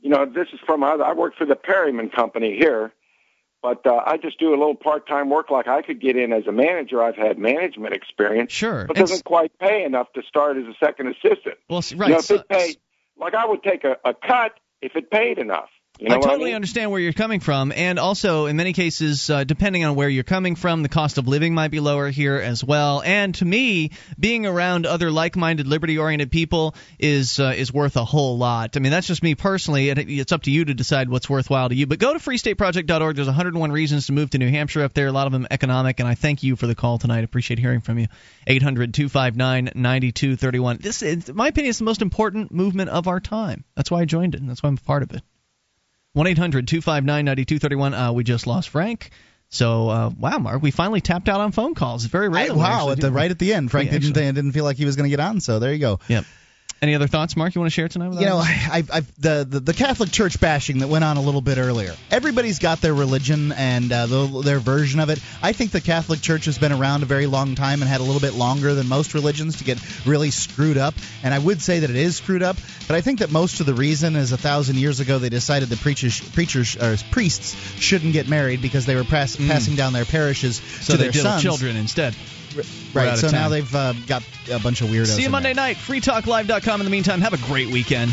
You 0.00 0.10
know, 0.10 0.24
this 0.26 0.48
is 0.52 0.60
from. 0.66 0.82
I 0.84 1.12
work 1.12 1.34
for 1.36 1.44
the 1.44 1.56
Perryman 1.56 2.08
Company 2.10 2.56
here, 2.56 2.92
but 3.62 3.86
uh, 3.86 4.02
I 4.06 4.16
just 4.16 4.38
do 4.38 4.50
a 4.50 4.56
little 4.58 4.74
part-time 4.74 5.28
work. 5.30 5.50
Like 5.50 5.68
I 5.68 5.82
could 5.82 6.00
get 6.00 6.16
in 6.16 6.32
as 6.32 6.46
a 6.46 6.52
manager. 6.52 7.02
I've 7.02 7.16
had 7.16 7.38
management 7.38 7.94
experience. 7.94 8.52
Sure. 8.52 8.86
but 8.86 8.96
doesn't 8.96 9.24
quite 9.24 9.56
pay 9.58 9.84
enough 9.84 10.12
to 10.14 10.22
start 10.22 10.56
as 10.56 10.64
a 10.64 10.74
second 10.84 11.08
assistant. 11.08 11.58
Well, 11.68 11.78
s- 11.78 11.92
You 11.92 11.98
right. 11.98 12.10
know, 12.10 12.18
if 12.18 12.24
so- 12.24 12.36
it 12.36 12.48
paid, 12.48 12.76
like 13.18 13.34
I 13.34 13.46
would 13.46 13.62
take 13.62 13.84
a, 13.84 13.96
a 14.04 14.14
cut 14.14 14.52
if 14.82 14.96
it 14.96 15.10
paid 15.10 15.38
enough. 15.38 15.68
You 16.00 16.08
know 16.08 16.14
I 16.14 16.18
totally 16.18 16.44
I 16.44 16.46
mean? 16.46 16.54
understand 16.54 16.90
where 16.90 16.98
you're 16.98 17.12
coming 17.12 17.40
from, 17.40 17.72
and 17.76 17.98
also 17.98 18.46
in 18.46 18.56
many 18.56 18.72
cases, 18.72 19.28
uh, 19.28 19.44
depending 19.44 19.84
on 19.84 19.96
where 19.96 20.08
you're 20.08 20.24
coming 20.24 20.56
from, 20.56 20.82
the 20.82 20.88
cost 20.88 21.18
of 21.18 21.28
living 21.28 21.52
might 21.52 21.70
be 21.70 21.78
lower 21.78 22.08
here 22.08 22.36
as 22.36 22.64
well. 22.64 23.02
And 23.04 23.34
to 23.34 23.44
me, 23.44 23.90
being 24.18 24.46
around 24.46 24.86
other 24.86 25.10
like-minded, 25.10 25.66
liberty-oriented 25.66 26.30
people 26.30 26.74
is 26.98 27.38
uh, 27.38 27.52
is 27.54 27.70
worth 27.70 27.96
a 27.96 28.04
whole 28.06 28.38
lot. 28.38 28.78
I 28.78 28.80
mean, 28.80 28.92
that's 28.92 29.08
just 29.08 29.22
me 29.22 29.34
personally. 29.34 29.90
and 29.90 29.98
it- 29.98 30.08
It's 30.10 30.32
up 30.32 30.44
to 30.44 30.50
you 30.50 30.64
to 30.64 30.72
decide 30.72 31.10
what's 31.10 31.28
worthwhile 31.28 31.68
to 31.68 31.74
you. 31.74 31.86
But 31.86 31.98
go 31.98 32.14
to 32.14 32.18
freestateproject.org. 32.18 33.16
There's 33.16 33.28
101 33.28 33.70
reasons 33.70 34.06
to 34.06 34.14
move 34.14 34.30
to 34.30 34.38
New 34.38 34.48
Hampshire 34.48 34.82
up 34.84 34.94
there. 34.94 35.08
A 35.08 35.12
lot 35.12 35.26
of 35.26 35.32
them 35.32 35.46
economic. 35.50 36.00
And 36.00 36.08
I 36.08 36.14
thank 36.14 36.42
you 36.42 36.56
for 36.56 36.66
the 36.66 36.74
call 36.74 36.96
tonight. 36.96 37.24
Appreciate 37.24 37.58
hearing 37.58 37.82
from 37.82 37.98
you. 37.98 38.06
800-259-9231. 38.46 40.80
This, 40.80 41.02
is, 41.02 41.28
in 41.28 41.36
my 41.36 41.48
opinion, 41.48 41.68
is 41.70 41.78
the 41.78 41.84
most 41.84 42.00
important 42.00 42.52
movement 42.52 42.88
of 42.90 43.06
our 43.06 43.20
time. 43.20 43.64
That's 43.76 43.90
why 43.90 44.00
I 44.00 44.04
joined 44.06 44.34
it, 44.34 44.40
and 44.40 44.48
that's 44.48 44.62
why 44.62 44.68
I'm 44.68 44.78
a 44.78 44.86
part 44.86 45.02
of 45.02 45.12
it. 45.12 45.20
1 46.12 46.26
800 46.26 46.66
259 46.66 47.24
9231. 47.24 47.94
Uh, 47.94 48.12
We 48.12 48.24
just 48.24 48.46
lost 48.46 48.68
Frank. 48.68 49.10
So, 49.52 49.88
uh, 49.88 50.10
wow, 50.16 50.38
Mark, 50.38 50.62
we 50.62 50.70
finally 50.70 51.00
tapped 51.00 51.28
out 51.28 51.40
on 51.40 51.50
phone 51.50 51.74
calls. 51.74 52.04
It's 52.04 52.12
very 52.12 52.28
rare. 52.28 52.44
I- 52.44 52.46
that 52.48 52.54
we 52.54 52.60
wow, 52.60 52.90
at 52.90 53.00
the 53.00 53.10
right 53.10 53.30
at 53.30 53.38
the 53.38 53.52
end, 53.52 53.70
Frank 53.70 53.90
Yeah, 53.90 53.98
didn't 53.98 54.14
didn't 54.34 54.52
feel 54.52 54.64
like 54.64 54.76
he 54.76 54.84
was 54.84 54.94
going 54.96 55.10
to 55.10 55.16
get 55.16 55.20
on. 55.20 55.40
So 55.40 55.58
there 55.58 55.72
you 55.72 55.78
go. 55.80 55.98
Yep. 56.08 56.24
Any 56.82 56.94
other 56.94 57.08
thoughts, 57.08 57.36
Mark, 57.36 57.54
you 57.54 57.60
want 57.60 57.70
to 57.70 57.74
share 57.74 57.88
tonight 57.88 58.08
with 58.08 58.20
You 58.22 58.28
us? 58.28 58.32
know, 58.32 58.38
I, 58.38 58.82
I, 58.90 59.00
the, 59.18 59.46
the 59.46 59.60
the 59.60 59.74
Catholic 59.74 60.10
Church 60.12 60.40
bashing 60.40 60.78
that 60.78 60.88
went 60.88 61.04
on 61.04 61.18
a 61.18 61.20
little 61.20 61.42
bit 61.42 61.58
earlier. 61.58 61.94
Everybody's 62.10 62.58
got 62.58 62.80
their 62.80 62.94
religion 62.94 63.52
and 63.52 63.92
uh, 63.92 64.06
the, 64.06 64.40
their 64.42 64.60
version 64.60 64.98
of 64.98 65.10
it. 65.10 65.20
I 65.42 65.52
think 65.52 65.72
the 65.72 65.82
Catholic 65.82 66.22
Church 66.22 66.46
has 66.46 66.56
been 66.56 66.72
around 66.72 67.02
a 67.02 67.06
very 67.06 67.26
long 67.26 67.54
time 67.54 67.82
and 67.82 67.88
had 67.90 68.00
a 68.00 68.02
little 68.02 68.20
bit 68.22 68.32
longer 68.32 68.72
than 68.74 68.88
most 68.88 69.12
religions 69.12 69.56
to 69.58 69.64
get 69.64 69.78
really 70.06 70.30
screwed 70.30 70.78
up. 70.78 70.94
And 71.22 71.34
I 71.34 71.38
would 71.38 71.60
say 71.60 71.80
that 71.80 71.90
it 71.90 71.96
is 71.96 72.16
screwed 72.16 72.42
up, 72.42 72.56
but 72.88 72.96
I 72.96 73.02
think 73.02 73.18
that 73.18 73.30
most 73.30 73.60
of 73.60 73.66
the 73.66 73.74
reason 73.74 74.16
is 74.16 74.32
a 74.32 74.38
thousand 74.38 74.76
years 74.78 75.00
ago 75.00 75.18
they 75.18 75.28
decided 75.28 75.68
that 75.68 75.80
preachers, 75.80 76.18
preachers, 76.30 76.76
or 76.78 76.96
priests 77.10 77.54
shouldn't 77.78 78.14
get 78.14 78.26
married 78.26 78.62
because 78.62 78.86
they 78.86 78.96
were 78.96 79.04
pass, 79.04 79.36
passing 79.36 79.76
down 79.76 79.92
their 79.92 80.06
parishes 80.06 80.60
Mm. 80.60 80.82
so 80.82 80.92
to 80.94 80.96
they 80.96 81.08
their 81.08 81.12
sons. 81.22 81.42
children 81.42 81.76
instead. 81.76 82.14
Right. 82.94 83.18
So 83.18 83.28
now 83.28 83.48
they've 83.48 83.74
uh, 83.74 83.92
got 84.06 84.22
a 84.50 84.58
bunch 84.58 84.80
of 84.80 84.88
weirdos. 84.88 85.08
See 85.08 85.22
you 85.22 85.30
Monday 85.30 85.54
night. 85.54 85.76
FreeTalkLive.com. 85.76 86.80
In 86.80 86.84
the 86.84 86.90
meantime, 86.90 87.20
have 87.20 87.34
a 87.34 87.46
great 87.46 87.68
weekend. 87.68 88.12